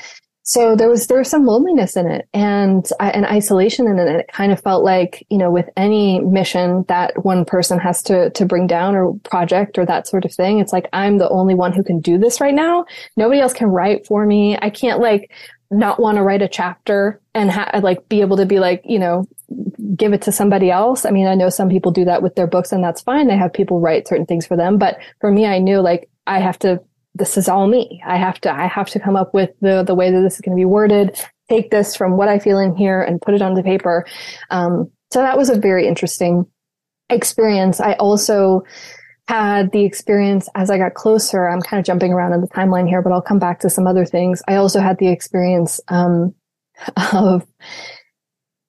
so 0.44 0.74
there 0.74 0.88
was, 0.88 1.06
there 1.06 1.18
was 1.18 1.30
some 1.30 1.46
loneliness 1.46 1.96
in 1.96 2.10
it 2.10 2.28
and, 2.34 2.84
and 2.98 3.24
isolation 3.26 3.86
in 3.86 3.98
it. 3.98 4.08
And 4.08 4.20
it 4.20 4.30
kind 4.32 4.50
of 4.50 4.60
felt 4.60 4.82
like, 4.82 5.24
you 5.30 5.38
know, 5.38 5.50
with 5.50 5.68
any 5.76 6.20
mission 6.20 6.84
that 6.88 7.24
one 7.24 7.44
person 7.44 7.78
has 7.78 8.02
to, 8.04 8.30
to 8.30 8.44
bring 8.44 8.66
down 8.66 8.96
or 8.96 9.14
project 9.20 9.78
or 9.78 9.86
that 9.86 10.08
sort 10.08 10.24
of 10.24 10.34
thing, 10.34 10.58
it's 10.58 10.72
like, 10.72 10.88
I'm 10.92 11.18
the 11.18 11.28
only 11.28 11.54
one 11.54 11.72
who 11.72 11.84
can 11.84 12.00
do 12.00 12.18
this 12.18 12.40
right 12.40 12.54
now. 12.54 12.84
Nobody 13.16 13.40
else 13.40 13.52
can 13.52 13.68
write 13.68 14.06
for 14.06 14.26
me. 14.26 14.58
I 14.60 14.70
can't 14.70 15.00
like 15.00 15.30
not 15.70 16.00
want 16.00 16.16
to 16.16 16.22
write 16.22 16.42
a 16.42 16.48
chapter 16.48 17.20
and 17.34 17.50
ha- 17.50 17.80
like 17.82 18.08
be 18.08 18.20
able 18.20 18.36
to 18.36 18.46
be 18.46 18.58
like, 18.58 18.82
you 18.84 18.98
know, 18.98 19.24
give 19.96 20.12
it 20.12 20.22
to 20.22 20.32
somebody 20.32 20.70
else. 20.70 21.04
I 21.04 21.10
mean, 21.10 21.26
I 21.26 21.34
know 21.34 21.48
some 21.48 21.68
people 21.68 21.92
do 21.92 22.04
that 22.04 22.22
with 22.22 22.34
their 22.34 22.46
books 22.46 22.72
and 22.72 22.82
that's 22.82 23.02
fine. 23.02 23.28
They 23.28 23.36
have 23.36 23.52
people 23.52 23.80
write 23.80 24.08
certain 24.08 24.26
things 24.26 24.46
for 24.46 24.56
them. 24.56 24.78
But 24.78 24.98
for 25.20 25.30
me, 25.30 25.46
I 25.46 25.58
knew 25.58 25.80
like 25.80 26.08
I 26.26 26.40
have 26.40 26.58
to, 26.60 26.80
this 27.14 27.36
is 27.36 27.48
all 27.48 27.66
me. 27.66 28.02
I 28.06 28.16
have 28.16 28.40
to, 28.42 28.52
I 28.52 28.66
have 28.66 28.88
to 28.90 29.00
come 29.00 29.16
up 29.16 29.34
with 29.34 29.50
the, 29.60 29.82
the 29.82 29.94
way 29.94 30.10
that 30.10 30.20
this 30.20 30.34
is 30.34 30.40
going 30.40 30.56
to 30.56 30.60
be 30.60 30.64
worded, 30.64 31.18
take 31.48 31.70
this 31.70 31.94
from 31.94 32.16
what 32.16 32.28
I 32.28 32.38
feel 32.38 32.58
in 32.58 32.74
here 32.74 33.02
and 33.02 33.20
put 33.20 33.34
it 33.34 33.42
on 33.42 33.54
the 33.54 33.62
paper. 33.62 34.06
Um, 34.50 34.90
so 35.12 35.20
that 35.20 35.36
was 35.36 35.50
a 35.50 35.58
very 35.58 35.86
interesting 35.86 36.46
experience. 37.10 37.80
I 37.80 37.92
also, 37.94 38.64
had 39.28 39.70
the 39.72 39.84
experience 39.84 40.48
as 40.54 40.70
I 40.70 40.78
got 40.78 40.94
closer. 40.94 41.48
I'm 41.48 41.62
kind 41.62 41.78
of 41.78 41.86
jumping 41.86 42.12
around 42.12 42.32
in 42.32 42.40
the 42.40 42.48
timeline 42.48 42.88
here, 42.88 43.02
but 43.02 43.12
I'll 43.12 43.22
come 43.22 43.38
back 43.38 43.60
to 43.60 43.70
some 43.70 43.86
other 43.86 44.04
things. 44.04 44.42
I 44.48 44.56
also 44.56 44.80
had 44.80 44.98
the 44.98 45.08
experience 45.08 45.80
um, 45.88 46.34
of 47.12 47.46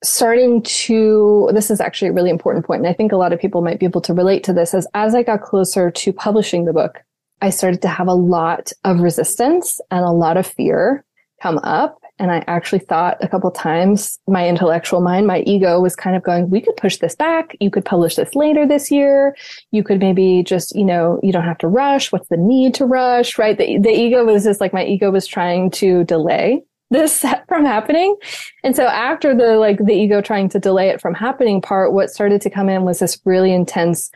starting 0.04 0.62
to 0.64 1.50
this 1.54 1.72
is 1.72 1.80
actually 1.80 2.10
a 2.10 2.14
really 2.14 2.30
important 2.30 2.66
point 2.66 2.80
and 2.80 2.88
i 2.88 2.94
think 2.94 3.12
a 3.12 3.18
lot 3.18 3.32
of 3.32 3.40
people 3.40 3.62
might 3.62 3.80
be 3.80 3.86
able 3.86 4.02
to 4.02 4.14
relate 4.14 4.44
to 4.44 4.54
this 4.54 4.74
as 4.74 4.86
as 4.94 5.16
i 5.16 5.24
got 5.24 5.42
closer 5.42 5.90
to 5.90 6.12
publishing 6.12 6.66
the 6.66 6.74
book 6.74 7.02
i 7.42 7.50
started 7.50 7.82
to 7.82 7.88
have 7.88 8.08
a 8.08 8.14
lot 8.14 8.72
of 8.84 9.00
resistance 9.00 9.80
and 9.92 10.04
a 10.06 10.12
lot 10.12 10.38
of 10.38 10.46
fear 10.46 11.06
come 11.44 11.60
up. 11.60 12.00
And 12.20 12.32
i 12.32 12.44
actually 12.48 12.80
thought 12.80 13.18
a 13.22 13.28
couple 13.28 13.50
times 13.52 14.20
my 14.28 14.48
intellectual 14.48 15.02
mind 15.02 15.28
my 15.28 15.40
ego 15.40 15.82
was 15.82 15.96
kind 15.96 16.16
of 16.16 16.24
going 16.24 16.50
we 16.50 16.62
could 16.62 16.78
push 16.78 16.98
this 16.98 17.16
back. 17.16 17.58
You 17.60 17.72
could 17.72 17.84
publish 17.84 18.16
this 18.16 18.36
later 18.36 18.68
this 18.68 18.92
year. 18.92 19.36
You 19.72 19.84
could 19.84 20.00
maybe 20.00 20.44
just 20.44 20.76
you 20.76 20.86
know 20.86 21.20
you 21.24 21.32
don't 21.34 21.44
have 21.44 21.58
to 21.60 21.68
rush. 21.68 22.12
What's 22.12 22.30
the 22.30 22.38
need 22.38 22.76
to 22.76 22.86
rush? 22.86 23.38
Right? 23.38 23.58
The, 23.58 23.80
the 23.80 23.90
ego 23.90 24.24
was 24.24 24.44
just 24.44 24.62
like 24.62 24.74
my 24.74 24.86
ego 24.86 25.12
was 25.12 25.28
trying 25.28 25.72
to 25.72 26.04
delay 26.04 26.64
this 26.94 27.14
set 27.14 27.46
from 27.50 27.66
happening. 27.66 28.16
And 28.64 28.76
so 28.76 28.86
after 28.86 29.36
the 29.36 29.58
like 29.58 29.80
the 29.80 29.94
ego 29.94 30.22
trying 30.22 30.50
to 30.50 30.60
delay 30.60 30.90
it 30.90 31.02
from 31.02 31.14
happening 31.14 31.62
part, 31.62 31.94
what 31.94 32.10
started 32.10 32.42
to 32.42 32.50
come 32.50 32.70
in 32.70 32.84
was 32.84 33.00
this 33.00 33.20
really 33.26 33.54
intense 33.54 34.10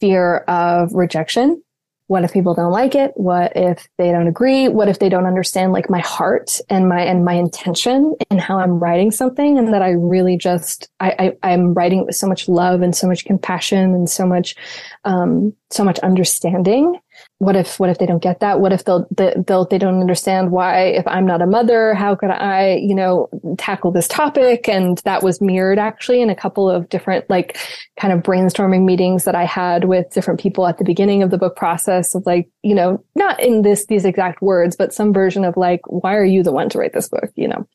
fear 0.00 0.38
of 0.48 0.92
rejection. 0.92 1.62
What 2.08 2.24
if 2.24 2.32
people 2.32 2.52
don't 2.52 2.72
like 2.72 2.94
it? 2.94 3.12
What 3.14 3.52
if 3.56 3.88
they 3.96 4.10
don't 4.10 4.26
agree? 4.26 4.68
What 4.68 4.88
if 4.88 4.98
they 4.98 5.08
don't 5.08 5.24
understand 5.24 5.72
like 5.72 5.88
my 5.88 6.00
heart 6.00 6.60
and 6.68 6.88
my 6.88 7.00
and 7.00 7.24
my 7.24 7.34
intention 7.34 8.14
and 8.28 8.40
how 8.40 8.58
I'm 8.58 8.78
writing 8.78 9.10
something 9.10 9.56
and 9.56 9.72
that 9.72 9.80
I 9.80 9.90
really 9.90 10.36
just 10.36 10.90
I, 11.00 11.32
I 11.42 11.52
am 11.52 11.72
writing 11.72 12.00
it 12.00 12.06
with 12.06 12.16
so 12.16 12.26
much 12.26 12.48
love 12.48 12.82
and 12.82 12.94
so 12.94 13.06
much 13.06 13.24
compassion 13.24 13.94
and 13.94 14.10
so 14.10 14.26
much 14.26 14.56
um 15.04 15.54
so 15.70 15.84
much 15.84 15.98
understanding 16.00 16.98
what 17.42 17.56
if 17.56 17.80
what 17.80 17.90
if 17.90 17.98
they 17.98 18.06
don't 18.06 18.22
get 18.22 18.38
that? 18.38 18.60
What 18.60 18.72
if 18.72 18.84
they'll 18.84 19.04
they'll 19.10 19.64
they 19.64 19.78
don't 19.78 20.00
understand 20.00 20.52
why 20.52 20.82
if 20.82 21.04
i'm 21.08 21.26
not 21.26 21.42
a 21.42 21.46
mother 21.46 21.92
how 21.92 22.14
could 22.14 22.30
i 22.30 22.76
you 22.76 22.94
know 22.94 23.28
tackle 23.58 23.90
this 23.90 24.06
topic? 24.06 24.68
And 24.68 24.98
that 24.98 25.24
was 25.24 25.40
mirrored 25.40 25.80
actually 25.80 26.22
in 26.22 26.30
a 26.30 26.36
couple 26.36 26.70
of 26.70 26.88
different 26.88 27.28
like 27.28 27.58
kind 27.98 28.12
of 28.12 28.20
brainstorming 28.20 28.84
meetings 28.84 29.24
that 29.24 29.34
i 29.34 29.44
had 29.44 29.84
with 29.84 30.06
different 30.12 30.38
people 30.38 30.68
at 30.68 30.78
the 30.78 30.84
beginning 30.84 31.24
of 31.24 31.30
the 31.30 31.38
book 31.38 31.56
process 31.56 32.14
of 32.14 32.24
like 32.26 32.48
you 32.62 32.76
know 32.76 33.04
not 33.16 33.40
in 33.40 33.62
this 33.62 33.86
these 33.86 34.04
exact 34.04 34.40
words 34.40 34.76
but 34.76 34.94
some 34.94 35.12
version 35.12 35.44
of 35.44 35.56
like 35.56 35.80
why 35.86 36.14
are 36.14 36.24
you 36.24 36.44
the 36.44 36.52
one 36.52 36.68
to 36.68 36.78
write 36.78 36.92
this 36.92 37.08
book 37.08 37.30
you 37.34 37.48
know 37.48 37.66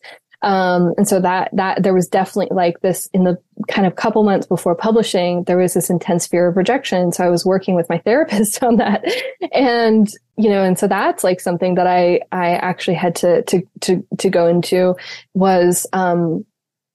um, 0.43 0.93
and 0.97 1.07
so 1.07 1.19
that, 1.19 1.49
that 1.53 1.81
there 1.81 1.93
was 1.93 2.07
definitely 2.07 2.55
like 2.55 2.81
this 2.81 3.07
in 3.13 3.23
the 3.23 3.37
kind 3.67 3.87
of 3.87 3.95
couple 3.95 4.23
months 4.23 4.45
before 4.45 4.75
publishing, 4.75 5.43
there 5.45 5.57
was 5.57 5.73
this 5.73 5.89
intense 5.89 6.27
fear 6.27 6.47
of 6.47 6.57
rejection. 6.57 7.11
So 7.11 7.23
I 7.23 7.29
was 7.29 7.45
working 7.45 7.75
with 7.75 7.89
my 7.89 7.97
therapist 8.05 8.61
on 8.63 8.77
that. 8.77 9.03
And, 9.51 10.09
you 10.37 10.49
know, 10.49 10.63
and 10.63 10.77
so 10.77 10.87
that's 10.87 11.23
like 11.23 11.39
something 11.39 11.75
that 11.75 11.87
I, 11.87 12.21
I 12.31 12.51
actually 12.53 12.95
had 12.95 13.15
to, 13.17 13.41
to, 13.43 13.61
to, 13.81 14.05
to 14.19 14.29
go 14.29 14.47
into 14.47 14.95
was, 15.33 15.87
um, 15.93 16.45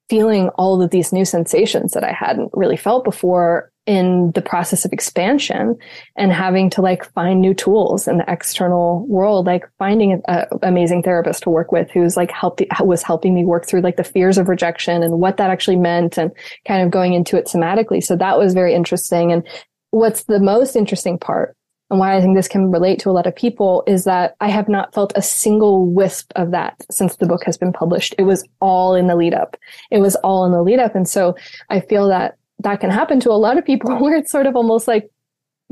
feeling 0.09 0.51
all 0.51 0.82
of 0.82 0.90
these 0.90 1.12
new 1.12 1.24
sensations 1.24 1.93
that 1.93 2.05
I 2.05 2.12
hadn't 2.12 2.51
really 2.53 2.76
felt 2.76 3.03
before 3.03 3.72
in 3.87 4.30
the 4.33 4.43
process 4.43 4.85
of 4.85 4.93
expansion 4.93 5.76
and 6.16 6.33
having 6.33 6.70
to 6.70 6.80
like 6.80 7.05
find 7.12 7.41
new 7.41 7.53
tools 7.53 8.07
in 8.07 8.18
the 8.18 8.24
external 8.28 9.05
world, 9.09 9.47
like 9.47 9.68
finding 9.78 10.12
an 10.12 10.22
uh, 10.28 10.45
amazing 10.62 11.03
therapist 11.03 11.43
to 11.43 11.51
work 11.51 11.72
with 11.72 11.91
who's 11.91 12.16
like 12.16 12.30
helped, 12.30 12.62
was 12.80 13.03
helping 13.03 13.35
me 13.35 13.45
work 13.45 13.66
through 13.66 13.80
like 13.80 13.97
the 13.97 14.05
fears 14.05 14.39
of 14.39 14.49
rejection 14.49 15.03
and 15.03 15.18
what 15.18 15.37
that 15.37 15.51
actually 15.51 15.76
meant 15.76 16.16
and 16.16 16.30
kind 16.66 16.83
of 16.83 16.93
going 16.93 17.12
into 17.12 17.37
it 17.37 17.47
somatically. 17.47 18.03
So 18.03 18.14
that 18.16 18.39
was 18.39 18.55
very 18.55 18.72
interesting. 18.72 19.33
And 19.33 19.47
what's 19.91 20.24
the 20.24 20.41
most 20.41 20.76
interesting 20.76 21.18
part 21.18 21.57
and 21.93 21.99
why 21.99 22.16
I 22.16 22.22
think 22.22 22.37
this 22.37 22.49
can 22.49 22.70
relate 22.70 23.01
to 23.01 23.11
a 23.11 23.12
lot 23.12 23.26
of 23.26 23.37
people 23.37 23.85
is 23.87 24.05
that 24.05 24.35
I 24.41 24.49
have 24.49 24.66
not 24.66 24.95
felt 24.95 25.12
a 25.14 25.20
single 25.20 25.85
wisp 25.85 26.33
of 26.37 26.51
that 26.53 26.74
since 26.91 27.16
the 27.16 27.26
book 27.26 27.45
has 27.45 27.59
been 27.59 27.70
published. 27.70 28.14
It 28.16 28.22
was 28.22 28.49
all 28.62 28.95
in 28.95 29.09
the 29.09 29.14
lead 29.14 29.35
up. 29.35 29.59
It 29.91 29.99
was 29.99 30.16
all 30.16 30.47
in 30.47 30.53
the 30.53 30.62
lead 30.62 30.78
up. 30.78 30.95
And 30.95 31.07
so 31.07 31.37
I 31.68 31.80
feel 31.80 32.09
that 32.09 32.39
that 32.63 32.81
can 32.81 32.91
happen 32.91 33.21
to 33.21 33.31
a 33.31 33.39
lot 33.39 33.59
of 33.59 33.65
people 33.65 33.97
where 34.01 34.17
it's 34.17 34.31
sort 34.31 34.47
of 34.47 34.57
almost 34.57 34.89
like 34.89 35.11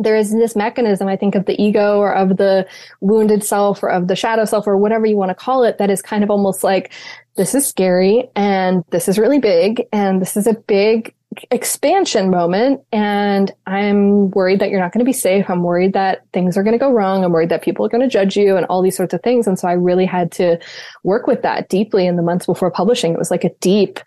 there 0.01 0.17
is 0.17 0.33
this 0.33 0.57
mechanism, 0.57 1.09
I 1.09 1.17
think, 1.17 1.35
of 1.35 1.45
the 1.45 1.61
ego 1.63 1.99
or 1.99 2.15
of 2.15 2.39
the 2.39 2.67
wounded 3.01 3.45
self 3.45 3.83
or 3.83 3.91
of 3.91 4.09
the 4.09 4.17
shadow 4.17 4.47
self 4.47 4.67
or 4.67 4.79
whatever 4.79 5.05
you 5.05 5.17
want 5.17 5.29
to 5.29 5.35
call 5.35 5.63
it 5.63 5.77
that 5.77 5.91
is 5.91 6.01
kind 6.01 6.25
of 6.25 6.31
almost 6.31 6.65
like, 6.65 6.91
this 7.37 7.55
is 7.55 7.67
scary 7.67 8.29
and 8.35 8.83
this 8.91 9.09
is 9.09 9.19
really 9.19 9.39
big 9.39 9.87
and 9.93 10.21
this 10.21 10.37
is 10.37 10.47
a 10.47 10.55
big 10.55 11.15
expansion 11.51 12.31
moment. 12.31 12.81
And 12.93 13.53
I'm 13.67 14.31
worried 14.31 14.61
that 14.61 14.71
you're 14.71 14.81
not 14.81 14.93
going 14.93 15.05
to 15.05 15.09
be 15.09 15.13
safe. 15.13 15.49
I'm 15.49 15.63
worried 15.63 15.93
that 15.93 16.25
things 16.33 16.57
are 16.57 16.63
going 16.63 16.73
to 16.73 16.79
go 16.79 16.91
wrong. 16.91 17.23
I'm 17.23 17.33
worried 17.33 17.51
that 17.51 17.63
people 17.63 17.85
are 17.87 17.89
going 17.89 18.03
to 18.03 18.09
judge 18.09 18.37
you 18.37 18.57
and 18.57 18.67
all 18.67 18.83
these 18.83 18.97
sorts 18.97 19.15
of 19.15 19.23
things. 19.23 19.47
And 19.47 19.59
so 19.59 19.69
I 19.69 19.73
really 19.73 20.07
had 20.07 20.33
to 20.33 20.59
work 21.05 21.27
with 21.27 21.43
that 21.43 21.69
deeply 21.69 22.07
in 22.07 22.17
the 22.17 22.23
months 22.23 22.47
before 22.47 22.71
publishing. 22.71 23.13
It 23.13 23.19
was 23.19 23.31
like 23.31 23.45
a 23.45 23.55
deep 23.61 24.01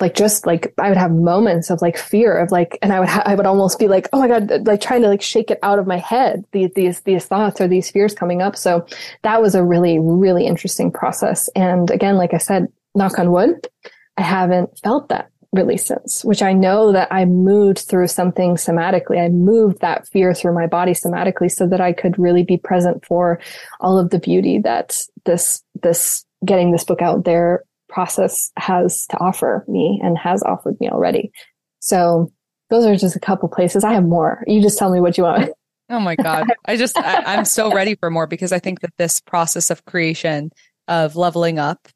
like 0.00 0.14
just 0.14 0.46
like 0.46 0.74
I 0.78 0.88
would 0.88 0.98
have 0.98 1.12
moments 1.12 1.70
of 1.70 1.80
like 1.80 1.96
fear 1.96 2.36
of 2.36 2.50
like, 2.50 2.78
and 2.82 2.92
I 2.92 3.00
would 3.00 3.08
ha- 3.08 3.22
I 3.24 3.34
would 3.34 3.46
almost 3.46 3.78
be 3.78 3.88
like, 3.88 4.08
oh 4.12 4.20
my 4.20 4.28
god, 4.28 4.66
like 4.66 4.80
trying 4.80 5.02
to 5.02 5.08
like 5.08 5.22
shake 5.22 5.50
it 5.50 5.58
out 5.62 5.78
of 5.78 5.86
my 5.86 5.98
head 5.98 6.44
these 6.52 6.70
these 6.74 7.00
these 7.02 7.26
thoughts 7.26 7.60
or 7.60 7.68
these 7.68 7.90
fears 7.90 8.14
coming 8.14 8.42
up. 8.42 8.56
So 8.56 8.86
that 9.22 9.40
was 9.40 9.54
a 9.54 9.64
really 9.64 9.98
really 9.98 10.46
interesting 10.46 10.90
process. 10.90 11.48
And 11.54 11.90
again, 11.90 12.16
like 12.16 12.34
I 12.34 12.38
said, 12.38 12.68
knock 12.94 13.18
on 13.18 13.30
wood, 13.30 13.68
I 14.16 14.22
haven't 14.22 14.78
felt 14.78 15.08
that 15.10 15.30
really 15.52 15.76
since, 15.76 16.24
which 16.24 16.42
I 16.42 16.52
know 16.52 16.92
that 16.92 17.08
I 17.12 17.24
moved 17.24 17.78
through 17.78 18.08
something 18.08 18.56
somatically. 18.56 19.24
I 19.24 19.28
moved 19.28 19.80
that 19.80 20.08
fear 20.08 20.34
through 20.34 20.54
my 20.54 20.66
body 20.66 20.92
somatically 20.92 21.50
so 21.50 21.66
that 21.68 21.80
I 21.80 21.92
could 21.92 22.18
really 22.18 22.42
be 22.42 22.56
present 22.56 23.04
for 23.06 23.40
all 23.80 23.98
of 23.98 24.10
the 24.10 24.18
beauty 24.18 24.58
that 24.58 25.00
this 25.24 25.62
this 25.82 26.24
getting 26.44 26.72
this 26.72 26.84
book 26.84 27.00
out 27.00 27.24
there 27.24 27.62
process 27.94 28.50
has 28.56 29.06
to 29.06 29.16
offer 29.18 29.64
me 29.68 30.00
and 30.02 30.18
has 30.18 30.42
offered 30.42 30.78
me 30.80 30.90
already. 30.90 31.30
So 31.78 32.32
those 32.68 32.84
are 32.84 32.96
just 32.96 33.14
a 33.14 33.20
couple 33.20 33.48
places. 33.48 33.84
I 33.84 33.92
have 33.92 34.04
more. 34.04 34.42
You 34.48 34.60
just 34.60 34.76
tell 34.76 34.92
me 34.92 35.00
what 35.00 35.16
you 35.16 35.24
want. 35.24 35.50
Oh 35.90 36.00
my 36.00 36.16
God. 36.16 36.46
I 36.64 36.78
just, 36.78 36.96
I, 36.96 37.22
I'm 37.26 37.44
so 37.44 37.70
ready 37.74 37.94
for 37.94 38.10
more 38.10 38.26
because 38.26 38.52
I 38.52 38.58
think 38.58 38.80
that 38.80 38.94
this 38.96 39.20
process 39.20 39.68
of 39.68 39.84
creation, 39.84 40.50
of 40.88 41.14
leveling 41.14 41.58
up, 41.58 41.88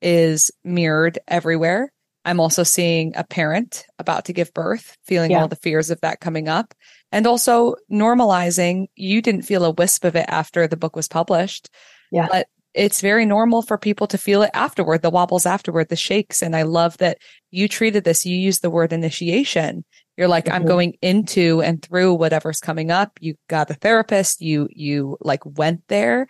is 0.00 0.50
mirrored 0.64 1.18
everywhere. 1.28 1.92
I'm 2.24 2.40
also 2.40 2.62
seeing 2.62 3.12
a 3.14 3.22
parent 3.22 3.84
about 3.98 4.24
to 4.24 4.32
give 4.32 4.54
birth, 4.54 4.96
feeling 5.04 5.32
yeah. 5.32 5.42
all 5.42 5.48
the 5.48 5.56
fears 5.56 5.90
of 5.90 6.00
that 6.00 6.20
coming 6.20 6.48
up, 6.48 6.72
and 7.12 7.26
also 7.26 7.74
normalizing. 7.92 8.86
You 8.96 9.20
didn't 9.20 9.42
feel 9.42 9.62
a 9.62 9.72
wisp 9.72 10.04
of 10.04 10.16
it 10.16 10.24
after 10.26 10.66
the 10.66 10.78
book 10.78 10.96
was 10.96 11.06
published. 11.06 11.68
Yeah. 12.10 12.28
But 12.30 12.48
it's 12.74 13.00
very 13.00 13.24
normal 13.24 13.62
for 13.62 13.78
people 13.78 14.06
to 14.08 14.18
feel 14.18 14.42
it 14.42 14.50
afterward, 14.52 15.02
the 15.02 15.10
wobbles 15.10 15.46
afterward, 15.46 15.88
the 15.88 15.96
shakes. 15.96 16.42
And 16.42 16.56
I 16.56 16.62
love 16.62 16.98
that 16.98 17.18
you 17.50 17.68
treated 17.68 18.04
this, 18.04 18.26
you 18.26 18.36
used 18.36 18.62
the 18.62 18.70
word 18.70 18.92
initiation. 18.92 19.84
You're 20.16 20.28
like, 20.28 20.46
mm-hmm. 20.46 20.54
I'm 20.54 20.66
going 20.66 20.94
into 21.00 21.62
and 21.62 21.82
through 21.82 22.14
whatever's 22.14 22.60
coming 22.60 22.90
up. 22.90 23.12
You 23.20 23.34
got 23.48 23.70
a 23.70 23.74
therapist, 23.74 24.40
you, 24.40 24.68
you 24.70 25.16
like 25.20 25.44
went 25.44 25.82
there. 25.88 26.26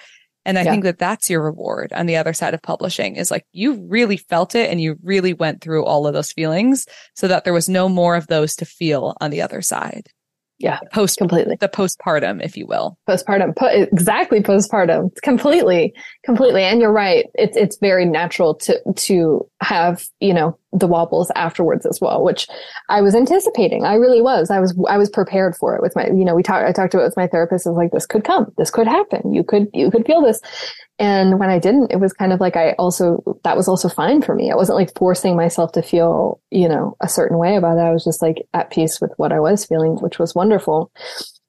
And 0.46 0.58
I 0.58 0.62
yeah. 0.62 0.72
think 0.72 0.84
that 0.84 0.98
that's 0.98 1.30
your 1.30 1.42
reward 1.42 1.92
on 1.94 2.04
the 2.04 2.16
other 2.16 2.34
side 2.34 2.52
of 2.52 2.60
publishing 2.60 3.16
is 3.16 3.30
like 3.30 3.46
you 3.52 3.86
really 3.88 4.18
felt 4.18 4.54
it 4.54 4.70
and 4.70 4.80
you 4.80 4.96
really 5.02 5.32
went 5.32 5.62
through 5.62 5.86
all 5.86 6.06
of 6.06 6.12
those 6.12 6.32
feelings 6.32 6.86
so 7.14 7.28
that 7.28 7.44
there 7.44 7.54
was 7.54 7.68
no 7.68 7.88
more 7.88 8.14
of 8.14 8.26
those 8.26 8.54
to 8.56 8.66
feel 8.66 9.16
on 9.22 9.30
the 9.30 9.40
other 9.40 9.62
side. 9.62 10.08
Yeah. 10.58 10.78
Post 10.92 11.18
completely. 11.18 11.56
The 11.60 11.68
postpartum, 11.68 12.42
if 12.42 12.56
you 12.56 12.66
will. 12.66 12.96
Postpartum. 13.08 13.56
Po- 13.56 13.66
exactly 13.66 14.40
postpartum. 14.40 15.10
Completely. 15.22 15.92
Completely. 16.24 16.62
And 16.62 16.80
you're 16.80 16.92
right. 16.92 17.26
It's, 17.34 17.56
it's 17.56 17.76
very 17.78 18.04
natural 18.04 18.54
to, 18.56 18.80
to 18.94 19.50
have, 19.60 20.06
you 20.20 20.32
know, 20.32 20.58
the 20.74 20.88
wobbles 20.88 21.30
afterwards 21.36 21.86
as 21.86 22.00
well, 22.00 22.22
which 22.22 22.48
I 22.88 23.00
was 23.00 23.14
anticipating. 23.14 23.84
I 23.84 23.94
really 23.94 24.20
was. 24.20 24.50
I 24.50 24.58
was, 24.58 24.76
I 24.88 24.98
was 24.98 25.08
prepared 25.08 25.54
for 25.56 25.74
it 25.76 25.82
with 25.82 25.94
my, 25.94 26.06
you 26.08 26.24
know, 26.24 26.34
we 26.34 26.42
talked, 26.42 26.66
I 26.66 26.72
talked 26.72 26.94
about 26.94 27.04
it 27.04 27.06
with 27.06 27.16
my 27.16 27.28
therapist. 27.28 27.66
I 27.66 27.70
was 27.70 27.76
like, 27.76 27.92
this 27.92 28.06
could 28.06 28.24
come. 28.24 28.52
This 28.58 28.70
could 28.70 28.88
happen. 28.88 29.32
You 29.32 29.44
could, 29.44 29.68
you 29.72 29.90
could 29.90 30.04
feel 30.04 30.20
this. 30.20 30.40
And 30.98 31.38
when 31.38 31.48
I 31.48 31.58
didn't, 31.58 31.92
it 31.92 32.00
was 32.00 32.12
kind 32.12 32.32
of 32.32 32.40
like 32.40 32.56
I 32.56 32.72
also, 32.72 33.38
that 33.44 33.56
was 33.56 33.68
also 33.68 33.88
fine 33.88 34.20
for 34.20 34.34
me. 34.34 34.50
I 34.50 34.56
wasn't 34.56 34.78
like 34.78 34.96
forcing 34.98 35.36
myself 35.36 35.72
to 35.72 35.82
feel, 35.82 36.40
you 36.50 36.68
know, 36.68 36.96
a 37.00 37.08
certain 37.08 37.38
way 37.38 37.56
about 37.56 37.78
it. 37.78 37.82
I 37.82 37.92
was 37.92 38.04
just 38.04 38.20
like 38.20 38.46
at 38.52 38.70
peace 38.70 39.00
with 39.00 39.12
what 39.16 39.32
I 39.32 39.40
was 39.40 39.64
feeling, 39.64 39.96
which 39.96 40.18
was 40.18 40.34
wonderful. 40.34 40.90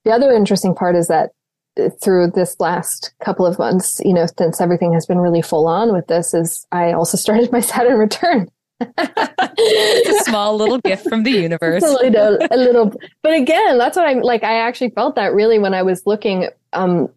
The 0.03 0.11
other 0.11 0.32
interesting 0.32 0.76
part 0.76 0.95
is 0.95 1.07
that 1.07 1.32
uh, 1.80 1.89
through 2.01 2.32
this 2.32 2.55
last 2.59 3.13
couple 3.23 3.45
of 3.45 3.59
months, 3.59 3.99
you 4.05 4.13
know, 4.13 4.26
since 4.38 4.61
everything 4.61 4.93
has 4.93 5.05
been 5.05 5.19
really 5.19 5.41
full 5.41 5.67
on 5.67 5.91
with 5.91 6.07
this 6.07 6.34
is 6.34 6.65
I 6.71 6.93
also 6.93 7.17
started 7.26 7.51
my 7.51 7.59
Saturn 7.59 7.97
return. 7.97 8.49
A 8.82 10.13
small 10.23 10.57
little 10.57 10.80
gift 10.80 11.07
from 11.07 11.23
the 11.23 11.32
universe. 11.47 11.84
a, 11.84 11.88
little, 11.88 12.38
a 12.51 12.57
little, 12.57 12.93
but 13.21 13.34
again, 13.34 13.78
that's 13.78 13.95
what 13.95 14.07
I'm 14.07 14.21
like. 14.21 14.43
I 14.43 14.57
actually 14.57 14.89
felt 14.91 15.15
that 15.15 15.34
really 15.34 15.59
when 15.59 15.73
I 15.73 15.84
was 15.84 16.05
looking, 16.05 16.49
um, 16.73 17.09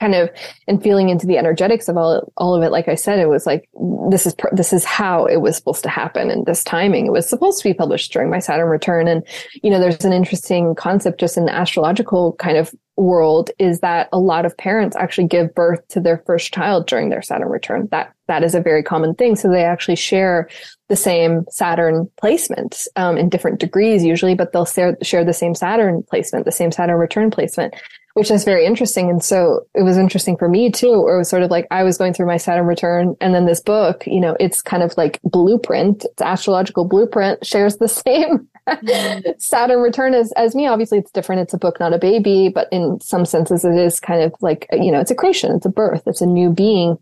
kind 0.00 0.14
of 0.14 0.30
and 0.68 0.82
feeling 0.82 1.08
into 1.08 1.26
the 1.26 1.38
energetics 1.38 1.88
of 1.88 1.96
all 1.96 2.32
all 2.36 2.54
of 2.54 2.62
it 2.62 2.70
like 2.70 2.88
i 2.88 2.94
said 2.94 3.18
it 3.18 3.28
was 3.28 3.46
like 3.46 3.68
this 4.10 4.26
is 4.26 4.34
this 4.52 4.72
is 4.72 4.84
how 4.84 5.26
it 5.26 5.40
was 5.40 5.56
supposed 5.56 5.82
to 5.82 5.88
happen 5.88 6.30
and 6.30 6.46
this 6.46 6.64
timing. 6.64 7.06
It 7.06 7.12
was 7.12 7.28
supposed 7.28 7.58
to 7.58 7.68
be 7.68 7.74
published 7.74 8.12
during 8.12 8.30
my 8.30 8.38
saturn 8.38 8.68
return. 8.68 9.08
And 9.08 9.24
you 9.62 9.70
know 9.70 9.80
there's 9.80 10.04
an 10.04 10.12
interesting 10.12 10.74
concept 10.74 11.20
just 11.20 11.36
in 11.36 11.46
the 11.46 11.54
astrological 11.54 12.34
kind 12.34 12.56
of 12.56 12.74
world 12.96 13.50
is 13.58 13.80
that 13.80 14.08
a 14.12 14.18
lot 14.18 14.46
of 14.46 14.56
parents 14.56 14.96
actually 14.96 15.26
give 15.26 15.54
birth 15.54 15.86
to 15.88 16.00
their 16.00 16.22
first 16.26 16.52
child 16.52 16.86
during 16.86 17.10
their 17.10 17.22
saturn 17.22 17.48
return. 17.48 17.88
That 17.90 18.12
that 18.28 18.42
is 18.42 18.54
a 18.54 18.60
very 18.60 18.82
common 18.82 19.14
thing. 19.14 19.36
So 19.36 19.48
they 19.48 19.64
actually 19.64 19.96
share 19.96 20.48
the 20.88 20.96
same 20.96 21.44
saturn 21.50 22.08
placement 22.16 22.86
um, 22.96 23.18
in 23.18 23.28
different 23.28 23.58
degrees 23.58 24.04
usually 24.04 24.36
but 24.36 24.52
they'll 24.52 24.64
share, 24.64 24.96
share 25.02 25.24
the 25.24 25.32
same 25.32 25.52
saturn 25.52 26.04
placement 26.08 26.44
the 26.44 26.52
same 26.52 26.70
saturn 26.70 26.96
return 26.96 27.28
placement 27.28 27.74
which 28.16 28.30
is 28.30 28.44
very 28.44 28.64
interesting. 28.64 29.10
And 29.10 29.22
so 29.22 29.66
it 29.74 29.82
was 29.82 29.98
interesting 29.98 30.38
for 30.38 30.48
me 30.48 30.70
too, 30.70 30.88
or 30.88 31.16
it 31.16 31.18
was 31.18 31.28
sort 31.28 31.42
of 31.42 31.50
like 31.50 31.66
I 31.70 31.82
was 31.82 31.98
going 31.98 32.14
through 32.14 32.24
my 32.24 32.38
Saturn 32.38 32.64
return 32.64 33.14
and 33.20 33.34
then 33.34 33.44
this 33.44 33.60
book, 33.60 34.06
you 34.06 34.20
know, 34.20 34.34
it's 34.40 34.62
kind 34.62 34.82
of 34.82 34.96
like 34.96 35.20
blueprint, 35.22 36.06
it's 36.06 36.22
astrological 36.22 36.86
blueprint 36.86 37.44
shares 37.44 37.76
the 37.76 37.88
same 38.06 38.48
mm-hmm. 38.66 39.28
Saturn 39.36 39.80
return 39.80 40.14
as, 40.14 40.32
as 40.32 40.54
me. 40.54 40.66
Obviously 40.66 40.96
it's 40.96 41.10
different. 41.10 41.42
It's 41.42 41.52
a 41.52 41.58
book, 41.58 41.78
not 41.78 41.92
a 41.92 41.98
baby, 41.98 42.48
but 42.48 42.68
in 42.72 42.98
some 43.02 43.26
senses 43.26 43.66
it 43.66 43.76
is 43.76 44.00
kind 44.00 44.22
of 44.22 44.34
like, 44.40 44.66
you 44.72 44.90
know, 44.90 45.00
it's 45.00 45.10
a 45.10 45.14
creation. 45.14 45.54
It's 45.54 45.66
a 45.66 45.70
birth. 45.70 46.04
It's 46.06 46.22
a 46.22 46.26
new 46.26 46.48
being 46.48 46.96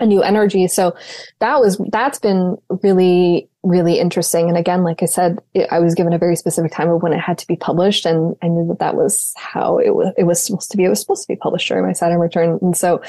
a 0.00 0.06
new 0.06 0.22
energy. 0.22 0.68
So 0.68 0.96
that 1.40 1.60
was, 1.60 1.80
that's 1.90 2.18
been 2.18 2.56
really, 2.82 3.48
really 3.62 3.98
interesting. 3.98 4.48
And 4.48 4.56
again, 4.56 4.84
like 4.84 5.02
I 5.02 5.06
said, 5.06 5.38
it, 5.54 5.68
I 5.70 5.80
was 5.80 5.94
given 5.94 6.12
a 6.12 6.18
very 6.18 6.36
specific 6.36 6.72
time 6.72 6.88
of 6.88 7.02
when 7.02 7.12
it 7.12 7.20
had 7.20 7.38
to 7.38 7.46
be 7.46 7.56
published. 7.56 8.06
And 8.06 8.36
I 8.42 8.48
knew 8.48 8.66
that 8.68 8.78
that 8.78 8.94
was 8.94 9.32
how 9.36 9.78
it 9.78 9.94
was, 9.94 10.12
it 10.16 10.24
was 10.24 10.44
supposed 10.44 10.70
to 10.70 10.76
be. 10.76 10.84
It 10.84 10.88
was 10.88 11.00
supposed 11.00 11.22
to 11.22 11.32
be 11.32 11.36
published 11.36 11.68
during 11.68 11.84
my 11.84 11.92
Saturn 11.92 12.18
return. 12.18 12.58
And 12.62 12.76
so 12.76 13.02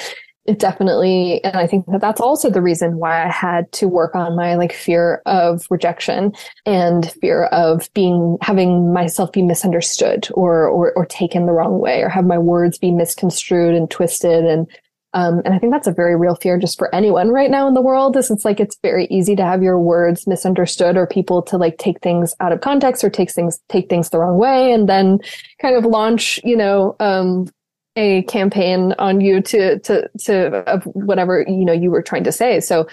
it 0.45 0.57
definitely, 0.57 1.43
and 1.43 1.57
I 1.57 1.67
think 1.67 1.85
that 1.87 2.01
that's 2.01 2.21
also 2.21 2.49
the 2.49 2.61
reason 2.61 2.97
why 2.97 3.23
I 3.23 3.29
had 3.29 3.71
to 3.73 3.87
work 3.87 4.15
on 4.15 4.35
my 4.35 4.55
like 4.55 4.73
fear 4.73 5.21
of 5.27 5.67
rejection 5.69 6.33
and 6.65 7.11
fear 7.21 7.45
of 7.45 7.93
being, 7.93 8.37
having 8.41 8.91
myself 8.91 9.31
be 9.31 9.43
misunderstood 9.43 10.27
or, 10.33 10.67
or, 10.67 10.93
or 10.93 11.05
taken 11.05 11.45
the 11.45 11.51
wrong 11.51 11.77
way 11.77 12.01
or 12.01 12.09
have 12.09 12.25
my 12.25 12.39
words 12.39 12.79
be 12.79 12.89
misconstrued 12.89 13.75
and 13.75 13.91
twisted 13.91 14.43
and 14.45 14.67
um, 15.13 15.41
and 15.43 15.53
I 15.53 15.59
think 15.59 15.73
that's 15.73 15.87
a 15.87 15.91
very 15.91 16.15
real 16.15 16.35
fear 16.35 16.59
just 16.59 16.77
for 16.77 16.93
anyone 16.93 17.29
right 17.29 17.49
now 17.49 17.67
in 17.67 17.73
the 17.73 17.81
world 17.81 18.15
is 18.15 18.29
it's 18.29 18.45
like 18.45 18.59
it's 18.59 18.77
very 18.83 19.05
easy 19.07 19.35
to 19.35 19.43
have 19.43 19.63
your 19.63 19.79
words 19.79 20.27
misunderstood 20.27 20.97
or 20.97 21.07
people 21.07 21.41
to 21.43 21.57
like 21.57 21.77
take 21.79 21.99
things 22.01 22.35
out 22.39 22.51
of 22.51 22.61
context 22.61 23.03
or 23.03 23.09
take 23.09 23.31
things 23.31 23.59
take 23.69 23.89
things 23.89 24.09
the 24.09 24.19
wrong 24.19 24.37
way 24.37 24.71
and 24.71 24.87
then 24.87 25.19
kind 25.59 25.75
of 25.75 25.83
launch, 25.83 26.39
you 26.43 26.55
know, 26.55 26.95
um, 26.99 27.47
a 27.95 28.21
campaign 28.23 28.93
on 28.99 29.19
you 29.19 29.41
to 29.41 29.79
to 29.79 30.07
to 30.19 30.57
of 30.67 30.83
whatever 30.83 31.43
you 31.47 31.65
know 31.65 31.73
you 31.73 31.89
were 31.89 32.03
trying 32.03 32.23
to 32.23 32.31
say. 32.31 32.59
So 32.59 32.87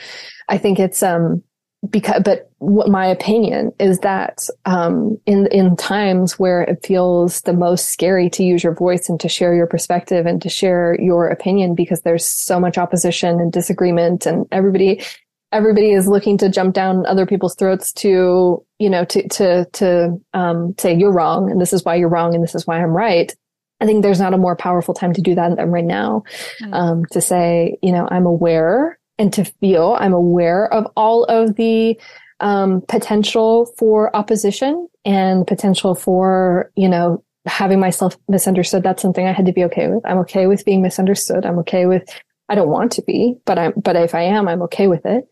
I 0.49 0.57
think 0.57 0.79
it's 0.79 1.03
um 1.03 1.43
because 1.91 2.23
but 2.25 2.51
what 2.59 2.89
my 2.89 3.07
opinion 3.07 3.73
is 3.79 3.99
that 4.01 4.49
um, 4.65 5.19
in 5.27 5.47
in 5.49 5.77
times 5.77 6.39
where 6.39 6.63
it 6.63 6.85
feels 6.85 7.43
the 7.43 7.53
most 7.53 7.91
scary 7.91 8.31
to 8.31 8.43
use 8.43 8.65
your 8.65 8.75
voice 8.75 9.09
and 9.09 9.21
to 9.21 9.29
share 9.29 9.55
your 9.55 9.67
perspective 9.67 10.27
and 10.27 10.41
to 10.43 10.49
share 10.49 10.97
your 11.01 11.29
opinion 11.29 11.75
because 11.75 12.01
there's 12.03 12.25
so 12.25 12.59
much 12.59 12.79
opposition 12.79 13.41
and 13.41 13.53
disagreement 13.53 14.27
and 14.27 14.47
everybody 14.53 15.03
everybody 15.53 15.93
is 15.93 16.09
looking 16.09 16.39
to 16.39 16.49
jump 16.49 16.75
down 16.75 17.07
other 17.07 17.27
people's 17.27 17.55
throats 17.55 17.93
to 17.93 18.65
you 18.79 18.91
know 18.91 19.05
to 19.05 19.29
to 19.29 19.67
to 19.73 20.21
um, 20.35 20.75
say 20.79 20.97
you're 20.97 21.13
wrong 21.13 21.51
and 21.51 21.61
this 21.61 21.73
is 21.73 21.85
why 21.85 21.95
you're 21.95 22.09
wrong 22.09 22.35
and 22.35 22.43
this 22.43 22.55
is 22.55 22.67
why 22.67 22.83
I'm 22.83 22.91
right. 22.91 23.35
I 23.79 23.85
think 23.85 24.03
there's 24.03 24.21
not 24.21 24.33
a 24.33 24.39
more 24.39 24.57
powerful 24.57 24.95
time 24.95 25.13
to 25.13 25.21
do 25.21 25.35
that 25.35 25.57
than 25.57 25.71
right 25.71 25.85
now. 25.85 26.23
Mm. 26.63 26.73
Um, 26.73 27.05
to 27.13 27.21
say, 27.21 27.77
you 27.83 27.93
know, 27.93 28.09
I'm 28.11 28.25
aware 28.25 28.99
and 29.19 29.33
to 29.33 29.45
feel 29.45 29.97
I'm 29.99 30.13
aware 30.13 30.73
of 30.73 30.87
all 30.97 31.25
of 31.25 31.57
the 31.57 31.99
um, 32.41 32.83
potential 32.89 33.67
for 33.79 34.15
opposition 34.15 34.89
and 35.05 35.47
potential 35.47 35.95
for, 35.95 36.71
you 36.77 36.89
know, 36.89 37.23
having 37.47 37.81
myself 37.81 38.17
misunderstood. 38.29 38.83
That's 38.83 39.01
something 39.01 39.27
I 39.27 39.33
had 39.33 39.47
to 39.47 39.53
be 39.53 39.65
okay 39.65 39.89
with. 39.89 40.05
I'm 40.05 40.19
okay 40.19 40.47
with 40.47 40.65
being 40.65 40.83
misunderstood. 40.83 41.47
I'm 41.47 41.59
okay 41.61 41.87
with, 41.87 42.09
I 42.49 42.55
don't 42.55 42.69
want 42.69 42.93
to 42.93 43.03
be, 43.03 43.37
but 43.47 43.59
I'm, 43.59 43.73
but 43.77 43.97
if 43.97 44.15
I 44.15 44.23
am, 44.23 44.49
I'm 44.49 44.63
okay 44.63 44.89
with 44.89 45.07
it 45.07 45.29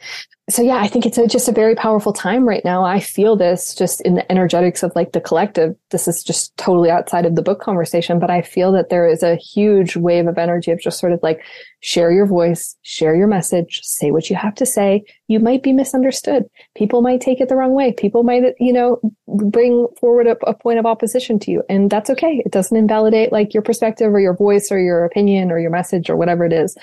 so 0.51 0.61
yeah, 0.61 0.77
I 0.77 0.89
think 0.89 1.07
it's 1.07 1.17
a, 1.17 1.27
just 1.27 1.49
a 1.49 1.53
very 1.53 1.75
powerful 1.75 2.13
time 2.13 2.47
right 2.47 2.63
now. 2.67 2.85
I 2.85 3.01
feel 3.01 3.35
this 3.35 3.75
just 3.75 4.03
in 4.03 4.15
the 4.15 4.31
energetics 4.31 4.83
of 4.83 4.93
like 4.95 5.13
the 5.13 5.21
collective. 5.21 5.75
This 5.91 6.07
is 6.07 6.23
just 6.23 6.55
totally 6.59 6.91
outside 6.91 7.25
of 7.25 7.35
the 7.35 7.41
book 7.41 7.63
conversation, 7.63 8.19
but 8.19 8.31
I 8.31 8.43
feel 8.43 8.71
that 8.73 8.91
there 8.91 9.09
is 9.09 9.23
a 9.23 9.37
huge 9.37 9.97
wave 9.97 10.27
of 10.27 10.37
energy 10.37 10.71
of 10.71 10.81
just 10.81 10.99
sort 10.99 11.13
of 11.13 11.21
like 11.23 11.41
share 11.81 12.13
your 12.13 12.27
voice, 12.27 12.77
share 12.83 13.17
your 13.17 13.27
message, 13.27 13.81
say 13.85 14.11
what 14.11 14.29
you 14.29 14.37
have 14.37 14.55
to 14.57 14.67
say. 14.67 15.03
You 15.29 15.41
might 15.41 15.63
be 15.63 15.73
misunderstood. 15.73 16.45
People 16.77 17.01
might 17.01 17.23
take 17.23 17.41
it 17.41 17.49
the 17.49 17.57
wrong 17.57 17.73
way. 17.73 17.95
People 17.95 18.23
might, 18.23 18.43
you 18.61 18.73
know, 18.73 19.01
bring 19.27 19.87
forward 19.99 20.27
a, 20.27 20.37
a 20.47 20.53
point 20.53 20.79
of 20.79 20.85
opposition 20.85 21.39
to 21.39 21.53
you. 21.53 21.63
And 21.71 21.89
that's 21.89 22.11
okay. 22.11 22.43
It 22.45 22.53
doesn't 22.53 22.77
invalidate 22.77 23.33
like 23.33 23.55
your 23.55 23.63
perspective 23.63 24.13
or 24.13 24.21
your 24.21 24.37
voice 24.37 24.71
or 24.71 24.79
your 24.79 25.07
opinion 25.07 25.51
or 25.51 25.59
your 25.59 25.71
message 25.71 26.11
or 26.11 26.17
whatever 26.17 26.45
it 26.45 26.53
is. 26.53 26.77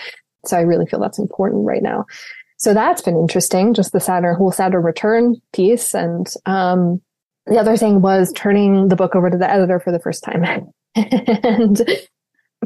So 0.47 0.57
I 0.57 0.61
really 0.61 0.87
feel 0.87 0.99
that's 0.99 1.19
important 1.19 1.65
right 1.65 1.83
now. 1.83 2.07
So 2.61 2.75
that's 2.75 3.01
been 3.01 3.17
interesting, 3.17 3.73
just 3.73 3.91
the 3.91 3.99
Saturn, 3.99 4.35
whole 4.35 4.51
Saturn 4.51 4.83
return 4.83 5.35
piece. 5.51 5.95
And, 5.95 6.27
um, 6.45 7.01
the 7.47 7.57
other 7.57 7.75
thing 7.75 8.01
was 8.01 8.31
turning 8.35 8.87
the 8.87 8.95
book 8.95 9.15
over 9.15 9.31
to 9.31 9.37
the 9.37 9.49
editor 9.49 9.79
for 9.79 9.91
the 9.91 9.99
first 9.99 10.23
time. 10.23 10.45
and 10.95 11.81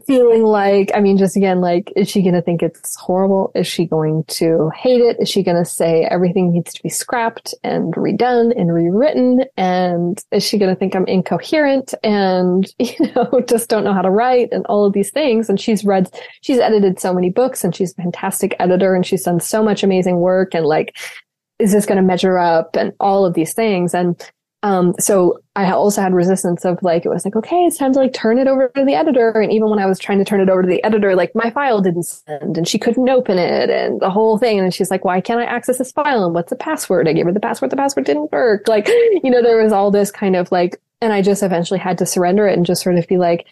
feeling 0.06 0.44
like, 0.44 0.92
I 0.94 1.00
mean, 1.00 1.18
just 1.18 1.38
again, 1.38 1.62
like, 1.62 1.92
is 1.96 2.10
she 2.10 2.22
going 2.22 2.34
to 2.34 2.42
think 2.42 2.62
it's 2.62 2.96
horrible? 2.98 3.52
Is 3.56 3.66
she 3.66 3.86
going 3.86 4.26
to 4.28 4.70
hate 4.76 5.02
it? 5.02 5.18
Is 5.20 5.30
she 5.30 5.42
going 5.42 5.58
to 5.58 5.70
say 5.70 6.04
everything 6.04 6.52
needs 6.52 6.74
to 6.74 6.84
be 6.84 6.90
scrapped 6.90 7.54
and 7.64 7.94
redone 7.94 8.60
and 8.60 8.74
rewritten? 8.74 9.46
And 9.56 10.22
is 10.32 10.44
she 10.44 10.58
going 10.58 10.74
to 10.74 10.78
think 10.78 10.96
I'm 10.96 11.08
incoherent 11.08 11.94
and, 12.04 12.68
you 12.80 13.12
know, 13.16 13.42
just 13.48 13.70
don't 13.70 13.86
know 13.86 13.94
how 13.94 14.02
to 14.02 14.10
write 14.10 14.50
and 14.52 14.66
all 14.66 14.86
of 14.86 14.94
these 14.94 15.12
things? 15.12 15.50
And 15.50 15.60
she's 15.60 15.86
read, 15.86 16.12
she's 16.42 16.60
edited 16.60 17.00
so 17.00 17.14
many 17.14 17.30
books 17.30 17.64
and 17.64 17.74
she's 17.74 17.94
a 17.94 18.02
fantastic 18.02 18.56
editor 18.60 18.96
and 18.96 19.06
she's 19.06 19.24
done 19.24 19.40
so 19.40 19.64
much 19.64 19.82
amazing 19.84 20.18
work 20.18 20.54
and 20.54 20.66
like, 20.66 20.96
is 21.58 21.72
this 21.72 21.86
going 21.86 21.98
to 21.98 22.04
measure 22.04 22.38
up 22.38 22.76
and 22.76 22.92
all 23.00 23.26
of 23.26 23.34
these 23.34 23.54
things? 23.54 23.94
And 23.94 24.22
Um, 24.66 24.96
so 24.98 25.38
I 25.56 25.72
also 25.72 26.02
had 26.02 26.12
resistance 26.12 26.66
of 26.66 26.82
like, 26.82 27.06
it 27.06 27.10
was 27.10 27.24
like, 27.24 27.36
okay, 27.36 27.66
it's 27.66 27.78
time 27.78 27.94
to 27.94 28.00
like 28.00 28.14
turn 28.14 28.40
it 28.40 28.48
over 28.48 28.70
to 28.70 28.84
the 28.84 28.96
editor. 28.96 29.30
And 29.30 29.54
even 29.54 29.70
when 29.70 29.78
I 29.78 29.86
was 29.86 30.00
trying 30.00 30.18
to 30.18 30.26
turn 30.26 30.42
it 30.42 30.50
over 30.50 30.64
to 30.64 30.68
the 30.68 30.84
editor, 30.84 31.16
like 31.16 31.36
my 31.36 31.52
file 31.52 31.82
didn't 31.82 32.08
send 32.08 32.58
and 32.58 32.68
she 32.68 32.80
couldn't 32.80 33.08
open 33.08 33.38
it 33.38 33.70
and 33.70 34.00
the 34.02 34.10
whole 34.10 34.40
thing. 34.40 34.60
And 34.60 34.74
she's 34.74 34.90
like, 34.90 35.06
why 35.06 35.22
can't 35.22 35.40
I 35.40 35.46
access 35.46 35.78
this 35.78 35.92
file? 35.92 36.26
And 36.26 36.34
what's 36.34 36.50
the 36.50 36.56
password? 36.56 37.08
I 37.08 37.14
gave 37.14 37.26
her 37.26 37.32
the 37.32 37.40
password. 37.40 37.70
The 37.70 37.76
password 37.76 38.08
didn't 38.08 38.32
work. 38.32 38.68
Like, 38.68 38.88
you 39.24 39.30
know, 39.30 39.44
there 39.44 39.62
was 39.62 39.72
all 39.72 39.92
this 39.92 40.10
kind 40.10 40.36
of 40.36 40.52
like, 40.52 40.82
and 41.00 41.14
I 41.14 41.22
just 41.22 41.44
eventually 41.44 41.80
had 41.80 42.00
to 42.00 42.08
surrender 42.08 42.48
it 42.48 42.58
and 42.58 42.66
just 42.66 42.82
sort 42.82 42.98
of 42.98 43.08
be 43.08 43.18
like, 43.18 43.46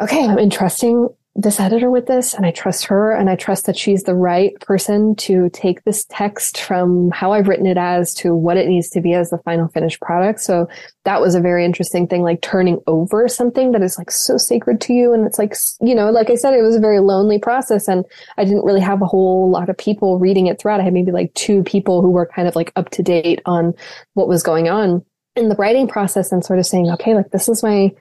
okay, 0.00 0.26
I'm 0.26 0.36
entrusting 0.36 1.08
this 1.38 1.60
editor 1.60 1.90
with 1.90 2.06
this 2.06 2.32
and 2.32 2.46
I 2.46 2.50
trust 2.50 2.86
her 2.86 3.12
and 3.12 3.28
I 3.28 3.36
trust 3.36 3.66
that 3.66 3.76
she's 3.76 4.04
the 4.04 4.14
right 4.14 4.58
person 4.60 5.14
to 5.16 5.50
take 5.50 5.84
this 5.84 6.06
text 6.08 6.58
from 6.58 7.10
how 7.10 7.32
I've 7.32 7.46
written 7.46 7.66
it 7.66 7.76
as 7.76 8.14
to 8.14 8.34
what 8.34 8.56
it 8.56 8.66
needs 8.68 8.88
to 8.90 9.02
be 9.02 9.12
as 9.12 9.28
the 9.28 9.38
final 9.38 9.68
finished 9.68 10.00
product. 10.00 10.40
So 10.40 10.66
that 11.04 11.20
was 11.20 11.34
a 11.34 11.40
very 11.40 11.64
interesting 11.64 12.06
thing, 12.06 12.22
like 12.22 12.40
turning 12.40 12.80
over 12.86 13.28
something 13.28 13.72
that 13.72 13.82
is 13.82 13.98
like 13.98 14.10
so 14.10 14.38
sacred 14.38 14.80
to 14.82 14.94
you. 14.94 15.12
And 15.12 15.26
it's 15.26 15.38
like, 15.38 15.54
you 15.82 15.94
know, 15.94 16.10
like 16.10 16.30
I 16.30 16.36
said, 16.36 16.54
it 16.54 16.62
was 16.62 16.74
a 16.74 16.80
very 16.80 17.00
lonely 17.00 17.38
process 17.38 17.86
and 17.86 18.06
I 18.38 18.44
didn't 18.44 18.64
really 18.64 18.80
have 18.80 19.02
a 19.02 19.06
whole 19.06 19.50
lot 19.50 19.68
of 19.68 19.76
people 19.76 20.18
reading 20.18 20.46
it 20.46 20.58
throughout. 20.58 20.80
I 20.80 20.84
had 20.84 20.94
maybe 20.94 21.12
like 21.12 21.34
two 21.34 21.62
people 21.64 22.00
who 22.00 22.10
were 22.10 22.26
kind 22.26 22.48
of 22.48 22.56
like 22.56 22.72
up 22.76 22.88
to 22.90 23.02
date 23.02 23.42
on 23.44 23.74
what 24.14 24.26
was 24.26 24.42
going 24.42 24.70
on 24.70 25.04
in 25.36 25.50
the 25.50 25.56
writing 25.56 25.86
process 25.86 26.32
and 26.32 26.42
sort 26.42 26.58
of 26.58 26.64
saying, 26.64 26.88
okay, 26.92 27.14
like 27.14 27.30
this 27.30 27.46
is 27.46 27.62
my, 27.62 27.92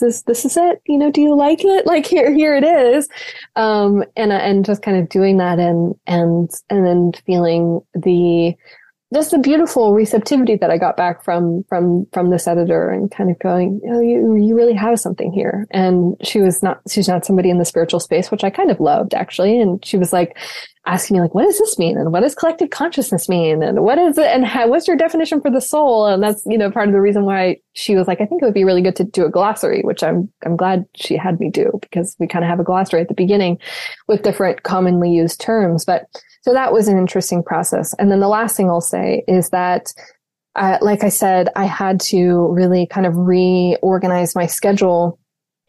this 0.00 0.16
is 0.16 0.22
this 0.24 0.44
is 0.44 0.56
it 0.56 0.80
you 0.86 0.96
know 0.96 1.10
do 1.10 1.20
you 1.20 1.34
like 1.34 1.64
it 1.64 1.86
like 1.92 2.06
here 2.06 2.32
here 2.32 2.56
it 2.56 2.64
is 2.64 3.08
um 3.56 4.04
and 4.16 4.32
and 4.32 4.64
just 4.64 4.82
kind 4.82 4.98
of 4.98 5.08
doing 5.08 5.36
that 5.36 5.58
and 5.58 5.94
and 6.06 6.50
and 6.70 6.86
then 6.86 7.12
feeling 7.26 7.80
the 7.94 8.54
just 9.12 9.30
the 9.30 9.38
beautiful 9.38 9.92
receptivity 9.92 10.56
that 10.56 10.70
I 10.70 10.78
got 10.78 10.96
back 10.96 11.22
from 11.22 11.64
from 11.68 12.06
from 12.12 12.30
this 12.30 12.46
editor 12.46 12.88
and 12.88 13.10
kind 13.10 13.30
of 13.30 13.38
going, 13.40 13.80
oh, 13.90 14.00
you 14.00 14.36
you 14.36 14.54
really 14.54 14.72
have 14.72 14.98
something 14.98 15.32
here. 15.32 15.66
And 15.70 16.16
she 16.22 16.40
was 16.40 16.62
not 16.62 16.80
she's 16.88 17.08
not 17.08 17.26
somebody 17.26 17.50
in 17.50 17.58
the 17.58 17.64
spiritual 17.64 18.00
space, 18.00 18.30
which 18.30 18.42
I 18.42 18.48
kind 18.48 18.70
of 18.70 18.80
loved 18.80 19.12
actually. 19.12 19.60
And 19.60 19.84
she 19.84 19.98
was 19.98 20.14
like 20.14 20.38
asking 20.84 21.16
me 21.16 21.20
like, 21.20 21.34
what 21.34 21.44
does 21.44 21.58
this 21.58 21.78
mean? 21.78 21.96
And 21.96 22.12
what 22.12 22.20
does 22.20 22.34
collective 22.34 22.70
consciousness 22.70 23.28
mean? 23.28 23.62
And 23.62 23.82
what 23.84 23.98
is 23.98 24.18
it? 24.18 24.26
And 24.26 24.44
how, 24.44 24.68
what's 24.68 24.88
your 24.88 24.96
definition 24.96 25.40
for 25.40 25.50
the 25.50 25.60
soul? 25.60 26.06
And 26.06 26.22
that's 26.22 26.42
you 26.46 26.58
know 26.58 26.70
part 26.70 26.88
of 26.88 26.92
the 26.92 27.00
reason 27.00 27.24
why 27.24 27.58
she 27.74 27.94
was 27.94 28.08
like, 28.08 28.20
I 28.20 28.26
think 28.26 28.42
it 28.42 28.44
would 28.44 28.54
be 28.54 28.64
really 28.64 28.82
good 28.82 28.96
to 28.96 29.04
do 29.04 29.24
a 29.24 29.30
glossary, 29.30 29.82
which 29.82 30.02
I'm 30.02 30.30
I'm 30.44 30.56
glad 30.56 30.86
she 30.96 31.16
had 31.16 31.38
me 31.38 31.50
do 31.50 31.78
because 31.80 32.16
we 32.18 32.26
kind 32.26 32.44
of 32.44 32.48
have 32.48 32.60
a 32.60 32.64
glossary 32.64 33.00
at 33.00 33.08
the 33.08 33.14
beginning 33.14 33.58
with 34.08 34.22
different 34.22 34.62
commonly 34.64 35.10
used 35.10 35.40
terms, 35.40 35.84
but 35.84 36.06
so 36.42 36.52
that 36.52 36.72
was 36.72 36.88
an 36.88 36.98
interesting 36.98 37.42
process. 37.42 37.94
And 37.94 38.10
then 38.10 38.20
the 38.20 38.28
last 38.28 38.56
thing 38.56 38.68
I'll 38.68 38.80
say 38.80 39.22
is 39.28 39.50
that, 39.50 39.92
uh, 40.56 40.78
like 40.80 41.04
I 41.04 41.08
said, 41.08 41.48
I 41.54 41.64
had 41.66 42.00
to 42.00 42.48
really 42.52 42.86
kind 42.86 43.06
of 43.06 43.16
reorganize 43.16 44.34
my 44.34 44.46
schedule 44.46 45.18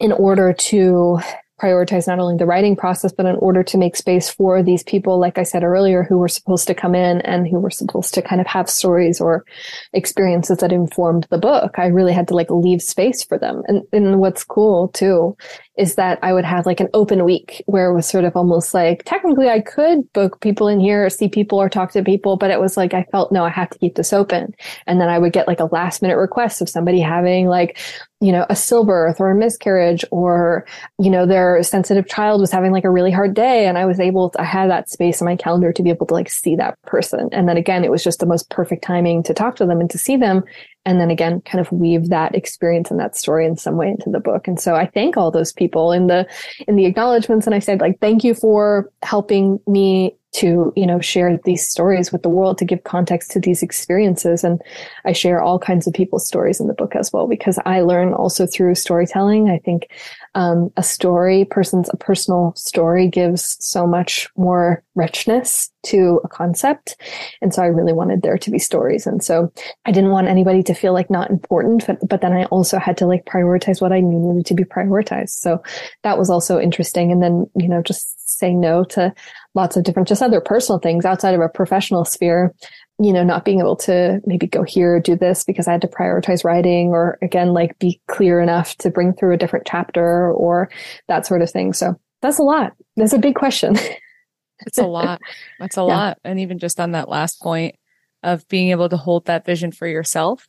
in 0.00 0.10
order 0.10 0.52
to 0.52 1.20
prioritize 1.60 2.06
not 2.06 2.18
only 2.18 2.36
the 2.36 2.46
writing 2.46 2.74
process, 2.74 3.12
but 3.12 3.26
in 3.26 3.36
order 3.36 3.62
to 3.62 3.78
make 3.78 3.96
space 3.96 4.28
for 4.28 4.62
these 4.62 4.82
people, 4.82 5.18
like 5.18 5.38
I 5.38 5.44
said 5.44 5.62
earlier, 5.62 6.02
who 6.02 6.18
were 6.18 6.28
supposed 6.28 6.66
to 6.66 6.74
come 6.74 6.94
in 6.94 7.20
and 7.22 7.46
who 7.46 7.60
were 7.60 7.70
supposed 7.70 8.12
to 8.14 8.22
kind 8.22 8.40
of 8.40 8.46
have 8.46 8.68
stories 8.68 9.20
or 9.20 9.44
experiences 9.92 10.58
that 10.58 10.72
informed 10.72 11.26
the 11.30 11.38
book. 11.38 11.78
I 11.78 11.86
really 11.86 12.12
had 12.12 12.28
to 12.28 12.34
like 12.34 12.50
leave 12.50 12.82
space 12.82 13.22
for 13.22 13.38
them. 13.38 13.62
And, 13.68 13.82
and 13.92 14.18
what's 14.18 14.44
cool 14.44 14.88
too 14.88 15.36
is 15.76 15.96
that 15.96 16.18
I 16.22 16.32
would 16.32 16.44
have 16.44 16.66
like 16.66 16.80
an 16.80 16.88
open 16.94 17.24
week 17.24 17.62
where 17.66 17.90
it 17.90 17.94
was 17.94 18.06
sort 18.06 18.24
of 18.24 18.36
almost 18.36 18.74
like 18.74 19.04
technically 19.04 19.48
I 19.48 19.60
could 19.60 20.12
book 20.12 20.40
people 20.40 20.68
in 20.68 20.78
here 20.80 21.04
or 21.04 21.10
see 21.10 21.28
people 21.28 21.60
or 21.60 21.68
talk 21.68 21.92
to 21.92 22.02
people, 22.02 22.36
but 22.36 22.50
it 22.50 22.60
was 22.60 22.76
like 22.76 22.94
I 22.94 23.04
felt 23.10 23.32
no, 23.32 23.44
I 23.44 23.50
have 23.50 23.70
to 23.70 23.78
keep 23.78 23.96
this 23.96 24.12
open. 24.12 24.54
And 24.86 25.00
then 25.00 25.08
I 25.08 25.18
would 25.18 25.32
get 25.32 25.48
like 25.48 25.60
a 25.60 25.66
last 25.66 26.02
minute 26.02 26.16
request 26.16 26.60
of 26.60 26.68
somebody 26.68 27.00
having 27.00 27.46
like, 27.46 27.78
you 28.24 28.32
know, 28.32 28.46
a 28.48 28.54
stillbirth 28.54 29.20
or 29.20 29.30
a 29.30 29.34
miscarriage 29.34 30.02
or, 30.10 30.64
you 30.98 31.10
know, 31.10 31.26
their 31.26 31.62
sensitive 31.62 32.08
child 32.08 32.40
was 32.40 32.50
having 32.50 32.72
like 32.72 32.84
a 32.84 32.90
really 32.90 33.10
hard 33.10 33.34
day. 33.34 33.66
And 33.66 33.76
I 33.76 33.84
was 33.84 34.00
able 34.00 34.30
to, 34.30 34.40
I 34.40 34.44
had 34.44 34.70
that 34.70 34.88
space 34.88 35.20
in 35.20 35.26
my 35.26 35.36
calendar 35.36 35.74
to 35.74 35.82
be 35.82 35.90
able 35.90 36.06
to 36.06 36.14
like 36.14 36.30
see 36.30 36.56
that 36.56 36.80
person. 36.86 37.28
And 37.32 37.46
then 37.46 37.58
again, 37.58 37.84
it 37.84 37.90
was 37.90 38.02
just 38.02 38.20
the 38.20 38.26
most 38.26 38.48
perfect 38.48 38.82
timing 38.82 39.22
to 39.24 39.34
talk 39.34 39.56
to 39.56 39.66
them 39.66 39.78
and 39.78 39.90
to 39.90 39.98
see 39.98 40.16
them 40.16 40.42
and 40.86 41.00
then 41.00 41.10
again 41.10 41.40
kind 41.42 41.60
of 41.60 41.70
weave 41.72 42.08
that 42.08 42.34
experience 42.34 42.90
and 42.90 43.00
that 43.00 43.16
story 43.16 43.46
in 43.46 43.56
some 43.56 43.76
way 43.76 43.88
into 43.88 44.10
the 44.10 44.20
book 44.20 44.46
and 44.46 44.60
so 44.60 44.74
i 44.74 44.86
thank 44.86 45.16
all 45.16 45.30
those 45.30 45.52
people 45.52 45.92
in 45.92 46.08
the 46.08 46.26
in 46.68 46.76
the 46.76 46.84
acknowledgments 46.84 47.46
and 47.46 47.54
i 47.54 47.58
said 47.58 47.80
like 47.80 47.98
thank 48.00 48.22
you 48.22 48.34
for 48.34 48.90
helping 49.02 49.58
me 49.66 50.14
to 50.34 50.72
you 50.76 50.86
know 50.86 51.00
share 51.00 51.38
these 51.44 51.68
stories 51.68 52.12
with 52.12 52.22
the 52.22 52.28
world 52.28 52.58
to 52.58 52.64
give 52.64 52.84
context 52.84 53.30
to 53.32 53.40
these 53.40 53.62
experiences. 53.62 54.44
And 54.44 54.60
i 55.04 55.12
share 55.12 55.40
all 55.40 55.58
kinds 55.58 55.86
of 55.86 55.94
people's 55.94 56.26
stories 56.26 56.60
in 56.60 56.66
the 56.66 56.74
book 56.74 56.94
as 56.96 57.12
well 57.12 57.26
because 57.26 57.58
i 57.64 57.80
learn 57.80 58.12
also 58.12 58.46
through 58.46 58.74
storytelling. 58.74 59.48
I 59.48 59.58
think 59.58 59.88
um, 60.34 60.70
a 60.76 60.82
story 60.82 61.44
person's 61.44 61.88
a 61.92 61.96
personal 61.96 62.52
story 62.56 63.08
gives 63.08 63.56
so 63.60 63.86
much 63.86 64.28
more 64.36 64.82
richness 64.94 65.70
to 65.84 66.20
a 66.24 66.28
concept. 66.28 66.96
And 67.42 67.52
so 67.52 67.62
i 67.62 67.66
really 67.66 67.92
wanted 67.92 68.22
there 68.22 68.38
to 68.38 68.50
be 68.50 68.58
stories. 68.58 69.06
And 69.06 69.22
so 69.22 69.52
i 69.84 69.92
didn't 69.92 70.10
want 70.10 70.28
anybody 70.28 70.62
to 70.64 70.74
feel 70.74 70.92
like 70.92 71.10
not 71.10 71.30
important 71.30 71.86
but, 71.86 71.98
but 72.08 72.20
then 72.20 72.32
i 72.32 72.44
also 72.46 72.78
had 72.78 72.96
to 72.98 73.06
like 73.06 73.24
prioritize 73.26 73.80
what 73.80 73.92
i 73.92 74.00
knew 74.00 74.18
needed 74.18 74.46
to 74.46 74.54
be 74.54 74.64
prioritized. 74.64 75.30
So 75.30 75.62
that 76.02 76.18
was 76.18 76.30
also 76.30 76.58
interesting. 76.58 77.12
And 77.12 77.22
then 77.22 77.46
you 77.56 77.68
know 77.68 77.82
just 77.82 78.14
say 78.28 78.52
no 78.52 78.84
to 78.84 79.14
lots 79.54 79.76
of 79.76 79.84
different, 79.84 80.08
just 80.08 80.22
other 80.22 80.40
personal 80.40 80.78
things 80.78 81.04
outside 81.04 81.34
of 81.34 81.40
a 81.40 81.48
professional 81.48 82.04
sphere. 82.04 82.54
You 82.98 83.12
know, 83.12 83.24
not 83.24 83.44
being 83.44 83.58
able 83.58 83.76
to 83.76 84.20
maybe 84.24 84.46
go 84.46 84.62
here, 84.62 85.00
do 85.00 85.16
this 85.16 85.44
because 85.44 85.66
I 85.66 85.72
had 85.72 85.80
to 85.80 85.88
prioritize 85.88 86.44
writing 86.44 86.88
or 86.88 87.18
again, 87.22 87.52
like 87.52 87.78
be 87.78 88.00
clear 88.06 88.40
enough 88.40 88.76
to 88.76 88.90
bring 88.90 89.12
through 89.12 89.34
a 89.34 89.36
different 89.36 89.66
chapter 89.66 90.32
or 90.32 90.70
that 91.08 91.26
sort 91.26 91.42
of 91.42 91.50
thing. 91.50 91.72
So 91.72 91.98
that's 92.22 92.38
a 92.38 92.44
lot. 92.44 92.72
That's 92.96 93.12
a 93.12 93.18
big 93.18 93.34
question. 93.34 93.76
it's 94.60 94.78
a 94.78 94.86
lot. 94.86 95.20
That's 95.58 95.76
a 95.76 95.80
yeah. 95.80 95.86
lot. 95.86 96.18
And 96.24 96.38
even 96.38 96.58
just 96.58 96.78
on 96.78 96.92
that 96.92 97.08
last 97.08 97.40
point 97.42 97.74
of 98.22 98.46
being 98.48 98.70
able 98.70 98.88
to 98.88 98.96
hold 98.96 99.26
that 99.26 99.44
vision 99.44 99.72
for 99.72 99.86
yourself 99.86 100.46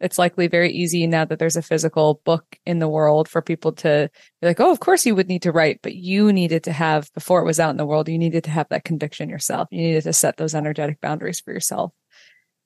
it's 0.00 0.18
likely 0.18 0.46
very 0.46 0.70
easy 0.70 1.06
now 1.06 1.24
that 1.24 1.38
there's 1.38 1.56
a 1.56 1.62
physical 1.62 2.20
book 2.24 2.44
in 2.64 2.78
the 2.78 2.88
world 2.88 3.28
for 3.28 3.42
people 3.42 3.72
to 3.72 4.08
be 4.40 4.46
like, 4.46 4.60
oh, 4.60 4.70
of 4.70 4.80
course 4.80 5.04
you 5.04 5.14
would 5.14 5.28
need 5.28 5.42
to 5.42 5.52
write, 5.52 5.80
but 5.82 5.94
you 5.94 6.32
needed 6.32 6.64
to 6.64 6.72
have, 6.72 7.12
before 7.14 7.40
it 7.40 7.46
was 7.46 7.58
out 7.58 7.70
in 7.70 7.76
the 7.76 7.86
world, 7.86 8.08
you 8.08 8.18
needed 8.18 8.44
to 8.44 8.50
have 8.50 8.68
that 8.70 8.84
conviction 8.84 9.28
yourself. 9.28 9.68
You 9.70 9.82
needed 9.82 10.04
to 10.04 10.12
set 10.12 10.36
those 10.36 10.54
energetic 10.54 11.00
boundaries 11.00 11.40
for 11.40 11.52
yourself. 11.52 11.92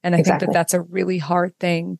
And 0.02 0.14
I 0.14 0.18
exactly. 0.18 0.46
think 0.46 0.52
that 0.52 0.58
that's 0.58 0.74
a 0.74 0.82
really 0.82 1.18
hard 1.18 1.58
thing 1.58 1.98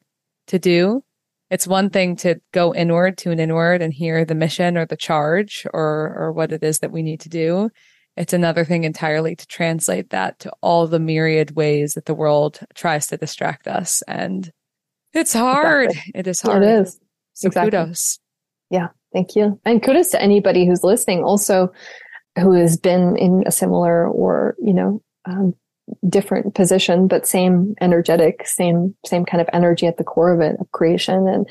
to 0.49 0.59
do. 0.59 1.03
It's 1.51 1.66
one 1.66 1.91
thing 1.91 2.16
to 2.16 2.41
go 2.53 2.74
inward, 2.74 3.18
to 3.18 3.30
an 3.30 3.41
inward 3.41 3.83
and 3.83 3.93
hear 3.93 4.24
the 4.24 4.35
mission 4.35 4.76
or 4.76 4.87
the 4.87 4.97
charge 4.97 5.66
or, 5.72 6.14
or 6.18 6.33
what 6.33 6.53
it 6.53 6.62
is 6.62 6.80
that 6.80 6.93
we 6.93 7.03
need 7.03 7.20
to 7.20 7.28
do. 7.28 7.70
It's 8.16 8.33
another 8.33 8.64
thing 8.64 8.85
entirely 8.85 9.37
to 9.37 9.47
translate 9.47 10.11
that 10.11 10.39
to 10.41 10.53
all 10.61 10.87
the 10.87 10.99
myriad 10.99 11.57
ways 11.57 11.95
that 11.95 12.05
the 12.05 12.14
world 12.14 12.61
tries 12.74 13.07
to 13.07 13.16
distract 13.16 13.66
us 13.66 14.03
and 14.07 14.51
it's 15.15 15.33
hard. 15.33 15.91
Exactly. 15.91 16.13
It 16.15 16.27
is 16.27 16.41
hard. 16.41 16.63
It 16.63 16.69
is. 16.69 17.01
So 17.35 17.47
exactly. 17.49 17.71
kudos. 17.71 18.19
Yeah. 18.71 18.89
Thank 19.13 19.37
you. 19.37 19.61
And 19.65 19.83
kudos 19.83 20.11
to 20.11 20.23
anybody 20.23 20.67
who's 20.67 20.83
listening 20.83 21.23
also 21.23 21.73
who 22.39 22.53
has 22.53 22.77
been 22.77 23.17
in 23.17 23.45
a 23.47 23.53
similar 23.53 24.09
or, 24.09 24.57
you 24.59 24.73
know, 24.73 25.03
um, 25.27 25.55
different 26.09 26.55
position, 26.55 27.07
but 27.07 27.27
same 27.27 27.75
energetic, 27.81 28.47
same, 28.47 28.95
same 29.05 29.25
kind 29.25 29.41
of 29.41 29.49
energy 29.53 29.87
at 29.87 29.99
the 29.99 30.05
core 30.05 30.33
of 30.33 30.41
it, 30.41 30.57
of 30.59 30.71
creation. 30.73 31.29
And, 31.29 31.47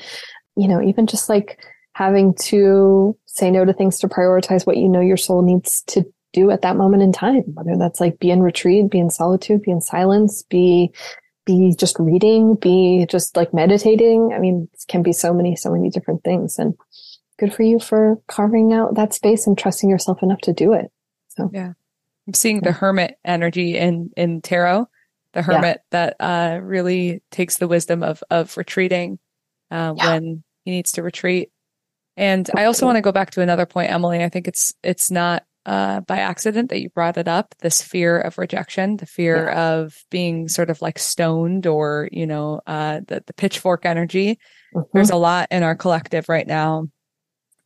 you 0.55 0.68
know, 0.68 0.82
even 0.82 1.05
just 1.05 1.30
like 1.30 1.59
having 1.93 2.34
to 2.36 3.16
say 3.28 3.51
no 3.51 3.66
to 3.66 3.74
things 3.74 3.99
to 3.99 4.07
prioritize 4.07 4.66
what 4.66 4.78
you 4.78 4.89
know 4.89 5.01
your 5.01 5.18
soul 5.18 5.43
needs 5.43 5.84
to 5.88 6.03
do 6.34 6.49
at 6.49 6.62
that 6.62 6.78
moment 6.78 7.03
in 7.03 7.12
time, 7.12 7.43
whether 7.53 7.78
that's 7.78 7.99
like 7.99 8.20
be 8.20 8.32
in 8.32 8.41
retreat, 8.41 8.89
be 8.89 8.99
in 8.99 9.09
solitude, 9.09 9.62
be 9.62 9.72
in 9.72 9.82
silence, 9.82 10.43
be 10.43 10.91
be 11.51 11.75
just 11.75 11.97
reading, 11.99 12.55
be 12.55 13.05
just 13.09 13.35
like 13.35 13.53
meditating. 13.53 14.31
I 14.33 14.39
mean, 14.39 14.69
it 14.73 14.85
can 14.87 15.03
be 15.03 15.13
so 15.13 15.33
many, 15.33 15.55
so 15.55 15.71
many 15.71 15.89
different 15.89 16.23
things. 16.23 16.57
And 16.57 16.75
good 17.39 17.53
for 17.53 17.63
you 17.63 17.79
for 17.79 18.17
carving 18.27 18.73
out 18.73 18.95
that 18.95 19.13
space 19.13 19.47
and 19.47 19.57
trusting 19.57 19.89
yourself 19.89 20.23
enough 20.23 20.39
to 20.41 20.53
do 20.53 20.73
it. 20.73 20.91
So 21.29 21.49
yeah, 21.53 21.73
I'm 22.27 22.33
seeing 22.33 22.57
yeah. 22.57 22.65
the 22.65 22.71
hermit 22.71 23.17
energy 23.25 23.77
in 23.77 24.11
in 24.15 24.41
tarot. 24.41 24.87
The 25.33 25.41
hermit 25.41 25.81
yeah. 25.91 26.13
that 26.15 26.15
uh, 26.19 26.59
really 26.61 27.21
takes 27.31 27.57
the 27.57 27.67
wisdom 27.67 28.03
of 28.03 28.23
of 28.29 28.55
retreating 28.57 29.19
uh, 29.69 29.93
yeah. 29.95 30.13
when 30.13 30.43
he 30.65 30.71
needs 30.71 30.93
to 30.93 31.03
retreat. 31.03 31.49
And 32.17 32.49
I 32.55 32.65
also 32.65 32.85
want 32.85 32.97
to 32.97 33.01
go 33.01 33.13
back 33.13 33.31
to 33.31 33.41
another 33.41 33.65
point, 33.65 33.91
Emily. 33.91 34.23
I 34.23 34.29
think 34.29 34.47
it's 34.47 34.73
it's 34.83 35.09
not 35.09 35.43
uh, 35.66 36.01
by 36.01 36.18
accident 36.18 36.70
that 36.70 36.82
you 36.82 36.89
brought 36.89 37.18
it 37.18 37.28
up 37.28 37.53
this 37.59 37.82
fear 37.82 38.20
of 38.20 38.38
rejection, 38.38 38.97
the 38.97 39.05
fear 39.05 39.45
yeah. 39.45 39.74
of 39.74 39.95
being 40.09 40.47
sort 40.47 40.70
of 40.70 40.82
like 40.82 40.97
stoned 40.97 41.68
or, 41.68 42.09
you 42.12 42.26
know, 42.26 42.62
uh, 42.66 43.01
the, 43.07 43.24
the 43.28 43.34
pitchfork 43.34 43.86
energy. 43.86 44.39
Mm-hmm. 44.76 44.89
There's 44.93 45.12
a 45.12 45.16
lot 45.16 45.47
in 45.51 45.64
our 45.64 45.76
collective 45.76 46.30
right 46.30 46.47
now, 46.47 46.88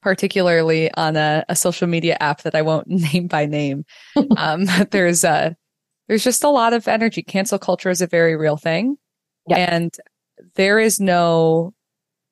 particularly 0.01 0.93
on 0.93 1.15
a, 1.15 1.45
a 1.47 1.55
social 1.55 1.87
media 1.87 2.17
app 2.19 2.41
that 2.43 2.55
I 2.55 2.63
won't 2.63 2.87
name 3.13 3.27
by 3.27 3.45
name. 3.45 3.85
um, 4.37 4.65
there's 4.91 5.23
a, 5.23 5.55
there's 6.07 6.23
just 6.23 6.43
a 6.43 6.49
lot 6.49 6.73
of 6.73 6.87
energy. 6.87 7.23
Cancel 7.23 7.59
culture 7.59 7.89
is 7.89 8.01
a 8.01 8.07
very 8.07 8.35
real 8.35 8.57
thing. 8.57 8.97
Yeah. 9.47 9.57
And 9.57 9.93
there 10.55 10.79
is 10.79 10.99
no 10.99 11.73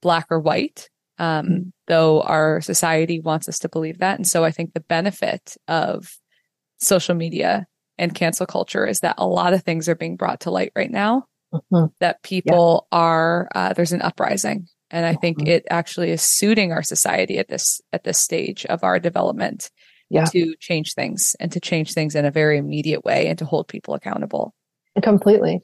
black 0.01 0.27
or 0.29 0.39
white, 0.39 0.89
um, 1.17 1.45
mm-hmm. 1.45 1.69
though 1.87 2.21
our 2.21 2.61
society 2.61 3.19
wants 3.19 3.47
us 3.47 3.59
to 3.59 3.69
believe 3.69 3.99
that. 3.99 4.17
And 4.17 4.27
so 4.27 4.43
I 4.43 4.51
think 4.51 4.73
the 4.73 4.79
benefit 4.79 5.55
of 5.67 6.17
social 6.79 7.15
media 7.15 7.65
and 7.97 8.15
cancel 8.15 8.45
culture 8.45 8.85
is 8.85 8.99
that 9.01 9.15
a 9.17 9.27
lot 9.27 9.53
of 9.53 9.63
things 9.63 9.87
are 9.87 9.95
being 9.95 10.15
brought 10.15 10.41
to 10.41 10.51
light 10.51 10.71
right 10.75 10.91
now 10.91 11.25
mm-hmm. 11.53 11.85
that 11.99 12.23
people 12.23 12.87
yeah. 12.91 12.97
are, 12.97 13.49
uh, 13.53 13.73
there's 13.73 13.93
an 13.93 14.01
uprising. 14.01 14.67
And 14.89 15.05
I 15.05 15.15
think 15.15 15.39
mm-hmm. 15.39 15.47
it 15.47 15.65
actually 15.69 16.11
is 16.11 16.21
suiting 16.21 16.71
our 16.71 16.83
society 16.83 17.39
at 17.39 17.47
this, 17.47 17.81
at 17.91 18.03
this 18.03 18.19
stage 18.19 18.65
of 18.65 18.83
our 18.83 18.99
development 18.99 19.71
yeah. 20.09 20.25
to 20.25 20.55
change 20.59 20.93
things 20.93 21.35
and 21.39 21.51
to 21.51 21.59
change 21.59 21.93
things 21.93 22.15
in 22.15 22.25
a 22.25 22.31
very 22.31 22.57
immediate 22.57 23.03
way 23.03 23.27
and 23.27 23.37
to 23.39 23.45
hold 23.45 23.67
people 23.67 23.95
accountable. 23.95 24.53
Completely. 25.01 25.61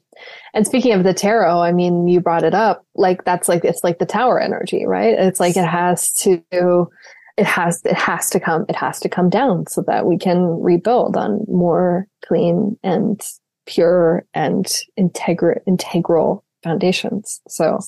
And 0.54 0.66
speaking 0.66 0.92
of 0.92 1.04
the 1.04 1.14
tarot, 1.14 1.60
I 1.60 1.70
mean, 1.70 2.08
you 2.08 2.20
brought 2.20 2.42
it 2.42 2.54
up, 2.54 2.84
like 2.94 3.24
that's 3.24 3.48
like, 3.48 3.64
it's 3.64 3.84
like 3.84 3.98
the 3.98 4.06
tower 4.06 4.40
energy, 4.40 4.84
right? 4.86 5.14
It's 5.16 5.38
like 5.38 5.56
it 5.56 5.66
has 5.66 6.12
to, 6.14 6.42
it 6.50 7.46
has, 7.46 7.80
it 7.84 7.96
has 7.96 8.28
to 8.30 8.40
come, 8.40 8.66
it 8.68 8.74
has 8.74 8.98
to 9.00 9.08
come 9.08 9.30
down 9.30 9.68
so 9.68 9.82
that 9.86 10.04
we 10.04 10.18
can 10.18 10.60
rebuild 10.60 11.16
on 11.16 11.44
more 11.46 12.08
clean 12.26 12.76
and 12.82 13.20
pure 13.66 14.26
and 14.34 14.66
integral, 14.96 15.60
integral 15.64 16.44
foundations. 16.64 17.40
So 17.48 17.78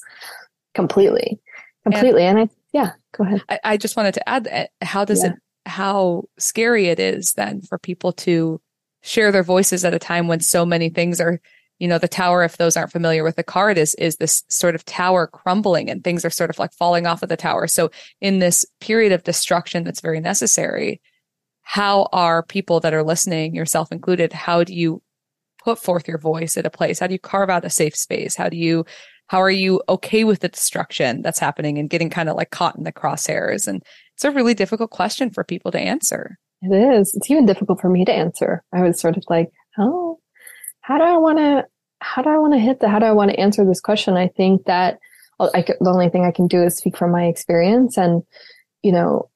completely, 0.75 1.41
completely. 1.83 2.25
And, 2.25 2.39
and 2.39 2.51
I, 2.51 2.55
yeah, 2.73 2.93
go 3.17 3.25
ahead. 3.25 3.43
I, 3.49 3.59
I, 3.65 3.77
just 3.77 3.97
wanted 3.97 4.15
to 4.15 4.29
add 4.29 4.45
that 4.45 4.71
how 4.81 5.05
does 5.05 5.25
yeah. 5.25 5.31
it, 5.31 5.39
how 5.67 6.23
scary 6.39 6.87
it 6.87 7.01
is 7.01 7.33
then 7.33 7.63
for 7.63 7.79
people 7.79 8.13
to 8.13 8.61
share 9.03 9.33
their 9.33 9.43
voices 9.43 9.85
at 9.85 9.95
a 9.95 9.99
time 9.99 10.29
when 10.29 10.41
so 10.41 10.65
many 10.65 10.89
things 10.89 11.21
are 11.21 11.41
you 11.79 11.89
know 11.89 11.99
the 11.99 12.09
tower 12.09 12.45
if 12.45 12.59
those 12.59 12.77
aren't 12.77 12.93
familiar 12.93 13.25
with 13.25 13.37
the 13.37 13.43
card 13.43 13.77
is 13.77 13.95
is 13.95 14.17
this 14.17 14.45
sort 14.49 14.75
of 14.75 14.85
tower 14.85 15.27
crumbling 15.27 15.91
and 15.91 16.05
things 16.05 16.25
are 16.25 16.31
sort 16.31 16.51
of 16.51 16.59
like 16.59 16.73
falling 16.73 17.07
off 17.07 17.23
of 17.23 17.29
the 17.29 17.37
tower. 17.37 17.67
So 17.67 17.91
in 18.21 18.39
this 18.39 18.65
period 18.81 19.13
of 19.13 19.25
destruction 19.25 19.85
that's 19.85 20.01
very 20.01 20.21
necessary 20.21 21.01
how 21.63 22.09
are 22.13 22.43
people 22.43 22.81
that 22.81 22.95
are 22.95 23.03
listening 23.03 23.55
yourself 23.55 23.91
included 23.93 24.33
how 24.33 24.65
do 24.65 24.75
you 24.75 25.03
put 25.63 25.79
forth 25.79 26.09
your 26.09 26.19
voice 26.19 26.57
at 26.57 26.67
a 26.67 26.71
place? 26.71 26.99
How 26.99 27.07
do 27.07 27.15
you 27.15 27.19
carve 27.19 27.51
out 27.51 27.65
a 27.65 27.71
safe 27.71 27.97
space? 27.97 28.37
How 28.37 28.49
do 28.49 28.57
you 28.57 28.85
how 29.29 29.41
are 29.41 29.51
you 29.51 29.81
okay 29.89 30.25
with 30.25 30.41
the 30.41 30.49
destruction 30.49 31.23
that's 31.23 31.39
happening 31.39 31.79
and 31.79 31.89
getting 31.89 32.11
kind 32.11 32.29
of 32.29 32.37
like 32.37 32.51
caught 32.51 32.77
in 32.77 32.85
the 32.85 32.93
crosshairs? 32.93 33.67
And 33.67 33.83
it's 34.15 34.25
a 34.25 34.31
really 34.31 34.55
difficult 34.55 34.91
question 34.91 35.31
for 35.31 35.43
people 35.43 35.71
to 35.73 35.81
answer 35.81 36.39
it 36.63 36.99
is. 36.99 37.15
It's 37.15 37.31
even 37.31 37.47
difficult 37.47 37.81
for 37.81 37.89
me 37.89 38.05
to 38.05 38.13
answer. 38.13 38.63
I 38.73 38.83
was 38.83 39.01
sort 39.01 39.17
of 39.17 39.25
like, 39.29 39.51
oh, 39.79 40.19
how 40.81 40.99
do 40.99 41.05
I 41.05 41.17
want 41.17 41.39
to, 41.39 41.65
how 42.01 42.23
do 42.23 42.31
I 42.31 42.39
want 42.39 42.55
to 42.55 42.59
hit 42.59 42.81
the, 42.81 42.89
how 42.89 42.99
do 42.99 43.07
I 43.07 43.13
want 43.13 43.31
to 43.31 43.39
answer 43.39 43.65
this 43.65 43.81
question? 43.81 44.17
I 44.17 44.29
think 44.29 44.65
that 44.67 44.99
I 45.55 45.63
could, 45.63 45.77
the 45.81 45.91
only 45.91 46.09
thing 46.09 46.25
I 46.25 46.31
can 46.31 46.47
do 46.47 46.63
is 46.63 46.77
speak 46.77 46.97
from 46.97 47.11
my 47.11 47.25
experience. 47.25 47.97
And, 47.97 48.23
you 48.83 48.93
know, 48.93 49.29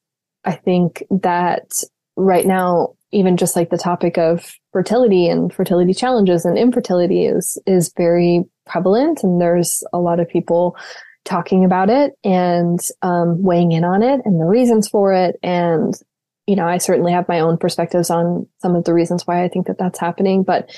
I 0.45 0.53
think 0.53 1.03
that 1.11 1.69
right 2.17 2.47
now, 2.47 2.95
even 3.13 3.37
just 3.37 3.57
like 3.57 3.71
the 3.71 3.79
topic 3.79 4.19
of 4.19 4.55
fertility 4.73 5.29
and 5.29 5.53
fertility 5.53 5.95
challenges 5.95 6.45
and 6.45 6.59
infertility 6.59 7.25
is, 7.25 7.61
is 7.67 7.93
very 7.97 8.45
prevalent. 8.67 9.23
And 9.23 9.41
there's 9.41 9.83
a 9.93 9.99
lot 9.99 10.21
of 10.21 10.29
people 10.29 10.77
talking 11.25 11.65
about 11.65 11.91
it 11.91 12.13
and 12.25 12.79
um, 13.03 13.43
weighing 13.43 13.73
in 13.73 13.85
on 13.85 14.03
it 14.03 14.21
and 14.25 14.41
the 14.41 14.45
reasons 14.45 14.89
for 14.89 15.13
it 15.13 15.37
and 15.43 15.95
you 16.47 16.57
know, 16.57 16.67
I 16.67 16.79
certainly 16.79 17.13
have 17.13 17.29
my 17.29 17.41
own 17.41 17.59
perspectives 17.59 18.11
on 18.11 18.47
some 18.59 18.77
of 18.77 18.85
the 18.85 18.95
reasons 18.95 19.27
why 19.27 19.43
I 19.43 19.49
think 19.49 19.67
that 19.67 19.79
that's 19.79 19.99
happening, 19.99 20.43
but 20.43 20.71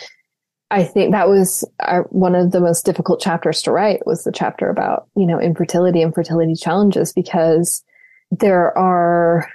I 0.71 0.85
think 0.85 1.13
that 1.13 1.29
was 1.29 1.65
our, 1.81 2.03
one 2.11 2.35
of 2.35 2.53
the 2.53 2.61
most 2.61 2.85
difficult 2.85 3.21
chapters 3.21 3.63
to 3.63 3.73
write 3.73 4.07
was 4.07 4.25
the 4.25 4.33
chapter 4.33 4.69
about, 4.69 5.09
you 5.17 5.27
know, 5.27 5.41
infertility 5.41 6.03
and 6.03 6.15
fertility 6.15 6.55
challenges 6.55 7.13
because 7.13 7.83
there 8.31 8.77
are 8.77 9.49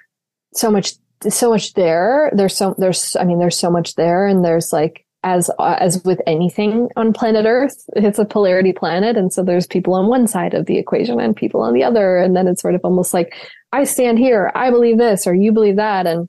so 0.54 0.72
much, 0.72 0.94
so 1.30 1.52
much 1.52 1.74
there. 1.74 2.32
There's 2.36 2.56
so, 2.56 2.74
there's, 2.78 3.16
I 3.16 3.26
mean, 3.26 3.40
there's 3.40 3.58
so 3.58 3.70
much 3.70 3.96
there 3.96 4.26
and 4.26 4.44
there's 4.44 4.74
like, 4.74 5.03
as, 5.24 5.50
as 5.60 6.04
with 6.04 6.20
anything 6.28 6.90
on 6.96 7.14
planet 7.14 7.46
Earth, 7.48 7.86
it's 7.96 8.20
a 8.20 8.26
polarity 8.26 8.74
planet. 8.74 9.16
And 9.16 9.32
so 9.32 9.44
there's 9.44 9.68
people 9.68 9.94
on 9.94 10.08
one 10.08 10.28
side 10.28 10.54
of 10.54 10.66
the 10.66 10.78
equation 10.78 11.20
and 11.20 11.36
people 11.36 11.62
on 11.62 11.74
the 11.74 11.84
other. 11.84 12.18
And 12.18 12.36
then 12.36 12.48
it's 12.48 12.62
sort 12.62 12.76
of 12.76 12.82
almost 12.84 13.14
like, 13.14 13.34
I 13.72 13.86
stand 13.86 14.20
here, 14.20 14.52
I 14.54 14.70
believe 14.70 14.98
this, 14.98 15.26
or 15.26 15.34
you 15.34 15.52
believe 15.52 15.78
that. 15.78 16.06
And 16.06 16.28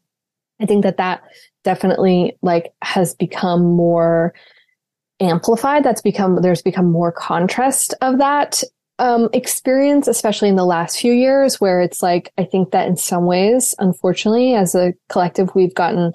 I 0.61 0.66
think 0.66 0.84
that 0.84 0.97
that 0.99 1.22
definitely 1.64 2.36
like 2.42 2.72
has 2.82 3.14
become 3.14 3.64
more 3.64 4.32
amplified. 5.20 5.84
That's 5.84 6.03
become, 6.03 6.40
there's 6.40 6.62
become 6.62 6.90
more 6.90 7.11
contrast 7.11 7.95
of 8.01 8.18
that 8.18 8.62
um, 9.01 9.28
experience, 9.32 10.07
especially 10.07 10.49
in 10.49 10.57
the 10.57 10.64
last 10.64 11.01
few 11.01 11.12
years, 11.12 11.61
where 11.61 11.80
it's 11.80 12.03
like, 12.03 12.32
I 12.38 12.45
think 12.45 12.70
that 12.70 12.86
in 12.86 12.97
some 12.97 13.26
ways, 13.26 13.74
unfortunately, 13.78 14.55
as 14.55 14.74
a 14.74 14.95
collective, 15.09 15.55
we've 15.55 15.74
gotten 15.74 16.12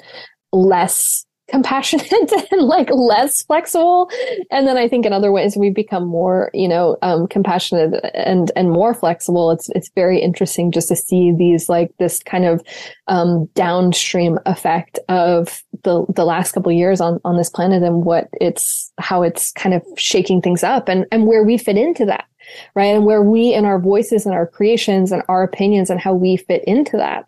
less 0.53 1.25
compassionate 1.49 2.31
and 2.51 2.61
like 2.61 2.89
less 2.91 3.43
flexible. 3.43 4.09
And 4.51 4.67
then 4.67 4.77
I 4.77 4.87
think 4.87 5.05
in 5.05 5.13
other 5.13 5.31
ways 5.31 5.57
we 5.57 5.69
become 5.69 6.05
more, 6.05 6.49
you 6.53 6.67
know, 6.67 6.97
um, 7.01 7.27
compassionate 7.27 7.99
and, 8.13 8.51
and 8.55 8.71
more 8.71 8.93
flexible. 8.93 9.51
It's, 9.51 9.69
it's 9.69 9.89
very 9.95 10.19
interesting 10.19 10.71
just 10.71 10.87
to 10.89 10.95
see 10.95 11.33
these 11.37 11.69
like 11.69 11.91
this 11.99 12.21
kind 12.23 12.45
of, 12.45 12.63
um, 13.07 13.45
downstream 13.55 14.39
effect 14.45 14.99
of 15.09 15.63
the, 15.83 16.05
the 16.13 16.25
last 16.25 16.51
couple 16.51 16.71
years 16.71 17.01
on, 17.01 17.19
on 17.25 17.37
this 17.37 17.49
planet 17.49 17.83
and 17.83 18.05
what 18.05 18.27
it's, 18.39 18.91
how 18.99 19.23
it's 19.23 19.51
kind 19.53 19.73
of 19.73 19.83
shaking 19.97 20.41
things 20.41 20.63
up 20.63 20.87
and, 20.87 21.05
and 21.11 21.27
where 21.27 21.43
we 21.43 21.57
fit 21.57 21.77
into 21.77 22.05
that. 22.05 22.25
Right. 22.73 22.95
And 22.95 23.05
where 23.05 23.21
we 23.21 23.53
and 23.53 23.67
our 23.67 23.79
voices 23.79 24.25
and 24.25 24.33
our 24.33 24.47
creations 24.47 25.11
and 25.11 25.21
our 25.29 25.43
opinions 25.43 25.91
and 25.91 25.99
how 25.99 26.15
we 26.15 26.35
fit 26.35 26.63
into 26.65 26.97
that. 26.97 27.25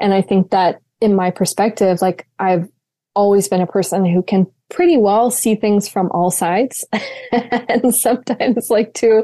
And 0.00 0.12
I 0.12 0.20
think 0.20 0.50
that 0.50 0.80
in 1.00 1.14
my 1.14 1.30
perspective, 1.30 2.00
like 2.02 2.26
I've 2.38 2.68
always 3.14 3.48
been 3.48 3.60
a 3.60 3.66
person 3.66 4.04
who 4.04 4.22
can 4.22 4.46
pretty 4.70 4.96
well 4.96 5.30
see 5.30 5.54
things 5.54 5.88
from 5.88 6.10
all 6.12 6.30
sides. 6.30 6.84
And 7.32 7.94
sometimes 7.94 8.70
like 8.70 8.94
to 8.94 9.22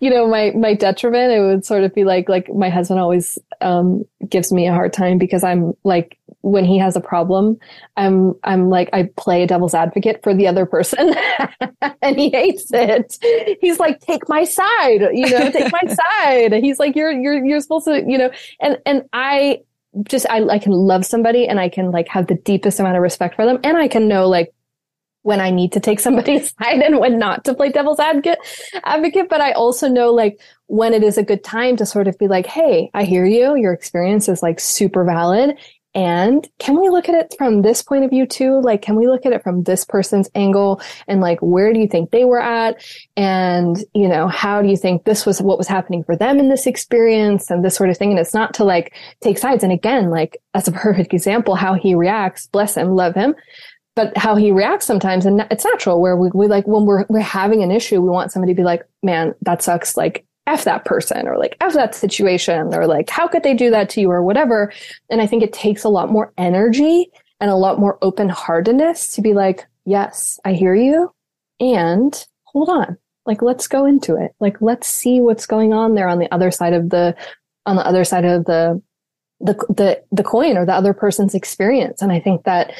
you 0.00 0.10
know 0.10 0.28
my 0.28 0.52
my 0.52 0.74
detriment 0.74 1.32
it 1.32 1.40
would 1.40 1.64
sort 1.64 1.82
of 1.82 1.92
be 1.92 2.04
like 2.04 2.28
like 2.28 2.48
my 2.54 2.68
husband 2.68 3.00
always 3.00 3.38
um 3.60 4.04
gives 4.28 4.52
me 4.52 4.68
a 4.68 4.72
hard 4.72 4.92
time 4.92 5.18
because 5.18 5.42
i'm 5.42 5.72
like 5.82 6.16
when 6.42 6.64
he 6.64 6.78
has 6.78 6.94
a 6.94 7.00
problem 7.00 7.58
i'm 7.96 8.34
i'm 8.44 8.68
like 8.68 8.88
i 8.92 9.08
play 9.16 9.42
a 9.42 9.46
devil's 9.46 9.74
advocate 9.74 10.22
for 10.22 10.32
the 10.34 10.46
other 10.46 10.66
person 10.66 11.12
and 12.02 12.18
he 12.18 12.30
hates 12.30 12.70
it. 12.72 13.16
He's 13.60 13.80
like 13.80 14.00
take 14.00 14.28
my 14.28 14.44
side 14.44 15.00
you 15.12 15.28
know 15.28 15.50
take 15.50 15.72
my 15.72 15.94
side. 16.22 16.52
He's 16.52 16.78
like 16.78 16.94
you're 16.94 17.10
you're 17.10 17.44
you're 17.44 17.60
supposed 17.60 17.86
to 17.86 18.04
you 18.06 18.18
know 18.18 18.30
and 18.60 18.78
and 18.86 19.02
i 19.12 19.60
just 20.04 20.26
I, 20.30 20.44
I 20.46 20.58
can 20.58 20.72
love 20.72 21.04
somebody 21.04 21.46
and 21.46 21.58
I 21.60 21.68
can 21.68 21.90
like 21.90 22.08
have 22.08 22.26
the 22.26 22.34
deepest 22.34 22.80
amount 22.80 22.96
of 22.96 23.02
respect 23.02 23.34
for 23.36 23.44
them. 23.44 23.58
And 23.64 23.76
I 23.76 23.88
can 23.88 24.08
know 24.08 24.28
like 24.28 24.52
when 25.22 25.40
I 25.40 25.50
need 25.50 25.72
to 25.72 25.80
take 25.80 26.00
somebody's 26.00 26.54
side 26.62 26.80
and 26.80 26.98
when 26.98 27.18
not 27.18 27.44
to 27.44 27.54
play 27.54 27.70
devil's 27.70 28.00
advocate 28.00 28.38
advocate. 28.84 29.28
But 29.28 29.40
I 29.40 29.52
also 29.52 29.88
know 29.88 30.12
like 30.12 30.40
when 30.66 30.94
it 30.94 31.02
is 31.02 31.18
a 31.18 31.22
good 31.22 31.44
time 31.44 31.76
to 31.76 31.86
sort 31.86 32.08
of 32.08 32.18
be 32.18 32.28
like 32.28 32.46
hey 32.46 32.90
I 32.94 33.04
hear 33.04 33.26
you. 33.26 33.56
Your 33.56 33.72
experience 33.72 34.28
is 34.28 34.42
like 34.42 34.60
super 34.60 35.04
valid 35.04 35.56
and 35.98 36.48
can 36.60 36.80
we 36.80 36.88
look 36.90 37.08
at 37.08 37.16
it 37.16 37.34
from 37.36 37.62
this 37.62 37.82
point 37.82 38.04
of 38.04 38.10
view 38.10 38.24
too? 38.24 38.60
Like, 38.60 38.82
can 38.82 38.94
we 38.94 39.08
look 39.08 39.26
at 39.26 39.32
it 39.32 39.42
from 39.42 39.64
this 39.64 39.84
person's 39.84 40.30
angle 40.36 40.80
and 41.08 41.20
like, 41.20 41.40
where 41.40 41.72
do 41.72 41.80
you 41.80 41.88
think 41.88 42.12
they 42.12 42.24
were 42.24 42.40
at? 42.40 42.80
And, 43.16 43.76
you 43.94 44.06
know, 44.06 44.28
how 44.28 44.62
do 44.62 44.68
you 44.68 44.76
think 44.76 45.02
this 45.02 45.26
was 45.26 45.42
what 45.42 45.58
was 45.58 45.66
happening 45.66 46.04
for 46.04 46.16
them 46.16 46.38
in 46.38 46.50
this 46.50 46.68
experience 46.68 47.50
and 47.50 47.64
this 47.64 47.74
sort 47.74 47.90
of 47.90 47.96
thing? 47.96 48.10
And 48.10 48.20
it's 48.20 48.32
not 48.32 48.54
to 48.54 48.64
like 48.64 48.94
take 49.22 49.38
sides. 49.38 49.64
And 49.64 49.72
again, 49.72 50.08
like 50.08 50.36
as 50.54 50.68
a 50.68 50.72
perfect 50.86 51.12
example, 51.12 51.56
how 51.56 51.74
he 51.74 51.96
reacts, 51.96 52.46
bless 52.46 52.76
him, 52.76 52.94
love 52.94 53.16
him 53.16 53.34
but 53.96 54.16
how 54.16 54.36
he 54.36 54.52
reacts 54.52 54.86
sometimes 54.86 55.26
and 55.26 55.44
it's 55.50 55.64
natural 55.64 56.00
where 56.00 56.16
we, 56.16 56.30
we 56.32 56.46
like 56.46 56.64
when 56.68 56.84
we're 56.84 57.04
we're 57.08 57.18
having 57.18 57.64
an 57.64 57.72
issue 57.72 58.00
we 58.00 58.08
want 58.08 58.30
somebody 58.30 58.52
to 58.52 58.56
be 58.56 58.62
like 58.62 58.84
man 59.02 59.34
that 59.42 59.60
sucks 59.60 59.96
like 59.96 60.24
F 60.48 60.64
that 60.64 60.84
person 60.86 61.28
or 61.28 61.36
like 61.36 61.56
F 61.60 61.74
that 61.74 61.94
situation 61.94 62.74
or 62.74 62.86
like, 62.86 63.10
how 63.10 63.28
could 63.28 63.42
they 63.42 63.54
do 63.54 63.70
that 63.70 63.90
to 63.90 64.00
you 64.00 64.10
or 64.10 64.22
whatever. 64.22 64.72
And 65.10 65.20
I 65.20 65.26
think 65.26 65.42
it 65.42 65.52
takes 65.52 65.84
a 65.84 65.90
lot 65.90 66.10
more 66.10 66.32
energy 66.38 67.10
and 67.38 67.50
a 67.50 67.54
lot 67.56 67.78
more 67.78 67.98
open 68.02 68.30
heartedness 68.30 69.14
to 69.14 69.22
be 69.22 69.34
like, 69.34 69.66
yes, 69.84 70.40
I 70.44 70.54
hear 70.54 70.74
you. 70.74 71.12
And 71.60 72.26
hold 72.44 72.70
on. 72.70 72.96
Like, 73.26 73.42
let's 73.42 73.68
go 73.68 73.84
into 73.84 74.16
it. 74.16 74.32
Like, 74.40 74.56
let's 74.62 74.88
see 74.88 75.20
what's 75.20 75.44
going 75.44 75.74
on 75.74 75.94
there 75.94 76.08
on 76.08 76.18
the 76.18 76.32
other 76.32 76.50
side 76.50 76.72
of 76.72 76.88
the, 76.88 77.14
on 77.66 77.76
the 77.76 77.86
other 77.86 78.04
side 78.04 78.24
of 78.24 78.46
the, 78.46 78.80
the, 79.40 79.52
the, 79.68 80.02
the 80.10 80.24
coin 80.24 80.56
or 80.56 80.64
the 80.64 80.72
other 80.72 80.94
person's 80.94 81.34
experience. 81.34 82.00
And 82.00 82.10
I 82.10 82.20
think 82.20 82.44
that 82.44 82.72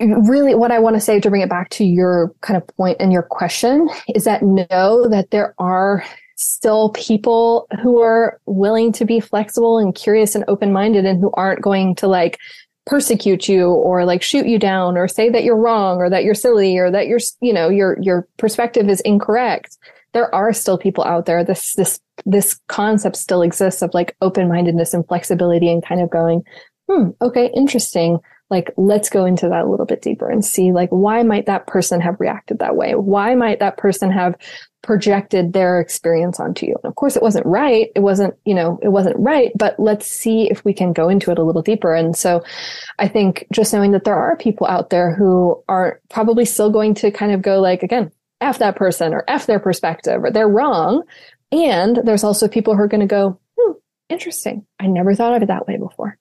really 0.00 0.54
what 0.54 0.72
I 0.72 0.78
want 0.78 0.96
to 0.96 1.00
say 1.00 1.20
to 1.20 1.28
bring 1.28 1.42
it 1.42 1.50
back 1.50 1.68
to 1.70 1.84
your 1.84 2.34
kind 2.40 2.56
of 2.56 2.66
point 2.68 2.96
and 3.00 3.12
your 3.12 3.22
question 3.22 3.88
is 4.14 4.24
that 4.24 4.42
know 4.42 5.08
that 5.08 5.30
there 5.30 5.54
are 5.58 6.02
still 6.36 6.90
people 6.90 7.66
who 7.82 8.00
are 8.00 8.40
willing 8.46 8.92
to 8.92 9.04
be 9.04 9.20
flexible 9.20 9.78
and 9.78 9.94
curious 9.94 10.34
and 10.34 10.44
open 10.48 10.72
minded 10.72 11.04
and 11.04 11.20
who 11.20 11.30
aren't 11.34 11.62
going 11.62 11.94
to 11.96 12.06
like 12.06 12.38
persecute 12.84 13.48
you 13.48 13.68
or 13.68 14.04
like 14.04 14.22
shoot 14.22 14.46
you 14.46 14.58
down 14.58 14.96
or 14.96 15.08
say 15.08 15.28
that 15.28 15.42
you're 15.42 15.56
wrong 15.56 15.96
or 15.96 16.08
that 16.08 16.22
you're 16.22 16.34
silly 16.34 16.78
or 16.78 16.90
that 16.90 17.08
you're, 17.08 17.18
you 17.40 17.52
know, 17.52 17.68
your, 17.68 17.98
your 18.00 18.28
perspective 18.36 18.88
is 18.88 19.00
incorrect. 19.00 19.76
there 20.12 20.32
are 20.34 20.52
still 20.52 20.78
people 20.78 21.04
out 21.04 21.26
there. 21.26 21.44
This, 21.44 21.74
this, 21.74 22.00
this 22.24 22.58
concept 22.68 23.16
still 23.16 23.42
exists 23.42 23.82
of 23.82 23.92
like 23.92 24.16
open 24.20 24.48
mindedness 24.48 24.94
and 24.94 25.06
flexibility 25.06 25.70
and 25.70 25.84
kind 25.84 26.00
of 26.00 26.10
going, 26.10 26.42
hmm, 26.88 27.10
okay, 27.20 27.50
interesting. 27.54 28.18
Like, 28.48 28.72
let's 28.76 29.08
go 29.10 29.24
into 29.24 29.48
that 29.48 29.64
a 29.64 29.68
little 29.68 29.86
bit 29.86 30.02
deeper 30.02 30.30
and 30.30 30.44
see, 30.44 30.70
like, 30.70 30.90
why 30.90 31.22
might 31.24 31.46
that 31.46 31.66
person 31.66 32.00
have 32.00 32.20
reacted 32.20 32.60
that 32.60 32.76
way? 32.76 32.94
Why 32.94 33.34
might 33.34 33.58
that 33.58 33.76
person 33.76 34.10
have 34.12 34.36
projected 34.82 35.52
their 35.52 35.80
experience 35.80 36.38
onto 36.38 36.64
you? 36.66 36.76
And 36.82 36.88
of 36.88 36.94
course, 36.94 37.16
it 37.16 37.22
wasn't 37.22 37.46
right. 37.46 37.90
It 37.96 38.00
wasn't, 38.00 38.34
you 38.44 38.54
know, 38.54 38.78
it 38.82 38.88
wasn't 38.88 39.16
right, 39.18 39.50
but 39.56 39.74
let's 39.80 40.06
see 40.06 40.48
if 40.48 40.64
we 40.64 40.72
can 40.72 40.92
go 40.92 41.08
into 41.08 41.32
it 41.32 41.38
a 41.38 41.42
little 41.42 41.62
deeper. 41.62 41.92
And 41.92 42.16
so 42.16 42.44
I 43.00 43.08
think 43.08 43.46
just 43.52 43.72
knowing 43.72 43.90
that 43.92 44.04
there 44.04 44.14
are 44.14 44.36
people 44.36 44.68
out 44.68 44.90
there 44.90 45.12
who 45.12 45.62
are 45.68 46.00
probably 46.08 46.44
still 46.44 46.70
going 46.70 46.94
to 46.94 47.10
kind 47.10 47.32
of 47.32 47.42
go 47.42 47.60
like, 47.60 47.82
again, 47.82 48.12
F 48.40 48.58
that 48.58 48.76
person 48.76 49.12
or 49.12 49.24
F 49.26 49.46
their 49.46 49.58
perspective 49.58 50.22
or 50.22 50.30
they're 50.30 50.48
wrong. 50.48 51.02
And 51.50 51.96
there's 52.04 52.24
also 52.24 52.46
people 52.46 52.76
who 52.76 52.82
are 52.82 52.88
going 52.88 53.00
to 53.00 53.06
go, 53.06 53.40
hmm, 53.58 53.72
interesting. 54.08 54.66
I 54.78 54.86
never 54.86 55.14
thought 55.14 55.34
of 55.34 55.42
it 55.42 55.46
that 55.46 55.66
way 55.66 55.78
before. 55.78 56.18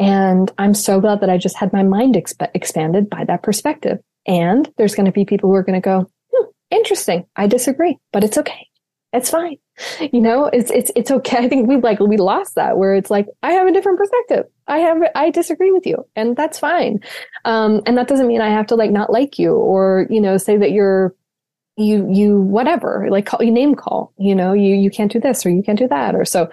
And 0.00 0.50
I'm 0.56 0.72
so 0.72 0.98
glad 0.98 1.20
that 1.20 1.28
I 1.28 1.36
just 1.36 1.58
had 1.58 1.74
my 1.74 1.82
mind 1.82 2.14
exp- 2.14 2.50
expanded 2.54 3.10
by 3.10 3.24
that 3.24 3.42
perspective. 3.42 3.98
And 4.26 4.72
there's 4.78 4.94
going 4.94 5.06
to 5.06 5.12
be 5.12 5.26
people 5.26 5.50
who 5.50 5.56
are 5.56 5.62
going 5.62 5.80
to 5.80 5.84
go, 5.84 6.10
hmm, 6.32 6.46
interesting. 6.70 7.26
I 7.36 7.46
disagree, 7.46 7.98
but 8.10 8.24
it's 8.24 8.38
okay. 8.38 8.66
It's 9.12 9.30
fine. 9.30 9.56
You 10.12 10.20
know, 10.20 10.44
it's, 10.44 10.70
it's, 10.70 10.92
it's 10.94 11.10
okay. 11.10 11.38
I 11.38 11.48
think 11.48 11.66
we 11.66 11.76
like, 11.78 12.00
we 12.00 12.18
lost 12.18 12.54
that 12.56 12.76
where 12.76 12.94
it's 12.94 13.10
like, 13.10 13.26
I 13.42 13.52
have 13.52 13.66
a 13.66 13.72
different 13.72 13.96
perspective. 13.96 14.44
I 14.66 14.78
have, 14.78 14.98
I 15.14 15.30
disagree 15.30 15.72
with 15.72 15.86
you 15.86 16.06
and 16.16 16.36
that's 16.36 16.58
fine. 16.58 17.00
Um, 17.46 17.80
and 17.86 17.96
that 17.96 18.08
doesn't 18.08 18.26
mean 18.26 18.42
I 18.42 18.50
have 18.50 18.66
to 18.66 18.74
like 18.74 18.90
not 18.90 19.10
like 19.10 19.38
you 19.38 19.54
or, 19.54 20.06
you 20.10 20.20
know, 20.20 20.36
say 20.36 20.58
that 20.58 20.72
you're, 20.72 21.14
you, 21.78 22.06
you, 22.12 22.42
whatever, 22.42 23.06
like 23.10 23.24
call 23.24 23.42
you 23.42 23.50
name 23.50 23.74
call, 23.74 24.12
you 24.18 24.34
know, 24.34 24.52
you, 24.52 24.74
you 24.74 24.90
can't 24.90 25.10
do 25.10 25.18
this 25.18 25.46
or 25.46 25.50
you 25.50 25.62
can't 25.62 25.78
do 25.78 25.88
that. 25.88 26.14
Or 26.14 26.26
so 26.26 26.50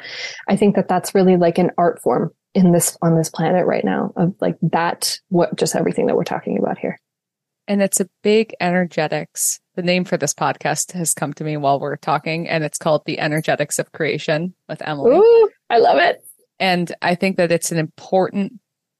I 0.48 0.56
think 0.56 0.78
that 0.78 0.88
that's 0.88 1.14
really 1.14 1.36
like 1.36 1.58
an 1.58 1.72
art 1.78 2.02
form 2.02 2.32
in 2.58 2.72
this 2.72 2.98
on 3.04 3.16
this 3.16 3.30
planet 3.30 3.68
right 3.68 3.86
now 3.86 4.12
of 4.16 4.34
like 4.42 4.58
that 4.64 5.20
what 5.30 5.56
just 5.56 5.76
everything 5.76 6.08
that 6.08 6.16
we're 6.16 6.24
talking 6.24 6.58
about 6.58 6.80
here. 6.80 7.00
And 7.68 7.82
it's 7.82 8.00
a 8.00 8.10
big 8.24 8.56
energetics 8.60 9.60
the 9.76 9.84
name 9.84 10.06
for 10.06 10.18
this 10.18 10.34
podcast 10.34 10.94
has 10.94 11.14
come 11.14 11.34
to 11.34 11.44
me 11.44 11.56
while 11.56 11.80
we're 11.80 11.98
talking 11.98 12.50
and 12.50 12.64
it's 12.64 12.80
called 12.80 13.04
the 13.06 13.20
energetics 13.20 13.78
of 13.78 13.92
creation 13.92 14.56
with 14.68 14.82
emily. 14.82 15.16
Ooh, 15.16 15.50
i 15.70 15.78
love 15.78 16.00
it. 16.00 16.24
And 16.60 16.92
i 17.02 17.14
think 17.14 17.38
that 17.38 17.52
it's 17.52 17.72
an 17.72 17.78
important 17.78 18.54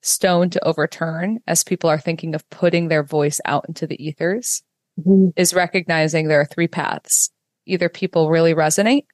stone 0.04 0.52
to 0.52 0.64
overturn 0.64 1.40
as 1.48 1.64
people 1.64 1.90
are 1.90 2.00
thinking 2.00 2.36
of 2.36 2.48
putting 2.52 2.88
their 2.88 3.04
voice 3.04 3.42
out 3.46 3.66
into 3.68 3.88
the 3.88 4.02
ethers 4.06 4.62
mm-hmm. 5.00 5.30
is 5.36 5.54
recognizing 5.54 6.28
there 6.28 6.40
are 6.40 6.46
three 6.46 6.68
paths. 6.68 7.32
Either 7.66 7.90
people 7.90 8.30
really 8.30 8.54
resonate 8.54 9.06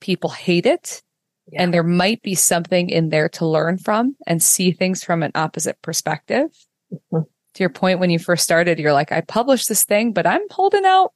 people 0.00 0.30
hate 0.30 0.66
it 0.66 1.02
yeah. 1.52 1.62
And 1.62 1.74
there 1.74 1.82
might 1.82 2.22
be 2.22 2.34
something 2.34 2.90
in 2.90 3.10
there 3.10 3.28
to 3.30 3.46
learn 3.46 3.78
from 3.78 4.16
and 4.26 4.42
see 4.42 4.72
things 4.72 5.02
from 5.04 5.22
an 5.22 5.32
opposite 5.34 5.80
perspective. 5.82 6.50
Mm-hmm. 6.92 7.22
To 7.54 7.62
your 7.62 7.70
point, 7.70 7.98
when 7.98 8.10
you 8.10 8.18
first 8.18 8.44
started, 8.44 8.78
you're 8.78 8.92
like, 8.92 9.10
I 9.10 9.22
published 9.22 9.68
this 9.68 9.84
thing, 9.84 10.12
but 10.12 10.26
I'm 10.26 10.48
holding 10.50 10.84
out, 10.84 11.12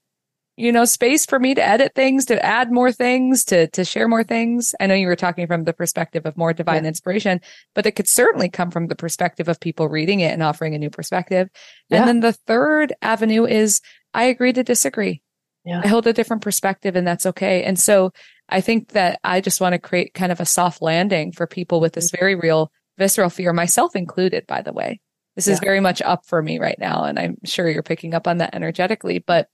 you 0.56 0.72
know, 0.72 0.84
space 0.84 1.24
for 1.26 1.38
me 1.38 1.54
to 1.54 1.64
edit 1.64 1.94
things, 1.94 2.24
to 2.26 2.44
add 2.44 2.72
more 2.72 2.90
things, 2.90 3.44
to, 3.46 3.68
to 3.68 3.84
share 3.84 4.08
more 4.08 4.24
things. 4.24 4.74
I 4.80 4.86
know 4.86 4.94
you 4.94 5.06
were 5.06 5.16
talking 5.16 5.46
from 5.46 5.62
the 5.62 5.72
perspective 5.72 6.26
of 6.26 6.36
more 6.36 6.52
divine 6.52 6.82
yeah. 6.82 6.88
inspiration, 6.88 7.40
but 7.74 7.86
it 7.86 7.92
could 7.92 8.08
certainly 8.08 8.48
come 8.48 8.72
from 8.72 8.88
the 8.88 8.96
perspective 8.96 9.48
of 9.48 9.60
people 9.60 9.88
reading 9.88 10.20
it 10.20 10.32
and 10.32 10.42
offering 10.42 10.74
a 10.74 10.78
new 10.78 10.90
perspective. 10.90 11.48
Yeah. 11.88 11.98
And 11.98 12.08
then 12.08 12.20
the 12.20 12.32
third 12.32 12.92
avenue 13.00 13.46
is 13.46 13.80
I 14.12 14.24
agree 14.24 14.52
to 14.52 14.64
disagree. 14.64 15.22
Yeah. 15.64 15.80
I 15.82 15.88
hold 15.88 16.06
a 16.06 16.12
different 16.12 16.42
perspective 16.42 16.94
and 16.94 17.06
that's 17.06 17.26
okay. 17.26 17.64
And 17.64 17.78
so 17.78 18.12
I 18.48 18.60
think 18.60 18.90
that 18.90 19.18
I 19.24 19.40
just 19.40 19.60
want 19.60 19.72
to 19.72 19.78
create 19.78 20.14
kind 20.14 20.30
of 20.30 20.40
a 20.40 20.46
soft 20.46 20.82
landing 20.82 21.32
for 21.32 21.46
people 21.46 21.80
with 21.80 21.94
this 21.94 22.08
mm-hmm. 22.08 22.20
very 22.20 22.34
real 22.34 22.70
visceral 22.98 23.30
fear, 23.30 23.52
myself 23.52 23.96
included, 23.96 24.46
by 24.46 24.62
the 24.62 24.72
way. 24.72 25.00
This 25.36 25.46
yeah. 25.46 25.54
is 25.54 25.60
very 25.60 25.80
much 25.80 26.02
up 26.02 26.26
for 26.26 26.40
me 26.42 26.58
right 26.58 26.78
now. 26.78 27.04
And 27.04 27.18
I'm 27.18 27.38
sure 27.44 27.68
you're 27.68 27.82
picking 27.82 28.14
up 28.14 28.28
on 28.28 28.38
that 28.38 28.54
energetically. 28.54 29.18
But 29.18 29.48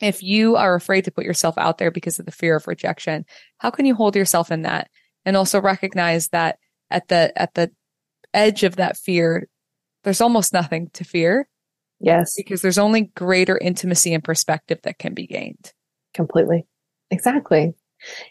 if 0.00 0.22
you 0.22 0.56
are 0.56 0.74
afraid 0.74 1.04
to 1.04 1.12
put 1.12 1.24
yourself 1.24 1.56
out 1.56 1.78
there 1.78 1.90
because 1.90 2.18
of 2.18 2.26
the 2.26 2.32
fear 2.32 2.56
of 2.56 2.66
rejection, 2.66 3.24
how 3.58 3.70
can 3.70 3.86
you 3.86 3.94
hold 3.94 4.16
yourself 4.16 4.50
in 4.50 4.62
that? 4.62 4.88
And 5.24 5.36
also 5.36 5.60
recognize 5.60 6.28
that 6.28 6.58
at 6.90 7.08
the, 7.08 7.32
at 7.40 7.54
the 7.54 7.70
edge 8.32 8.64
of 8.64 8.76
that 8.76 8.96
fear, 8.96 9.48
there's 10.02 10.20
almost 10.20 10.52
nothing 10.52 10.90
to 10.94 11.04
fear. 11.04 11.48
Yes. 12.04 12.34
Because 12.36 12.62
there's 12.62 12.78
only 12.78 13.10
greater 13.16 13.58
intimacy 13.58 14.12
and 14.12 14.22
perspective 14.22 14.78
that 14.82 14.98
can 14.98 15.14
be 15.14 15.26
gained. 15.26 15.72
Completely. 16.12 16.66
Exactly. 17.10 17.74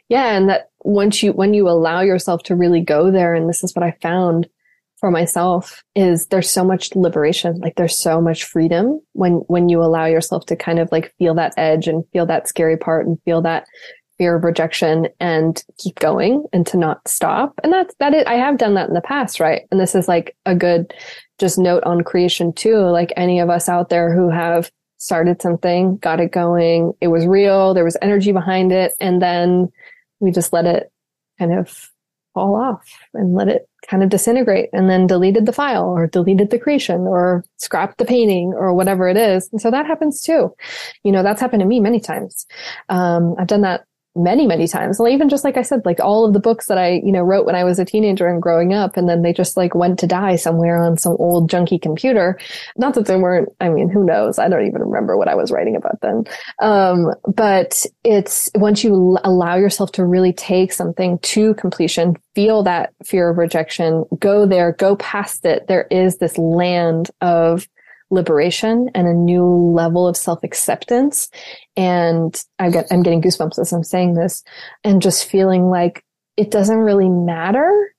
Yeah. 0.09 0.35
And 0.37 0.49
that 0.49 0.69
once 0.83 1.23
you, 1.23 1.33
when 1.33 1.53
you 1.53 1.67
allow 1.67 2.01
yourself 2.01 2.43
to 2.43 2.55
really 2.55 2.81
go 2.81 3.09
there, 3.09 3.33
and 3.33 3.49
this 3.49 3.63
is 3.63 3.75
what 3.75 3.83
I 3.83 3.97
found 4.01 4.47
for 4.99 5.09
myself 5.09 5.83
is 5.95 6.27
there's 6.27 6.49
so 6.49 6.63
much 6.63 6.95
liberation. 6.95 7.59
Like 7.59 7.75
there's 7.75 7.99
so 7.99 8.21
much 8.21 8.45
freedom 8.45 9.01
when, 9.13 9.33
when 9.47 9.67
you 9.67 9.81
allow 9.81 10.05
yourself 10.05 10.45
to 10.45 10.55
kind 10.55 10.79
of 10.79 10.91
like 10.91 11.13
feel 11.17 11.33
that 11.35 11.53
edge 11.57 11.87
and 11.87 12.03
feel 12.13 12.25
that 12.27 12.47
scary 12.47 12.77
part 12.77 13.07
and 13.07 13.17
feel 13.25 13.41
that 13.41 13.65
fear 14.17 14.35
of 14.35 14.43
rejection 14.43 15.07
and 15.19 15.63
keep 15.77 15.99
going 15.99 16.45
and 16.53 16.65
to 16.67 16.77
not 16.77 17.07
stop. 17.07 17.59
And 17.63 17.73
that's, 17.73 17.95
that 17.99 18.13
is, 18.13 18.23
I 18.25 18.35
have 18.35 18.57
done 18.57 18.75
that 18.75 18.87
in 18.87 18.93
the 18.93 19.01
past, 19.01 19.39
right? 19.39 19.63
And 19.71 19.79
this 19.79 19.95
is 19.95 20.07
like 20.07 20.35
a 20.45 20.55
good 20.55 20.93
just 21.39 21.57
note 21.57 21.83
on 21.83 22.03
creation 22.03 22.53
too. 22.53 22.77
Like 22.77 23.11
any 23.17 23.39
of 23.39 23.49
us 23.49 23.67
out 23.67 23.89
there 23.89 24.13
who 24.13 24.29
have 24.29 24.71
started 24.97 25.41
something, 25.41 25.97
got 25.97 26.19
it 26.19 26.31
going. 26.31 26.93
It 27.01 27.07
was 27.09 27.25
real. 27.25 27.73
There 27.73 27.83
was 27.83 27.97
energy 28.01 28.31
behind 28.31 28.71
it. 28.71 28.93
And 29.01 29.21
then 29.21 29.71
we 30.19 30.31
just 30.31 30.53
let 30.53 30.65
it 30.65 30.91
kind 31.39 31.53
of 31.53 31.89
fall 32.33 32.55
off 32.55 32.89
and 33.13 33.35
let 33.35 33.47
it 33.47 33.67
kind 33.87 34.01
of 34.01 34.09
disintegrate 34.09 34.69
and 34.73 34.89
then 34.89 35.05
deleted 35.05 35.45
the 35.45 35.53
file 35.53 35.85
or 35.85 36.07
deleted 36.07 36.49
the 36.49 36.57
creation 36.57 37.01
or 37.01 37.43
scrapped 37.57 37.97
the 37.97 38.05
painting 38.05 38.53
or 38.55 38.73
whatever 38.73 39.07
it 39.07 39.17
is. 39.17 39.49
And 39.51 39.61
so 39.61 39.69
that 39.69 39.85
happens 39.85 40.21
too. 40.21 40.55
You 41.03 41.11
know, 41.11 41.21
that's 41.21 41.41
happened 41.41 41.59
to 41.59 41.67
me 41.67 41.79
many 41.79 41.99
times. 41.99 42.45
Um, 42.89 43.35
I've 43.37 43.47
done 43.47 43.61
that 43.61 43.85
many, 44.15 44.45
many 44.45 44.67
times. 44.67 44.99
Well, 44.99 45.11
even 45.11 45.29
just 45.29 45.43
like 45.43 45.57
I 45.57 45.61
said, 45.61 45.85
like 45.85 45.99
all 45.99 46.25
of 46.25 46.33
the 46.33 46.39
books 46.39 46.67
that 46.67 46.77
I, 46.77 47.01
you 47.03 47.11
know, 47.11 47.21
wrote 47.21 47.45
when 47.45 47.55
I 47.55 47.63
was 47.63 47.79
a 47.79 47.85
teenager 47.85 48.27
and 48.27 48.41
growing 48.41 48.73
up, 48.73 48.95
and 48.97 49.09
then 49.09 49.21
they 49.21 49.33
just 49.33 49.57
like 49.57 49.73
went 49.73 49.99
to 49.99 50.07
die 50.07 50.35
somewhere 50.35 50.77
on 50.77 50.97
some 50.97 51.15
old 51.19 51.49
junky 51.49 51.81
computer. 51.81 52.39
Not 52.77 52.93
that 52.93 53.05
they 53.05 53.15
weren't, 53.15 53.49
I 53.59 53.69
mean, 53.69 53.89
who 53.89 54.03
knows? 54.05 54.39
I 54.39 54.49
don't 54.49 54.65
even 54.65 54.81
remember 54.81 55.17
what 55.17 55.27
I 55.27 55.35
was 55.35 55.51
writing 55.51 55.75
about 55.75 56.01
then. 56.01 56.25
Um, 56.59 57.13
but 57.35 57.85
it's 58.03 58.49
once 58.55 58.83
you 58.83 59.17
allow 59.23 59.55
yourself 59.55 59.91
to 59.93 60.05
really 60.05 60.33
take 60.33 60.73
something 60.73 61.17
to 61.19 61.53
completion, 61.55 62.15
feel 62.35 62.63
that 62.63 62.93
fear 63.03 63.29
of 63.29 63.37
rejection, 63.37 64.05
go 64.19 64.45
there, 64.45 64.73
go 64.73 64.95
past 64.97 65.45
it. 65.45 65.67
There 65.67 65.87
is 65.89 66.17
this 66.17 66.37
land 66.37 67.09
of 67.21 67.67
liberation 68.13 68.89
and 68.93 69.07
a 69.07 69.13
new 69.13 69.45
level 69.45 70.07
of 70.07 70.15
self-acceptance. 70.15 71.29
And 71.75 72.41
I 72.59 72.69
get, 72.69 72.87
I'm 72.91 73.03
getting 73.03 73.21
goosebumps 73.21 73.59
as 73.59 73.73
I'm 73.73 73.83
saying 73.83 74.13
this 74.13 74.43
and 74.83 75.01
just 75.01 75.29
feeling 75.29 75.69
like 75.69 76.03
it 76.37 76.51
doesn't 76.51 76.77
really 76.77 77.09
matter. 77.09 77.93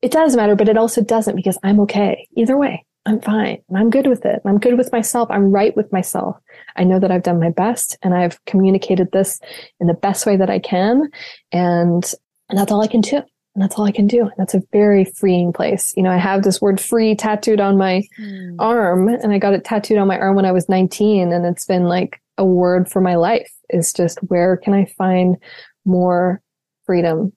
It 0.00 0.12
does 0.12 0.36
matter, 0.36 0.54
but 0.54 0.68
it 0.68 0.78
also 0.78 1.02
doesn't 1.02 1.36
because 1.36 1.58
I'm 1.62 1.80
okay. 1.80 2.28
Either 2.36 2.56
way, 2.56 2.84
I'm 3.04 3.20
fine. 3.20 3.62
I'm 3.74 3.90
good 3.90 4.06
with 4.06 4.24
it. 4.24 4.42
I'm 4.44 4.58
good 4.58 4.78
with 4.78 4.92
myself. 4.92 5.30
I'm 5.30 5.50
right 5.50 5.76
with 5.76 5.92
myself. 5.92 6.36
I 6.76 6.84
know 6.84 7.00
that 7.00 7.10
I've 7.10 7.22
done 7.22 7.40
my 7.40 7.50
best 7.50 7.96
and 8.02 8.14
I've 8.14 8.42
communicated 8.44 9.10
this 9.12 9.40
in 9.80 9.86
the 9.86 9.94
best 9.94 10.26
way 10.26 10.36
that 10.36 10.50
I 10.50 10.58
can. 10.58 11.10
And, 11.50 12.04
and 12.48 12.58
that's 12.58 12.70
all 12.70 12.82
I 12.82 12.86
can 12.86 13.00
do. 13.00 13.22
And 13.58 13.64
that's 13.64 13.76
all 13.76 13.86
I 13.86 13.90
can 13.90 14.06
do. 14.06 14.20
And 14.20 14.34
that's 14.38 14.54
a 14.54 14.62
very 14.70 15.04
freeing 15.04 15.52
place. 15.52 15.92
You 15.96 16.04
know, 16.04 16.12
I 16.12 16.16
have 16.16 16.44
this 16.44 16.60
word 16.60 16.80
free 16.80 17.16
tattooed 17.16 17.58
on 17.58 17.76
my 17.76 18.04
mm. 18.16 18.54
arm 18.60 19.08
and 19.08 19.32
I 19.32 19.40
got 19.40 19.52
it 19.52 19.64
tattooed 19.64 19.98
on 19.98 20.06
my 20.06 20.16
arm 20.16 20.36
when 20.36 20.44
I 20.44 20.52
was 20.52 20.68
19. 20.68 21.32
And 21.32 21.44
it's 21.44 21.64
been 21.64 21.86
like 21.86 22.22
a 22.36 22.44
word 22.44 22.88
for 22.88 23.00
my 23.00 23.16
life 23.16 23.52
is 23.68 23.92
just 23.92 24.20
where 24.28 24.56
can 24.56 24.74
I 24.74 24.84
find 24.96 25.38
more 25.84 26.40
freedom 26.86 27.32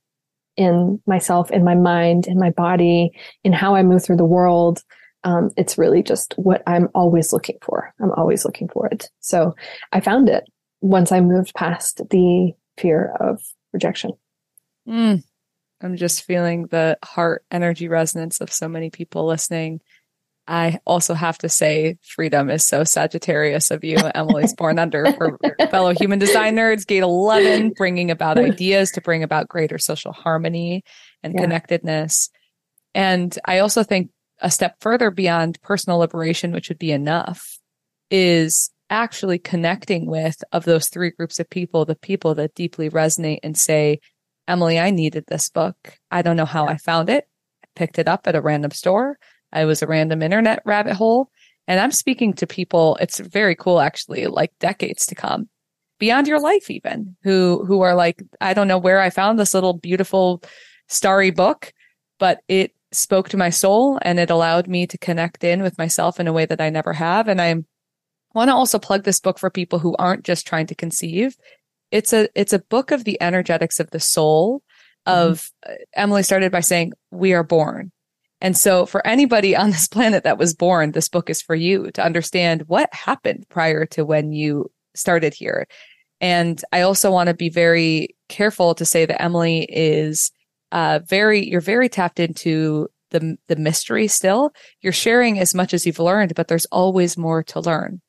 in 0.58 1.02
myself, 1.08 1.50
in 1.50 1.64
my 1.64 1.74
mind, 1.74 2.28
in 2.28 2.38
my 2.38 2.52
body, 2.52 3.14
in 3.44 3.52
how 3.52 3.74
I 3.74 3.82
move 3.82 4.04
through 4.06 4.18
the 4.18 4.24
world. 4.24 4.84
Um, 5.24 5.50
it's 5.58 5.80
really 5.80 6.04
just 6.04 6.36
what 6.36 6.62
I'm 6.68 6.88
always 6.94 7.34
looking 7.34 7.58
for. 7.64 7.96
I'm 8.00 8.12
always 8.12 8.46
looking 8.46 8.70
for 8.70 8.86
it. 8.90 9.10
So 9.22 9.56
I 9.92 10.02
found 10.02 10.30
it 10.30 10.44
once 10.82 11.12
I 11.12 11.20
moved 11.20 11.56
past 11.56 12.00
the 12.12 12.52
fear 12.78 13.12
of 13.20 13.42
rejection. 13.74 14.12
Mm. 14.88 15.24
I'm 15.82 15.98
just 15.98 16.24
feeling 16.24 16.68
the 16.68 16.98
heart 17.04 17.44
energy 17.52 17.88
resonance 17.88 18.42
of 18.42 18.52
so 18.52 18.68
many 18.68 18.90
people 18.90 19.26
listening. 19.26 19.82
I 20.48 20.80
also 20.86 21.14
have 21.14 21.38
to 21.40 21.50
say, 21.50 21.98
freedom 22.04 22.50
is 22.50 22.66
so 22.66 22.84
Sagittarius 22.84 23.72
of 23.72 23.84
you. 23.84 23.98
Emily's 23.98 24.54
born 24.56 24.80
under 24.80 25.12
for 25.18 25.38
fellow 25.70 25.94
human 25.94 26.20
design 26.20 26.56
nerds, 26.56 26.86
gate 26.86 27.04
11, 27.04 27.74
bringing 27.78 28.12
about 28.12 28.38
ideas 28.40 28.92
to 28.92 29.02
bring 29.02 29.24
about 29.24 29.48
greater 29.48 29.78
social 29.78 30.12
harmony 30.12 30.84
and 31.24 31.34
yeah. 31.34 31.42
connectedness. 31.42 32.30
And 32.94 33.38
I 33.46 33.60
also 33.60 33.84
think 33.84 34.12
a 34.40 34.52
step 34.52 34.76
further 34.82 35.12
beyond 35.12 35.62
personal 35.62 36.00
liberation, 36.00 36.52
which 36.52 36.70
would 36.70 36.80
be 36.80 36.92
enough, 36.92 37.60
is 38.10 38.72
actually 38.90 39.40
connecting 39.40 40.06
with 40.06 40.44
of 40.52 40.66
those 40.66 40.90
three 40.90 41.12
groups 41.12 41.40
of 41.40 41.50
people, 41.50 41.86
the 41.86 41.96
people 41.96 42.36
that 42.36 42.56
deeply 42.56 42.90
resonate 42.90 43.40
and 43.42 43.58
say, 43.58 44.00
Emily, 44.48 44.80
I 44.80 44.90
needed 44.90 45.26
this 45.28 45.50
book. 45.50 45.76
I 46.10 46.22
don't 46.22 46.38
know 46.38 46.46
how 46.46 46.68
I 46.68 46.78
found 46.78 47.10
it. 47.10 47.28
I 47.64 47.68
picked 47.76 48.00
it 48.00 48.08
up 48.08 48.28
at 48.28 48.36
a 48.36 48.42
random 48.42 48.72
store. 48.72 49.18
I 49.54 49.66
was 49.66 49.82
a 49.82 49.88
random 49.88 50.22
internet 50.22 50.62
rabbit 50.66 50.94
hole. 50.94 51.30
And 51.68 51.80
I'm 51.80 51.92
speaking 51.92 52.34
to 52.34 52.48
people. 52.48 52.98
It's 53.00 53.20
very 53.20 53.56
cool, 53.56 53.80
actually, 53.80 54.28
like 54.28 54.52
decades 54.60 55.06
to 55.08 55.16
come 55.16 55.48
beyond 56.00 56.28
your 56.28 56.40
life, 56.40 56.70
even 56.70 57.16
who, 57.24 57.64
who 57.66 57.82
are 57.82 57.96
like, 57.96 58.22
I 58.42 58.54
don't 58.54 58.68
know 58.68 58.80
where 58.80 59.00
I 59.00 59.10
found 59.10 59.38
this 59.38 59.54
little 59.54 59.74
beautiful 59.74 60.42
starry 60.90 61.32
book, 61.32 61.72
but 62.20 62.40
it 62.48 62.74
spoke 62.92 63.30
to 63.30 63.38
my 63.38 63.50
soul 63.50 64.00
and 64.02 64.20
it 64.20 64.30
allowed 64.30 64.68
me 64.68 64.86
to 64.88 64.98
connect 64.98 65.44
in 65.44 65.62
with 65.62 65.78
myself 65.78 66.20
in 66.20 66.28
a 66.28 66.34
way 66.34 66.46
that 66.46 66.60
I 66.60 66.70
never 66.70 66.94
have. 66.94 67.28
And 67.28 67.42
I 67.42 67.56
want 68.34 68.50
to 68.50 68.56
also 68.56 68.80
plug 68.80 69.04
this 69.04 69.20
book 69.20 69.40
for 69.40 69.50
people 69.50 69.80
who 69.80 69.96
aren't 69.98 70.26
just 70.26 70.48
trying 70.48 70.68
to 70.68 70.76
conceive. 70.76 71.36
It's 71.92 72.14
a, 72.14 72.30
it's 72.36 72.54
a 72.54 72.60
book 72.60 72.92
of 72.92 73.04
the 73.04 73.22
energetics 73.22 73.80
of 73.80 73.92
the 73.92 74.00
soul 74.00 74.64
of 75.06 75.52
mm-hmm. 75.66 75.84
Emily 75.96 76.24
started 76.24 76.52
by 76.52 76.62
saying, 76.62 76.94
we 77.12 77.34
are 77.34 77.44
born. 77.44 77.92
And 78.42 78.58
so 78.58 78.86
for 78.86 79.06
anybody 79.06 79.56
on 79.56 79.70
this 79.70 79.88
planet 79.90 80.24
that 80.24 80.38
was 80.38 80.54
born, 80.54 80.92
this 80.92 81.10
book 81.10 81.30
is 81.30 81.42
for 81.42 81.56
you 81.56 81.92
to 81.92 82.04
understand 82.04 82.64
what 82.68 82.94
happened 82.94 83.46
prior 83.50 83.86
to 83.88 84.04
when 84.04 84.34
you 84.34 84.72
started 84.96 85.34
here. 85.34 85.68
And 86.20 86.64
I 86.72 86.82
also 86.82 87.12
want 87.12 87.28
to 87.28 87.34
be 87.34 87.50
very 87.50 88.16
careful 88.30 88.76
to 88.76 88.86
say 88.86 89.06
that 89.06 89.22
Emily 89.22 89.64
is 89.70 90.32
uh, 90.72 91.00
very, 91.08 91.48
you're 91.48 91.62
very 91.62 91.90
tapped 91.90 92.20
into 92.20 92.88
the, 93.10 93.38
the 93.48 93.56
mystery 93.56 94.08
still. 94.08 94.52
You're 94.82 94.94
sharing 94.94 95.40
as 95.40 95.56
much 95.56 95.74
as 95.74 95.86
you've 95.86 96.00
learned, 96.00 96.36
but 96.36 96.48
there's 96.48 96.68
always 96.68 97.18
more 97.18 97.44
to 97.44 97.60
learn. 97.60 98.02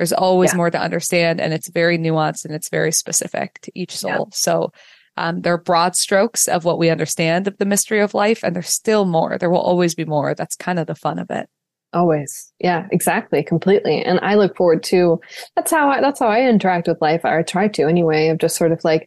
There's 0.00 0.14
always 0.14 0.52
yeah. 0.52 0.56
more 0.56 0.70
to 0.70 0.80
understand 0.80 1.42
and 1.42 1.52
it's 1.52 1.68
very 1.68 1.98
nuanced 1.98 2.46
and 2.46 2.54
it's 2.54 2.70
very 2.70 2.90
specific 2.90 3.60
to 3.60 3.70
each 3.78 3.94
soul. 3.94 4.10
Yeah. 4.10 4.24
So 4.32 4.72
um, 5.18 5.42
there 5.42 5.52
are 5.52 5.60
broad 5.60 5.94
strokes 5.94 6.48
of 6.48 6.64
what 6.64 6.78
we 6.78 6.88
understand 6.88 7.46
of 7.46 7.58
the 7.58 7.66
mystery 7.66 8.00
of 8.00 8.14
life, 8.14 8.42
and 8.42 8.56
there's 8.56 8.70
still 8.70 9.04
more. 9.04 9.36
There 9.36 9.50
will 9.50 9.60
always 9.60 9.94
be 9.94 10.06
more. 10.06 10.34
That's 10.34 10.56
kind 10.56 10.78
of 10.78 10.86
the 10.86 10.94
fun 10.94 11.18
of 11.18 11.28
it. 11.28 11.50
Always. 11.92 12.50
Yeah, 12.60 12.86
exactly. 12.90 13.42
Completely. 13.42 14.02
And 14.02 14.18
I 14.22 14.36
look 14.36 14.56
forward 14.56 14.82
to, 14.84 15.20
that's 15.54 15.70
how 15.70 15.90
I, 15.90 16.00
that's 16.00 16.20
how 16.20 16.28
I 16.28 16.48
interact 16.48 16.88
with 16.88 17.02
life. 17.02 17.26
I 17.26 17.42
try 17.42 17.68
to 17.68 17.82
anyway, 17.82 18.28
of 18.28 18.38
just 18.38 18.56
sort 18.56 18.72
of 18.72 18.82
like, 18.84 19.06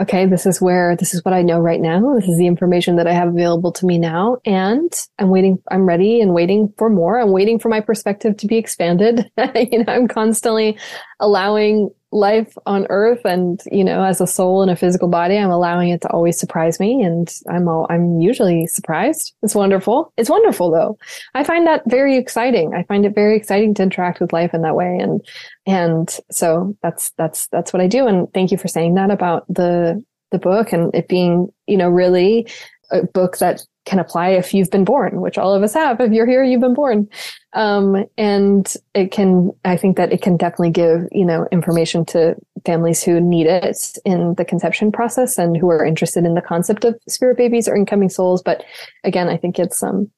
okay, 0.00 0.26
this 0.26 0.44
is 0.44 0.60
where, 0.60 0.94
this 0.96 1.14
is 1.14 1.24
what 1.24 1.32
I 1.32 1.42
know 1.42 1.58
right 1.58 1.80
now. 1.80 2.14
This 2.14 2.28
is 2.28 2.36
the 2.36 2.46
information 2.46 2.96
that 2.96 3.06
I 3.06 3.12
have 3.12 3.28
available 3.28 3.72
to 3.72 3.86
me 3.86 3.98
now. 3.98 4.36
And 4.44 4.92
I'm 5.18 5.30
waiting, 5.30 5.58
I'm 5.70 5.86
ready 5.86 6.20
and 6.20 6.34
waiting 6.34 6.72
for 6.76 6.90
more. 6.90 7.18
I'm 7.18 7.32
waiting 7.32 7.58
for 7.58 7.68
my 7.68 7.80
perspective 7.80 8.36
to 8.38 8.46
be 8.46 8.56
expanded. 8.56 9.30
you 9.54 9.84
know, 9.84 9.92
I'm 9.92 10.08
constantly 10.08 10.78
allowing 11.18 11.90
life 12.16 12.56
on 12.66 12.86
earth 12.88 13.20
and 13.24 13.62
you 13.70 13.84
know 13.84 14.02
as 14.02 14.20
a 14.20 14.26
soul 14.26 14.62
in 14.62 14.68
a 14.68 14.76
physical 14.76 15.08
body 15.08 15.36
i'm 15.36 15.50
allowing 15.50 15.90
it 15.90 16.00
to 16.00 16.10
always 16.10 16.38
surprise 16.38 16.80
me. 16.80 17.02
And 17.02 17.32
i'm 17.50 17.68
all 17.68 17.86
i'm 17.90 18.20
usually 18.20 18.66
surprised. 18.66 19.34
It's 19.42 19.54
wonderful. 19.54 20.12
It's 20.16 20.30
wonderful 20.30 20.70
though. 20.70 20.98
I 21.34 21.44
find 21.44 21.66
that 21.66 21.82
very 21.86 22.16
exciting. 22.16 22.74
I 22.74 22.82
find 22.84 23.04
it 23.04 23.14
very 23.14 23.36
exciting 23.36 23.74
to 23.74 23.82
interact 23.82 24.20
with 24.20 24.32
life 24.32 24.54
in 24.54 24.62
that 24.62 24.76
way. 24.76 24.98
And 25.00 25.20
and 25.66 26.18
so 26.30 26.76
that's 26.82 27.10
that's 27.18 27.48
that's 27.48 27.72
what 27.72 27.82
i 27.82 27.86
do. 27.86 28.06
And 28.06 28.32
thank 28.32 28.50
you 28.50 28.58
for 28.58 28.68
saying 28.68 28.94
that 28.94 29.10
about 29.10 29.46
the 29.48 30.02
the 30.32 30.38
book 30.38 30.72
and 30.72 30.94
it 30.94 31.08
being 31.08 31.48
you 31.66 31.76
know 31.76 31.88
really 31.88 32.48
a 32.90 33.04
book 33.04 33.38
that 33.38 33.62
can 33.86 33.98
apply 33.98 34.30
if 34.30 34.52
you've 34.52 34.70
been 34.70 34.84
born, 34.84 35.20
which 35.20 35.38
all 35.38 35.54
of 35.54 35.62
us 35.62 35.72
have. 35.72 36.00
If 36.00 36.12
you're 36.12 36.26
here, 36.26 36.44
you've 36.44 36.60
been 36.60 36.74
born. 36.74 37.08
Um, 37.52 38.04
and 38.18 38.74
it 38.94 39.12
can, 39.12 39.52
I 39.64 39.76
think 39.76 39.96
that 39.96 40.12
it 40.12 40.20
can 40.20 40.36
definitely 40.36 40.70
give, 40.70 41.08
you 41.12 41.24
know, 41.24 41.46
information 41.50 42.04
to 42.06 42.34
families 42.66 43.02
who 43.02 43.20
need 43.20 43.46
it 43.46 43.98
in 44.04 44.34
the 44.34 44.44
conception 44.44 44.92
process 44.92 45.38
and 45.38 45.56
who 45.56 45.70
are 45.70 45.86
interested 45.86 46.24
in 46.24 46.34
the 46.34 46.42
concept 46.42 46.84
of 46.84 46.98
spirit 47.08 47.38
babies 47.38 47.68
or 47.68 47.76
incoming 47.76 48.10
souls. 48.10 48.42
But 48.42 48.64
again, 49.04 49.28
I 49.28 49.36
think 49.36 49.58
it's, 49.58 49.82
um, 49.82 50.10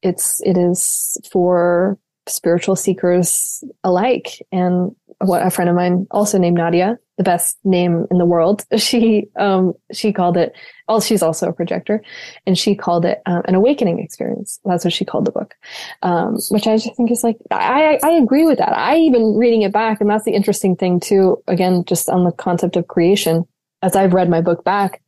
it's, 0.00 0.40
it 0.44 0.56
is 0.56 1.18
for 1.30 1.98
spiritual 2.28 2.76
seekers 2.76 3.64
alike. 3.82 4.40
And 4.52 4.94
what 5.18 5.44
a 5.44 5.50
friend 5.50 5.68
of 5.68 5.74
mine 5.74 6.06
also 6.12 6.38
named 6.38 6.58
Nadia, 6.58 6.98
the 7.18 7.24
best 7.24 7.58
name 7.64 8.06
in 8.10 8.18
the 8.18 8.24
world. 8.24 8.64
She, 8.78 9.26
um, 9.36 9.74
she 9.92 10.12
called 10.14 10.38
it, 10.38 10.54
well, 10.88 11.00
she's 11.02 11.22
also 11.22 11.48
a 11.48 11.52
projector 11.52 12.02
and 12.46 12.56
she 12.56 12.74
called 12.74 13.04
it 13.04 13.20
uh, 13.26 13.42
an 13.44 13.54
awakening 13.54 13.98
experience. 13.98 14.60
That's 14.64 14.84
what 14.84 14.94
she 14.94 15.04
called 15.04 15.26
the 15.26 15.32
book. 15.32 15.54
Um, 16.02 16.38
which 16.50 16.66
I 16.66 16.76
just 16.76 16.96
think 16.96 17.10
is 17.10 17.22
like, 17.22 17.36
I, 17.50 17.98
I 18.02 18.10
agree 18.12 18.46
with 18.46 18.58
that. 18.58 18.72
I 18.72 18.96
even 18.98 19.34
reading 19.36 19.62
it 19.62 19.72
back 19.72 20.00
and 20.00 20.08
that's 20.08 20.24
the 20.24 20.32
interesting 20.32 20.76
thing 20.76 21.00
too. 21.00 21.42
Again, 21.48 21.84
just 21.84 22.08
on 22.08 22.24
the 22.24 22.32
concept 22.32 22.76
of 22.76 22.86
creation, 22.86 23.46
as 23.82 23.94
I've 23.94 24.14
read 24.14 24.30
my 24.30 24.40
book 24.40 24.64
back, 24.64 25.02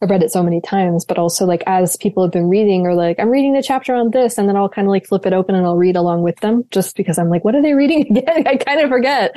I've 0.00 0.10
read 0.10 0.22
it 0.22 0.30
so 0.30 0.42
many 0.42 0.60
times, 0.60 1.04
but 1.04 1.18
also 1.18 1.44
like 1.44 1.64
as 1.66 1.96
people 1.96 2.22
have 2.22 2.32
been 2.32 2.48
reading 2.48 2.86
or 2.86 2.94
like, 2.94 3.18
I'm 3.18 3.30
reading 3.30 3.52
the 3.52 3.62
chapter 3.62 3.94
on 3.94 4.10
this 4.10 4.38
and 4.38 4.48
then 4.48 4.56
I'll 4.56 4.68
kind 4.68 4.86
of 4.86 4.90
like 4.90 5.06
flip 5.06 5.26
it 5.26 5.32
open 5.32 5.54
and 5.54 5.66
I'll 5.66 5.76
read 5.76 5.96
along 5.96 6.22
with 6.22 6.36
them 6.40 6.64
just 6.70 6.96
because 6.96 7.18
I'm 7.18 7.28
like, 7.28 7.44
what 7.44 7.54
are 7.54 7.62
they 7.62 7.74
reading 7.74 8.06
again? 8.16 8.46
I 8.46 8.56
kind 8.56 8.80
of 8.80 8.88
forget, 8.88 9.34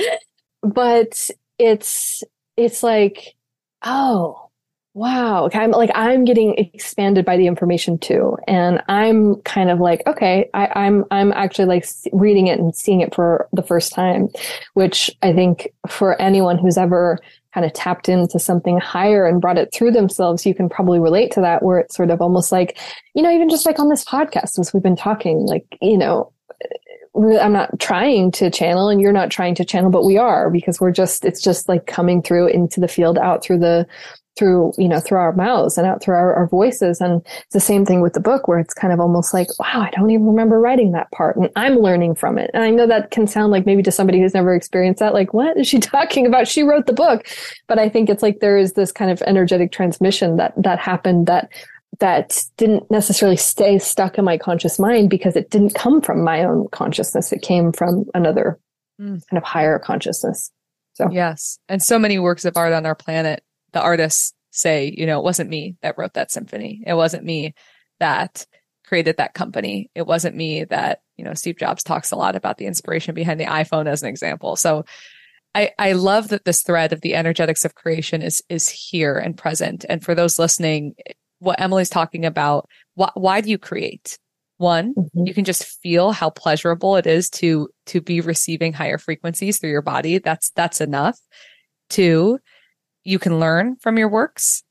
but 0.61 1.29
it's, 1.57 2.23
it's 2.57 2.83
like, 2.83 3.35
oh, 3.83 4.49
wow. 4.95 5.43
Okay. 5.45 5.59
I'm 5.59 5.71
like, 5.71 5.91
I'm 5.93 6.23
getting 6.23 6.55
expanded 6.57 7.25
by 7.25 7.35
the 7.35 7.47
information 7.47 7.99
too. 7.99 8.37
And 8.47 8.81
I'm 8.87 9.35
kind 9.41 9.69
of 9.69 9.79
like, 9.79 10.01
okay, 10.07 10.49
I, 10.53 10.67
I'm, 10.73 11.03
I'm 11.11 11.33
actually 11.33 11.65
like 11.65 11.85
reading 12.13 12.47
it 12.47 12.59
and 12.59 12.73
seeing 12.73 13.01
it 13.01 13.13
for 13.13 13.49
the 13.51 13.61
first 13.61 13.91
time, 13.91 14.29
which 14.73 15.11
I 15.21 15.33
think 15.33 15.67
for 15.89 16.19
anyone 16.21 16.57
who's 16.57 16.77
ever 16.77 17.19
kind 17.53 17.65
of 17.65 17.73
tapped 17.73 18.07
into 18.07 18.39
something 18.39 18.79
higher 18.79 19.25
and 19.25 19.41
brought 19.41 19.57
it 19.57 19.73
through 19.73 19.91
themselves, 19.91 20.45
you 20.45 20.55
can 20.55 20.69
probably 20.69 20.99
relate 20.99 21.31
to 21.33 21.41
that 21.41 21.61
where 21.61 21.79
it's 21.79 21.95
sort 21.95 22.09
of 22.09 22.21
almost 22.21 22.53
like, 22.53 22.79
you 23.13 23.21
know, 23.21 23.31
even 23.31 23.49
just 23.49 23.65
like 23.65 23.79
on 23.79 23.89
this 23.89 24.05
podcast, 24.05 24.49
since 24.49 24.73
we've 24.73 24.83
been 24.83 24.95
talking, 24.95 25.39
like, 25.45 25.77
you 25.81 25.97
know, 25.97 26.31
I'm 27.15 27.53
not 27.53 27.79
trying 27.79 28.31
to 28.33 28.49
channel 28.49 28.89
and 28.89 28.99
you're 28.99 29.13
not 29.13 29.29
trying 29.29 29.55
to 29.55 29.65
channel, 29.65 29.89
but 29.89 30.03
we 30.03 30.17
are 30.17 30.49
because 30.49 30.81
we're 30.81 30.91
just, 30.91 31.23
it's 31.23 31.41
just 31.41 31.69
like 31.69 31.87
coming 31.87 32.21
through 32.21 32.47
into 32.47 32.79
the 32.79 32.87
field 32.87 33.17
out 33.17 33.43
through 33.43 33.59
the, 33.59 33.87
through, 34.37 34.73
you 34.77 34.89
know, 34.89 34.99
through 34.99 35.17
our 35.17 35.31
mouths 35.31 35.77
and 35.77 35.87
out 35.87 36.01
through 36.01 36.15
our, 36.15 36.33
our, 36.33 36.47
voices. 36.47 36.99
And 36.99 37.25
it's 37.25 37.53
the 37.53 37.59
same 37.59 37.85
thing 37.85 38.01
with 38.01 38.13
the 38.13 38.19
book 38.19 38.47
where 38.47 38.59
it's 38.59 38.73
kind 38.73 38.91
of 38.91 38.99
almost 38.99 39.33
like, 39.33 39.47
wow, 39.59 39.81
I 39.81 39.89
don't 39.91 40.09
even 40.09 40.27
remember 40.27 40.59
writing 40.59 40.91
that 40.91 41.09
part 41.11 41.37
and 41.37 41.49
I'm 41.55 41.77
learning 41.77 42.15
from 42.15 42.37
it. 42.37 42.51
And 42.53 42.63
I 42.63 42.69
know 42.69 42.85
that 42.85 43.11
can 43.11 43.27
sound 43.27 43.51
like 43.51 43.65
maybe 43.65 43.81
to 43.83 43.91
somebody 43.91 44.19
who's 44.19 44.33
never 44.33 44.53
experienced 44.53 44.99
that, 44.99 45.13
like, 45.13 45.33
what 45.33 45.57
is 45.57 45.67
she 45.67 45.79
talking 45.79 46.25
about? 46.25 46.47
She 46.47 46.63
wrote 46.63 46.85
the 46.85 46.93
book. 46.93 47.27
But 47.67 47.79
I 47.79 47.87
think 47.87 48.09
it's 48.09 48.21
like 48.21 48.39
there 48.41 48.57
is 48.57 48.73
this 48.73 48.91
kind 48.91 49.09
of 49.09 49.21
energetic 49.21 49.71
transmission 49.71 50.35
that, 50.35 50.53
that 50.57 50.79
happened 50.79 51.27
that 51.27 51.49
that 51.99 52.43
didn't 52.57 52.89
necessarily 52.89 53.37
stay 53.37 53.79
stuck 53.79 54.17
in 54.17 54.25
my 54.25 54.37
conscious 54.37 54.79
mind 54.79 55.09
because 55.09 55.35
it 55.35 55.49
didn't 55.49 55.75
come 55.75 56.01
from 56.01 56.23
my 56.23 56.43
own 56.43 56.67
consciousness. 56.71 57.31
It 57.31 57.41
came 57.41 57.71
from 57.71 58.05
another 58.13 58.59
mm. 58.99 59.21
kind 59.29 59.37
of 59.37 59.43
higher 59.43 59.79
consciousness. 59.79 60.51
So 60.93 61.09
yes. 61.11 61.59
And 61.67 61.81
so 61.81 61.99
many 61.99 62.19
works 62.19 62.45
of 62.45 62.55
art 62.55 62.73
on 62.73 62.85
our 62.85 62.95
planet 62.95 63.43
the 63.75 63.81
artists 63.81 64.33
say, 64.51 64.95
you 64.97 65.05
know, 65.05 65.19
it 65.19 65.23
wasn't 65.23 65.49
me 65.49 65.75
that 65.81 65.97
wrote 65.97 66.13
that 66.13 66.31
symphony. 66.31 66.81
It 66.87 66.93
wasn't 66.93 67.25
me 67.25 67.53
that 67.99 68.47
created 68.87 69.17
that 69.17 69.33
company. 69.33 69.91
It 69.93 70.07
wasn't 70.07 70.35
me 70.35 70.63
that, 70.63 71.01
you 71.17 71.25
know, 71.25 71.33
Steve 71.33 71.57
Jobs 71.59 71.83
talks 71.83 72.11
a 72.11 72.15
lot 72.15 72.37
about 72.37 72.57
the 72.57 72.67
inspiration 72.67 73.13
behind 73.13 73.39
the 73.39 73.45
iPhone 73.45 73.85
as 73.87 74.01
an 74.01 74.07
example. 74.07 74.55
So 74.55 74.85
I, 75.53 75.71
I 75.77 75.91
love 75.91 76.29
that 76.29 76.45
this 76.45 76.63
thread 76.63 76.93
of 76.93 77.01
the 77.01 77.15
energetics 77.15 77.65
of 77.65 77.75
creation 77.75 78.21
is, 78.21 78.41
is 78.47 78.69
here 78.69 79.17
and 79.17 79.37
present. 79.37 79.83
And 79.89 80.01
for 80.01 80.15
those 80.15 80.39
listening, 80.39 80.95
what 81.39 81.59
Emily's 81.59 81.89
talking 81.89 82.25
about, 82.25 82.67
wh- 82.99 83.15
why 83.15 83.41
do 83.41 83.49
you 83.49 83.57
create? 83.57 84.17
One, 84.57 84.93
mm-hmm. 84.93 85.25
you 85.25 85.33
can 85.33 85.43
just 85.43 85.65
feel 85.81 86.11
how 86.11 86.29
pleasurable 86.29 86.95
it 86.95 87.05
is 87.05 87.29
to, 87.31 87.69
to 87.87 88.01
be 88.01 88.21
receiving 88.21 88.73
higher 88.73 88.97
frequencies 88.97 89.57
through 89.57 89.71
your 89.71 89.81
body. 89.81 90.17
That's, 90.17 90.51
that's 90.51 90.79
enough. 90.79 91.19
Two, 91.89 92.39
you 93.03 93.19
can 93.19 93.39
learn 93.39 93.75
from 93.81 93.97
your 93.97 94.09
works. 94.09 94.63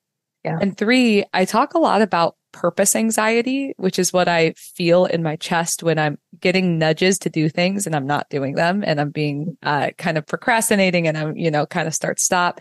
Yeah. 0.44 0.58
And 0.60 0.76
three, 0.76 1.24
I 1.32 1.44
talk 1.44 1.74
a 1.74 1.78
lot 1.78 2.02
about 2.02 2.36
purpose 2.52 2.94
anxiety, 2.94 3.74
which 3.78 3.98
is 3.98 4.12
what 4.12 4.28
I 4.28 4.52
feel 4.56 5.06
in 5.06 5.22
my 5.22 5.36
chest 5.36 5.82
when 5.82 5.98
I'm 5.98 6.18
getting 6.38 6.78
nudges 6.78 7.18
to 7.20 7.30
do 7.30 7.48
things 7.48 7.86
and 7.86 7.96
I'm 7.96 8.06
not 8.06 8.28
doing 8.30 8.54
them 8.54 8.84
and 8.86 9.00
I'm 9.00 9.10
being 9.10 9.56
uh, 9.62 9.90
kind 9.98 10.16
of 10.16 10.26
procrastinating 10.26 11.08
and 11.08 11.18
I'm, 11.18 11.36
you 11.36 11.50
know, 11.50 11.66
kind 11.66 11.88
of 11.88 11.94
start 11.94 12.20
stop. 12.20 12.60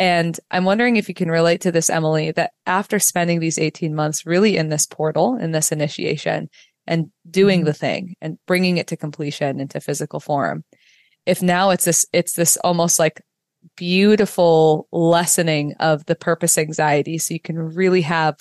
And 0.00 0.40
I'm 0.50 0.64
wondering 0.64 0.96
if 0.96 1.10
you 1.10 1.14
can 1.14 1.30
relate 1.30 1.60
to 1.60 1.70
this, 1.70 1.90
Emily, 1.90 2.30
that 2.32 2.52
after 2.64 2.98
spending 2.98 3.38
these 3.38 3.58
18 3.58 3.94
months 3.94 4.24
really 4.24 4.56
in 4.56 4.70
this 4.70 4.86
portal, 4.86 5.36
in 5.36 5.52
this 5.52 5.70
initiation 5.70 6.48
and 6.86 7.10
doing 7.30 7.60
mm-hmm. 7.60 7.66
the 7.66 7.74
thing 7.74 8.14
and 8.22 8.38
bringing 8.46 8.78
it 8.78 8.86
to 8.86 8.96
completion 8.96 9.60
into 9.60 9.78
physical 9.78 10.18
form, 10.18 10.64
if 11.26 11.42
now 11.42 11.68
it's 11.68 11.84
this, 11.84 12.06
it's 12.14 12.32
this 12.32 12.56
almost 12.64 12.98
like 12.98 13.20
beautiful 13.76 14.88
lessening 14.90 15.74
of 15.80 16.06
the 16.06 16.16
purpose 16.16 16.56
anxiety. 16.56 17.18
So 17.18 17.34
you 17.34 17.40
can 17.40 17.58
really 17.58 18.00
have 18.00 18.36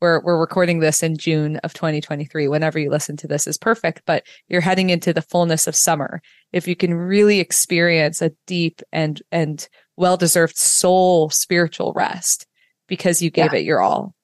we're 0.00 0.20
we're 0.20 0.38
recording 0.38 0.80
this 0.80 1.02
in 1.02 1.16
June 1.16 1.56
of 1.58 1.72
2023. 1.72 2.48
Whenever 2.48 2.78
you 2.78 2.90
listen 2.90 3.16
to 3.18 3.28
this 3.28 3.46
is 3.46 3.56
perfect, 3.56 4.02
but 4.04 4.26
you're 4.48 4.60
heading 4.60 4.90
into 4.90 5.12
the 5.12 5.22
fullness 5.22 5.66
of 5.66 5.76
summer. 5.76 6.20
If 6.52 6.66
you 6.66 6.76
can 6.76 6.92
really 6.92 7.40
experience 7.40 8.20
a 8.20 8.32
deep 8.46 8.82
and 8.92 9.22
and 9.30 9.66
well-deserved 9.96 10.56
soul 10.56 11.30
spiritual 11.30 11.92
rest 11.94 12.46
because 12.88 13.22
you 13.22 13.30
gave 13.30 13.52
yeah. 13.52 13.60
it 13.60 13.64
your 13.64 13.80
all. 13.80 14.14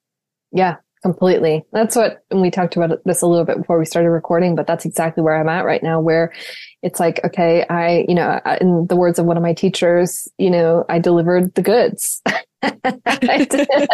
Yeah, 0.53 0.77
completely. 1.03 1.65
That's 1.73 1.97
what 1.97 2.25
we 2.31 2.51
talked 2.51 2.77
about 2.77 3.03
this 3.05 3.23
a 3.23 3.27
little 3.27 3.45
bit 3.45 3.59
before 3.59 3.79
we 3.79 3.85
started 3.85 4.11
recording, 4.11 4.55
but 4.55 4.67
that's 4.67 4.85
exactly 4.85 5.23
where 5.23 5.37
I'm 5.37 5.49
at 5.49 5.65
right 5.65 5.83
now 5.83 6.01
where 6.01 6.33
it's 6.83 7.01
like, 7.01 7.21
okay, 7.25 7.65
I, 7.69 8.05
you 8.09 8.15
know, 8.15 8.41
in 8.61 8.87
the 8.89 8.97
words 8.97 9.19
of 9.19 9.27
one 9.27 9.37
of 9.37 9.43
my 9.43 9.53
teachers, 9.53 10.29
you 10.39 10.51
know, 10.51 10.85
I 10.89 10.99
delivered 10.99 11.55
the 11.55 11.63
goods. 11.63 12.23
the 12.63 13.89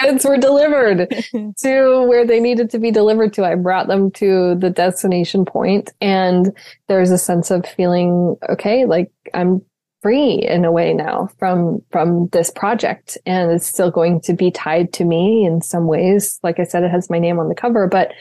goods 0.00 0.24
were 0.24 0.36
delivered 0.36 1.08
to 1.58 2.06
where 2.06 2.24
they 2.24 2.38
needed 2.38 2.70
to 2.70 2.78
be 2.78 2.92
delivered 2.92 3.32
to. 3.32 3.44
I 3.44 3.56
brought 3.56 3.88
them 3.88 4.12
to 4.12 4.54
the 4.54 4.70
destination 4.70 5.44
point 5.44 5.90
and 6.00 6.56
there's 6.86 7.10
a 7.10 7.18
sense 7.18 7.50
of 7.50 7.66
feeling, 7.66 8.36
okay, 8.48 8.84
like 8.84 9.10
I'm 9.34 9.62
free 10.02 10.34
in 10.34 10.64
a 10.64 10.72
way 10.72 10.92
now 10.92 11.28
from 11.38 11.80
from 11.90 12.28
this 12.28 12.50
project 12.50 13.18
and 13.26 13.50
it's 13.50 13.66
still 13.66 13.90
going 13.90 14.20
to 14.20 14.32
be 14.32 14.50
tied 14.50 14.92
to 14.92 15.04
me 15.04 15.44
in 15.44 15.60
some 15.60 15.86
ways 15.86 16.38
like 16.42 16.58
i 16.58 16.64
said 16.64 16.82
it 16.82 16.90
has 16.90 17.10
my 17.10 17.18
name 17.18 17.38
on 17.38 17.48
the 17.48 17.54
cover 17.54 17.86
but 17.86 18.12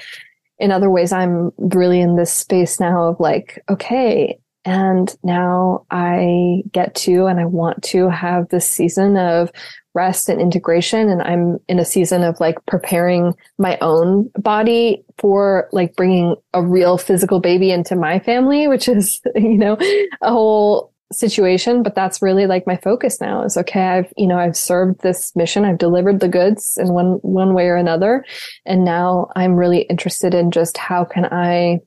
in 0.58 0.72
other 0.72 0.90
ways 0.90 1.12
i'm 1.12 1.52
really 1.58 2.02
in 2.02 2.16
this 2.16 2.34
space 2.34 2.80
now 2.80 3.04
of 3.04 3.20
like 3.20 3.64
okay 3.70 4.38
and 4.66 5.16
now 5.24 5.86
I 5.90 6.64
get 6.72 6.94
to 6.96 7.26
and 7.26 7.40
I 7.40 7.46
want 7.46 7.82
to 7.86 8.10
have 8.10 8.50
this 8.50 8.70
season 8.70 9.16
of 9.16 9.52
rest 9.94 10.30
and 10.30 10.40
integration. 10.40 11.10
And 11.10 11.22
I'm 11.22 11.60
in 11.68 11.80
a 11.80 11.86
season 11.86 12.24
of 12.24 12.40
like 12.40 12.64
preparing 12.68 13.34
my 13.58 13.78
own 13.82 14.30
body 14.38 15.04
for 15.18 15.70
like 15.72 15.96
bringing 15.96 16.36
a 16.54 16.64
real 16.64 16.98
physical 16.98 17.40
baby 17.40 17.72
into 17.72 17.96
my 17.96 18.20
family, 18.20 18.68
which 18.68 18.88
is, 18.88 19.22
you 19.36 19.58
know, 19.58 19.78
a 20.22 20.30
whole 20.30 20.94
situation. 21.12 21.84
But 21.84 21.95
that's 21.95 22.22
really 22.22 22.45
like 22.45 22.68
my 22.68 22.78
focus 22.78 23.20
now 23.20 23.43
is 23.43 23.57
okay. 23.57 23.82
I've, 23.82 24.14
you 24.18 24.28
know, 24.28 24.38
I've 24.38 24.57
served 24.57 25.01
this 25.01 25.36
mission. 25.36 25.66
I've 25.66 25.78
delivered 25.78 26.20
the 26.20 26.28
goods 26.28 26.78
in 26.80 26.93
one, 26.93 27.20
one 27.22 27.53
way 27.53 27.68
or 27.68 27.76
another. 27.76 28.26
And 28.66 28.84
now 28.84 29.28
I'm 29.36 29.55
really 29.55 29.82
interested 29.84 30.34
in 30.34 30.51
just 30.51 30.78
how 30.78 31.05
can 31.05 31.26
I 31.26 31.80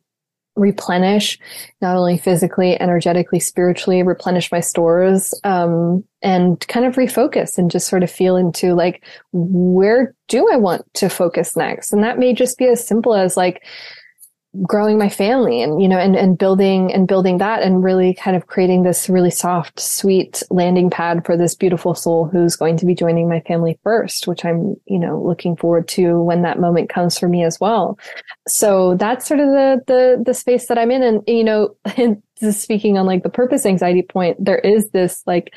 replenish 0.54 1.38
not 1.80 1.96
only 1.96 2.18
physically 2.18 2.78
energetically 2.78 3.40
spiritually 3.40 4.02
replenish 4.02 4.52
my 4.52 4.60
stores 4.60 5.32
um, 5.44 6.04
and 6.20 6.66
kind 6.68 6.84
of 6.84 6.96
refocus 6.96 7.56
and 7.56 7.70
just 7.70 7.88
sort 7.88 8.02
of 8.02 8.10
feel 8.10 8.36
into 8.36 8.74
like 8.74 9.02
where 9.32 10.14
do 10.28 10.46
i 10.52 10.56
want 10.56 10.84
to 10.92 11.08
focus 11.08 11.56
next 11.56 11.90
and 11.90 12.04
that 12.04 12.18
may 12.18 12.34
just 12.34 12.58
be 12.58 12.66
as 12.66 12.86
simple 12.86 13.14
as 13.14 13.34
like 13.34 13.62
growing 14.60 14.98
my 14.98 15.08
family 15.08 15.62
and 15.62 15.80
you 15.80 15.88
know 15.88 15.98
and, 15.98 16.14
and 16.14 16.36
building 16.36 16.92
and 16.92 17.08
building 17.08 17.38
that 17.38 17.62
and 17.62 17.82
really 17.82 18.12
kind 18.12 18.36
of 18.36 18.48
creating 18.48 18.82
this 18.82 19.08
really 19.08 19.30
soft 19.30 19.80
sweet 19.80 20.42
landing 20.50 20.90
pad 20.90 21.24
for 21.24 21.38
this 21.38 21.54
beautiful 21.54 21.94
soul 21.94 22.28
who's 22.28 22.54
going 22.54 22.76
to 22.76 22.84
be 22.84 22.94
joining 22.94 23.30
my 23.30 23.40
family 23.40 23.78
first 23.82 24.26
which 24.26 24.44
i'm 24.44 24.74
you 24.84 24.98
know 24.98 25.22
looking 25.22 25.56
forward 25.56 25.88
to 25.88 26.22
when 26.22 26.42
that 26.42 26.60
moment 26.60 26.90
comes 26.90 27.18
for 27.18 27.28
me 27.28 27.42
as 27.42 27.58
well 27.60 27.98
so 28.46 28.94
that's 28.96 29.26
sort 29.26 29.40
of 29.40 29.46
the 29.46 29.80
the 29.86 30.22
the 30.26 30.34
space 30.34 30.66
that 30.66 30.76
i'm 30.76 30.90
in 30.90 31.02
and 31.02 31.22
you 31.26 31.44
know 31.44 31.74
speaking 32.50 32.98
on 32.98 33.06
like 33.06 33.22
the 33.22 33.30
purpose 33.30 33.64
anxiety 33.64 34.02
point 34.02 34.36
there 34.38 34.58
is 34.58 34.90
this 34.90 35.22
like 35.26 35.54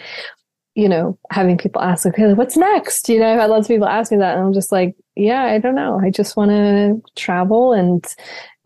you 0.77 0.89
know, 0.89 1.17
having 1.31 1.57
people 1.57 1.81
ask, 1.81 2.05
okay, 2.05 2.33
what's 2.33 2.57
next? 2.57 3.07
You 3.07 3.21
know, 3.21 3.31
I've 3.31 3.39
had 3.39 3.49
lots 3.49 3.67
of 3.67 3.73
people 3.73 3.87
ask 3.87 4.11
me 4.11 4.17
that 4.17 4.35
and 4.35 4.45
I'm 4.45 4.51
just 4.51 4.73
like, 4.73 4.93
yeah, 5.15 5.43
I 5.43 5.57
don't 5.57 5.73
know. 5.73 5.97
I 6.03 6.09
just 6.09 6.35
want 6.35 6.51
to 6.51 7.01
travel 7.15 7.71
and, 7.71 8.05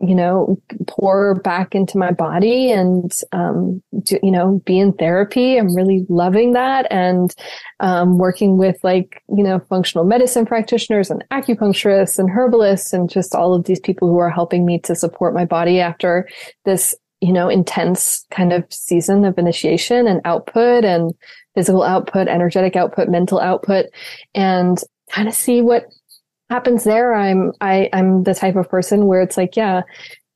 you 0.00 0.14
know, 0.14 0.60
pour 0.86 1.34
back 1.36 1.74
into 1.74 1.98
my 1.98 2.10
body 2.10 2.70
and, 2.70 3.12
um, 3.32 3.82
do, 4.02 4.18
you 4.22 4.30
know, 4.30 4.60
be 4.64 4.78
in 4.78 4.92
therapy. 4.94 5.56
I'm 5.56 5.74
really 5.74 6.06
loving 6.08 6.52
that. 6.52 6.86
And, 6.90 7.34
um, 7.80 8.18
working 8.18 8.56
with 8.56 8.76
like, 8.82 9.22
you 9.28 9.42
know, 9.42 9.60
functional 9.68 10.04
medicine 10.04 10.46
practitioners 10.46 11.10
and 11.10 11.24
acupuncturists 11.30 12.18
and 12.18 12.30
herbalists 12.30 12.92
and 12.92 13.10
just 13.10 13.34
all 13.34 13.54
of 13.54 13.64
these 13.64 13.80
people 13.80 14.08
who 14.08 14.18
are 14.18 14.30
helping 14.30 14.64
me 14.64 14.78
to 14.80 14.94
support 14.94 15.34
my 15.34 15.44
body 15.44 15.80
after 15.80 16.28
this, 16.64 16.94
you 17.20 17.32
know, 17.32 17.48
intense 17.48 18.24
kind 18.30 18.52
of 18.52 18.64
season 18.70 19.24
of 19.24 19.36
initiation 19.38 20.06
and 20.06 20.20
output 20.24 20.84
and, 20.84 21.12
physical 21.54 21.82
output, 21.82 22.28
energetic 22.28 22.76
output, 22.76 23.08
mental 23.08 23.40
output, 23.40 23.86
and 24.34 24.78
kind 25.10 25.26
of 25.26 25.34
see 25.34 25.60
what 25.60 25.84
happens 26.50 26.84
there. 26.84 27.14
I'm, 27.14 27.52
I, 27.60 27.88
I'm 27.92 28.24
the 28.24 28.34
type 28.34 28.56
of 28.56 28.68
person 28.68 29.06
where 29.06 29.22
it's 29.22 29.36
like, 29.36 29.56
yeah, 29.56 29.82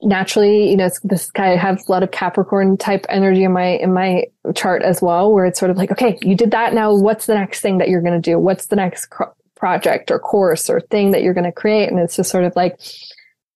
naturally, 0.01 0.71
you 0.71 0.77
know, 0.77 0.89
this 1.03 1.31
guy 1.31 1.53
I 1.53 1.57
have 1.57 1.81
a 1.89 1.91
lot 1.91 2.03
of 2.03 2.11
Capricorn 2.13 2.77
type 2.77 3.05
energy 3.09 3.43
in 3.43 3.53
my, 3.53 3.77
in 3.79 3.93
my 3.93 4.25
chart 4.55 4.83
as 4.83 5.03
well, 5.03 5.33
where 5.33 5.45
it's 5.45 5.59
sort 5.59 5.71
of 5.71 5.77
like, 5.77 5.91
okay, 5.91 6.17
you 6.23 6.37
did 6.37 6.53
that. 6.53 6.73
Now 6.73 6.95
what's 6.95 7.27
the 7.27 7.35
next 7.35 7.61
thing 7.61 7.79
that 7.79 7.89
you're 7.89 8.03
going 8.03 8.21
to 8.21 8.31
do? 8.31 8.39
What's 8.39 8.67
the 8.67 8.77
next 8.77 9.13
project 9.57 10.11
or 10.11 10.19
course 10.19 10.71
or 10.71 10.81
thing 10.81 11.11
that 11.11 11.23
you're 11.23 11.35
going 11.35 11.45
to 11.45 11.53
create? 11.53 11.91
And 11.91 11.99
it's 11.99 12.17
just 12.17 12.31
sort 12.31 12.45
of 12.45 12.55
like, 12.55 12.79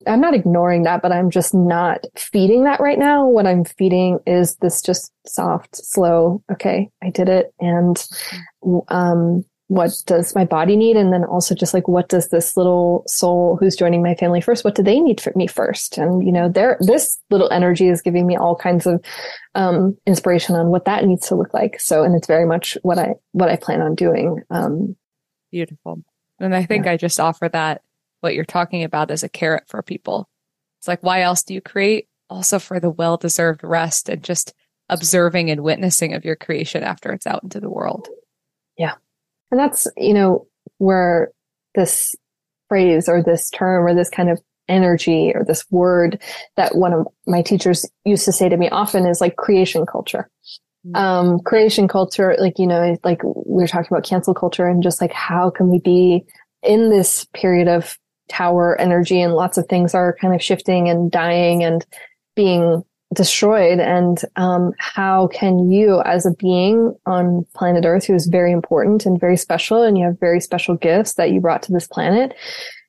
I'm 0.06 0.20
not 0.20 0.34
ignoring 0.34 0.84
that, 0.84 1.02
but 1.02 1.12
I'm 1.12 1.30
just 1.30 1.54
not 1.54 2.06
feeding 2.16 2.64
that 2.64 2.80
right 2.80 2.98
now. 2.98 3.28
What 3.28 3.46
I'm 3.46 3.64
feeding 3.64 4.18
is 4.26 4.56
this 4.56 4.80
just 4.80 5.12
soft, 5.26 5.76
slow, 5.76 6.42
okay, 6.50 6.88
I 7.02 7.10
did 7.10 7.28
it. 7.28 7.52
And, 7.60 8.02
um, 8.88 9.44
what 9.68 9.90
does 10.06 10.34
my 10.34 10.46
body 10.46 10.76
need? 10.76 10.96
And 10.96 11.12
then 11.12 11.24
also 11.24 11.54
just 11.54 11.74
like, 11.74 11.86
what 11.86 12.08
does 12.08 12.28
this 12.28 12.56
little 12.56 13.04
soul 13.06 13.58
who's 13.60 13.76
joining 13.76 14.02
my 14.02 14.14
family 14.14 14.40
first, 14.40 14.64
what 14.64 14.74
do 14.74 14.82
they 14.82 14.98
need 14.98 15.20
from 15.20 15.34
me 15.36 15.46
first? 15.46 15.98
And, 15.98 16.24
you 16.24 16.32
know, 16.32 16.48
there, 16.48 16.78
this 16.80 17.18
little 17.30 17.50
energy 17.50 17.88
is 17.88 18.00
giving 18.00 18.26
me 18.26 18.34
all 18.34 18.56
kinds 18.56 18.86
of, 18.86 19.04
um, 19.54 19.96
inspiration 20.06 20.56
on 20.56 20.68
what 20.68 20.86
that 20.86 21.04
needs 21.04 21.28
to 21.28 21.34
look 21.34 21.52
like. 21.52 21.78
So, 21.80 22.02
and 22.02 22.16
it's 22.16 22.26
very 22.26 22.46
much 22.46 22.78
what 22.82 22.98
I, 22.98 23.14
what 23.32 23.50
I 23.50 23.56
plan 23.56 23.82
on 23.82 23.94
doing. 23.94 24.42
Um, 24.48 24.96
beautiful. 25.50 26.02
And 26.40 26.56
I 26.56 26.64
think 26.64 26.86
yeah. 26.86 26.92
I 26.92 26.96
just 26.96 27.20
offer 27.20 27.48
that 27.50 27.82
what 28.20 28.34
you're 28.34 28.46
talking 28.46 28.84
about 28.84 29.10
as 29.10 29.22
a 29.22 29.28
carrot 29.28 29.64
for 29.68 29.82
people. 29.82 30.30
It's 30.78 30.88
like, 30.88 31.02
why 31.02 31.20
else 31.20 31.42
do 31.42 31.52
you 31.52 31.60
create? 31.60 32.08
Also 32.30 32.58
for 32.58 32.80
the 32.80 32.90
well 32.90 33.18
deserved 33.18 33.62
rest 33.62 34.08
and 34.08 34.22
just 34.22 34.54
observing 34.88 35.50
and 35.50 35.62
witnessing 35.62 36.14
of 36.14 36.24
your 36.24 36.36
creation 36.36 36.82
after 36.82 37.12
it's 37.12 37.26
out 37.26 37.42
into 37.42 37.60
the 37.60 37.70
world. 37.70 38.08
Yeah. 38.78 38.94
And 39.50 39.58
that's, 39.58 39.86
you 39.96 40.14
know, 40.14 40.46
where 40.78 41.30
this 41.74 42.14
phrase 42.68 43.08
or 43.08 43.22
this 43.22 43.50
term 43.50 43.86
or 43.86 43.94
this 43.94 44.10
kind 44.10 44.30
of 44.30 44.40
energy 44.68 45.32
or 45.34 45.44
this 45.44 45.64
word 45.70 46.20
that 46.56 46.76
one 46.76 46.92
of 46.92 47.06
my 47.26 47.40
teachers 47.40 47.86
used 48.04 48.24
to 48.26 48.32
say 48.32 48.48
to 48.48 48.56
me 48.56 48.68
often 48.68 49.06
is 49.06 49.20
like 49.20 49.36
creation 49.36 49.86
culture. 49.86 50.28
Mm-hmm. 50.86 50.96
Um, 50.96 51.40
creation 51.40 51.88
culture, 51.88 52.36
like, 52.38 52.58
you 52.58 52.66
know, 52.66 52.96
like 53.02 53.22
we 53.24 53.64
are 53.64 53.68
talking 53.68 53.88
about 53.90 54.04
cancel 54.04 54.34
culture 54.34 54.66
and 54.66 54.82
just 54.82 55.00
like, 55.00 55.12
how 55.12 55.50
can 55.50 55.68
we 55.68 55.80
be 55.80 56.24
in 56.62 56.90
this 56.90 57.26
period 57.34 57.68
of 57.68 57.98
tower 58.28 58.78
energy 58.78 59.20
and 59.20 59.34
lots 59.34 59.56
of 59.56 59.66
things 59.66 59.94
are 59.94 60.16
kind 60.20 60.34
of 60.34 60.42
shifting 60.42 60.88
and 60.88 61.10
dying 61.10 61.64
and 61.64 61.86
being 62.36 62.84
destroyed 63.14 63.80
and 63.80 64.22
um, 64.36 64.72
how 64.78 65.28
can 65.28 65.70
you 65.70 66.02
as 66.02 66.26
a 66.26 66.30
being 66.32 66.94
on 67.06 67.46
planet 67.54 67.84
earth 67.86 68.06
who 68.06 68.14
is 68.14 68.26
very 68.26 68.52
important 68.52 69.06
and 69.06 69.18
very 69.18 69.36
special 69.36 69.82
and 69.82 69.96
you 69.96 70.04
have 70.04 70.20
very 70.20 70.40
special 70.40 70.76
gifts 70.76 71.14
that 71.14 71.30
you 71.30 71.40
brought 71.40 71.62
to 71.62 71.72
this 71.72 71.86
planet 71.86 72.34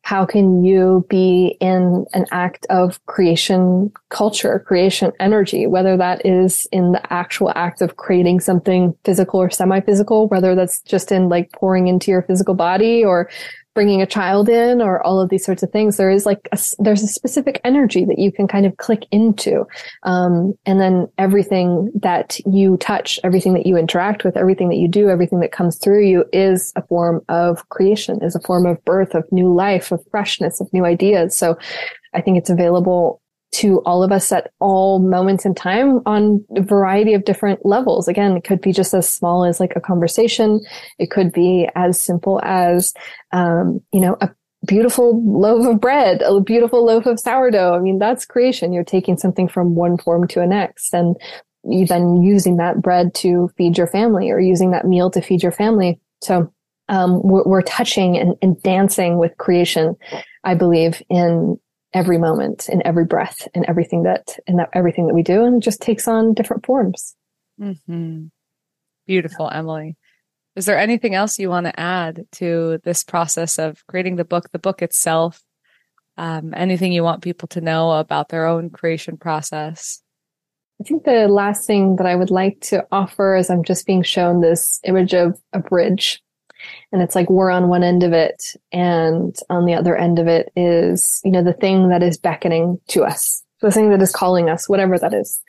how 0.01 0.26
can 0.26 0.63
you 0.63 1.05
be 1.09 1.55
in 1.61 2.05
an 2.13 2.26
act 2.32 2.65
of 2.70 3.03
creation 3.05 3.89
culture 4.09 4.59
creation 4.59 5.13
energy 5.21 5.67
whether 5.67 5.96
that 5.96 6.25
is 6.25 6.67
in 6.74 6.91
the 6.91 7.13
actual 7.13 7.54
act 7.55 7.82
of 7.82 7.96
creating 7.96 8.41
something 8.41 8.93
physical 9.05 9.41
or 9.41 9.50
semi-physical 9.50 10.28
whether 10.28 10.54
that's 10.54 10.82
just 10.82 11.13
in 11.13 11.29
like 11.29 11.50
pouring 11.54 11.87
into 11.87 12.12
your 12.12 12.24
physical 12.24 12.55
body 12.55 13.05
or 13.05 13.29
bringing 13.74 14.01
a 14.01 14.05
child 14.05 14.50
in 14.50 14.82
or 14.82 15.05
all 15.05 15.20
of 15.20 15.29
these 15.29 15.46
sorts 15.46 15.63
of 15.63 15.71
things 15.71 15.97
there 15.97 16.09
is 16.09 16.25
like 16.25 16.47
a, 16.51 16.59
there's 16.79 17.04
a 17.04 17.08
specific 17.08 17.62
energy 17.63 18.05
that 18.05 18.20
you 18.20 18.32
can 18.32 18.47
kind 18.47 18.66
of 18.66 18.75
click 18.78 19.05
into. 19.12 19.66
Um, 20.04 20.54
and 20.66 20.79
then 20.79 21.08
everything 21.17 21.91
that 21.96 22.39
you 22.46 22.78
touch 22.78 23.20
everything 23.24 23.54
that 23.54 23.66
you 23.66 23.78
interact 23.78 24.24
with 24.24 24.37
everything 24.37 24.70
that 24.70 24.78
you 24.78 24.87
do 24.87 25.09
everything 25.09 25.39
that 25.39 25.51
comes 25.51 25.78
through 25.78 26.05
you 26.05 26.25
is 26.33 26.74
a 26.75 26.86
form 26.87 27.21
of 27.29 27.67
creation 27.70 28.24
is 28.24 28.36
a 28.36 28.41
form 28.41 28.66
of 28.66 28.83
birth 28.86 29.16
of 29.16 29.24
new 29.32 29.54
life 29.54 29.91
of 29.91 30.04
freshness 30.12 30.59
of 30.59 30.71
new 30.74 30.86
ideas. 30.86 31.36
So 31.36 31.58
i 32.13 32.21
think 32.21 32.37
it's 32.37 32.50
available 32.50 33.21
to 33.51 33.80
all 33.80 34.04
of 34.04 34.12
us 34.12 34.32
at 34.32 34.51
all 34.59 35.00
moments 35.00 35.46
in 35.46 35.55
time 35.55 36.01
on 36.05 36.43
a 36.55 36.62
variety 36.62 37.13
of 37.13 37.26
different 37.26 37.66
levels. 37.66 38.08
Again, 38.08 38.38
it 38.38 38.43
could 38.43 38.62
be 38.62 38.71
just 38.71 38.93
as 38.93 39.09
small 39.09 39.43
as 39.43 39.59
like 39.59 39.74
a 39.76 39.82
conversation. 39.82 40.59
It 41.00 41.09
could 41.09 41.32
be 41.32 41.67
as 41.76 42.04
simple 42.04 42.39
as, 42.43 42.93
um, 43.32 43.82
you 43.92 44.00
know, 44.00 44.17
a 44.21 44.30
beautiful 44.66 45.24
loaf 45.26 45.66
of 45.66 45.80
bread, 45.80 46.21
a 46.21 46.39
beautiful 46.42 46.86
loaf 46.86 47.05
of 47.05 47.20
sourdough. 47.20 47.76
I 47.76 47.80
mean, 47.80 47.97
that's 47.97 48.26
creation. 48.26 48.74
You're 48.74 48.84
taking 48.84 49.17
something 49.17 49.47
from 49.47 49.76
one 49.76 49.97
form 49.97 50.28
to 50.30 50.42
a 50.42 50.47
next 50.47 50.93
and 50.93 51.16
you 51.63 51.86
then 51.86 52.21
using 52.21 52.58
that 52.58 52.82
bread 52.82 53.13
to 53.16 53.50
feed 53.58 53.78
your 53.78 53.88
family 53.88 54.30
or 54.30 54.39
using 54.39 54.71
that 54.71 54.86
meal 54.86 55.09
to 55.12 55.21
feed 55.21 55.43
your 55.43 55.51
family. 55.51 56.00
So 56.21 56.51
um, 56.88 57.21
we're, 57.24 57.43
we're, 57.43 57.62
touching 57.62 58.17
and, 58.17 58.36
and 58.42 58.62
dancing 58.63 59.17
with 59.17 59.38
creation. 59.38 59.96
I 60.43 60.55
believe 60.55 61.04
in 61.09 61.59
every 61.93 62.17
moment, 62.17 62.70
in 62.70 62.86
every 62.86 63.05
breath, 63.05 63.47
in 63.53 63.67
everything 63.70 64.03
that 64.03 64.37
in 64.47 64.57
that 64.57 64.70
everything 64.74 65.07
that 65.07 65.13
we 65.13 65.24
do, 65.24 65.43
and 65.43 65.57
it 65.57 65.66
just 65.66 65.82
takes 65.82 66.07
on 66.07 66.33
different 66.33 66.66
forms. 66.66 67.16
Mm-hmm. 67.59 68.25
Beautiful, 69.07 69.49
Emily. 69.49 69.97
Is 70.55 70.66
there 70.66 70.78
anything 70.78 71.16
else 71.16 71.39
you 71.39 71.49
want 71.49 71.66
to 71.67 71.79
add 71.79 72.25
to 72.33 72.79
this 72.83 73.03
process 73.03 73.57
of 73.57 73.86
creating 73.87 74.17
the 74.17 74.25
book, 74.25 74.51
the 74.51 74.59
book 74.59 74.82
itself? 74.82 75.41
Um, 76.17 76.53
anything 76.55 76.91
you 76.91 77.03
want 77.03 77.24
people 77.24 77.47
to 77.49 77.61
know 77.61 77.91
about 77.91 78.29
their 78.29 78.45
own 78.45 78.70
creation 78.70 79.17
process? 79.17 80.01
I 80.82 80.86
think 80.86 81.03
the 81.03 81.28
last 81.28 81.66
thing 81.66 81.95
that 81.97 82.05
I 82.05 82.16
would 82.16 82.29
like 82.29 82.61
to 82.61 82.86
offer 82.91 83.36
is 83.36 83.49
I'm 83.49 83.63
just 83.63 83.86
being 83.86 84.03
shown 84.03 84.41
this 84.41 84.79
image 84.83 85.13
of 85.13 85.39
a 85.53 85.59
bridge. 85.59 86.21
And 86.92 87.02
it's 87.02 87.16
like 87.16 87.30
we're 87.30 87.52
on 87.52 87.70
one 87.70 87.84
end 87.84 88.04
of 88.04 88.14
it, 88.14 88.44
and 88.72 89.36
on 89.50 89.66
the 89.66 89.74
other 89.74 89.96
end 89.96 90.20
of 90.20 90.28
it 90.28 90.52
is, 90.56 91.22
you 91.24 91.32
know, 91.32 91.44
the 91.44 91.54
thing 91.54 91.90
that 91.90 92.04
is 92.04 92.18
beckoning 92.18 92.80
to 92.90 93.04
us 93.04 93.44
the 93.62 93.72
thing 93.72 93.90
that 93.90 94.02
is 94.02 94.12
calling 94.12 94.50
us, 94.50 94.70
whatever 94.70 94.98
that 94.98 95.14
is, 95.14 95.42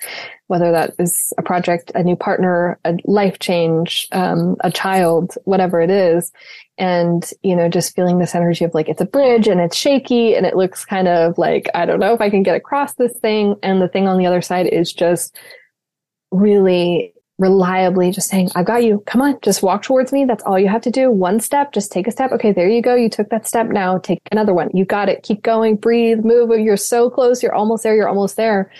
whether 0.48 0.72
that 0.72 0.94
is 0.98 1.32
a 1.38 1.42
project, 1.42 1.92
a 1.94 2.02
new 2.02 2.16
partner, 2.16 2.78
a 2.84 2.96
life 3.04 3.38
change, 3.38 4.08
um, 4.12 4.56
a 4.60 4.70
child, 4.70 5.34
whatever 5.44 5.80
it 5.80 5.90
is. 5.90 6.32
And, 6.76 7.28
you 7.42 7.54
know, 7.54 7.68
just 7.68 7.94
feeling 7.94 8.18
this 8.18 8.34
energy 8.34 8.64
of 8.64 8.74
like, 8.74 8.88
it's 8.88 9.00
a 9.00 9.06
bridge 9.06 9.46
and 9.46 9.60
it's 9.60 9.76
shaky 9.76 10.34
and 10.34 10.44
it 10.44 10.56
looks 10.56 10.84
kind 10.84 11.06
of 11.06 11.38
like, 11.38 11.68
I 11.74 11.86
don't 11.86 12.00
know 12.00 12.14
if 12.14 12.20
I 12.20 12.30
can 12.30 12.42
get 12.42 12.56
across 12.56 12.94
this 12.94 13.16
thing. 13.20 13.54
And 13.62 13.80
the 13.80 13.88
thing 13.88 14.08
on 14.08 14.18
the 14.18 14.26
other 14.26 14.42
side 14.42 14.66
is 14.66 14.92
just 14.92 15.36
really 16.32 17.14
reliably 17.40 18.10
just 18.10 18.28
saying, 18.28 18.50
I've 18.54 18.66
got 18.66 18.84
you. 18.84 19.02
Come 19.06 19.22
on, 19.22 19.38
just 19.42 19.62
walk 19.62 19.82
towards 19.82 20.12
me. 20.12 20.26
That's 20.26 20.44
all 20.44 20.58
you 20.58 20.68
have 20.68 20.82
to 20.82 20.90
do. 20.90 21.10
One 21.10 21.40
step, 21.40 21.72
just 21.72 21.90
take 21.90 22.06
a 22.06 22.10
step. 22.10 22.30
Okay, 22.32 22.52
there 22.52 22.68
you 22.68 22.82
go. 22.82 22.94
You 22.94 23.08
took 23.08 23.30
that 23.30 23.48
step. 23.48 23.68
Now 23.68 23.98
take 23.98 24.20
another 24.30 24.52
one. 24.52 24.68
You 24.74 24.84
got 24.84 25.08
it. 25.08 25.22
Keep 25.22 25.42
going. 25.42 25.76
Breathe, 25.76 26.18
move. 26.22 26.50
You're 26.60 26.76
so 26.76 27.08
close. 27.08 27.42
You're 27.42 27.54
almost 27.54 27.82
there. 27.82 27.96
You're 27.96 28.08
almost 28.08 28.36
there. 28.36 28.70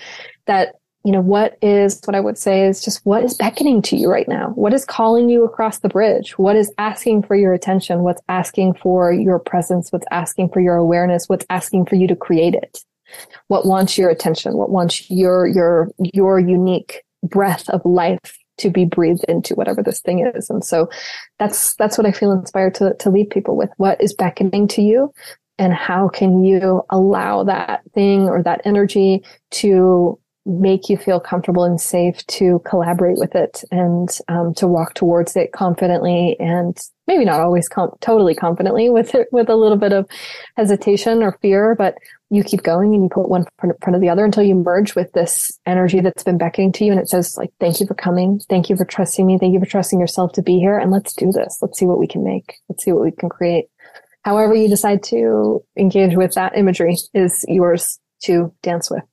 That, 0.45 0.75
you 1.03 1.11
know, 1.11 1.21
what 1.21 1.57
is 1.63 1.99
what 2.05 2.13
I 2.13 2.19
would 2.19 2.37
say 2.37 2.67
is 2.67 2.83
just 2.85 3.03
what 3.03 3.23
is 3.23 3.33
beckoning 3.33 3.81
to 3.83 3.97
you 3.97 4.09
right 4.09 4.27
now? 4.27 4.49
What 4.49 4.73
is 4.73 4.85
calling 4.85 5.27
you 5.27 5.43
across 5.43 5.79
the 5.79 5.89
bridge? 5.89 6.37
What 6.37 6.55
is 6.55 6.71
asking 6.77 7.23
for 7.23 7.35
your 7.35 7.53
attention? 7.53 8.03
What's 8.03 8.21
asking 8.29 8.75
for 8.75 9.11
your 9.11 9.39
presence? 9.39 9.91
What's 9.91 10.05
asking 10.11 10.49
for 10.49 10.59
your 10.59 10.75
awareness? 10.75 11.27
What's 11.27 11.45
asking 11.49 11.87
for 11.87 11.95
you 11.95 12.07
to 12.07 12.15
create 12.15 12.53
it? 12.53 12.83
What 13.47 13.65
wants 13.65 13.97
your 13.97 14.11
attention? 14.11 14.55
What 14.55 14.69
wants 14.69 15.09
your, 15.09 15.47
your, 15.47 15.89
your 15.97 16.39
unique 16.39 17.01
breath 17.23 17.67
of 17.69 17.81
life 17.83 18.37
to 18.61 18.69
be 18.69 18.85
breathed 18.85 19.25
into 19.27 19.55
whatever 19.55 19.83
this 19.83 19.99
thing 19.99 20.25
is. 20.33 20.49
And 20.49 20.63
so 20.63 20.89
that's, 21.39 21.75
that's 21.75 21.97
what 21.97 22.07
I 22.07 22.11
feel 22.11 22.31
inspired 22.31 22.75
to, 22.75 22.93
to 22.95 23.09
lead 23.09 23.29
people 23.29 23.55
with. 23.55 23.69
What 23.77 24.01
is 24.01 24.13
beckoning 24.13 24.67
to 24.69 24.81
you? 24.81 25.13
And 25.57 25.73
how 25.73 26.07
can 26.07 26.43
you 26.43 26.83
allow 26.89 27.43
that 27.43 27.81
thing 27.93 28.21
or 28.23 28.41
that 28.43 28.61
energy 28.65 29.23
to 29.51 30.17
make 30.45 30.89
you 30.89 30.97
feel 30.97 31.19
comfortable 31.19 31.63
and 31.63 31.79
safe 31.79 32.25
to 32.25 32.59
collaborate 32.65 33.17
with 33.19 33.35
it 33.35 33.63
and 33.69 34.17
um, 34.27 34.53
to 34.55 34.65
walk 34.65 34.95
towards 34.95 35.35
it 35.35 35.51
confidently 35.51 36.35
and 36.39 36.79
maybe 37.05 37.25
not 37.25 37.39
always 37.39 37.69
com- 37.69 37.93
totally 38.01 38.33
confidently 38.33 38.89
with 38.89 39.13
it, 39.13 39.27
with 39.31 39.49
a 39.49 39.55
little 39.55 39.77
bit 39.77 39.93
of 39.93 40.07
hesitation 40.57 41.21
or 41.21 41.37
fear, 41.41 41.75
but 41.75 41.95
you 42.31 42.43
keep 42.43 42.63
going 42.63 42.93
and 42.93 43.03
you 43.03 43.09
put 43.09 43.29
one 43.29 43.45
in 43.61 43.73
front 43.81 43.95
of 43.95 44.01
the 44.01 44.09
other 44.09 44.23
until 44.23 44.43
you 44.43 44.55
merge 44.55 44.95
with 44.95 45.11
this 45.11 45.59
energy 45.65 45.99
that's 45.99 46.23
been 46.23 46.37
beckoning 46.37 46.71
to 46.71 46.85
you. 46.85 46.91
And 46.91 46.99
it 46.99 47.09
says 47.09 47.37
like, 47.37 47.51
thank 47.59 47.79
you 47.79 47.85
for 47.85 47.93
coming. 47.93 48.39
Thank 48.49 48.69
you 48.69 48.77
for 48.77 48.85
trusting 48.85 49.25
me. 49.25 49.37
Thank 49.37 49.53
you 49.53 49.59
for 49.59 49.65
trusting 49.65 49.99
yourself 49.99 50.31
to 50.33 50.41
be 50.41 50.57
here. 50.57 50.77
And 50.77 50.91
let's 50.91 51.13
do 51.13 51.31
this. 51.31 51.59
Let's 51.61 51.77
see 51.77 51.85
what 51.85 51.99
we 51.99 52.07
can 52.07 52.23
make. 52.23 52.55
Let's 52.69 52.83
see 52.83 52.93
what 52.93 53.03
we 53.03 53.11
can 53.11 53.29
create. 53.29 53.65
However 54.23 54.55
you 54.55 54.69
decide 54.69 55.03
to 55.03 55.63
engage 55.77 56.15
with 56.15 56.33
that 56.35 56.57
imagery 56.57 56.95
is 57.13 57.43
yours 57.47 57.99
to 58.23 58.53
dance 58.61 58.89
with 58.89 59.03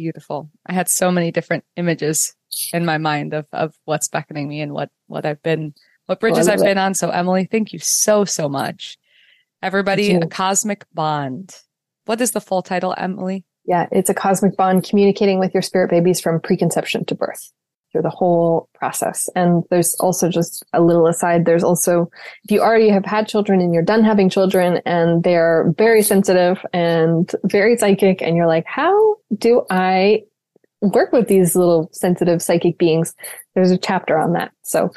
beautiful. 0.00 0.50
I 0.64 0.72
had 0.72 0.88
so 0.88 1.10
many 1.12 1.30
different 1.30 1.64
images 1.76 2.34
in 2.72 2.86
my 2.86 2.96
mind 2.96 3.34
of, 3.34 3.46
of 3.52 3.74
what's 3.84 4.08
beckoning 4.08 4.48
me 4.48 4.62
and 4.62 4.72
what, 4.72 4.88
what 5.08 5.26
I've 5.26 5.42
been, 5.42 5.74
what 6.06 6.16
oh, 6.16 6.20
bridges 6.20 6.48
I've 6.48 6.60
it. 6.60 6.64
been 6.64 6.78
on. 6.78 6.94
So 6.94 7.10
Emily, 7.10 7.44
thank 7.44 7.74
you 7.74 7.78
so, 7.80 8.24
so 8.24 8.48
much. 8.48 8.96
Everybody, 9.62 10.14
a 10.14 10.26
cosmic 10.26 10.86
bond. 10.94 11.54
What 12.10 12.20
is 12.20 12.32
the 12.32 12.40
full 12.40 12.60
title, 12.60 12.92
Emily? 12.98 13.44
Yeah, 13.66 13.86
it's 13.92 14.10
a 14.10 14.14
cosmic 14.14 14.56
bond 14.56 14.82
communicating 14.82 15.38
with 15.38 15.54
your 15.54 15.62
spirit 15.62 15.90
babies 15.90 16.20
from 16.20 16.40
preconception 16.40 17.04
to 17.04 17.14
birth 17.14 17.52
through 17.92 18.02
the 18.02 18.10
whole 18.10 18.68
process. 18.74 19.28
And 19.36 19.62
there's 19.70 19.94
also 20.00 20.28
just 20.28 20.64
a 20.72 20.82
little 20.82 21.06
aside. 21.06 21.44
There's 21.44 21.62
also, 21.62 22.10
if 22.42 22.50
you 22.50 22.62
already 22.62 22.88
have 22.88 23.04
had 23.04 23.28
children 23.28 23.60
and 23.60 23.72
you're 23.72 23.84
done 23.84 24.02
having 24.02 24.28
children 24.28 24.80
and 24.84 25.22
they're 25.22 25.72
very 25.78 26.02
sensitive 26.02 26.58
and 26.72 27.32
very 27.44 27.76
psychic 27.76 28.22
and 28.22 28.34
you're 28.34 28.48
like, 28.48 28.66
how 28.66 29.14
do 29.38 29.64
I 29.70 30.24
work 30.80 31.12
with 31.12 31.28
these 31.28 31.54
little 31.54 31.90
sensitive 31.92 32.42
psychic 32.42 32.76
beings? 32.76 33.14
There's 33.54 33.70
a 33.70 33.78
chapter 33.78 34.18
on 34.18 34.32
that. 34.32 34.50
So 34.62 34.90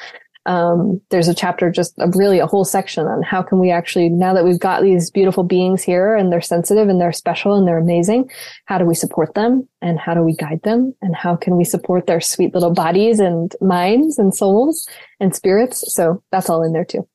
um, 0.45 0.99
there's 1.09 1.27
a 1.27 1.33
chapter, 1.33 1.71
just 1.71 1.93
a, 1.99 2.09
really 2.15 2.39
a 2.39 2.47
whole 2.47 2.65
section 2.65 3.05
on 3.05 3.21
how 3.23 3.41
can 3.41 3.59
we 3.59 3.71
actually, 3.71 4.09
now 4.09 4.33
that 4.33 4.43
we've 4.43 4.59
got 4.59 4.81
these 4.81 5.09
beautiful 5.09 5.43
beings 5.43 5.83
here 5.83 6.15
and 6.15 6.31
they're 6.31 6.41
sensitive 6.41 6.89
and 6.89 6.99
they're 6.99 7.13
special 7.13 7.55
and 7.55 7.67
they're 7.67 7.77
amazing, 7.77 8.29
how 8.65 8.77
do 8.77 8.85
we 8.85 8.95
support 8.95 9.33
them 9.35 9.67
and 9.81 9.99
how 9.99 10.13
do 10.13 10.21
we 10.21 10.35
guide 10.35 10.61
them 10.63 10.93
and 11.01 11.15
how 11.15 11.35
can 11.35 11.55
we 11.57 11.63
support 11.63 12.07
their 12.07 12.21
sweet 12.21 12.53
little 12.53 12.73
bodies 12.73 13.19
and 13.19 13.55
minds 13.61 14.19
and 14.19 14.35
souls 14.35 14.87
and 15.19 15.33
spirits? 15.33 15.93
So 15.93 16.21
that's 16.31 16.49
all 16.49 16.63
in 16.63 16.73
there 16.73 16.85
too. 16.85 17.07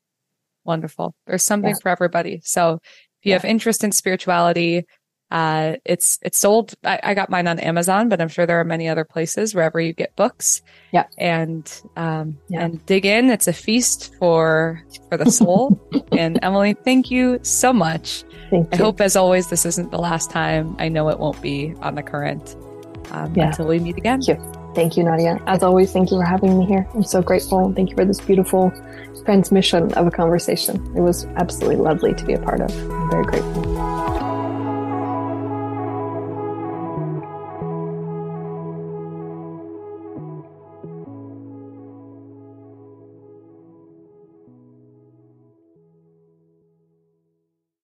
Wonderful. 0.64 1.14
There's 1.26 1.44
something 1.44 1.70
yeah. 1.70 1.80
for 1.82 1.88
everybody. 1.90 2.40
So 2.44 2.74
if 3.20 3.26
you 3.26 3.30
yeah. 3.30 3.36
have 3.36 3.44
interest 3.44 3.84
in 3.84 3.92
spirituality, 3.92 4.84
uh, 5.30 5.74
it's, 5.84 6.18
it's 6.22 6.38
sold. 6.38 6.74
I, 6.84 7.00
I, 7.02 7.14
got 7.14 7.28
mine 7.28 7.46
on 7.46 7.58
Amazon, 7.58 8.08
but 8.08 8.20
I'm 8.20 8.28
sure 8.28 8.46
there 8.46 8.60
are 8.60 8.64
many 8.64 8.88
other 8.88 9.04
places 9.04 9.54
wherever 9.54 9.78
you 9.78 9.92
get 9.92 10.16
books. 10.16 10.62
Yeah. 10.92 11.04
And, 11.18 11.70
um, 11.96 12.38
yeah. 12.48 12.64
and 12.64 12.84
dig 12.86 13.04
in. 13.04 13.28
It's 13.28 13.46
a 13.46 13.52
feast 13.52 14.14
for, 14.18 14.82
for 15.10 15.18
the 15.18 15.30
soul. 15.30 15.78
and 16.12 16.38
Emily, 16.42 16.74
thank 16.74 17.10
you 17.10 17.38
so 17.42 17.74
much. 17.74 18.24
Thank 18.48 18.72
I 18.72 18.76
hope 18.78 19.02
as 19.02 19.16
always, 19.16 19.48
this 19.48 19.66
isn't 19.66 19.90
the 19.90 19.98
last 19.98 20.30
time. 20.30 20.74
I 20.78 20.88
know 20.88 21.10
it 21.10 21.18
won't 21.18 21.40
be 21.42 21.74
on 21.80 21.94
the 21.94 22.02
current, 22.02 22.56
um, 23.10 23.34
yeah. 23.34 23.48
until 23.48 23.66
we 23.66 23.78
meet 23.78 23.98
again. 23.98 24.22
Thank 24.22 24.38
you. 24.38 24.58
Thank 24.74 24.96
you, 24.96 25.02
Nadia. 25.02 25.42
As 25.46 25.62
always, 25.62 25.92
thank 25.92 26.10
you 26.10 26.18
for 26.18 26.24
having 26.24 26.58
me 26.58 26.64
here. 26.64 26.86
I'm 26.94 27.02
so 27.02 27.20
grateful. 27.20 27.72
Thank 27.74 27.90
you 27.90 27.96
for 27.96 28.04
this 28.04 28.20
beautiful 28.20 28.72
transmission 29.24 29.92
of 29.94 30.06
a 30.06 30.10
conversation. 30.10 30.76
It 30.96 31.00
was 31.00 31.26
absolutely 31.36 31.76
lovely 31.76 32.14
to 32.14 32.24
be 32.24 32.34
a 32.34 32.38
part 32.38 32.60
of. 32.60 32.70
I'm 32.90 33.10
very 33.10 33.24
grateful. 33.24 34.37